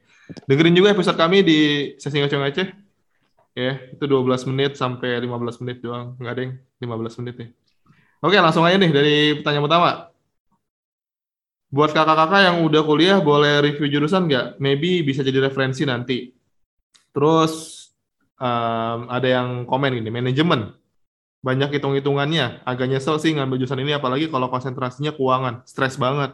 Dengerin 0.49 0.76
juga 0.76 0.97
episode 0.97 1.18
kami 1.20 1.45
di 1.45 1.59
sesi 2.01 2.16
ngoceh-ngoceh. 2.20 2.68
Ya, 3.55 3.78
itu 3.95 4.05
12 4.11 4.51
menit 4.51 4.74
sampai 4.74 5.14
15 5.22 5.62
menit 5.62 5.78
doang. 5.78 6.18
Nggak 6.18 6.32
ada 6.34 6.42
yang 6.42 6.55
15 6.82 7.18
menit 7.22 7.34
nih. 7.38 7.51
Oke, 8.24 8.40
langsung 8.40 8.64
aja 8.66 8.80
nih 8.80 8.90
dari 8.90 9.16
pertanyaan 9.38 9.64
pertama. 9.68 9.90
Buat 11.74 11.90
kakak-kakak 11.90 12.40
yang 12.51 12.57
udah 12.66 12.82
kuliah, 12.86 13.18
boleh 13.18 13.61
review 13.62 13.90
jurusan 13.90 14.30
nggak? 14.30 14.62
Maybe 14.62 15.03
bisa 15.03 15.26
jadi 15.26 15.45
referensi 15.45 15.82
nanti. 15.86 16.30
Terus 17.14 17.53
em, 18.38 19.01
ada 19.11 19.28
yang 19.28 19.66
komen 19.66 19.99
gini, 19.99 20.11
manajemen. 20.11 20.70
Banyak 21.47 21.68
hitung-hitungannya. 21.76 22.64
Agak 22.70 22.86
nyesel 22.90 23.16
sih 23.22 23.32
ngambil 23.36 23.57
jurusan 23.61 23.82
ini, 23.84 23.92
apalagi 23.99 24.26
kalau 24.32 24.49
konsentrasinya 24.53 25.12
keuangan. 25.16 25.55
Stres 25.70 25.95
banget. 26.05 26.30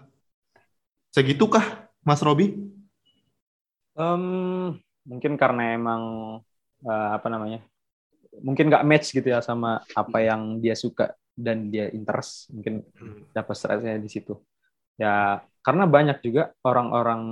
Segitukah, 1.14 1.64
Mas 2.06 2.22
Robi? 2.22 2.46
Em, 3.98 4.22
mungkin 5.04 5.32
karena 5.34 5.74
emang 5.76 6.02
eh, 6.86 7.08
apa 7.16 7.26
namanya 7.28 7.60
mungkin 8.40 8.70
nggak 8.70 8.86
match 8.86 9.12
gitu 9.16 9.28
ya 9.34 9.40
sama 9.42 9.82
apa 9.96 10.18
yang 10.22 10.62
dia 10.62 10.74
suka 10.78 11.12
dan 11.34 11.68
dia 11.72 11.90
interest 11.92 12.52
mungkin 12.54 12.84
dapat 13.34 13.54
stresnya 13.58 13.96
di 13.98 14.10
situ 14.10 14.38
ya 15.00 15.42
karena 15.64 15.84
banyak 15.88 16.18
juga 16.24 16.54
orang-orang 16.64 17.22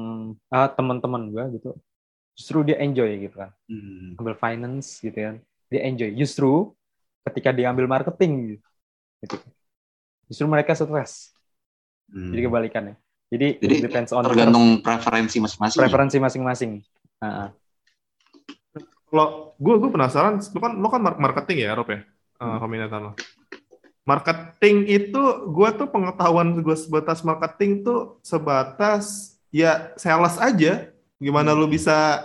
ah, 0.52 0.68
teman-teman 0.72 1.30
gue 1.32 1.44
gitu 1.60 1.70
justru 2.38 2.64
dia 2.66 2.78
enjoy 2.82 3.10
gitu 3.28 3.36
kan 3.38 3.50
Hmm. 3.68 4.16
ambil 4.20 4.34
finance 4.36 5.00
gitu 5.04 5.16
kan 5.16 5.36
dia 5.72 5.80
enjoy 5.88 6.10
justru 6.16 6.72
ketika 7.28 7.52
dia 7.52 7.68
ambil 7.68 7.86
marketing 7.86 8.56
gitu 9.20 9.36
justru 10.26 10.44
mereka 10.44 10.72
stres 10.72 11.32
Hmm. 12.08 12.32
jadi 12.32 12.48
kebalikannya 12.48 12.96
jadi, 13.28 13.60
Jadi 13.60 13.74
depends 13.84 14.16
on 14.16 14.24
tergantung 14.24 14.80
preferensi 14.80 15.36
masing-masing. 15.36 15.76
ya? 15.76 15.80
preferensi 15.84 16.16
masing-masing 16.16 16.70
ah. 17.20 17.52
Kalau 19.08 19.56
gue 19.56 19.74
gue 19.80 19.88
penasaran, 19.88 20.36
lu 20.36 20.60
kan 20.60 20.72
lu 20.76 20.88
kan 20.88 21.00
mar- 21.00 21.16
marketing 21.16 21.64
ya, 21.64 21.72
Rob 21.72 21.88
ya, 21.88 22.04
uh, 22.40 22.60
peminatan 22.60 23.00
lo. 23.00 23.12
Marketing 24.04 24.84
itu 24.84 25.22
gue 25.48 25.68
tuh 25.76 25.88
pengetahuan 25.88 26.56
gue 26.60 26.76
sebatas 26.76 27.20
marketing 27.20 27.84
tuh 27.84 28.20
sebatas 28.20 29.36
ya 29.48 29.92
sales 29.96 30.36
aja. 30.36 30.92
Gimana 31.16 31.56
lu 31.56 31.68
bisa 31.68 32.20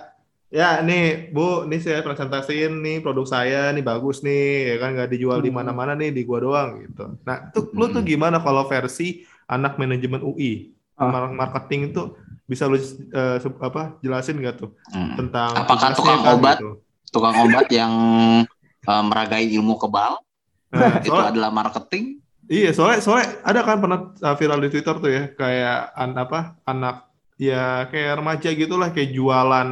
ya 0.54 0.80
nih 0.80 1.34
Bu, 1.34 1.66
nih 1.66 1.82
saya 1.82 2.06
presentasiin 2.06 2.78
nih 2.78 3.02
produk 3.02 3.26
saya 3.26 3.74
nih 3.74 3.82
bagus 3.82 4.22
nih 4.22 4.70
ya 4.70 4.76
kan 4.78 4.94
nggak 4.94 5.10
dijual 5.10 5.42
di 5.42 5.50
Hmm. 5.50 5.58
mana-mana 5.60 5.98
nih 5.98 6.14
di 6.14 6.22
gua 6.22 6.40
doang 6.40 6.70
gitu. 6.80 7.18
Nah, 7.26 7.50
tuh 7.50 7.74
lu 7.74 7.90
tuh 7.90 8.06
Hmm. 8.06 8.08
gimana 8.08 8.38
kalau 8.38 8.64
versi 8.64 9.26
anak 9.46 9.76
manajemen 9.76 10.22
UI? 10.22 10.70
Ah. 10.94 11.10
Mar- 11.10 11.34
Marketing 11.34 11.90
itu 11.90 12.14
bisa 12.46 12.70
lu 12.70 12.78
eh, 12.78 13.38
se- 13.42 13.60
apa 13.60 13.98
jelasin 14.00 14.38
nggak 14.38 14.62
tuh 14.62 14.70
Hmm. 14.94 15.18
tentang 15.18 15.58
Apakah 15.58 15.90
tukang 15.92 16.22
kan, 16.22 16.38
obat? 16.38 16.58
gitu. 16.62 16.70
Tukang 17.10 17.36
obat 17.42 17.68
yang 17.74 17.94
eh, 18.80 19.04
meragai 19.04 19.44
ilmu 19.50 19.74
kebal 19.76 20.22
Nah, 20.70 21.02
itu 21.02 21.10
soalnya, 21.10 21.30
adalah 21.34 21.50
marketing. 21.50 22.18
iya, 22.46 22.70
soalnya 22.70 23.00
soalnya 23.00 23.42
ada 23.42 23.62
kan 23.62 23.78
pernah 23.78 24.00
uh, 24.12 24.36
viral 24.36 24.58
di 24.58 24.70
Twitter 24.70 24.96
tuh 24.98 25.06
ya, 25.08 25.24
kayak 25.32 25.78
an, 25.94 26.12
apa 26.14 26.40
anak 26.64 27.10
ya 27.38 27.86
kayak 27.88 28.18
remaja 28.18 28.50
gitulah 28.52 28.90
kayak 28.90 29.14
jualan. 29.14 29.70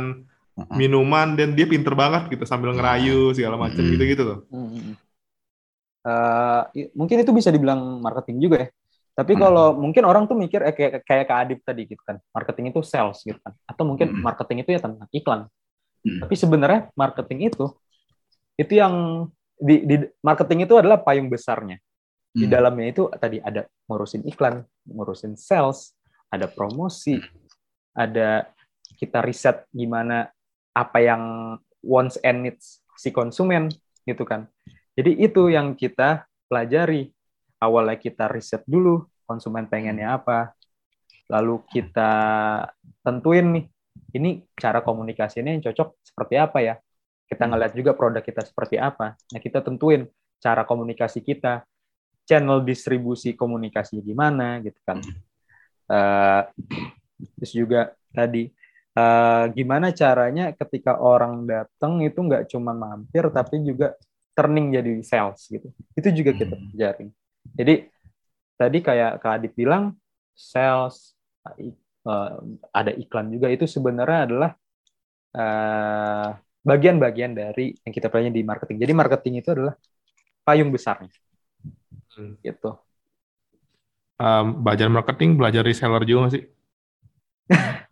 Minuman 0.69 1.33
dan 1.38 1.53
dia 1.57 1.65
pinter 1.65 1.93
banget 1.95 2.29
gitu 2.31 2.43
sambil 2.45 2.75
ngerayu 2.75 3.33
segala 3.33 3.57
macam 3.57 3.81
Mm. 3.81 3.91
gitu-gitu 3.97 4.21
tuh. 4.21 4.39
Hmm. 4.49 4.93
I- 6.73 6.89
mungkin 6.97 7.21
itu 7.21 7.29
bisa 7.29 7.53
dibilang 7.53 8.01
marketing 8.01 8.38
juga 8.41 8.57
ya. 8.65 8.69
Tapi 9.11 9.35
Hmm. 9.35 9.41
kalau 9.43 9.67
mungkin 9.75 10.03
orang 10.07 10.23
tuh 10.25 10.39
mikir 10.39 10.63
eh, 10.65 10.73
kayak 10.73 11.05
kayak 11.05 11.25
Kak 11.27 11.38
Adip 11.45 11.59
tadi 11.61 11.83
gitu 11.85 12.01
kan, 12.01 12.17
marketing 12.31 12.71
itu 12.73 12.79
sales 12.81 13.19
gitu 13.21 13.38
kan, 13.43 13.53
atau 13.67 13.83
mungkin 13.85 14.07
Hmm. 14.09 14.23
marketing 14.23 14.65
itu 14.65 14.71
ya 14.73 14.79
tentang 14.81 15.09
iklan. 15.11 15.41
Hmm. 16.01 16.19
Tapi 16.25 16.33
sebenarnya 16.33 16.89
marketing 16.97 17.53
itu 17.53 17.65
itu 18.57 18.73
yang 18.77 19.27
di, 19.61 19.85
di 19.85 19.95
marketing 20.25 20.65
itu 20.65 20.73
adalah 20.79 20.97
payung 20.97 21.29
besarnya. 21.29 21.77
Di 22.33 22.47
Hmm. 22.47 22.53
dalamnya 22.55 22.88
itu 22.89 23.11
tadi 23.19 23.38
ada 23.43 23.67
ngurusin 23.85 24.23
iklan, 24.25 24.63
ngurusin 24.89 25.35
sales, 25.38 25.93
ada 26.31 26.47
promosi, 26.47 27.19
ada 27.91 28.47
kita 28.95 29.19
riset 29.21 29.67
gimana 29.69 30.31
apa 30.72 30.98
yang 31.03 31.23
wants 31.84 32.15
and 32.22 32.48
needs 32.48 32.81
si 32.95 33.10
konsumen 33.10 33.69
gitu 34.06 34.23
kan. 34.23 34.48
Jadi 34.95 35.18
itu 35.19 35.52
yang 35.52 35.73
kita 35.76 36.27
pelajari. 36.52 37.10
Awalnya 37.61 37.98
kita 38.02 38.26
riset 38.26 38.65
dulu 38.65 39.06
konsumen 39.30 39.69
pengennya 39.69 40.18
apa, 40.18 40.57
lalu 41.30 41.61
kita 41.69 42.11
tentuin 43.06 43.53
nih 43.53 43.65
ini 44.18 44.43
cara 44.57 44.81
komunikasinya 44.81 45.53
yang 45.53 45.64
cocok 45.64 46.02
seperti 46.02 46.35
apa 46.41 46.57
ya. 46.60 46.76
Kita 47.30 47.48
ngeliat 47.48 47.72
juga 47.77 47.93
produk 47.93 48.26
kita 48.26 48.43
seperti 48.43 48.81
apa. 48.81 49.14
Nah 49.14 49.39
kita 49.39 49.61
tentuin 49.61 50.10
cara 50.41 50.65
komunikasi 50.65 51.22
kita, 51.22 51.64
channel 52.26 52.65
distribusi 52.65 53.38
komunikasinya 53.38 54.03
gimana 54.03 54.60
gitu 54.65 54.81
kan. 54.84 54.99
Eh, 55.91 56.41
terus 57.38 57.52
juga 57.53 57.93
tadi 58.11 58.52
eh, 58.97 59.43
gimana 59.57 59.88
caranya 59.95 60.43
ketika 60.59 60.99
orang 61.01 61.45
datang 61.49 61.93
itu 62.05 62.19
nggak 62.27 62.43
cuma 62.51 62.72
mampir 62.76 63.23
tapi 63.34 63.55
juga 63.69 63.95
turning 64.35 64.68
jadi 64.77 64.91
sales 65.03 65.41
gitu. 65.51 65.68
Itu 65.97 66.09
juga 66.15 66.31
kita 66.35 66.53
Hmm. 66.55 66.72
pelajari. 66.72 67.05
Jadi 67.59 67.73
tadi 68.59 68.77
kayak 68.88 69.11
Kak 69.23 69.34
Adit 69.41 69.53
bilang 69.57 69.84
sales 70.35 71.15
eh, 72.07 72.31
ada 72.73 72.91
iklan 72.95 73.27
juga 73.34 73.47
itu 73.53 73.65
sebenarnya 73.69 74.19
adalah 74.27 74.51
eh, 75.38 76.30
bagian-bagian 76.61 77.34
dari 77.35 77.73
yang 77.85 77.93
kita 77.95 78.07
pelajari 78.11 78.34
di 78.35 78.43
marketing. 78.45 78.77
Jadi 78.84 78.93
marketing 78.95 79.34
itu 79.41 79.49
adalah 79.55 79.76
payung 80.45 80.72
besarnya. 80.76 81.11
Hmm. 82.15 82.34
Gitu. 82.43 82.69
Um, 84.22 84.61
belajar 84.63 84.88
marketing, 84.97 85.30
belajar 85.39 85.63
reseller 85.68 86.03
juga 86.07 86.26
sih? 86.34 86.43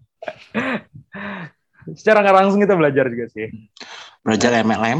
Secara 1.95 2.23
nggak 2.25 2.37
langsung 2.43 2.59
kita 2.59 2.75
belajar 2.75 3.05
juga 3.07 3.25
sih. 3.31 3.47
Belajar 4.25 4.63
MLM. 4.65 4.99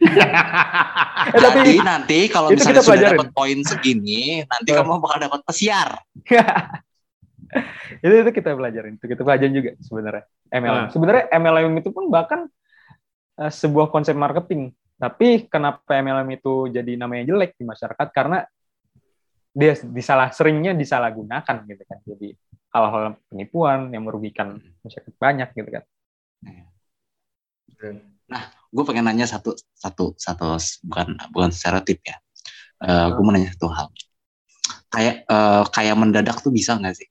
Eh, 1.20 1.36
tapi 1.36 1.60
Nanti 1.60 1.76
nanti 1.84 2.18
kalau 2.32 2.48
itu 2.48 2.64
misalnya 2.64 2.80
kita 2.80 2.82
sudah 2.88 3.12
dapat 3.12 3.28
poin 3.36 3.58
segini, 3.60 4.40
nanti 4.48 4.72
kamu 4.72 4.96
bakal 5.04 5.20
dapat 5.20 5.44
pesiar. 5.44 6.00
itu 8.04 8.14
itu 8.14 8.30
kita 8.30 8.54
pelajarin 8.54 8.94
itu 8.96 9.06
kita 9.10 9.22
pelajarin 9.26 9.54
juga 9.54 9.70
sebenarnya 9.82 10.24
MLM 10.54 10.84
Nah. 10.86 10.88
sebenarnya 10.90 11.24
MLM 11.34 11.72
itu 11.82 11.90
pun 11.90 12.04
bahkan 12.08 12.46
eh, 13.40 13.52
sebuah 13.52 13.90
konsep 13.90 14.14
marketing 14.14 14.70
tapi 15.00 15.48
kenapa 15.48 15.98
MLM 15.98 16.28
itu 16.36 16.68
jadi 16.70 16.92
namanya 16.94 17.24
jelek 17.26 17.56
di 17.56 17.64
masyarakat 17.64 18.08
karena 18.12 18.44
dia 19.50 19.74
disalah 19.82 20.30
seringnya 20.30 20.76
disalahgunakan 20.78 21.56
gitu 21.66 21.82
kan 21.82 21.98
jadi 22.06 22.28
hal-hal 22.70 23.18
penipuan 23.26 23.90
yang 23.90 24.06
merugikan 24.06 24.62
masyarakat 24.86 25.14
banyak 25.18 25.48
gitu 25.58 25.70
kan 25.74 25.84
Gue 28.70 28.84
pengen 28.86 29.08
nanya 29.08 29.26
satu 29.26 29.56
satu 29.74 30.14
satu 30.14 30.54
bukan 30.86 31.18
bukan 31.34 31.50
stereotip 31.50 31.98
ya. 32.04 32.16
Eh 32.80 33.06
gue 33.10 33.22
mau 33.22 33.34
nanya 33.34 33.50
satu 33.56 33.68
hal. 33.68 33.88
Kayak 34.90 35.16
eh, 35.24 35.62
kayak 35.70 35.96
mendadak 35.96 36.36
tuh 36.38 36.50
bisa 36.50 36.76
nggak 36.76 36.96
sih? 36.96 37.08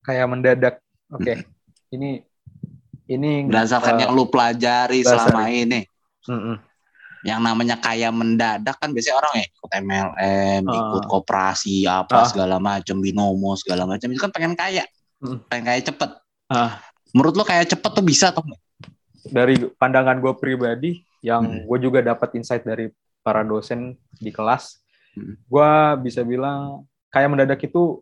kayak 0.00 0.26
mendadak 0.26 0.80
oke 1.12 1.44
ini 1.92 2.24
ini 3.04 3.44
Berdasarkan 3.44 4.00
eh, 4.00 4.08
yang 4.08 4.16
lu 4.16 4.32
pelajari 4.32 5.04
dasar. 5.04 5.28
selama 5.28 5.52
ini. 5.52 5.84
mm-mm. 6.24 6.56
yang 7.20 7.44
namanya 7.44 7.76
kaya 7.76 8.08
mendadak 8.08 8.80
kan 8.80 8.96
biasanya 8.96 9.20
orang 9.20 9.32
ya 9.36 9.44
ikut 9.44 9.70
MLM, 9.76 10.62
Ah. 10.64 10.72
ikut 10.72 11.04
koperasi 11.04 11.84
apa 11.84 12.16
Ah. 12.16 12.24
segala 12.24 12.56
macam, 12.56 12.96
binomo 12.96 13.52
segala 13.60 13.84
macam 13.84 14.08
itu 14.08 14.16
kan 14.16 14.32
pengen 14.32 14.56
kaya, 14.56 14.88
Hmm. 15.20 15.36
pengen 15.52 15.64
kaya 15.68 15.80
cepet. 15.84 16.10
Ah. 16.48 16.80
Menurut 17.10 17.34
lo 17.34 17.44
kaya 17.44 17.64
cepet 17.64 17.90
tuh 17.90 18.04
bisa 18.04 18.30
atau 18.30 18.42
enggak? 18.44 18.60
dari 19.20 19.52
pandangan 19.76 20.16
gue 20.16 20.32
pribadi 20.32 20.90
yang 21.20 21.44
Hmm. 21.44 21.62
gue 21.68 21.78
juga 21.78 22.00
dapat 22.00 22.32
insight 22.34 22.64
dari 22.64 22.88
para 23.20 23.44
dosen 23.44 23.92
di 24.16 24.32
kelas 24.32 24.80
Hmm. 25.12 25.36
gue 25.36 25.70
bisa 26.00 26.24
bilang 26.24 26.88
kayak 27.12 27.28
mendadak 27.28 27.60
itu 27.60 28.00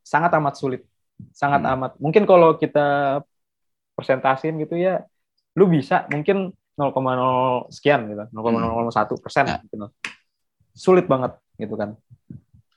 sangat 0.00 0.32
amat 0.40 0.56
sulit 0.56 0.82
sangat 1.30 1.60
Hmm. 1.60 1.72
amat 1.76 1.92
mungkin 2.00 2.24
kalau 2.24 2.56
kita 2.56 3.20
persentasin 3.92 4.56
gitu 4.56 4.72
ya 4.74 5.04
lu 5.52 5.68
bisa 5.68 6.08
mungkin 6.08 6.56
0,0 6.80 7.68
sekian 7.68 8.08
gitu 8.08 8.24
0,001 8.32 9.20
persen 9.20 9.44
Ya. 9.46 9.60
gitu. 9.60 9.84
sulit 10.72 11.04
banget 11.04 11.36
gitu 11.54 11.76
kan 11.76 11.92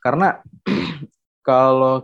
karena 0.04 0.44
kalau 1.42 2.04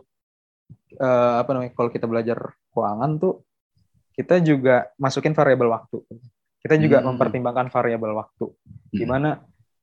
eh, 0.95 1.34
apa 1.44 1.49
namanya 1.52 1.76
kalau 1.76 1.91
kita 1.91 2.07
belajar 2.07 2.56
keuangan 2.72 3.18
tuh 3.18 3.44
kita 4.14 4.40
juga 4.40 4.90
masukin 4.96 5.32
variabel 5.32 5.70
waktu 5.70 5.98
kita 6.60 6.76
juga 6.76 7.00
Hmm. 7.00 7.16
mempertimbangkan 7.16 7.72
variabel 7.72 8.12
waktu 8.14 8.46
di 8.91 9.04
Hmm. 9.04 9.12
mana 9.12 9.30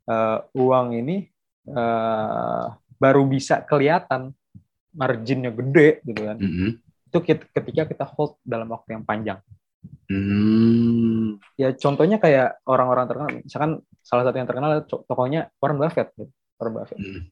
eh, 0.07 0.39
uang 0.55 0.95
ini 0.95 1.27
eh, 1.67 2.65
baru 2.97 3.23
bisa 3.27 3.59
kelihatan 3.67 4.31
marginnya 4.95 5.51
gede 5.51 5.99
gitu 6.07 6.21
kan 6.25 6.39
Mhm. 6.39 6.69
itu 7.11 7.19
ketika 7.51 7.83
kita 7.85 8.05
hold 8.07 8.39
dalam 8.47 8.71
waktu 8.71 8.95
yang 8.95 9.03
panjang 9.03 9.41
Hmm. 10.07 11.39
ya 11.59 11.75
contohnya 11.75 12.17
kayak 12.17 12.63
orang-orang 12.65 13.05
terkenal 13.11 13.31
misalkan 13.43 13.73
salah 14.01 14.23
satu 14.23 14.37
yang 14.39 14.47
terkenal 14.47 14.71
tokohnya 14.87 15.51
Warren 15.59 15.79
Buffett 15.79 16.15
gitu. 16.15 16.31
Warren 16.59 16.75
Buffett 16.75 16.99
Hmm. 16.99 17.23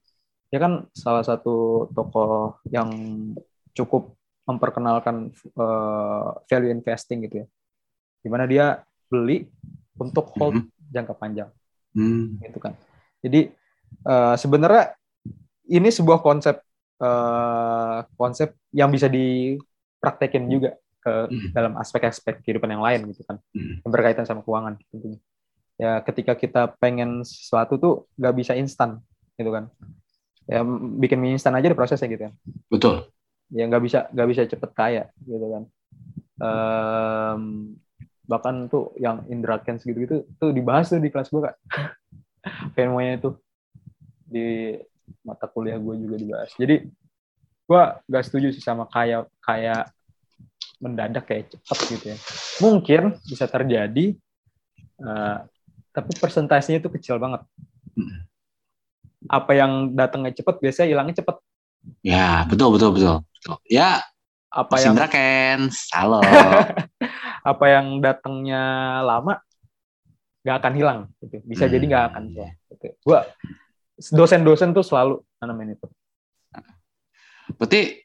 dia 0.51 0.59
kan 0.59 0.73
salah 0.91 1.23
satu 1.23 1.87
tokoh 1.91 2.59
yang 2.69 2.91
cukup 3.73 4.19
memperkenalkan 4.45 5.33
eh, 5.35 6.29
value 6.47 6.71
investing 6.71 7.25
gitu 7.25 7.45
ya 7.45 7.47
di 8.21 8.29
mana 8.29 8.45
dia 8.45 8.81
beli 9.09 9.49
untuk 9.97 10.33
hold 10.37 10.59
Mhm. 10.59 10.69
jangka 10.91 11.15
panjang 11.15 11.51
Hmm. 11.95 12.37
gitu 12.41 12.59
kan. 12.59 12.75
Jadi 13.21 13.51
eh, 14.05 14.35
sebenarnya 14.37 14.93
ini 15.67 15.89
sebuah 15.89 16.21
konsep 16.21 16.61
eh, 16.99 17.99
konsep 18.15 18.55
yang 18.71 18.89
bisa 18.89 19.07
dipraktekin 19.07 20.47
juga 20.47 20.71
ke 20.99 21.13
Hmm. 21.29 21.49
dalam 21.53 21.73
aspek-aspek 21.77 22.41
kehidupan 22.41 22.71
yang 22.71 22.81
lain 22.81 23.13
gitu 23.13 23.23
kan, 23.25 23.37
Hmm. 23.53 23.83
yang 23.85 23.91
berkaitan 23.93 24.25
sama 24.25 24.41
keuangan 24.41 24.81
tentunya. 24.89 25.21
Ya 25.75 26.01
ketika 26.01 26.33
kita 26.33 26.71
pengen 26.79 27.27
sesuatu 27.27 27.77
tuh 27.77 27.95
nggak 28.17 28.35
bisa 28.35 28.53
instan 28.55 29.03
gitu 29.37 29.51
kan. 29.51 29.69
Ya 30.47 30.63
bikin 30.97 31.19
mie 31.19 31.35
instan 31.35 31.53
aja 31.55 31.67
ada 31.67 31.77
prosesnya 31.77 32.09
gitu 32.09 32.31
kan. 32.31 32.35
Betul. 32.71 33.09
Ya 33.55 33.65
nggak 33.71 33.83
bisa 33.87 33.99
nggak 34.11 34.29
bisa 34.29 34.43
cepet 34.51 34.71
kaya 34.75 35.05
gitu 35.23 35.47
kan. 35.47 35.63
Em, 36.43 37.43
bahkan 38.27 38.67
tuh 38.67 38.91
yang 38.99 39.23
Indra 39.31 39.63
Kens 39.63 39.87
gitu-gitu 39.87 40.27
tuh 40.41 40.51
dibahas 40.51 40.91
tuh 40.91 40.99
di 40.99 41.13
kelas 41.13 41.29
gue 41.31 41.45
kak 41.45 41.57
fenomena 42.75 43.21
itu 43.21 43.37
di 44.25 44.75
mata 45.23 45.45
kuliah 45.47 45.77
gue 45.77 45.95
juga 46.01 46.17
dibahas 46.17 46.51
jadi 46.57 46.89
gue 47.65 47.83
gak 48.09 48.25
setuju 48.25 48.49
sih 48.57 48.65
sama 48.65 48.89
kayak 48.89 49.29
kayak 49.45 49.93
mendadak 50.81 51.25
kayak 51.29 51.53
cepet 51.53 51.79
gitu 51.97 52.05
ya 52.13 52.19
mungkin 52.65 53.03
bisa 53.29 53.45
terjadi 53.45 54.17
eh, 55.05 55.39
tapi 55.95 56.11
persentasenya 56.19 56.81
itu 56.83 56.91
kecil 56.91 57.21
banget 57.21 57.45
Hmm. 57.95 58.27
apa 59.31 59.55
yang 59.55 59.95
datangnya 59.95 60.35
cepet 60.35 60.59
biasanya 60.59 60.89
hilangnya 60.91 61.23
cepet 61.23 61.39
Ya, 62.03 62.43
betul 62.51 62.75
betul 62.75 62.91
betul. 62.91 63.23
Betul. 63.45 63.61
Ya, 63.69 64.01
apa 64.49 64.75
yang 64.81 64.97
Kens. 65.13 65.93
Halo. 65.93 66.25
apa 67.51 67.65
yang 67.69 68.01
datangnya 68.01 68.65
lama 69.05 69.37
nggak 70.45 70.57
akan 70.61 70.73
hilang 70.77 71.01
gitu. 71.21 71.45
bisa 71.45 71.69
Hmm. 71.69 71.73
jadi 71.77 71.85
nggak 71.85 72.05
akan 72.13 72.23
hilang 72.33 72.57
gitu. 72.73 72.87
gua 73.05 73.25
dosen-dosen 74.13 74.73
tuh 74.73 74.85
selalu 74.85 75.21
nanamin 75.41 75.77
itu 75.77 75.89
berarti 77.57 78.05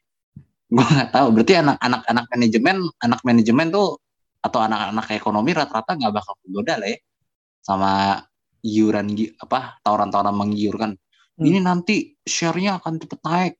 gue 0.70 0.86
nggak 0.86 1.10
tahu. 1.10 1.28
Berarti 1.34 1.54
anak-anak 1.58 2.02
anak 2.06 2.26
manajemen, 2.30 2.76
anak 3.02 3.20
manajemen 3.26 3.66
tuh 3.74 3.88
atau 4.40 4.60
anak-anak 4.64 5.06
ekonomi 5.12 5.50
rata-rata 5.52 5.98
nggak 5.98 6.14
bakal 6.16 6.32
tergoda 6.40 6.80
lah 6.80 6.88
ya 6.88 6.98
sama 7.60 7.92
iuran 8.64 9.12
apa 9.40 9.80
tawaran-tawaran 9.84 10.36
menggiurkan. 10.36 10.90
Hmm. 10.96 11.44
Ini 11.44 11.58
nanti 11.60 12.14
share-nya 12.24 12.80
akan 12.80 13.00
cepet 13.02 13.20
naik. 13.24 13.54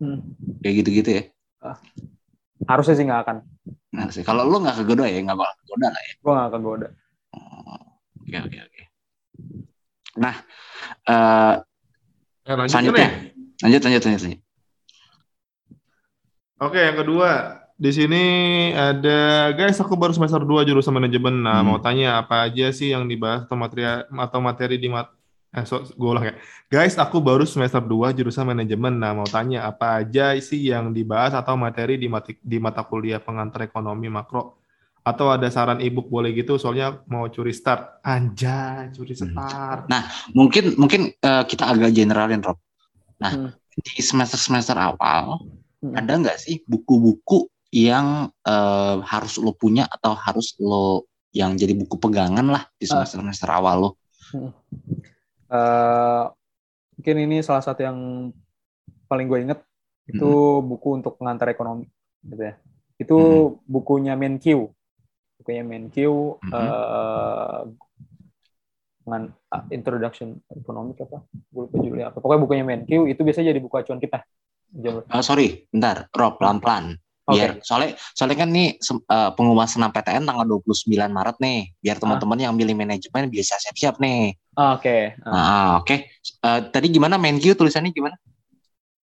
Hmm. 0.00 0.18
Kayak 0.60 0.74
gitu-gitu 0.80 1.10
ya. 1.12 1.22
harusnya 2.64 2.92
sih 2.92 3.04
nggak 3.04 3.22
akan 3.24 3.36
Nah, 3.90 4.06
sih. 4.08 4.22
Kalau 4.22 4.44
lu 4.44 4.58
nggak 4.58 4.80
kegoda 4.80 5.04
ya, 5.04 5.18
nggak 5.18 5.34
bakal 5.34 5.54
kegoda 5.60 5.86
lah 5.90 6.02
ya. 6.02 6.12
Gue 6.16 6.32
gak 6.32 6.50
kegoda. 6.52 6.88
Oh, 7.30 7.80
Oke, 8.22 8.36
oke, 8.38 8.58
oke. 8.60 8.82
Nah, 10.16 10.34
eh, 11.04 11.54
Ya, 12.40 12.54
lanjut 12.56 12.70
selanjutnya. 12.72 13.06
nih. 13.06 13.10
Lanjut, 13.60 13.80
lanjut, 13.82 14.02
lanjut. 14.02 14.22
lanjut. 14.24 14.40
Oke, 16.58 16.78
yang 16.78 16.96
kedua. 16.96 17.30
Di 17.74 17.90
sini 17.90 18.22
ada, 18.70 19.18
guys, 19.50 19.80
aku 19.80 19.96
baru 19.96 20.12
semester 20.12 20.40
2 20.40 20.62
jurusan 20.62 20.92
manajemen. 20.92 21.40
Nah, 21.40 21.60
Hmm. 21.60 21.66
mau 21.66 21.78
tanya 21.78 22.20
apa 22.20 22.44
aja 22.44 22.68
sih 22.70 22.92
yang 22.92 23.08
dibahas 23.08 23.44
atau 23.44 23.56
materi 23.56 23.82
atau 24.04 24.38
materi 24.38 24.76
di 24.76 24.86
mat 24.86 25.08
eh, 25.50 25.64
so, 25.66 25.82
gue 25.82 26.08
ulang 26.08 26.26
ya. 26.30 26.34
Guys, 26.70 26.94
aku 26.94 27.18
baru 27.18 27.42
semester 27.42 27.82
2 27.82 28.14
jurusan 28.14 28.46
manajemen. 28.46 28.94
Nah, 28.94 29.12
mau 29.12 29.26
tanya 29.26 29.66
apa 29.66 30.02
aja 30.02 30.34
sih 30.38 30.70
yang 30.70 30.94
dibahas 30.94 31.34
atau 31.34 31.58
materi 31.58 31.98
di 31.98 32.06
mati, 32.06 32.38
di 32.38 32.58
mata 32.62 32.86
kuliah 32.86 33.18
pengantar 33.18 33.66
ekonomi 33.66 34.06
makro? 34.06 34.58
Atau 35.00 35.32
ada 35.32 35.48
saran 35.48 35.80
ebook 35.80 36.12
boleh 36.12 36.30
gitu? 36.36 36.60
Soalnya 36.60 37.00
mau 37.08 37.24
curi 37.32 37.50
start. 37.50 38.04
Anjay, 38.04 38.92
curi 38.92 39.16
Hmm. 39.16 39.32
start. 39.34 39.80
Mungkin, 40.36 40.76
mungkin 40.76 41.10
eh, 41.16 41.44
kita 41.48 41.66
agak 41.66 41.90
generalin, 41.96 42.44
Rob. 42.44 42.60
Nah, 43.18 43.32
Hmm. 43.32 43.50
di 43.80 44.02
semester-semester 44.04 44.76
awal, 44.76 45.40
Hmm. 45.80 45.96
ada 45.96 46.12
nggak 46.20 46.38
sih 46.38 46.60
buku-buku 46.68 47.48
yang 47.72 48.28
eh, 48.44 48.96
harus 49.02 49.38
lo 49.40 49.54
punya 49.56 49.88
atau 49.88 50.12
harus 50.14 50.54
lo 50.60 51.06
yang 51.30 51.54
jadi 51.54 51.72
buku 51.78 51.96
pegangan 51.96 52.42
lah 52.44 52.66
di 52.76 52.84
Ah. 52.90 53.02
semester-semester 53.02 53.48
awal 53.50 53.76
lo? 53.80 53.90
Eh, 55.50 56.24
mungkin 56.96 57.16
ini 57.26 57.36
salah 57.42 57.62
satu 57.66 57.82
yang 57.82 58.30
paling 59.10 59.26
gue 59.26 59.38
inget. 59.42 59.60
Itu 60.06 60.62
buku 60.62 61.02
untuk 61.02 61.18
pengantar 61.18 61.50
ekonomi 61.50 61.86
gitu 62.26 62.42
ya. 62.42 62.54
Itu 62.98 63.18
bukunya 63.66 64.14
Menkyu 64.14 64.70
bukunya 65.40 65.64
Menkyu 65.64 66.36
eh, 66.52 67.60
dengan 69.00 69.22
ah, 69.48 69.64
introduction 69.72 70.36
ekonomi 70.52 70.92
apa? 71.00 71.24
Gue 71.48 71.64
lupa 71.66 71.76
judulnya 71.80 72.06
apa. 72.12 72.20
Pokoknya 72.20 72.40
bukunya 72.44 72.64
Menkyu 72.68 73.08
itu 73.08 73.24
biasanya 73.24 73.56
jadi 73.56 73.60
buku 73.64 73.74
acuan 73.80 73.98
kita. 73.98 74.20
Eh, 74.76 75.24
sorry, 75.24 75.64
bentar, 75.72 76.12
Rob, 76.12 76.36
pelan-pelan. 76.36 77.00
Oke. 77.26 77.34
Biar 77.34 77.50
soalnya 77.64 77.96
soalnya 78.12 78.38
kan 78.44 78.48
nih 78.52 78.68
eh, 78.76 79.30
pengumuman 79.34 79.66
senam 79.66 79.90
PTN 79.90 80.28
tanggal 80.28 80.44
29 80.44 80.92
Maret 81.08 81.36
nih. 81.40 81.60
Biar 81.80 81.96
teman-teman 81.96 82.38
yang 82.38 82.52
milih 82.52 82.76
manajemen 82.76 83.32
bisa 83.32 83.56
siap-siap 83.56 83.96
nih. 83.96 84.36
Ah, 84.60 84.70
oke 84.76 84.96
Ah, 85.24 85.32
Ah, 85.32 85.68
oke. 85.80 85.94
Eh, 86.46 86.60
tadi 86.72 86.86
gimana 86.96 87.16
Menkyu 87.24 87.52
tulisannya 87.56 87.90
gimana? 87.96 88.16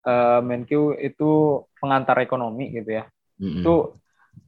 eh, 0.07 0.41
Menkyu 0.49 0.83
itu 1.09 1.31
pengantar 1.81 2.17
ekonomi 2.25 2.65
gitu 2.77 2.91
ya 3.01 3.05
Mm-mm. 3.41 3.61
itu 3.61 3.75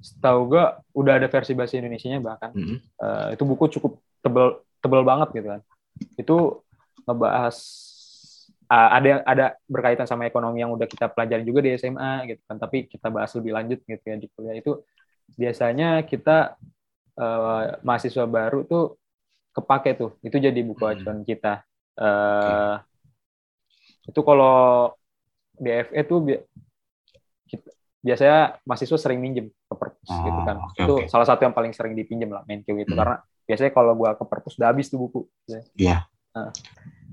setahu 0.05 0.40
gue 0.52 0.64
udah 1.01 1.12
ada 1.18 1.28
versi 1.32 1.52
bahasa 1.59 1.80
Indonesia-nya 1.80 2.20
bahkan 2.20 2.51
Mm-mm. 2.52 2.78
Eh, 2.98 3.26
itu 3.39 3.43
buku 3.47 3.64
cukup 3.78 3.93
tebel 4.20 4.60
tebel 4.82 5.02
banget 5.06 5.28
gitu 5.39 5.48
kan 5.55 5.60
itu 6.18 6.36
ngebahas 7.06 7.56
ah, 8.68 8.89
ada 8.98 9.22
ada 9.24 9.47
berkaitan 9.68 10.06
sama 10.10 10.26
ekonomi 10.28 10.60
yang 10.62 10.72
udah 10.74 10.86
kita 10.90 11.09
pelajari 11.10 11.43
juga 11.47 11.60
di 11.64 11.70
SMA 11.78 12.26
gitu 12.28 12.43
kan 12.47 12.56
tapi 12.60 12.86
kita 12.90 13.09
bahas 13.09 13.30
lebih 13.39 13.52
lanjut 13.56 13.78
gitu 13.86 14.05
ya 14.05 14.16
di 14.18 14.26
kuliah 14.35 14.56
itu 14.59 14.72
biasanya 15.39 16.02
kita 16.05 16.59
eh, 17.18 17.64
mahasiswa 17.86 18.24
baru 18.26 18.64
tuh 18.66 18.85
kepake 19.59 19.98
tuh 19.98 20.14
itu 20.22 20.36
jadi 20.39 20.60
buku 20.62 20.82
Hmm. 20.86 20.93
acuan 20.94 21.20
kita 21.26 21.66
Eh, 21.98 22.74
itu 24.06 24.20
kalau 24.22 24.94
DFE 25.59 26.01
tuh 26.06 26.18
bi- 26.22 26.44
kita- 27.51 27.74
biasanya 27.98 28.62
mahasiswa 28.62 28.94
sering 28.94 29.18
minjem 29.18 29.51
ke 29.51 29.74
perpus 29.74 30.06
Oh, 30.14 30.22
gitu 30.22 30.40
kan 30.47 30.56
oke, 30.62 30.78
itu 30.78 30.94
oke. 31.02 31.10
salah 31.10 31.26
satu 31.26 31.43
yang 31.43 31.51
paling 31.51 31.74
sering 31.74 31.98
dipinjam 31.98 32.30
lah 32.30 32.47
Menkyu 32.47 32.78
gitu 32.78 32.94
Hmm. 32.94 33.02
karena 33.02 33.16
biasanya 33.51 33.72
kalau 33.74 33.98
gua 33.98 34.14
ke 34.14 34.22
perpus 34.30 34.55
udah 34.62 34.70
habis 34.70 34.86
tuh 34.86 35.02
buku 35.02 35.26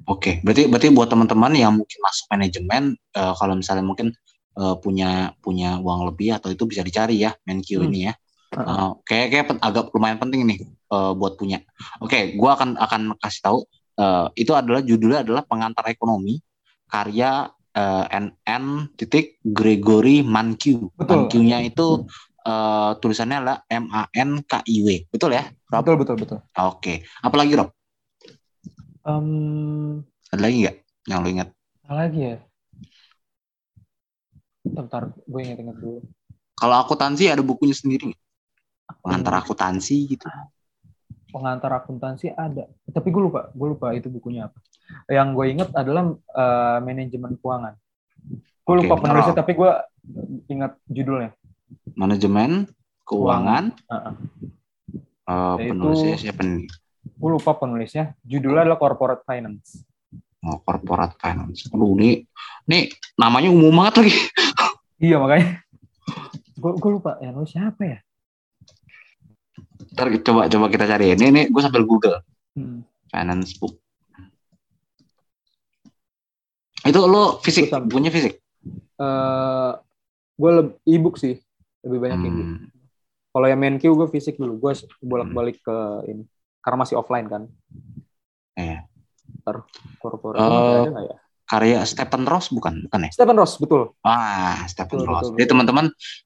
Oke, 0.06 0.38
berarti 0.46 0.70
berarti 0.70 0.94
buat 0.94 1.10
teman-teman 1.10 1.58
yang 1.58 1.74
mungkin 1.74 1.98
masuk 2.06 2.30
manajemen, 2.30 2.94
eh, 2.94 3.34
kalau 3.42 3.58
misalnya 3.58 3.82
mungkin 3.82 4.14
eh, 4.56 4.76
punya 4.80 5.34
punya 5.42 5.82
uang 5.82 6.08
lebih 6.14 6.38
atau 6.38 6.48
itu 6.54 6.64
bisa 6.70 6.86
dicari 6.86 7.20
ya 7.26 7.34
Menkyu 7.44 7.82
Hmm. 7.82 7.90
ini 7.90 8.00
ya. 8.08 8.14
Eh, 8.54 8.90
kayak 9.04 9.28
kayak 9.34 9.46
agak 9.66 9.90
lumayan 9.92 10.22
penting 10.22 10.46
nih 10.46 10.62
eh, 10.92 11.12
buat 11.16 11.34
punya. 11.40 11.62
Oke, 12.04 12.34
gua 12.38 12.58
akan 12.60 12.78
akan 12.78 13.02
kasih 13.18 13.42
tahu 13.46 13.60
eh, 13.98 14.28
itu 14.38 14.52
adalah 14.54 14.82
judulnya 14.82 15.26
adalah 15.26 15.44
pengantar 15.46 15.86
ekonomi 15.90 16.38
karya 16.86 17.50
eh, 17.74 18.06
NN 18.10 18.94
titik 18.96 19.40
Gregory 19.42 20.22
Mankiw. 20.22 20.92
Mankiw-nya 21.02 21.66
itu 21.66 22.06
eh, 22.46 22.92
tulisannya 23.02 23.38
adalah 23.42 23.58
M 23.68 23.86
A 23.92 24.06
N 24.14 24.42
K 24.46 24.62
I 24.66 24.76
W. 24.86 24.88
Betul 25.10 25.34
ya? 25.36 25.44
Rob? 25.74 25.82
betul 25.82 25.96
betul 25.98 26.16
betul 26.22 26.40
Oke. 26.62 27.02
Apalagi 27.20 27.54
Rob? 27.58 27.70
Em, 29.06 30.02
Ada 30.34 30.42
lagi 30.42 30.56
nggak 30.66 30.78
yang 31.06 31.22
lo 31.22 31.30
ingat? 31.30 31.50
apa 31.86 31.94
lagi 32.02 32.18
ya 32.18 32.38
bentar 34.66 35.14
gue 35.14 35.40
inget-inget 35.46 35.78
dulu 35.78 36.02
Kalau 36.58 36.76
akuntansi 36.82 37.30
ada 37.30 37.46
bukunya 37.46 37.78
sendiri 37.78 38.10
nggak? 38.10 38.22
Pengantar 39.06 39.34
akuntansi 39.46 40.10
gitu. 40.10 40.26
Pengantar 41.36 41.68
akuntansi 41.76 42.32
ada 42.32 42.64
tapi 42.88 43.12
gue 43.12 43.28
lupa 43.28 43.52
gue 43.52 43.68
lupa 43.76 43.92
itu 43.92 44.08
bukunya 44.08 44.48
apa 44.48 44.56
yang 45.12 45.36
gue 45.36 45.46
inget 45.52 45.70
adalah 45.76 46.16
eh, 46.16 46.80
manajemen 46.80 47.36
keuangan 47.36 47.76
gue 48.64 48.76
lupa 48.80 48.96
penulisnya 48.96 49.36
tapi 49.36 49.52
gue 49.54 49.72
ingat 50.48 50.80
judulnya 50.88 51.36
Manajemen 51.98 52.70
keuangan. 53.04 53.74
Heeh. 53.90 54.14
eh, 55.26 55.56
Itu- 55.60 55.70
penulisnya 55.74 56.16
siapa 56.16 56.42
nih? 56.42 56.70
gue 57.06 57.30
lupa 57.32 57.52
penulisnya 57.54 58.16
judulnya 58.24 58.64
adalah 58.64 58.80
corporate 58.80 59.28
finance 59.28 59.84
Oh, 60.46 60.62
corporate 60.62 61.18
finance. 61.18 61.66
Aduh, 61.74 61.98
ini, 61.98 62.22
ini 62.70 62.94
namanya 63.18 63.50
umum 63.50 63.74
banget 63.82 64.06
lagi. 64.06 64.14
iya 65.10 65.18
makanya 65.18 65.58
gue 66.56 66.92
lupa 66.94 67.18
ya 67.18 67.34
nulis 67.34 67.50
siapa 67.50 67.82
ya 67.82 67.98
Ntar 69.96 70.12
coba 70.22 70.42
coba 70.52 70.66
kita 70.68 70.86
cari. 70.86 71.16
Ini, 71.16 71.26
ini 71.32 71.42
gue 71.48 71.62
sambil 71.64 71.88
Google. 71.88 72.20
Hmm. 72.54 72.84
Finance 73.08 73.56
book. 73.56 73.80
Itu 76.86 77.00
lo 77.08 77.40
fisik, 77.42 77.72
punya 77.90 78.12
fisik? 78.14 78.38
Eh, 78.96 79.72
gue 80.36 80.52
ebook 80.88 81.16
sih 81.16 81.40
lebih 81.84 82.00
banyak 82.02 82.20
ebook 82.24 82.48
Hmm, 82.50 82.68
kalau 83.32 83.48
yang 83.52 83.60
main 83.60 83.76
gue 83.80 84.08
fisik 84.12 84.36
dulu 84.40 84.56
gue 84.60 84.72
bolak-balik 85.04 85.60
ke 85.60 85.78
ini 86.12 86.24
karena 86.60 86.78
masih 86.80 86.96
offline 87.00 87.28
kan 87.28 87.44
Iya. 88.56 88.88
ntar 89.44 89.68
korporat 90.00 90.40
ada 90.40 90.90
nggak 90.90 91.04
ya 91.12 91.18
karya 91.46 91.80
Stephen 91.86 92.24
Ross 92.26 92.50
bukan? 92.50 92.88
Bukan 92.90 93.00
ya? 93.06 93.12
Stephen 93.14 93.38
Ross 93.38 93.60
betul 93.62 93.94
Wah, 94.02 94.64
Stephen 94.66 94.98
Betul, 95.04 95.08
Ross. 95.12 95.20
betul, 95.28 95.32
Jadi 95.36 95.44
betul. 95.44 95.52
teman-teman 95.52 95.86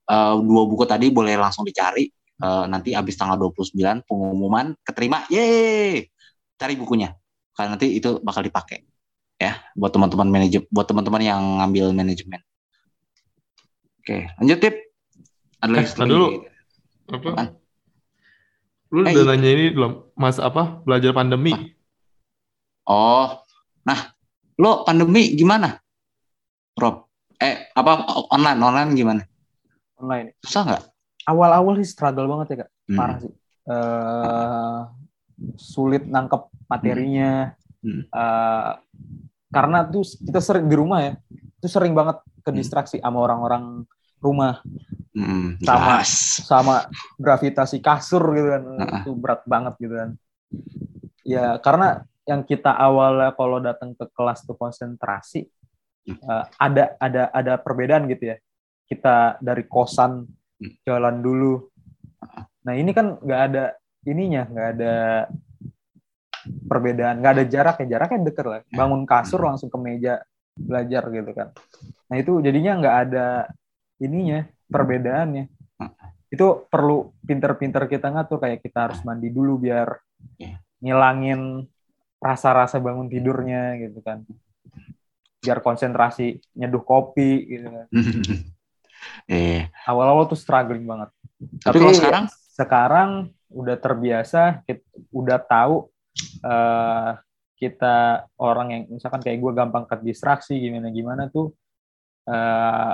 eh, 0.10 0.34
dua 0.46 0.64
buku 0.70 0.84
tadi 0.88 1.06
boleh 1.12 1.36
langsung 1.36 1.66
dicari. 1.68 2.08
Eh, 2.40 2.66
nanti 2.72 2.95
habis 2.95 3.20
tanggal 3.20 3.36
29 3.36 3.76
pengumuman 4.07 4.72
keterima. 4.88 5.28
Yeay! 5.28 6.07
Cari 6.56 6.74
bukunya. 6.80 7.11
Karena 7.52 7.76
nanti 7.76 7.91
itu 7.99 8.24
bakal 8.24 8.48
dipakai. 8.48 8.88
Ya, 9.40 9.60
buat 9.76 9.91
teman-teman 9.91 10.28
manajer 10.28 10.68
buat 10.68 10.88
teman-teman 10.88 11.24
yang 11.24 11.40
ngambil 11.60 11.95
manajemen. 11.95 12.44
Oke, 14.03 14.28
lanjut 14.40 14.60
tip. 14.60 14.76
Ada 15.60 15.72
lagi 15.72 15.91
Eh, 15.91 16.07
dulu. 16.07 16.28
Apa? 17.11 17.28
Apaan? 17.36 17.48
Lu 18.90 18.99
Eh, 19.06 19.14
udah 19.16 19.24
nanya 19.36 19.49
ini 19.52 19.66
belum? 19.76 19.91
Mas 20.16 20.40
apa? 20.40 20.80
Belajar 20.84 21.11
pandemi. 21.11 21.76
Oh, 22.90 23.38
nah, 23.86 24.16
lo 24.57 24.82
pandemi 24.88 25.36
gimana? 25.36 25.78
Rob, 26.80 27.11
eh 27.38 27.70
apa 27.76 28.07
online 28.32 28.60
online 28.64 28.91
gimana? 28.95 29.24
online 29.99 30.32
Susah 30.41 30.64
nggak? 30.64 30.84
Awal-awal 31.30 31.77
sih 31.77 31.88
struggle 31.88 32.26
banget 32.27 32.47
ya 32.49 32.57
kak 32.65 32.69
Hmm. 32.88 32.97
parah 32.97 33.18
sih 33.19 33.34
Eh, 33.69 34.80
sulit 35.56 36.03
nangkep 36.03 36.41
materinya 36.65 37.53
Hmm. 37.80 38.03
Eh, 38.03 38.72
karena 39.49 39.85
tuh 39.85 40.03
kita 40.03 40.41
sering 40.41 40.65
di 40.65 40.76
rumah 40.76 40.99
ya 40.99 41.14
itu 41.31 41.68
sering 41.69 41.93
banget 41.93 42.18
ke 42.41 42.51
distraksi 42.51 42.97
sama 42.97 43.22
orang-orang 43.22 43.88
rumah 44.19 44.60
Hmm, 45.10 45.56
Sama. 45.60 46.01
jelas. 46.01 46.11
sama 46.43 46.76
gravitasi 47.15 47.80
kasur 47.80 48.23
gitu 48.31 48.47
kan 48.47 48.64
Heeh. 48.68 48.99
itu 48.99 49.11
berat 49.14 49.41
banget 49.45 49.73
gitu 49.77 49.95
kan 49.95 50.10
ya 51.23 51.56
karena 51.57 52.03
yang 52.23 52.41
kita 52.41 52.69
awalnya 52.69 53.31
kalau 53.31 53.57
datang 53.57 53.93
ke 53.93 54.06
kelas 54.11 54.43
tuh 54.43 54.53
konsentrasi 54.53 55.45
Hmm. 56.03 56.18
eh, 56.18 56.43
ada 56.57 56.84
ada 56.97 57.23
ada 57.30 57.53
perbedaan 57.56 58.07
gitu 58.07 58.34
ya 58.34 58.38
kita 58.85 59.38
dari 59.39 59.64
kosan 59.64 60.26
Hmm. 60.26 60.39
Jalan 60.84 61.15
dulu. 61.19 61.68
Nah 62.68 62.73
ini 62.76 62.91
kan 62.91 63.18
nggak 63.18 63.41
ada 63.52 63.64
ininya 64.03 64.44
nggak 64.48 64.68
ada 64.76 64.94
perbedaan 66.68 67.19
nggak 67.19 67.34
ada 67.40 67.45
jarak 67.48 67.76
ya. 67.84 67.98
Jaraknya 67.98 68.30
deket 68.31 68.45
lah. 68.45 68.61
Bangun 68.69 69.03
kasur 69.03 69.41
langsung 69.44 69.68
ke 69.68 69.77
meja 69.80 70.23
belajar 70.56 71.07
gitu 71.10 71.31
kan. 71.31 71.49
Nah 72.11 72.15
itu 72.19 72.44
jadinya 72.44 72.72
nggak 72.80 72.95
ada 73.07 73.27
ininya 73.99 74.44
perbedaannya. 74.68 75.45
Itu 76.30 76.68
perlu 76.69 77.10
pinter-pinter 77.26 77.90
kita 77.90 78.11
ngatur 78.14 78.38
kayak 78.38 78.61
kita 78.61 78.91
harus 78.91 78.99
mandi 79.02 79.31
dulu 79.31 79.57
biar 79.57 79.95
Iya. 80.36 80.60
ngilangin 80.84 81.64
rasa-rasa 82.19 82.76
bangun 82.84 83.07
tidurnya 83.07 83.80
gitu 83.80 84.03
kan. 84.03 84.27
Biar 85.40 85.64
konsentrasi 85.64 86.44
nyeduh 86.60 86.84
kopi 86.84 87.48
gitu 87.48 87.72
kan 87.72 87.88
eh 89.30 89.70
awal-awal 89.86 90.26
tuh 90.30 90.40
struggling 90.40 90.86
banget. 90.86 91.10
Tapi 91.64 91.78
kalau 91.80 91.94
sekarang? 91.96 92.26
sekarang 92.54 93.10
udah 93.50 93.78
terbiasa 93.80 94.62
kit- 94.68 94.86
udah 95.10 95.40
tahu 95.42 95.88
eh, 96.44 97.12
kita 97.60 98.28
orang 98.40 98.68
yang 98.72 98.84
misalkan 98.88 99.20
kayak 99.20 99.40
gue 99.44 99.52
gampang 99.52 99.84
terdistraksi 99.84 100.56
gimana 100.56 100.88
gimana 100.92 101.24
tuh 101.28 101.52
eh, 102.28 102.94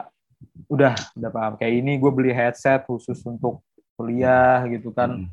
udah 0.70 0.94
udah 1.18 1.30
paham. 1.32 1.54
Kayak 1.58 1.74
ini 1.86 1.92
gue 1.98 2.12
beli 2.14 2.32
headset 2.34 2.86
khusus 2.86 3.22
untuk 3.26 3.62
kuliah 3.96 4.64
gitu 4.70 4.92
kan. 4.92 5.26
Hmm. 5.26 5.30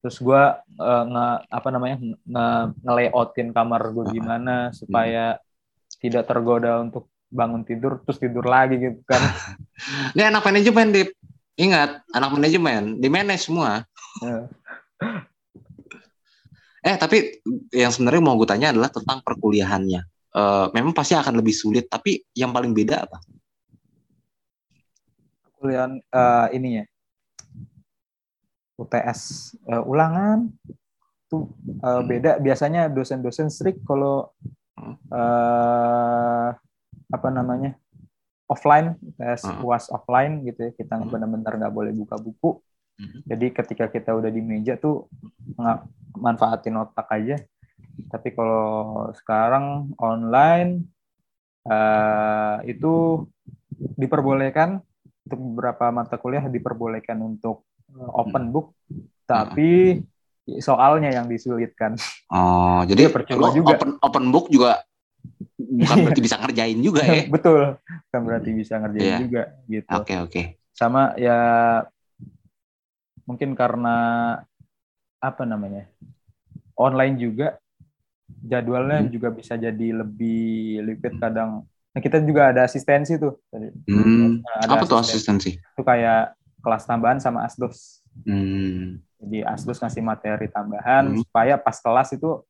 terus 0.00 0.16
gue 0.16 0.42
eh, 0.80 1.04
nge 1.12 1.28
apa 1.52 1.68
namanya 1.68 1.96
nge 2.00 2.46
ngelayoutin 2.88 3.52
kamar 3.52 3.92
gue 3.92 4.04
gimana 4.16 4.72
supaya 4.72 5.36
tidak 6.00 6.24
tergoda 6.24 6.80
untuk 6.80 7.09
bangun 7.30 7.62
tidur 7.62 8.02
terus 8.02 8.18
tidur 8.18 8.44
lagi 8.44 8.76
gitu 8.76 9.00
kan. 9.06 9.22
Ini 10.14 10.28
anak 10.34 10.42
manajemen 10.44 10.90
Dip. 10.90 11.10
ingat 11.60 12.00
anak 12.16 12.30
manajemen 12.32 12.96
di 12.96 13.08
manage 13.12 13.44
semua 13.44 13.84
Eh, 16.80 16.96
tapi 16.96 17.44
yang 17.76 17.92
sebenarnya 17.92 18.24
mau 18.24 18.40
gue 18.40 18.48
tanya 18.48 18.72
adalah 18.72 18.88
tentang 18.88 19.20
perkuliahannya. 19.20 20.00
Eh, 20.32 20.66
memang 20.72 20.96
pasti 20.96 21.12
akan 21.12 21.36
lebih 21.36 21.52
sulit 21.52 21.92
tapi 21.92 22.24
yang 22.32 22.56
paling 22.56 22.72
beda 22.72 23.04
apa? 23.04 23.20
Kuliah 25.60 25.92
eh, 25.92 26.46
ininya. 26.56 26.84
UTS 28.80 29.52
eh, 29.68 29.82
ulangan. 29.84 30.48
Tuh 31.28 31.52
eh, 31.84 32.02
beda. 32.08 32.40
Biasanya 32.40 32.88
dosen-dosen 32.88 33.52
strict 33.52 33.84
kalau 33.84 34.32
Hmm. 34.80 34.96
Apa 37.10 37.28
namanya 37.28 37.74
offline 38.46 38.98
Hmm. 39.14 39.62
uas 39.62 39.86
offline 39.88 40.42
gitu 40.42 40.66
ya 40.66 40.72
kita 40.72 40.94
Hmm. 40.96 41.06
benar-benar 41.08 41.52
nggak 41.56 41.74
boleh 41.74 41.92
buka 41.92 42.16
buku 42.16 42.58
Hmm. 42.96 43.22
jadi 43.24 43.46
ketika 43.50 43.86
kita 43.86 44.10
udah 44.12 44.28
di 44.28 44.40
meja 44.40 44.74
tuh 44.74 45.08
nggak 45.54 45.78
manfaatin 46.16 46.76
otak 46.76 47.08
aja 47.10 47.36
tapi 48.08 48.30
kalau 48.30 48.68
sekarang 49.14 49.92
online 49.96 50.84
eh, 51.62 52.56
itu 52.66 53.24
diperbolehkan 53.94 54.80
untuk 55.22 55.38
beberapa 55.46 55.88
mata 55.90 56.16
kuliah 56.16 56.44
diperbolehkan 56.44 57.20
untuk 57.20 57.64
eh, 57.90 58.10
open 58.10 58.50
book 58.50 58.72
tapi 59.24 60.02
soalnya 60.58 61.12
yang 61.12 61.24
disulitkan 61.24 61.94
oh 62.28 62.82
jadi 62.82 63.06
Iya, 63.06 63.12
percuma 63.12 63.48
juga. 63.50 63.76
open 63.76 63.90
open 63.98 64.24
book 64.28 64.46
juga 64.48 64.82
bukan 65.56 65.96
berarti 66.04 66.20
bisa 66.20 66.36
ngerjain 66.40 66.78
juga 66.80 67.02
ya 67.04 67.22
betul 67.34 67.60
kan 68.10 68.20
berarti 68.24 68.50
bisa 68.52 68.74
ngerjain 68.80 69.04
Iya. 69.06 69.18
juga 69.20 69.42
gitu 69.66 69.90
oke 69.92 70.14
oke 70.26 70.42
sama 70.72 71.12
ya 71.14 71.38
mungkin 73.28 73.54
karena 73.54 73.96
apa 75.20 75.42
namanya 75.44 75.86
online 76.74 77.16
juga 77.20 77.60
jadwalnya 78.40 79.04
Hmm. 79.04 79.12
juga 79.12 79.28
bisa 79.30 79.54
jadi 79.54 79.88
lebih 80.00 80.80
liquid 80.86 81.20
kadang 81.20 81.66
nah 81.90 82.00
kita 82.00 82.22
juga 82.22 82.54
ada 82.54 82.64
asistensi 82.64 83.18
tuh 83.18 83.36
tadi 83.50 83.68
Hmm, 83.90 84.40
ada 84.46 84.78
apa 84.78 84.84
tuh 84.86 84.98
asisten. 85.02 85.36
asistensi 85.36 85.50
itu 85.58 85.82
kayak 85.82 86.32
kelas 86.62 86.84
tambahan 86.86 87.18
sama 87.18 87.44
asdos 87.44 88.00
hmm. 88.24 89.02
jadi 89.20 89.38
asdos 89.50 89.76
ngasih 89.76 90.00
materi 90.00 90.46
tambahan 90.48 91.10
Hmm. 91.12 91.20
supaya 91.20 91.58
pas 91.58 91.76
kelas 91.76 92.14
itu 92.14 92.40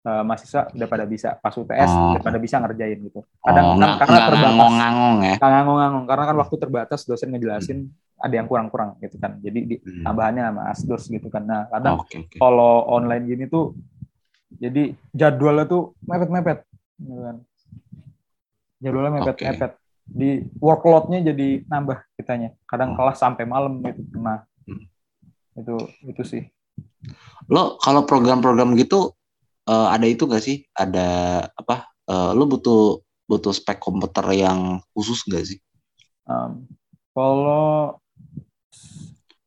eh, 0.00 0.22
mahasiswa 0.22 0.70
udah 0.70 0.88
pada 0.88 1.04
bisa 1.04 1.36
pas 1.36 1.52
UTS 1.52 1.90
Oh. 1.90 2.16
udah 2.16 2.22
pada 2.22 2.38
bisa 2.38 2.56
ngerjain 2.56 2.98
gitu. 3.00 3.20
Oh 3.20 3.44
kadang 3.44 3.76
nggak 3.76 3.90
karena 3.98 4.10
nggak 4.10 4.24
terbatas. 4.26 4.40
ngangong-ngangong 4.46 5.16
ya? 5.20 5.34
Nggak 5.36 5.50
nganggung-nganggung 5.50 6.04
karena 6.06 6.24
kan 6.24 6.36
waktu 6.38 6.54
terbatas 6.56 7.00
dosen 7.04 7.28
ngejelasin 7.30 7.78
ada 8.16 8.34
yang 8.34 8.46
kurang-kurang 8.46 8.96
gitu 8.98 9.16
kan. 9.16 9.36
Jadi 9.38 9.60
di, 9.62 9.76
Hmm. 9.76 10.04
tambahannya 10.04 10.42
sama 10.46 10.62
asdos 10.68 11.02
gitu 11.06 11.28
kan. 11.28 11.42
Nah 11.42 11.68
kadang 11.68 12.00
oke 12.00 12.16
oke. 12.18 12.36
kalau 12.36 12.84
online 12.86 13.24
gini 13.26 13.44
tuh 13.44 13.76
jadi 14.52 14.82
jadwalnya 15.10 15.64
tuh 15.64 15.92
mepet-mepet 16.02 16.64
gitu 16.98 17.20
kan. 17.22 17.36
Jadwalnya 18.78 19.10
mepet-mepet. 19.18 19.72
Di 20.06 20.30
workloadnya 20.56 21.22
jadi 21.22 21.62
nambah 21.64 22.02
kitanya. 22.14 22.56
Kadang 22.64 22.92
Oh. 22.92 22.96
kelas 22.98 23.16
sampai 23.16 23.44
malam 23.44 23.78
gitu. 23.80 24.00
Nah 24.16 24.42
Hmm. 24.64 24.84
itu 25.54 25.76
itu 26.04 26.22
sih. 26.24 26.42
Lo 27.46 27.76
kalau 27.76 28.02
program-program 28.02 28.72
gitu 28.74 29.12
eh, 29.70 29.88
ada 29.88 30.04
itu 30.04 30.26
gak 30.26 30.42
sih? 30.42 30.66
Ada 30.74 31.08
apa 31.48 31.86
eh, 32.04 32.30
lo 32.32 32.44
butuh 32.44 32.98
butuh 33.24 33.50
spek 33.50 33.78
komputer 33.78 34.26
yang 34.34 34.58
khusus 34.90 35.22
gak 35.24 35.46
sih? 35.46 35.58
Em, 36.26 36.66
kalau 37.10 37.94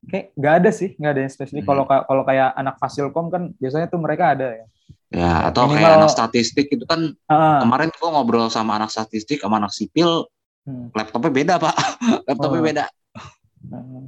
kayak 0.03 0.29
nggak 0.33 0.53
ada 0.61 0.69
sih 0.69 0.93
nggak 0.93 1.11
ada 1.11 1.21
yang 1.21 1.31
spesifik. 1.31 1.63
Hmm. 1.63 1.69
kalau 1.69 1.83
ka- 1.83 2.05
kalau 2.05 2.23
kayak 2.23 2.49
anak 2.53 2.75
fasilkom 2.77 3.27
kan 3.27 3.51
biasanya 3.57 3.87
tuh 3.87 3.97
mereka 3.97 4.31
ada 4.31 4.47
ya. 4.53 4.65
Ya 5.09 5.31
atau 5.47 5.65
kayak 5.65 5.77
minimal- 5.77 5.97
anak 5.99 6.11
statistik 6.11 6.67
itu 6.67 6.83
kan 6.83 7.13
Ah, 7.25 7.61
kemarin 7.61 7.89
gua 7.93 8.09
ngobrol 8.11 8.47
sama 8.47 8.75
anak 8.75 8.89
statistik 8.89 9.39
sama 9.39 9.57
anak 9.57 9.71
sipil 9.71 10.25
hmm. 10.63 10.91
laptopnya 10.91 11.31
beda 11.31 11.53
pak. 11.57 11.75
Laptopnya 12.27 12.59
Oh. 12.59 12.65
beda. 12.65 12.85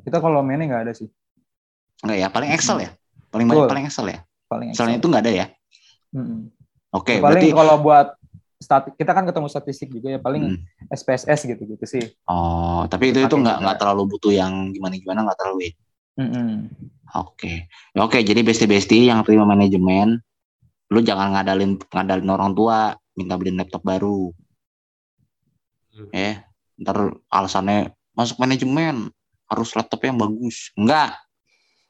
Kita 0.02 0.18
kalau 0.20 0.42
mainnya 0.42 0.68
nggak 0.68 0.84
ada 0.84 0.94
sih. 0.94 1.08
Enggak 2.02 2.18
ya 2.18 2.28
paling 2.28 2.50
Excel 2.52 2.78
ya. 2.82 2.90
Paling 3.30 3.46
banyak 3.46 3.66
paling 3.66 3.86
Excel 3.86 4.08
ya. 4.08 4.20
Paling 4.46 4.68
Excelnya 4.72 4.96
Excel. 4.96 5.02
itu 5.02 5.08
nggak 5.08 5.24
ada 5.24 5.34
ya 5.34 5.46
Mm-mm. 6.16 6.40
oke 6.96 7.12
Ya, 7.12 7.20
paling 7.20 7.44
berarti 7.44 7.48
kalau 7.52 7.76
buat 7.84 8.08
statik 8.56 8.96
kita 8.96 9.12
kan 9.12 9.28
ketemu 9.28 9.48
statistik 9.52 9.90
juga 9.92 10.16
ya 10.16 10.20
paling 10.24 10.56
Hmm. 10.56 10.64
SPSS 10.88 11.52
gitu 11.52 11.64
gitu 11.68 11.86
sih 11.86 12.04
oh 12.32 12.88
tapi 12.88 13.12
itu 13.12 13.20
itu 13.20 13.36
nggak 13.36 13.58
nggak 13.62 13.78
terlalu 13.78 14.16
butuh 14.16 14.32
yang 14.32 14.72
gimana 14.72 14.96
gimana 14.96 15.28
nggak 15.28 15.40
terlalu 15.40 15.76
Mm-mm. 16.16 16.72
Oke, 17.16 17.68
Ya, 17.96 18.00
oke. 18.08 18.20
Jadi 18.24 18.40
besti-besti 18.40 19.12
yang 19.12 19.20
terima 19.28 19.44
manajemen, 19.44 20.20
lu 20.92 21.00
jangan 21.04 21.36
ngadalin 21.36 21.76
ngadalin 21.76 22.32
orang 22.32 22.52
tua, 22.56 22.96
minta 23.16 23.36
beliin 23.36 23.60
laptop 23.60 23.84
baru. 23.84 24.32
Hmm. 25.92 26.12
Eh, 26.12 26.40
ntar 26.80 27.20
alasannya 27.32 27.92
masuk 28.16 28.40
manajemen 28.40 29.12
harus 29.48 29.76
laptop 29.76 30.08
yang 30.08 30.16
bagus. 30.16 30.72
Enggak, 30.76 31.20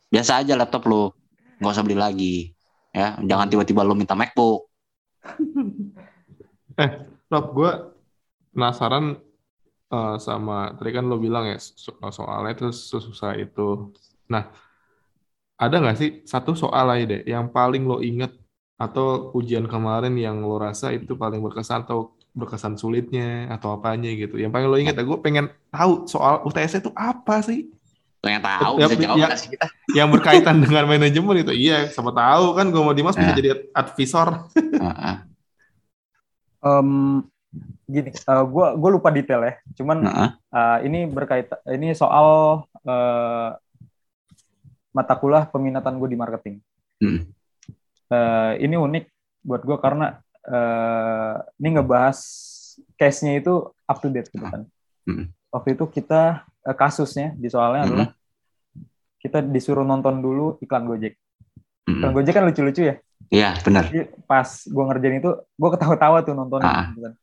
biasa 0.09 0.41
aja 0.41 0.57
laptop 0.57 0.89
lu, 0.89 1.13
nggak 1.61 1.73
usah 1.73 1.85
beli 1.85 1.97
lagi. 1.97 2.54
Ya, 2.95 3.07
jangan 3.29 3.47
tiba-tiba 3.51 3.81
lu 3.87 3.93
minta 3.99 4.15
MacBook. 4.17 4.59
Rob, 7.31 7.45
gue 7.57 7.71
penasaran 8.53 9.05
eh, 9.93 10.15
sama 10.27 10.55
tadi 10.77 10.91
kan 10.97 11.05
lo 11.11 11.17
bilang 11.25 11.45
ya 11.51 11.57
so- 11.61 11.97
soalnya 12.17 12.51
itu 12.57 12.65
susah 13.05 13.31
itu. 13.43 13.61
Nah, 14.33 14.43
ada 15.63 15.75
nggak 15.81 15.97
sih 16.01 16.09
satu 16.31 16.51
soal 16.61 16.85
aja 16.93 17.03
deh 17.11 17.21
yang 17.33 17.45
paling 17.55 17.83
lo 17.89 17.97
inget 18.03 18.31
atau 18.75 19.31
ujian 19.39 19.65
kemarin 19.71 20.11
yang 20.19 20.43
lo 20.43 20.59
rasa 20.59 20.91
itu 20.91 21.15
paling 21.15 21.39
berkesan 21.45 21.87
atau 21.87 22.11
berkesan 22.35 22.75
sulitnya 22.75 23.47
atau 23.55 23.69
apanya 23.79 24.11
gitu. 24.11 24.35
Yang 24.35 24.51
paling 24.53 24.67
lo 24.71 24.75
inget, 24.83 24.95
gue 24.99 25.19
pengen 25.23 25.45
tahu 25.71 25.91
soal 26.11 26.43
UTS 26.43 26.75
itu 26.83 26.91
apa 26.91 27.39
sih 27.47 27.71
Pengen 28.25 28.41
tahu 28.41 28.73
Ya, 28.75 28.85
bisa 28.89 28.97
jawab 28.99 29.15
ya. 29.15 29.27
nggak 29.29 29.37
sih 29.37 29.49
kita? 29.53 29.67
yang 29.93 30.09
berkaitan 30.09 30.57
dengan 30.57 30.83
manajemen 30.83 31.35
itu. 31.37 31.53
Iya, 31.53 31.77
sama 31.87 32.09
tahu 32.09 32.57
kan 32.57 32.65
gue 32.67 32.81
mau 32.81 32.91
Dimas 32.91 33.13
bisa 33.13 33.31
Ya. 33.31 33.37
jadi 33.37 33.49
advisor. 33.71 34.49
Heeh, 34.57 35.15
Em, 36.59 37.21
gini 37.85 38.09
gue 38.25 38.67
gue 38.73 38.89
lupa 38.89 39.13
detail 39.13 39.37
ya 39.39 39.53
cuman 39.77 39.97
eh, 40.49 40.77
ini 40.83 41.05
berkaitan 41.05 41.61
ini 41.69 41.93
soal 41.93 42.25
eh, 42.81 43.49
mata 44.89 45.13
kuliah 45.13 45.45
peminatan 45.45 45.95
gue 45.95 46.09
di 46.09 46.17
marketing 46.17 46.57
Hmm. 46.95 47.27
Eh, 48.07 48.53
ini 48.59 48.73
unik 48.73 49.05
buat 49.43 49.61
gue 49.61 49.77
karena 49.77 50.17
eh, 50.41 51.35
ini 51.59 51.75
ngebahas 51.75 52.17
case-nya 52.95 53.37
itu 53.37 53.51
up 53.83 53.97
to 53.99 54.07
date 54.07 54.31
gitu 54.31 54.41
kan. 54.41 54.63
Hmm. 55.03 55.27
Waktu 55.51 55.75
itu 55.75 55.85
kita 55.85 56.21
eh, 56.63 56.71
kasusnya 56.73 57.35
di 57.35 57.45
soalnya 57.45 57.83
Hmm. 57.83 57.89
adalah 57.91 58.07
kita 59.25 59.41
disuruh 59.41 59.81
nonton 59.81 60.21
dulu 60.21 60.61
iklan 60.61 60.85
Gojek. 60.85 61.17
Iklan 61.89 62.13
Hmm. 62.13 62.15
Gojek 62.17 62.33
kan 62.33 62.45
lucu-lucu 62.45 62.81
ya. 62.85 62.95
Iya, 63.33 63.57
benar. 63.65 63.89
Jadi 63.89 64.05
pas 64.29 64.45
gue 64.45 64.83
ngerjain 64.85 65.17
itu, 65.17 65.31
gue 65.33 65.69
ketawa-tawa 65.73 66.21
tuh 66.21 66.37
nontonnya. 66.37 66.69
Ah. 66.69 66.85
gitu 66.93 67.01
kan. 67.01 67.13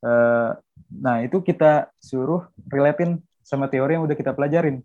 Eh, 0.00 0.50
nah 0.98 1.16
itu 1.22 1.38
kita 1.44 1.92
suruh 2.02 2.50
relatein 2.66 3.22
sama 3.46 3.70
teori 3.70 3.94
yang 3.94 4.04
udah 4.06 4.16
kita 4.18 4.34
pelajarin. 4.34 4.82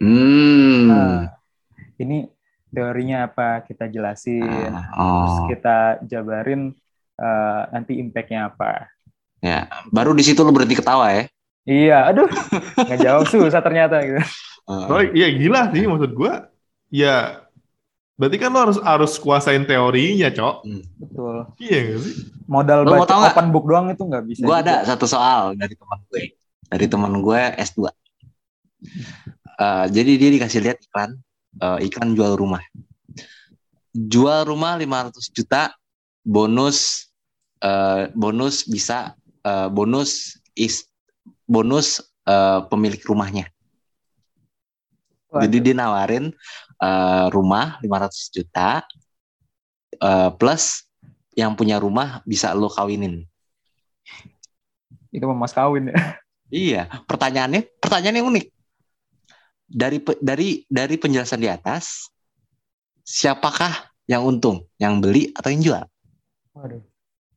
Hmm. 0.00 0.88
Nah, 0.88 1.20
ini 2.00 2.28
teorinya 2.72 3.28
apa 3.28 3.64
kita 3.64 3.88
jelasin. 3.88 4.44
Ah, 4.72 4.88
terus 4.92 5.36
oh. 5.40 5.48
kita 5.48 5.78
jabarin 6.04 6.72
eh, 7.20 7.62
nanti 7.72 7.96
impact-nya 8.00 8.52
apa. 8.52 8.88
Ya, 9.40 9.72
baru 9.88 10.12
di 10.12 10.20
situ 10.20 10.44
lu 10.44 10.52
berhenti 10.52 10.76
ketawa 10.76 11.16
ya. 11.16 11.24
Iya, 11.68 12.12
aduh, 12.12 12.28
nggak 12.76 13.00
jawab 13.00 13.24
susah 13.28 13.60
ternyata 13.60 14.00
gitu. 14.04 14.20
Uh, 14.70 14.86
Oh 14.86 15.02
iya 15.02 15.34
gila 15.34 15.74
sih 15.74 15.82
maksud 15.82 16.14
gue. 16.14 16.32
Ya 16.94 17.42
berarti 18.14 18.36
kan 18.38 18.54
lo 18.54 18.60
harus 18.62 18.78
harus 18.84 19.12
kuasain 19.18 19.66
teorinya, 19.66 20.30
Cok. 20.30 20.56
Betul. 21.02 21.36
Iya 21.58 21.78
nggak 21.90 22.00
sih? 22.06 22.14
Modal 22.46 22.86
mau 22.86 23.02
baca 23.02 23.10
tahu 23.10 23.18
nggak? 23.18 23.34
open 23.34 23.48
book 23.50 23.66
doang 23.66 23.86
itu 23.90 24.02
nggak 24.06 24.24
bisa. 24.26 24.42
gue 24.46 24.56
ada 24.56 24.86
satu 24.86 25.10
soal 25.10 25.58
dari 25.58 25.74
teman 25.74 25.98
gue. 26.06 26.22
Dari 26.70 26.86
teman 26.86 27.12
gue 27.18 27.40
S2. 27.58 27.90
Eh, 29.60 29.86
jadi 29.92 30.12
dia 30.16 30.30
dikasih 30.38 30.60
lihat 30.64 30.78
iklan, 30.80 31.10
eh, 31.60 31.78
iklan 31.90 32.14
jual 32.14 32.38
rumah. 32.38 32.62
Jual 33.90 34.46
rumah 34.46 34.78
500 34.78 35.34
juta, 35.34 35.74
bonus 36.22 37.10
eh, 37.60 38.08
bonus 38.14 38.64
bisa 38.64 39.18
eh, 39.44 39.68
bonus 39.68 40.38
is 40.54 40.86
bonus 41.44 42.00
eh, 42.24 42.60
pemilik 42.70 43.02
rumahnya. 43.04 43.50
Waduh. 45.30 45.46
Jadi 45.46 45.56
dia 45.62 45.74
nawarin 45.78 46.34
eh, 46.82 47.26
rumah 47.30 47.78
500 47.78 48.34
juta 48.34 48.82
eh, 49.94 50.30
plus 50.34 50.90
yang 51.38 51.54
punya 51.54 51.78
rumah 51.78 52.20
bisa 52.26 52.50
lo 52.52 52.68
kawinin. 52.70 53.24
itu 55.10 55.26
mas 55.34 55.50
kawin 55.50 55.90
ya. 55.90 55.98
Iya, 56.50 56.82
pertanyaannya 57.06 57.66
pertanyaannya 57.78 58.22
unik. 58.26 58.46
Dari 59.70 59.98
dari 60.18 60.48
dari 60.66 60.94
penjelasan 60.98 61.38
di 61.38 61.46
atas, 61.46 62.10
siapakah 63.06 63.90
yang 64.10 64.26
untung, 64.26 64.66
yang 64.82 64.98
beli 64.98 65.30
atau 65.34 65.50
yang 65.50 65.62
jual? 65.62 65.84
Waduh. 66.58 66.82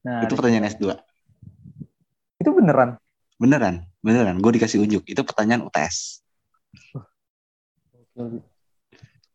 Nah, 0.01 0.25
itu 0.25 0.33
pertanyaan 0.33 0.69
S2. 0.73 0.97
Itu 2.41 2.49
beneran. 2.57 2.97
Beneran, 3.37 3.85
beneran. 4.01 4.41
Gue 4.41 4.57
dikasih 4.57 4.81
unjuk. 4.81 5.05
Itu 5.05 5.21
pertanyaan 5.21 5.63
UTS. 5.69 6.25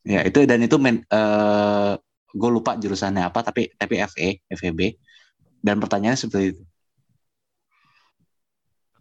Ya, 0.09 0.25
itu 0.25 0.39
dan 0.49 0.63
itu 0.65 0.77
men, 0.81 1.05
eh, 1.05 1.93
gue 2.33 2.51
lupa 2.53 2.79
jurusannya 2.79 3.29
apa, 3.29 3.45
tapi 3.45 3.69
tapi 3.77 3.95
FE, 4.09 4.29
FEB. 4.49 4.81
Dan 5.59 5.83
pertanyaannya 5.83 6.17
seperti 6.19 6.55
itu. 6.55 6.63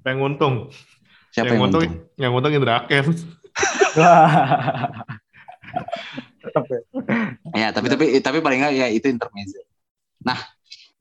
Apa 0.02 0.08
yang 0.12 0.22
untung? 0.26 0.56
Siapa 1.32 1.54
yang, 1.54 1.62
yang, 1.62 1.68
untung, 1.70 1.94
yang 2.18 2.34
untung 2.34 2.54
Indra. 2.56 2.88
Tetep 6.42 6.66
ya. 7.62 7.68
Tapi 7.72 7.88
tapi 7.94 8.06
tapi 8.24 8.38
paling 8.42 8.60
nggak 8.64 8.74
ya 8.74 8.88
itu 8.90 9.08
intermezzo. 9.12 9.62
Nah, 10.26 10.38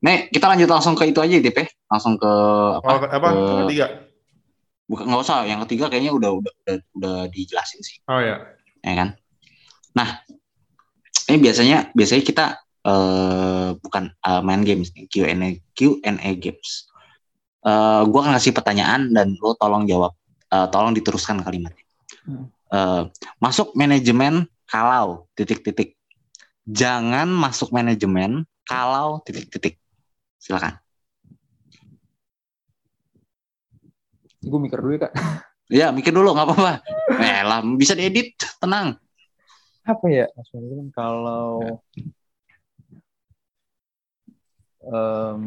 nih 0.03 0.29
kita 0.29 0.45
lanjut 0.45 0.69
langsung 0.69 0.93
ke 0.93 1.09
itu 1.09 1.19
aja, 1.19 1.35
Dip 1.41 1.57
ya. 1.57 1.65
Langsung 1.89 2.15
ke 2.21 2.31
apa? 2.79 2.91
Oh, 2.91 2.99
apa? 3.01 3.27
Ke- 3.33 3.59
Ketiga. 3.65 3.87
Bukan 4.87 5.03
nggak 5.03 5.19
usah, 5.19 5.43
yang 5.43 5.59
ketiga 5.67 5.91
kayaknya 5.91 6.15
udah 6.15 6.31
udah 6.31 6.53
udah, 6.63 6.75
udah 6.95 7.15
dijelasin 7.27 7.83
sih, 7.83 7.99
Oh 8.07 8.23
ya. 8.23 8.39
Ya 8.87 8.95
kan? 9.03 9.09
Nah, 9.97 10.09
ini 11.27 11.37
biasanya 11.43 11.77
biasanya 11.91 12.23
kita 12.23 12.45
eh 12.87 13.69
bukan 13.75 14.03
eh, 14.15 14.41
main 14.47 14.63
games 14.63 14.95
nih, 14.95 15.11
Q&A 15.11 15.49
Q&A 15.75 16.29
games. 16.39 16.87
Eh 17.67 18.01
gua 18.07 18.19
akan 18.23 18.31
ngasih 18.39 18.55
pertanyaan 18.55 19.11
dan 19.11 19.35
lo 19.43 19.57
tolong 19.59 19.83
jawab, 19.83 20.15
eh, 20.53 20.67
tolong 20.71 20.95
diteruskan 20.95 21.43
kalimatnya. 21.43 21.83
Hmm. 22.23 22.47
Eh, 22.71 23.03
masuk 23.43 23.75
manajemen 23.75 24.47
kalau 24.67 25.27
titik-titik. 25.35 25.95
Jangan 26.67 27.27
masuk 27.31 27.71
manajemen 27.71 28.43
kalau 28.67 29.23
titik-titik. 29.23 29.79
Silakan. 30.39 30.75
Gue 34.43 34.59
mikir 34.63 34.79
dulu 34.79 34.95
ya, 34.95 35.07
Kak. 35.07 35.13
Ya, 35.67 35.91
mikir 35.91 36.15
dulu 36.15 36.31
nggak 36.31 36.47
apa-apa. 36.47 36.73
Eh 37.19 37.43
lah, 37.43 37.59
bisa 37.75 37.91
diedit, 37.91 38.39
tenang. 38.59 38.95
Apa 39.83 40.05
ya? 40.07 40.25
Mas 40.31 40.47
manajemen 40.55 40.87
kalau 40.95 41.79
em, 44.87 45.43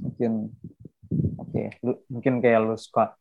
mungkin 0.00 0.32
oke, 1.36 1.62
lu- 1.84 2.02
mungkin 2.08 2.40
kayak 2.40 2.60
lu 2.64 2.76
suka 2.80 3.12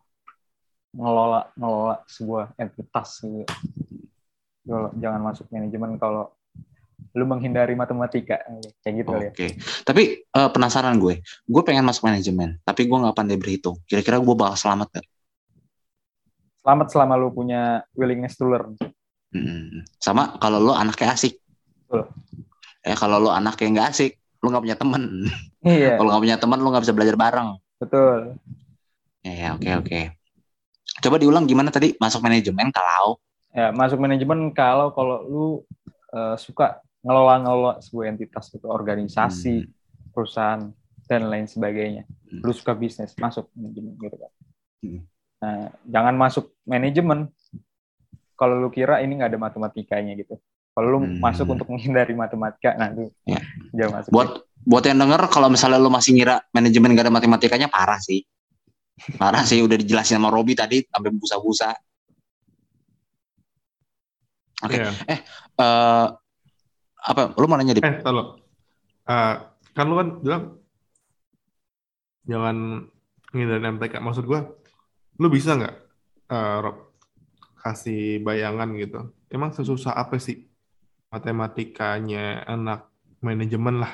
ngelola 0.95 1.51
ngelola 1.59 1.95
sebuah 2.07 2.55
entitas 2.55 3.19
gitu. 3.19 3.43
Kalau 4.63 4.95
jangan 4.95 5.21
masuk 5.27 5.51
manajemen 5.51 5.99
kalau 5.99 6.31
lu 7.13 7.27
menghindari 7.27 7.75
matematika 7.75 8.47
kayak 8.79 8.93
gitu 8.95 9.11
kali 9.11 9.27
ya. 9.27 9.31
Oke, 9.35 9.47
tapi 9.83 10.03
eh, 10.23 10.49
penasaran 10.55 10.95
gue. 10.95 11.19
Gue 11.43 11.61
pengen 11.67 11.83
masuk 11.83 12.07
manajemen, 12.07 12.63
tapi 12.63 12.87
gue 12.87 12.95
nggak 12.95 13.15
pandai 13.15 13.35
berhitung. 13.35 13.75
Kira-kira 13.83 14.23
gue 14.23 14.35
bakal 14.39 14.55
selamat 14.55 14.87
gak? 15.03 15.07
Selamat 16.63 16.87
selama 16.87 17.19
lu 17.19 17.27
punya 17.35 17.83
willingness 17.91 18.39
to 18.39 18.47
learn. 18.47 18.79
Hmm. 19.35 19.83
Sama 19.99 20.39
kalau 20.39 20.63
lo 20.63 20.71
anaknya 20.71 21.11
asik. 21.11 21.35
Betul. 21.91 22.07
Ya 22.87 22.95
kalau 22.95 23.19
lo 23.19 23.35
anaknya 23.35 23.67
nggak 23.75 23.87
asik, 23.91 24.15
lo 24.39 24.47
nggak 24.47 24.63
punya 24.63 24.77
temen. 24.79 25.03
Iya, 25.63 25.95
Kalau 25.99 26.07
nggak 26.11 26.23
punya 26.23 26.37
teman, 26.39 26.59
lo 26.63 26.67
nggak 26.71 26.83
bisa 26.87 26.95
belajar 26.95 27.15
bareng. 27.19 27.55
betul. 27.79 28.39
Ya, 29.23 29.31
ya, 29.31 29.47
oke 29.55 29.69
oke. 29.83 29.99
Coba 31.03 31.15
diulang 31.19 31.47
gimana 31.47 31.71
tadi 31.71 31.95
masuk 31.99 32.19
manajemen 32.23 32.71
kalau 32.71 33.19
Ya, 33.53 33.69
masuk 33.69 34.01
manajemen 34.01 34.49
kalau 34.49 34.89
kalau 34.97 35.17
lu 35.29 35.47
eh, 36.09 36.35
suka 36.41 36.81
ngelola-ngelola 37.05 37.83
sebuah 37.85 38.09
entitas 38.09 38.49
gitu, 38.49 38.65
organisasi, 38.65 39.67
perusahaan 40.15 40.71
dan 41.05 41.21
lain 41.29 41.45
sebagainya. 41.45 42.07
Hmm. 42.31 42.41
Lu 42.41 42.49
suka 42.55 42.73
bisnis, 42.73 43.13
masuk 43.19 43.51
manajemen 43.53 43.93
gitu 43.99 44.17
kan. 44.17 44.31
Hmm. 44.81 45.01
Nah, 45.43 45.67
jangan 45.83 46.15
masuk 46.15 46.55
manajemen 46.63 47.27
kalau 48.33 48.63
lu 48.63 48.71
kira 48.71 49.03
ini 49.03 49.19
nggak 49.19 49.35
ada 49.35 49.41
matematikanya 49.41 50.15
gitu. 50.15 50.39
Kalau 50.71 50.87
lu 50.87 50.99
Hmm. 51.03 51.19
masuk 51.19 51.51
untuk 51.51 51.67
menghindari 51.67 52.15
matematika, 52.15 52.73
nah 52.73 52.89
lu 52.89 53.11
Ya. 53.27 53.43
jangan 53.75 53.99
masuk. 53.99 54.09
buat 54.09 54.29
buat 54.63 54.83
yang 54.87 54.95
denger 54.97 55.27
kalau 55.27 55.51
misalnya 55.51 55.77
lo 55.77 55.91
masih 55.91 56.15
ngira 56.15 56.39
manajemen 56.49 56.95
gak 56.95 57.05
ada 57.05 57.13
matematikanya 57.13 57.67
parah 57.67 57.99
sih. 57.99 58.23
Parah 59.19 59.43
sih 59.43 59.59
udah 59.59 59.75
dijelasin 59.75 60.15
sama 60.15 60.31
Robi 60.31 60.55
tadi 60.55 60.79
sampai 60.87 61.11
busa-busa. 61.11 61.75
Oke. 64.63 64.79
Iya. 64.79 64.91
Eh 65.11 65.19
apa 67.03 67.35
lu 67.35 67.45
mau 67.45 67.59
nanya 67.59 67.75
di 67.75 67.83
Eh, 67.83 67.99
tolong. 67.99 68.39
Eh, 69.03 69.33
kan 69.75 69.85
lu 69.85 69.95
kan 69.99 70.07
bilang 70.23 70.43
jangan 72.23 72.55
ngindarin 73.35 73.75
MTK. 73.75 73.99
Maksud 73.99 74.23
gua, 74.23 74.47
lu 75.19 75.27
bisa 75.29 75.53
nggak, 75.53 75.75
Rob, 76.61 76.77
kasih 77.61 78.19
bayangan 78.21 78.69
gitu? 78.77 78.99
Emang 79.29 79.53
sesusah 79.53 79.93
apa 79.93 80.17
sih 80.17 80.45
matematikanya 81.09 82.43
anak 82.43 82.89
manajemen 83.21 83.81
lah? 83.81 83.93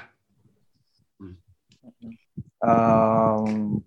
Em, 2.60 3.80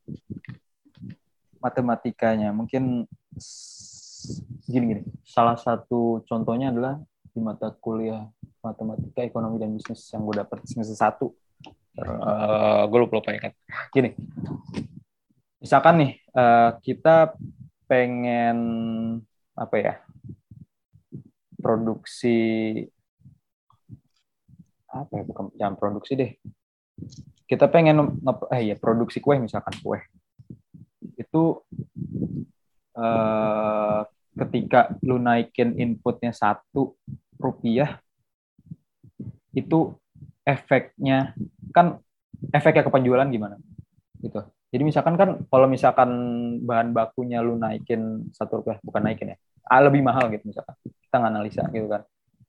matematikanya 1.61 2.51
mungkin 2.51 3.05
s- 3.37 4.41
gini 4.65 4.85
gini 4.97 5.03
salah 5.23 5.55
satu 5.55 6.25
contohnya 6.25 6.73
adalah 6.73 6.97
di 7.33 7.41
mata 7.41 7.69
kuliah 7.71 8.27
matematika 8.61 9.23
ekonomi 9.23 9.61
dan 9.61 9.77
bisnis 9.77 10.09
yang 10.11 10.25
gue 10.25 10.37
dapet 10.41 10.59
semester 10.65 10.97
satu 10.97 11.29
Eh, 11.93 12.83
gue 12.89 12.99
lupa 12.99 13.21
lupa 13.21 13.37
ingat 13.37 13.53
gini 13.93 14.17
misalkan 15.62 15.94
nih 16.02 16.12
eh, 16.34 16.70
kita 16.82 17.39
pengen 17.86 18.56
apa 19.55 19.76
ya 19.78 19.94
produksi 21.62 22.28
apa 24.93 25.12
ya 25.18 25.22
bukan 25.24 25.44
jangan 25.56 25.76
produksi 25.80 26.12
deh. 26.20 26.30
Kita 27.48 27.68
pengen 27.68 28.20
nge- 28.24 28.48
eh 28.56 28.62
ya 28.72 28.76
produksi 28.76 29.18
kue 29.20 29.36
misalkan 29.40 29.74
kue. 29.80 30.01
Itu 31.18 31.64
eh, 32.97 34.01
ketika 34.32 34.80
lu 35.05 35.16
naikin 35.20 35.76
inputnya 35.76 36.32
satu 36.32 36.97
rupiah 37.36 38.01
itu 39.52 39.78
efeknya 40.48 41.36
kan 41.76 42.01
efeknya 42.52 42.82
ke 42.86 42.90
penjualan 42.93 43.28
gimana? 43.28 43.56
Gitu 44.20 44.40
jadi 44.73 44.82
misalkan 44.89 45.15
kan 45.20 45.44
kalau 45.53 45.69
misalkan 45.69 46.11
bahan 46.65 46.97
bakunya 46.97 47.44
lu 47.44 47.61
naikin 47.61 48.32
satu 48.32 48.65
rupiah 48.65 48.81
bukan 48.81 49.05
naikin 49.05 49.36
ya 49.36 49.39
ah, 49.69 49.81
lebih 49.82 50.03
mahal 50.03 50.28
gitu 50.32 50.44
misalkan. 50.49 50.74
Kita 50.85 51.16
nganalisa 51.23 51.62
gitu 51.70 51.86
kan. 51.86 52.03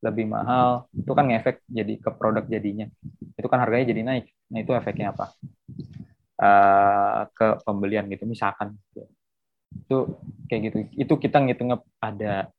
Lebih 0.04 0.26
mahal 0.28 0.84
itu 0.92 1.12
kan 1.16 1.26
ngefek 1.32 1.64
jadi 1.70 1.94
ke 1.96 2.10
produk 2.12 2.44
jadinya. 2.44 2.88
Itu 3.40 3.48
kan 3.48 3.64
harganya 3.64 3.96
jadi 3.96 4.02
naik. 4.04 4.26
Nah 4.52 4.60
itu 4.60 4.72
efeknya 4.76 5.16
apa? 5.16 5.32
Eh, 6.36 7.22
ke 7.32 7.48
pembelian 7.64 8.08
gitu 8.12 8.28
misalkan. 8.28 8.76
Itu 9.72 10.20
kayak 10.52 10.62
gitu. 10.68 10.78
Itu 11.00 11.14
kita 11.16 11.40
ngitungnya 11.40 11.80
ada 12.04 12.52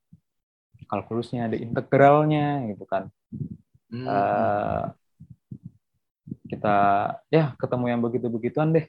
kalkulusnya 0.88 1.52
ada 1.52 1.56
integralnya 1.60 2.64
gitu 2.72 2.84
kan. 2.88 3.12
Hmm. 3.92 4.06
Eh, 4.08 4.84
kita 6.48 6.76
ya 7.28 7.52
ketemu 7.60 7.84
yang 7.92 8.00
begitu 8.00 8.26
begituan 8.32 8.72
deh 8.72 8.86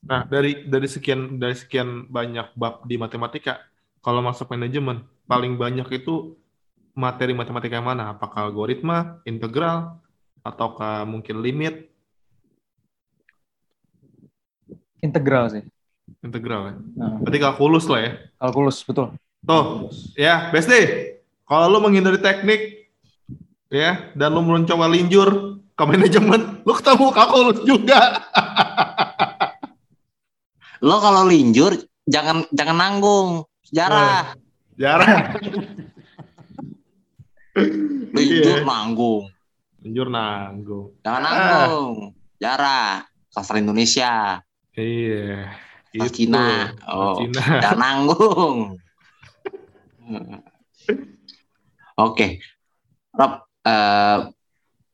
Nah, 0.00 0.24
dari 0.24 0.64
dari 0.64 0.88
sekian 0.88 1.36
dari 1.36 1.52
sekian 1.52 2.08
banyak 2.08 2.56
bab 2.56 2.88
di 2.88 2.96
matematika, 2.96 3.60
kalau 4.00 4.24
masuk 4.24 4.48
manajemen 4.48 5.04
paling 5.28 5.60
banyak 5.60 5.86
itu 5.92 6.34
materi 6.96 7.36
matematika 7.36 7.76
yang 7.76 7.88
mana? 7.88 8.16
Apakah 8.16 8.48
algoritma, 8.48 9.20
integral, 9.28 10.00
ataukah 10.40 11.04
mungkin 11.04 11.44
limit? 11.44 11.92
Integral 15.04 15.52
sih. 15.52 15.64
Integral 16.20 16.60
ya. 16.68 16.74
Nah, 16.96 17.20
Berarti 17.24 17.38
kalkulus 17.40 17.84
lah 17.88 18.00
ya. 18.04 18.12
kalkulus 18.36 18.84
betul. 18.84 19.16
Tuh, 19.40 19.88
ya, 20.16 20.52
Besti. 20.52 21.16
Kalau 21.48 21.66
lu 21.72 21.78
menghindari 21.80 22.20
teknik, 22.20 22.92
ya, 23.72 24.12
dan 24.12 24.36
lu 24.36 24.44
mencoba 24.44 24.86
linjur 24.86 25.58
ke 25.72 25.82
manajemen, 25.88 26.60
lu 26.62 26.72
ketemu 26.76 27.06
kalkulus 27.10 27.58
juga. 27.64 27.98
Lo 30.80 30.96
kalau 30.98 31.28
linjur 31.28 31.76
jangan 32.04 32.44
jangan 32.50 32.76
nanggung 32.76 33.30
sejarah. 33.62 34.32
Jarang. 34.74 35.24
Linjur 38.16 38.58
Iya. 38.60 38.64
nanggung. 38.64 39.24
Linjur 39.82 40.08
nanggung. 40.08 40.86
Jangan 41.04 41.20
Ah. 41.20 41.24
nanggung. 41.28 41.94
Sejarah. 42.36 43.04
Sastra 43.30 43.60
Indonesia. 43.60 44.40
Iya. 44.74 45.52
Sastra 45.92 46.06
Gitu. 46.06 46.14
Cina. 46.16 46.72
Oh, 46.88 47.20
Cina. 47.20 47.42
jangan 47.62 47.78
nanggung. 47.78 48.58
Oke. 52.00 52.40
Rob, 53.12 53.32
eh, 53.66 54.18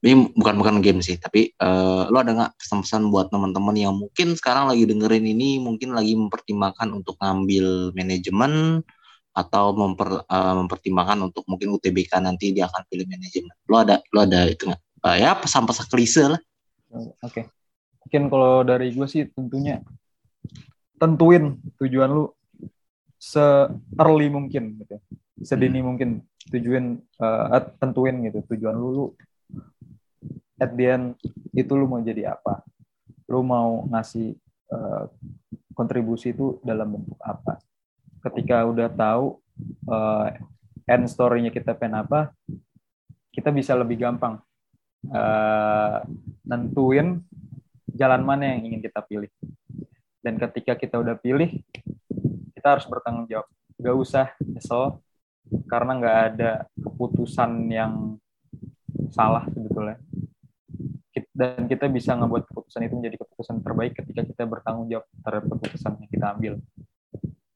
ini 0.07 0.31
bukan 0.39 0.55
bukan 0.63 0.79
game 0.79 1.03
sih, 1.03 1.19
tapi 1.19 1.51
eh, 1.51 2.03
lo 2.07 2.17
ada 2.23 2.31
nggak 2.31 2.53
pesan-pesan 2.63 3.11
buat 3.11 3.27
teman-teman 3.35 3.75
yang 3.75 3.95
mungkin 3.99 4.39
sekarang 4.39 4.71
lagi 4.71 4.87
dengerin 4.87 5.27
ini, 5.27 5.59
mungkin 5.59 5.99
lagi 5.99 6.15
mempertimbangkan 6.15 6.95
untuk 6.95 7.19
ngambil 7.19 7.91
manajemen 7.91 8.87
atau 9.35 9.75
memper, 9.75 10.23
eh, 10.23 10.55
mempertimbangkan 10.63 11.19
untuk 11.27 11.43
mungkin 11.51 11.75
UTBK 11.75 12.23
nanti 12.23 12.55
dia 12.55 12.71
akan 12.71 12.87
pilih 12.87 13.11
manajemen. 13.11 13.53
Lo 13.67 13.83
ada 13.83 13.99
lo 14.15 14.23
ada 14.23 14.47
itu 14.47 14.71
nggak? 14.71 14.83
Eh, 15.11 15.17
ya 15.27 15.35
pesan-pesan 15.35 15.87
klise 15.91 16.25
lah. 16.31 16.41
Oke. 17.27 17.51
Mungkin 18.07 18.23
kalau 18.31 18.63
dari 18.63 18.95
gue 18.95 19.07
sih 19.11 19.27
tentunya 19.27 19.83
tentuin 20.97 21.59
tujuan 21.83 22.09
lu 22.15 22.31
se 23.19 23.43
early 23.99 24.31
mungkin 24.31 24.79
gitu. 24.81 25.03
Sedini 25.43 25.83
mungkin 25.83 26.23
tujuan 26.47 27.03
eh, 27.03 27.61
tentuin 27.83 28.17
gitu 28.23 28.39
tujuan 28.55 28.79
lu, 28.79 28.89
lu 28.95 29.07
at 30.57 30.73
the 30.73 30.87
end 30.89 31.07
itu 31.53 31.73
lu 31.77 31.89
mau 31.89 32.01
jadi 32.01 32.33
apa? 32.37 32.65
Lu 33.29 33.45
mau 33.45 33.85
ngasih 33.91 34.37
eh, 34.73 35.05
kontribusi 35.77 36.33
itu 36.33 36.59
dalam 36.65 36.97
bentuk 36.97 37.19
apa? 37.21 37.61
Ketika 38.25 38.65
udah 38.67 38.89
tahu 38.91 39.39
eh, 39.89 40.29
end 40.89 41.07
story-nya 41.11 41.53
kita 41.53 41.77
pengen 41.77 42.05
apa, 42.05 42.33
kita 43.33 43.53
bisa 43.53 43.77
lebih 43.77 44.01
gampang 44.01 44.41
eh, 45.09 45.99
nentuin 46.47 47.21
jalan 47.93 48.23
mana 48.25 48.57
yang 48.57 48.69
ingin 48.73 48.81
kita 48.85 49.01
pilih. 49.05 49.33
Dan 50.21 50.43
ketika 50.43 50.75
kita 50.75 50.99
udah 50.99 51.15
pilih, 51.15 51.63
kita 52.53 52.67
harus 52.77 52.87
bertanggung 52.91 53.31
jawab. 53.31 53.47
Gak 53.79 53.95
usah 53.95 54.27
nyesel, 54.43 54.99
karena 55.71 55.93
nggak 55.97 56.19
ada 56.33 56.53
keputusan 56.75 57.51
yang 57.71 58.19
salah 59.15 59.47
sebetulnya. 59.53 60.03
Dan 61.37 61.69
kita 61.69 61.85
bisa 61.93 62.17
ngebuat 62.17 62.49
keputusan 62.49 62.89
itu 62.89 62.95
menjadi 62.97 63.17
keputusan 63.21 63.61
terbaik 63.61 63.93
ketika 63.93 64.25
kita 64.25 64.43
bertanggung 64.49 64.89
jawab 64.89 65.05
terhadap 65.21 65.45
keputusan 65.53 65.93
yang 66.01 66.09
kita 66.09 66.27
ambil. 66.33 66.55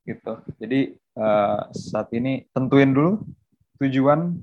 Gitu. 0.04 0.32
Jadi 0.60 0.80
eh, 1.00 1.60
saat 1.72 2.08
ini 2.12 2.44
tentuin 2.52 2.92
dulu 2.92 3.24
tujuan, 3.80 4.36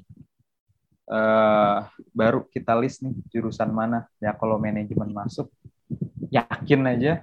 eh, 1.06 1.78
baru 2.18 2.50
kita 2.50 2.74
list 2.82 3.06
nih 3.06 3.14
jurusan 3.30 3.70
mana. 3.70 4.10
Ya 4.18 4.34
kalau 4.34 4.58
manajemen 4.58 5.14
masuk, 5.14 5.54
yakin 6.34 6.82
aja 6.90 7.14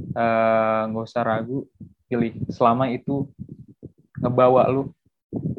eh, 0.00 0.82
nggak 0.88 1.04
usah 1.04 1.22
ragu 1.28 1.68
pilih 2.08 2.32
selama 2.48 2.88
itu 2.88 3.28
ngebawa 4.16 4.64
lu 4.72 4.90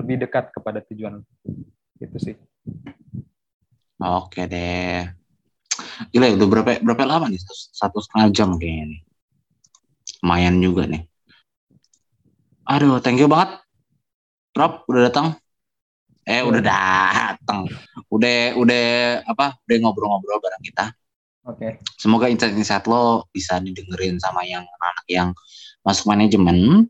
lebih 0.01 0.25
dekat 0.25 0.49
kepada 0.49 0.81
tujuan 0.81 1.21
itu 2.01 2.17
sih 2.17 2.35
Oke 3.99 4.47
deh. 4.47 5.18
Gila 6.15 6.35
udah 6.39 6.47
berapa 6.47 6.71
berapa 6.79 7.03
lama 7.03 7.25
nih? 7.27 7.39
Satu, 7.39 7.55
satu 7.75 7.97
setengah 7.99 8.27
jam 8.31 8.49
kayaknya 8.55 8.95
nih. 8.95 9.01
Lumayan 10.23 10.55
juga 10.63 10.83
nih. 10.87 11.03
Aduh, 12.69 13.01
thank 13.03 13.19
you 13.19 13.27
banget. 13.27 13.59
Rob, 14.55 14.85
udah 14.87 15.01
datang. 15.09 15.27
Eh, 16.29 16.45
udah 16.45 16.61
datang. 16.61 17.65
Udah 18.13 18.53
udah 18.53 18.85
apa? 19.25 19.57
Udah 19.65 19.75
ngobrol-ngobrol 19.81 20.37
bareng 20.37 20.61
kita. 20.61 20.93
oke 21.47 21.81
Semoga 21.97 22.29
insight-insight 22.29 22.85
lo 22.85 23.25
bisa 23.33 23.57
didengerin 23.57 24.21
sama 24.21 24.45
yang 24.45 24.61
anak 24.61 25.05
yang 25.09 25.29
masuk 25.81 26.13
manajemen. 26.13 26.85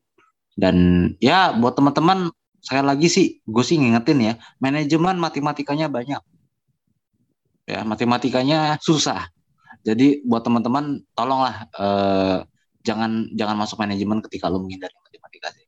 Dan 0.59 0.75
ya 1.23 1.55
buat 1.55 1.79
teman-teman, 1.79 2.27
sekali 2.59 2.83
lagi 2.83 3.07
sih, 3.07 3.27
gue 3.47 3.63
sih 3.63 3.79
ngingetin 3.79 4.19
ya, 4.19 4.33
manajemen 4.59 5.15
matematikanya 5.15 5.87
banyak. 5.87 6.19
Ya, 7.69 7.85
matematikanya 7.85 8.81
susah. 8.81 9.29
Jadi 9.85 10.25
buat 10.25 10.41
teman-teman, 10.41 11.05
tolonglah 11.13 11.69
eh, 11.77 12.37
jangan 12.81 13.29
jangan 13.37 13.55
masuk 13.61 13.77
manajemen 13.77 14.25
ketika 14.25 14.49
lo 14.49 14.57
menghindari 14.57 14.97
matematika 14.97 15.53
sih. 15.53 15.67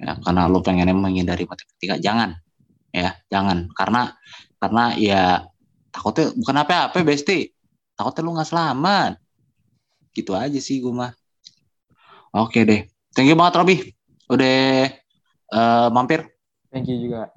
Ya, 0.00 0.16
karena 0.24 0.48
lo 0.48 0.64
pengennya 0.64 0.96
menghindari 0.96 1.44
matematika, 1.44 2.00
jangan. 2.00 2.40
Ya, 2.88 3.20
jangan. 3.28 3.68
Karena 3.76 4.16
karena 4.56 4.84
ya 4.96 5.44
takutnya 5.92 6.32
bukan 6.32 6.56
apa-apa, 6.64 7.04
Besti 7.04 7.52
takutnya 7.98 8.22
lu 8.22 8.30
nggak 8.38 8.46
selamat 8.46 9.12
gitu 10.14 10.38
aja 10.38 10.58
sih 10.62 10.78
gue 10.78 10.94
mah 10.94 11.10
oke 12.30 12.62
deh 12.62 12.86
thank 13.10 13.26
you 13.26 13.34
banget 13.34 13.58
Robi 13.58 13.76
udah 14.30 14.86
eh, 15.50 15.88
mampir 15.90 16.30
thank 16.70 16.86
you 16.86 17.02
juga 17.02 17.34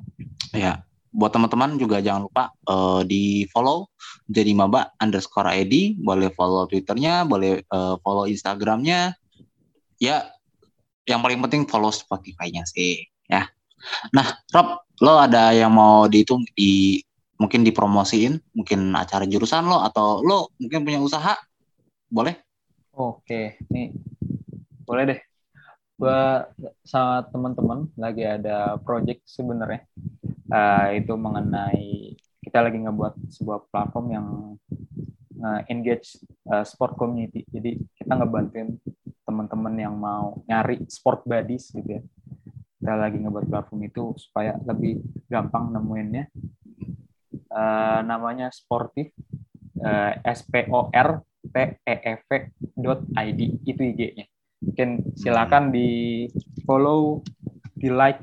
ya 0.54 0.86
buat 1.12 1.32
teman-teman 1.36 1.76
juga 1.76 2.00
jangan 2.00 2.28
lupa 2.28 2.56
eh, 2.56 3.02
di 3.04 3.24
follow 3.52 3.92
jadi 4.32 4.56
maba 4.56 4.96
underscore 5.04 5.52
id 5.60 6.00
boleh 6.00 6.32
follow 6.32 6.64
twitternya 6.72 7.28
boleh 7.28 7.60
eh, 7.62 7.96
follow 8.00 8.26
instagramnya. 8.28 9.16
Ya 10.02 10.32
yang 11.06 11.20
paling 11.20 11.44
penting 11.44 11.68
follow 11.68 11.92
spotify-nya 11.92 12.64
sih 12.64 13.06
ya. 13.28 13.46
Nah 14.16 14.40
Rob 14.56 14.88
lo 15.02 15.18
ada 15.20 15.52
yang 15.52 15.74
mau 15.74 16.06
dihitung 16.08 16.46
di 16.56 17.02
mungkin 17.42 17.66
dipromosiin 17.66 18.38
mungkin 18.54 18.94
acara 18.94 19.26
jurusan 19.26 19.66
lo 19.66 19.82
atau 19.82 20.22
lo 20.22 20.54
mungkin 20.62 20.86
punya 20.86 21.02
usaha? 21.02 21.34
Boleh? 22.12 22.38
Oke, 22.92 23.56
nih. 23.72 23.96
Boleh 24.84 25.04
deh. 25.08 25.20
Gua 26.02 26.50
sama 26.82 27.22
teman-teman 27.30 27.86
lagi 27.94 28.26
ada 28.26 28.82
project 28.82 29.22
sebenarnya. 29.30 29.86
Eh, 30.50 31.06
itu 31.06 31.14
mengenai 31.14 32.18
kita 32.42 32.58
lagi 32.66 32.82
ngebuat 32.82 33.30
sebuah 33.30 33.70
platform 33.70 34.08
yang 34.10 34.28
engage 35.70 36.22
sport 36.66 36.98
community. 36.98 37.46
Jadi 37.50 37.78
kita 37.98 38.14
ngebantuin 38.14 38.78
teman-teman 39.26 39.74
yang 39.78 39.94
mau 39.98 40.42
nyari 40.50 40.86
sport 40.90 41.26
buddies 41.26 41.70
gitu 41.74 41.98
ya. 41.98 42.02
Kita 42.82 42.94
lagi 42.98 43.22
ngebuat 43.22 43.46
platform 43.46 43.82
itu 43.86 44.18
supaya 44.18 44.58
lebih 44.66 45.06
gampang 45.30 45.70
nemuinnya. 45.70 46.26
Eh, 47.52 48.00
namanya 48.08 48.48
Sportif 48.48 49.12
eh, 49.84 50.14
S 50.24 50.48
P 50.48 50.72
O 50.72 50.88
R 50.88 51.20
T 51.44 51.56
E 51.84 51.96
F 52.00 52.22
id 53.12 53.40
itu 53.68 53.82
IG-nya. 53.92 54.26
Mungkin 54.62 55.18
silakan 55.18 55.74
di 55.74 56.30
follow, 56.64 57.26
di 57.74 57.90
like, 57.90 58.22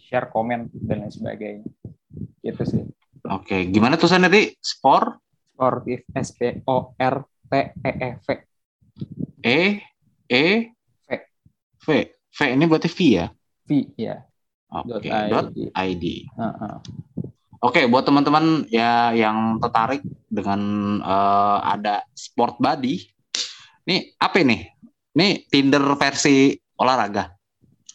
share, 0.00 0.32
komen 0.32 0.72
dan 0.88 1.04
lain 1.04 1.12
sebagainya. 1.12 1.68
Gitu 2.40 2.62
sih. 2.64 2.84
oke 3.20 3.68
gimana 3.68 4.00
tulisannya 4.00 4.32
tadi 4.32 4.42
sport 4.64 5.20
Sportif 5.52 6.08
S 6.16 6.32
P 6.32 6.64
O 6.64 6.96
R 6.96 7.16
T 7.52 7.52
E 7.84 7.92
F 8.16 8.26
e 9.44 9.60
e 10.24 10.44
V. 11.04 11.12
v 11.84 11.86
v 12.08 12.38
ini 12.48 12.64
berarti 12.64 12.88
v 12.88 12.98
ya 13.12 13.26
V 13.68 13.70
ya. 14.00 14.24
oke 14.72 15.04
Dot 15.04 15.52
dot 15.52 15.52
ID. 15.76 16.04
Heeh. 16.32 16.74
Oke, 17.60 17.84
buat 17.92 18.08
teman-teman 18.08 18.64
ya 18.72 19.12
yang 19.12 19.60
tertarik 19.60 20.00
dengan 20.32 20.60
eh, 21.04 21.58
ada 21.76 22.08
sport 22.16 22.56
body, 22.56 23.04
nih 23.84 24.16
apa 24.16 24.40
nih? 24.40 24.64
Nih 25.16 25.46
Tinder 25.50 25.82
versi 25.98 26.54
olahraga. 26.78 27.34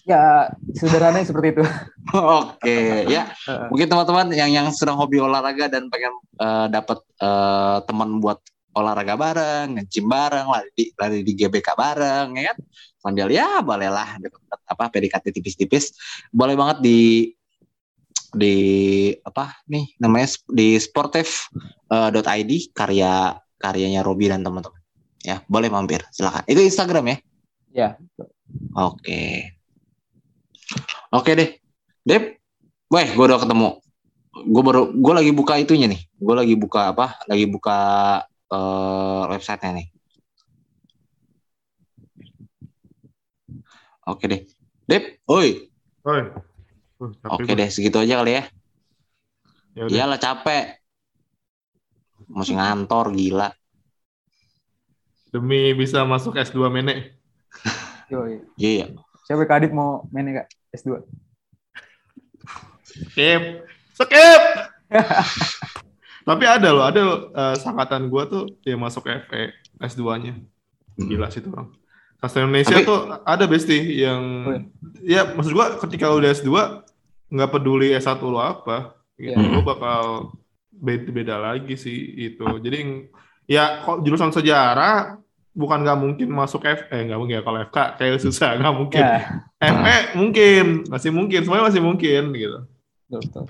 Ya 0.06 0.54
sederhananya 0.78 1.26
seperti 1.26 1.58
itu. 1.58 1.64
Oke, 2.46 3.10
ya 3.10 3.34
Heeh. 3.34 3.68
mungkin 3.74 3.88
teman-teman 3.90 4.30
yang 4.38 4.54
yang 4.54 4.68
sedang 4.70 5.02
hobi 5.02 5.18
olahraga 5.18 5.66
dan 5.66 5.90
pengen 5.90 6.14
eh, 6.38 6.68
dapat 6.70 7.02
eh, 7.18 7.78
teman 7.90 8.22
buat 8.22 8.38
olahraga 8.76 9.16
bareng, 9.16 9.80
nge-gym 9.80 10.06
bareng, 10.12 10.46
lari 10.52 10.70
di, 10.76 10.84
lari 11.00 11.24
di 11.24 11.32
GBK 11.34 11.68
bareng, 11.74 12.36
ya 12.36 12.52
kan? 12.52 12.58
Sambil 13.00 13.32
ya 13.32 13.64
bolehlah 13.64 14.20
apa 14.68 14.84
PDKT 14.92 15.32
tipis-tipis. 15.32 15.96
Boleh 16.30 16.60
banget 16.60 16.84
di 16.84 17.32
di 18.36 18.56
apa 19.24 19.64
nih 19.72 19.96
namanya 19.96 20.28
di 20.52 20.76
sportif.id 20.76 22.52
karya 22.76 23.40
karyanya 23.56 24.04
Robi 24.04 24.28
dan 24.28 24.44
teman-teman. 24.44 24.75
Ya, 25.26 25.42
boleh 25.50 25.74
mampir. 25.74 26.06
Silakan. 26.14 26.46
Itu 26.46 26.62
Instagram 26.62 27.06
ya? 27.10 27.18
Ya. 27.74 27.88
Oke. 28.78 29.50
Oke 31.10 31.32
deh. 31.34 31.50
Dep, 32.06 32.38
weh, 32.94 33.08
gue 33.10 33.26
udah 33.26 33.42
ketemu. 33.42 33.82
Gue 34.46 34.62
baru, 34.62 34.94
gue 34.94 35.14
lagi 35.18 35.32
buka 35.34 35.58
itunya 35.58 35.90
nih. 35.90 36.06
Gue 36.22 36.36
lagi 36.38 36.54
buka 36.54 36.94
apa? 36.94 37.18
Lagi 37.26 37.50
buka 37.50 37.78
eh, 38.54 39.24
websitenya 39.34 39.82
nih. 39.82 39.88
Oke 44.06 44.30
deh. 44.30 44.46
Dep, 44.86 45.26
oi. 45.26 45.66
Oi. 46.06 46.22
Uh, 47.02 47.12
Oke 47.28 47.58
deh, 47.58 47.68
segitu 47.74 47.98
aja 47.98 48.22
kali 48.22 48.38
ya. 48.38 48.44
Ya 49.74 49.82
udah. 49.90 49.96
Iyalah 49.98 50.20
capek. 50.22 50.66
Masih 52.30 52.56
ngantor, 52.56 53.12
gila. 53.18 53.50
Demi 55.36 55.76
bisa 55.76 56.08
masuk 56.08 56.40
S2 56.40 56.72
Mene. 56.72 57.12
Iya. 58.56 58.96
Siapa 59.28 59.44
Kadit 59.44 59.76
mau 59.76 60.08
main 60.08 60.32
kak 60.32 60.48
S2? 60.72 61.04
Skip. 62.88 63.44
Skip. 64.00 64.42
Tapi 66.28 66.44
ada 66.48 66.70
loh, 66.72 66.88
ada 66.88 67.00
loh, 67.04 67.20
eh, 67.36 67.56
sangkatan 67.60 68.08
gua 68.08 68.24
tuh 68.32 68.48
dia 68.64 68.80
masuk 68.80 69.04
FE 69.04 69.52
S2-nya. 69.84 70.40
Gila 70.96 71.28
sih 71.28 71.44
tuh 71.44 71.52
orang. 71.52 71.76
Sastra 72.24 72.48
Indonesia 72.48 72.80
Tapi- 72.80 72.88
tuh 72.88 73.00
ada 73.28 73.44
besti 73.44 73.78
yang 74.00 74.24
Oh, 74.48 74.56
ya 75.04 75.36
maksud 75.36 75.52
gua 75.52 75.76
ketika 75.84 76.08
lu 76.08 76.24
udah 76.24 76.32
S2 76.32 76.50
nggak 77.28 77.52
peduli 77.52 77.92
S1 77.92 78.24
lu 78.24 78.40
apa 78.40 78.96
gitu. 79.20 79.36
Iya. 79.36 79.52
Lu 79.52 79.68
bakal 79.68 80.32
beda, 80.72 81.10
beda 81.12 81.36
lagi 81.38 81.76
sih 81.76 82.32
itu. 82.32 82.48
Jadi 82.64 83.12
ya 83.46 83.84
kok 83.84 84.00
jurusan 84.02 84.32
sejarah 84.32 85.20
bukan 85.56 85.88
nggak 85.88 85.98
mungkin 85.98 86.28
masuk 86.30 86.68
F 86.68 86.92
eh 86.92 87.08
nggak 87.08 87.16
mungkin 87.16 87.36
ya 87.40 87.44
kalau 87.48 87.60
FK 87.64 87.78
kayak 87.96 88.20
susah 88.20 88.60
nggak 88.60 88.76
mungkin. 88.76 89.02
Ya. 89.02 89.20
FE 89.64 89.98
mungkin 90.20 90.66
masih 90.92 91.10
mungkin 91.16 91.40
semuanya 91.42 91.66
masih 91.72 91.82
mungkin 91.82 92.22
gitu. 92.36 92.60
Betul, 93.08 93.20
betul. 93.24 93.44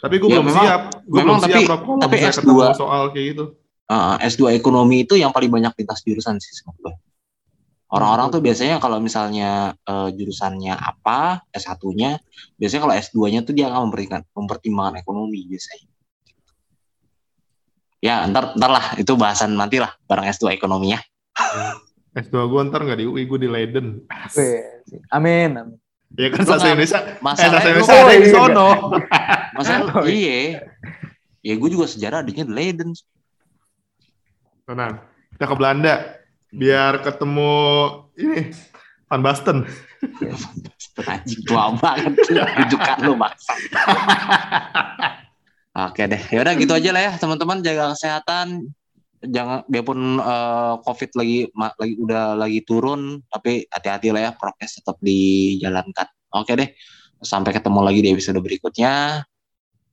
Tapi 0.00 0.14
gue 0.16 0.28
Ya, 0.32 0.34
belum 0.40 0.46
memang- 0.48 0.64
siap. 0.64 0.82
Gue 1.04 1.18
memang 1.20 1.36
belum 1.36 1.44
tapi- 1.44 1.52
siap 1.60 1.70
Rob, 1.70 1.80
kalau 1.84 1.98
tapi 2.00 2.14
bisa 2.16 2.28
S2 2.32 2.40
ketemu 2.40 2.72
soal 2.72 3.02
kayak 3.12 3.26
gitu. 3.36 3.44
Uh, 3.90 4.14
S2 4.22 4.42
ekonomi 4.56 4.96
itu 5.04 5.14
yang 5.20 5.28
paling 5.28 5.50
banyak 5.52 5.76
lintas 5.76 6.00
jurusan 6.00 6.40
sih 6.40 6.56
gue. 6.64 6.94
Orang-orang 7.90 8.30
tuh 8.30 8.38
biasanya 8.38 8.78
kalau 8.78 9.02
misalnya 9.02 9.74
eh, 9.82 10.08
jurusannya 10.14 10.78
apa, 10.78 11.42
S1-nya, 11.50 12.22
biasanya 12.54 12.86
kalau 12.86 12.94
S2-nya 12.94 13.42
tuh 13.42 13.50
dia 13.50 13.66
akan 13.66 13.90
memberikan 13.90 14.22
mempertimbangkan 14.30 15.02
ekonomi 15.02 15.42
biasanya. 15.50 15.90
Ya, 17.98 18.24
ntar, 18.30 18.54
ntar 18.56 18.70
lah, 18.70 18.84
itu 18.94 19.12
bahasan 19.18 19.58
nanti 19.58 19.76
lah, 19.82 19.90
bareng 20.06 20.24
S2 20.24 20.54
ekonominya. 20.54 21.02
S2 22.10 22.34
gue 22.34 22.60
ntar 22.66 22.82
nggak 22.82 22.98
di 22.98 23.06
UI, 23.06 23.22
gue 23.22 23.38
di 23.38 23.48
Leiden. 23.48 24.02
Amin, 25.14 25.54
amin. 25.54 25.78
Ya 26.18 26.26
kan 26.34 26.42
nggak- 26.42 26.66
Indonesia. 26.66 26.98
Eh, 26.98 27.34
sastra 27.38 27.70
lu- 27.70 27.78
Indonesia 27.78 27.94
ada 27.94 28.10
di 28.10 28.18
iya, 28.18 28.34
sono. 28.34 28.68
Masalah 29.56 29.94
Oh, 29.94 30.04
iya. 30.10 30.66
Ya 31.40 31.54
gue 31.54 31.70
juga 31.70 31.86
sejarah 31.86 32.26
adanya 32.26 32.44
di 32.44 32.52
Leiden. 32.52 32.90
Tenang. 34.66 35.06
Kita 35.34 35.44
ke 35.46 35.54
Belanda. 35.54 35.94
Biar 36.50 36.98
ketemu 36.98 37.52
ini 38.18 38.50
Van 39.06 39.22
Basten. 39.22 39.62
Anjing 41.06 41.42
tua 41.46 41.70
banget 41.78 42.18
rujukan 42.26 42.98
lu 43.06 43.14
maksa. 43.14 43.54
Oke 45.86 46.10
deh, 46.10 46.18
yaudah 46.34 46.58
gitu 46.58 46.74
aja 46.74 46.90
lah 46.90 47.02
ya 47.06 47.12
teman-teman 47.14 47.62
jaga 47.62 47.94
kesehatan. 47.94 48.74
Jangan 49.20 49.68
biarpun 49.68 50.00
eh, 50.16 50.74
COVID 50.80 51.10
lagi 51.16 51.38
ma- 51.52 51.76
lagi 51.76 51.94
udah 52.00 52.24
lagi 52.36 52.60
turun, 52.64 53.20
tapi 53.28 53.68
hati-hati 53.68 54.08
lah 54.12 54.20
ya 54.28 54.30
prokes 54.32 54.80
tetap 54.80 54.96
dijalankan. 55.04 56.08
Oke 56.32 56.56
deh, 56.56 56.68
sampai 57.20 57.52
ketemu 57.52 57.80
lagi 57.84 58.00
di 58.00 58.08
episode 58.12 58.40
berikutnya. 58.40 59.24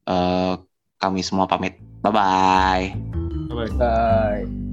Eh, 0.08 0.54
kami 0.98 1.22
semua 1.22 1.45
pamit, 1.45 1.78
bye 1.99 2.10
bye. 2.10 2.86
Bye. 3.52 3.74
Bye. 3.76 4.66